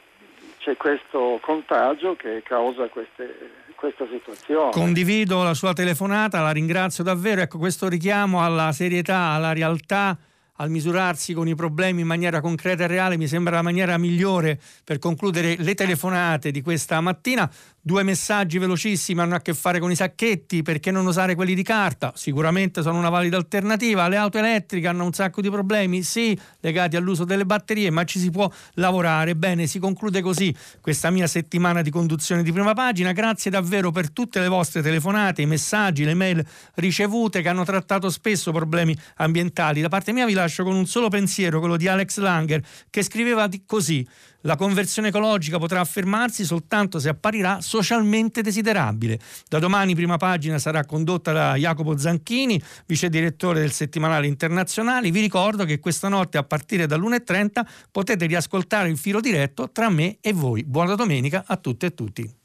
c'è 0.61 0.77
questo 0.79 1.39
contagio 1.43 2.17
che 2.17 2.43
causa 2.43 2.89
queste, 2.89 3.51
questa 3.75 4.07
situazione. 4.11 4.71
Condivido 4.71 5.43
la 5.43 5.53
sua 5.53 5.75
telefonata, 5.75 6.41
la 6.41 6.53
ringrazio 6.53 7.05
davvero. 7.05 7.43
Ecco, 7.43 7.59
questo 7.59 7.87
richiamo 7.87 8.43
alla 8.43 8.73
serietà, 8.73 9.33
alla 9.33 9.53
realtà 9.53 10.17
al 10.59 10.71
misurarsi 10.71 11.35
con 11.35 11.49
i 11.49 11.55
problemi 11.55 12.01
in 12.03 12.07
maniera 12.07 12.41
concreta 12.41 12.85
e 12.85 12.87
reale 12.87 13.17
mi 13.19 13.27
sembra 13.27 13.57
la 13.57 13.63
maniera 13.63 13.99
migliore 13.99 14.59
per 14.85 14.99
concludere 14.99 15.57
le 15.59 15.75
telefonate 15.75 16.51
di 16.51 16.63
questa 16.63 17.01
mattina. 17.03 17.51
Due 17.87 18.03
messaggi 18.03 18.57
velocissimi 18.57 19.21
hanno 19.21 19.35
a 19.35 19.43
che 19.43 19.53
fare 19.53 19.79
con 19.79 19.91
i 19.91 19.95
sacchetti, 19.95 20.63
perché 20.63 20.91
non 20.91 21.05
usare 21.05 21.35
quelli 21.35 21.55
di 21.55 21.63
carta? 21.63 22.15
Sicuramente 22.17 22.81
sono 22.81 22.97
una 22.97 23.11
valida 23.11 23.37
alternativa. 23.37 24.09
Le 24.09 24.17
auto 24.17 24.39
elettriche 24.39 24.89
hanno 24.89 25.05
un 25.05 25.13
sacco 25.13 25.43
di 25.43 25.51
problemi, 25.51 26.03
sì, 26.03 26.35
legati 26.61 26.97
all'uso 26.97 27.27
delle 27.27 27.45
batterie, 27.45 27.91
ma 27.91 28.05
ci 28.05 28.19
si 28.19 28.31
può 28.31 28.51
lavorare. 28.77 29.37
Bene, 29.37 29.67
si 29.67 29.79
conclude 29.79 30.23
così 30.23 30.57
questa 30.81 31.11
mia 31.11 31.27
settimana 31.27 31.83
di 31.83 31.91
conduzione 31.91 32.43
di 32.43 32.53
prima 32.53 32.73
pagina. 32.73 33.13
Grazie 33.13 33.51
davvero 33.51 33.91
per 33.91 34.13
tutte 34.13 34.41
le 34.41 34.49
vostre 34.49 34.81
telefonate, 34.81 35.43
i 35.43 35.47
messaggi, 35.47 36.05
le 36.05 36.15
mail 36.15 36.43
ricevute 36.77 37.43
che 37.43 37.51
hanno 37.51 37.65
trattato 37.65 38.09
spesso 38.09 38.51
problemi 38.51 38.97
ambientali. 39.17 39.83
Da 39.83 39.89
parte 39.89 40.15
mia 40.15 40.25
vi 40.25 40.33
lascio 40.33 40.65
con 40.65 40.75
un 40.75 40.87
solo 40.87 41.11
pensiero, 41.11 41.59
quello 41.59 41.77
di 41.77 41.87
Alex 41.87 42.17
Langer, 42.17 42.63
che 42.89 43.03
scriveva 43.03 43.47
così. 43.67 44.09
La 44.47 44.57
conversione 44.57 45.09
ecologica 45.09 45.57
potrà 45.57 45.81
affermarsi 45.81 46.45
soltanto 46.45 46.99
se 46.99 47.09
apparirà 47.09 47.63
socialmente 47.63 48.43
desiderabile. 48.43 49.19
Da 49.49 49.59
domani 49.59 49.95
prima 49.95 50.19
pagina 50.19 50.59
sarà 50.59 50.85
condotta 50.85 51.33
da 51.33 51.55
Jacopo 51.55 51.97
Zanchini, 51.97 52.63
vice 52.85 53.09
direttore 53.09 53.61
del 53.61 53.73
settimanale 53.73 54.27
internazionale. 54.27 55.11
Vi 55.11 55.21
ricordo 55.21 55.65
che 55.65 55.81
questa 55.81 56.09
notte 56.09 56.37
a 56.37 56.43
partire 56.43 56.87
dall'1.30 56.87 57.65
potete 57.91 58.27
riascoltare 58.27 58.91
il 58.91 58.99
filo 58.99 59.21
diretto 59.21 59.71
tra 59.71 59.89
me 59.89 60.19
e 60.21 60.35
voi. 60.35 60.63
Buona 60.63 60.95
domenica 60.95 61.45
a 61.47 61.57
tutte 61.57 61.87
e 61.87 61.95
tutti. 61.95 62.44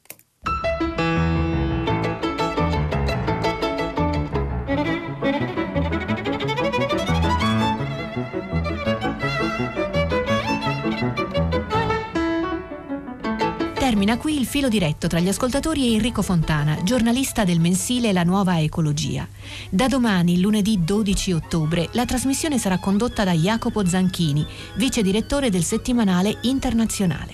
Termina 14.00 14.18
qui 14.18 14.40
il 14.40 14.46
filo 14.46 14.70
diretto 14.70 15.08
tra 15.08 15.20
gli 15.20 15.28
ascoltatori 15.28 15.88
e 15.90 15.96
Enrico 15.96 16.22
Fontana, 16.22 16.84
giornalista 16.84 17.44
del 17.44 17.60
mensile 17.60 18.14
La 18.14 18.24
Nuova 18.24 18.62
Ecologia. 18.62 19.28
Da 19.70 19.90
domani, 19.90 20.40
lunedì 20.40 20.86
12 20.86 21.34
ottobre, 21.34 21.90
la 21.92 22.06
trasmissione 22.06 22.58
sarà 22.58 22.80
condotta 22.80 23.26
da 23.26 23.34
Jacopo 23.34 23.86
Zanchini, 23.86 24.48
vice 24.76 25.02
direttore 25.02 25.50
del 25.50 25.66
settimanale 25.66 26.38
Internazionale. 26.44 27.34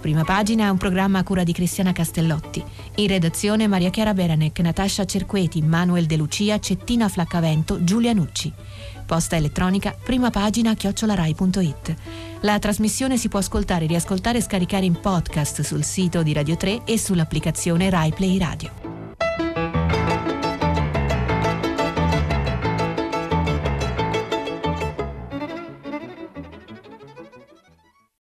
Prima 0.00 0.22
pagina 0.22 0.66
è 0.66 0.68
un 0.68 0.76
programma 0.76 1.18
a 1.18 1.24
cura 1.24 1.42
di 1.42 1.52
Cristiana 1.52 1.90
Castellotti. 1.90 2.62
In 2.94 3.08
redazione 3.08 3.66
Maria 3.66 3.90
Chiara 3.90 4.14
Beranec, 4.14 4.56
Natascia 4.60 5.04
Cerqueti, 5.04 5.62
Manuel 5.62 6.06
De 6.06 6.14
Lucia, 6.14 6.60
Cettina 6.60 7.08
Flaccavento, 7.08 7.82
Giulia 7.82 8.12
Nucci. 8.12 8.52
Posta 9.04 9.34
elettronica, 9.34 9.96
prima 10.00 10.30
pagina 10.30 10.74
chiocciolarai.it. 10.74 11.96
La 12.42 12.60
trasmissione 12.60 13.16
si 13.16 13.28
può 13.28 13.40
ascoltare, 13.40 13.86
riascoltare 13.86 14.38
e 14.38 14.42
scaricare 14.42 14.84
in 14.84 15.00
podcast 15.00 15.62
sul 15.62 15.82
sito 15.82 16.22
di 16.22 16.32
Radio 16.32 16.56
3 16.56 16.84
e 16.84 16.96
sull'applicazione 16.96 17.90
Rai 17.90 18.12
Play 18.12 18.38
Radio. 18.38 18.97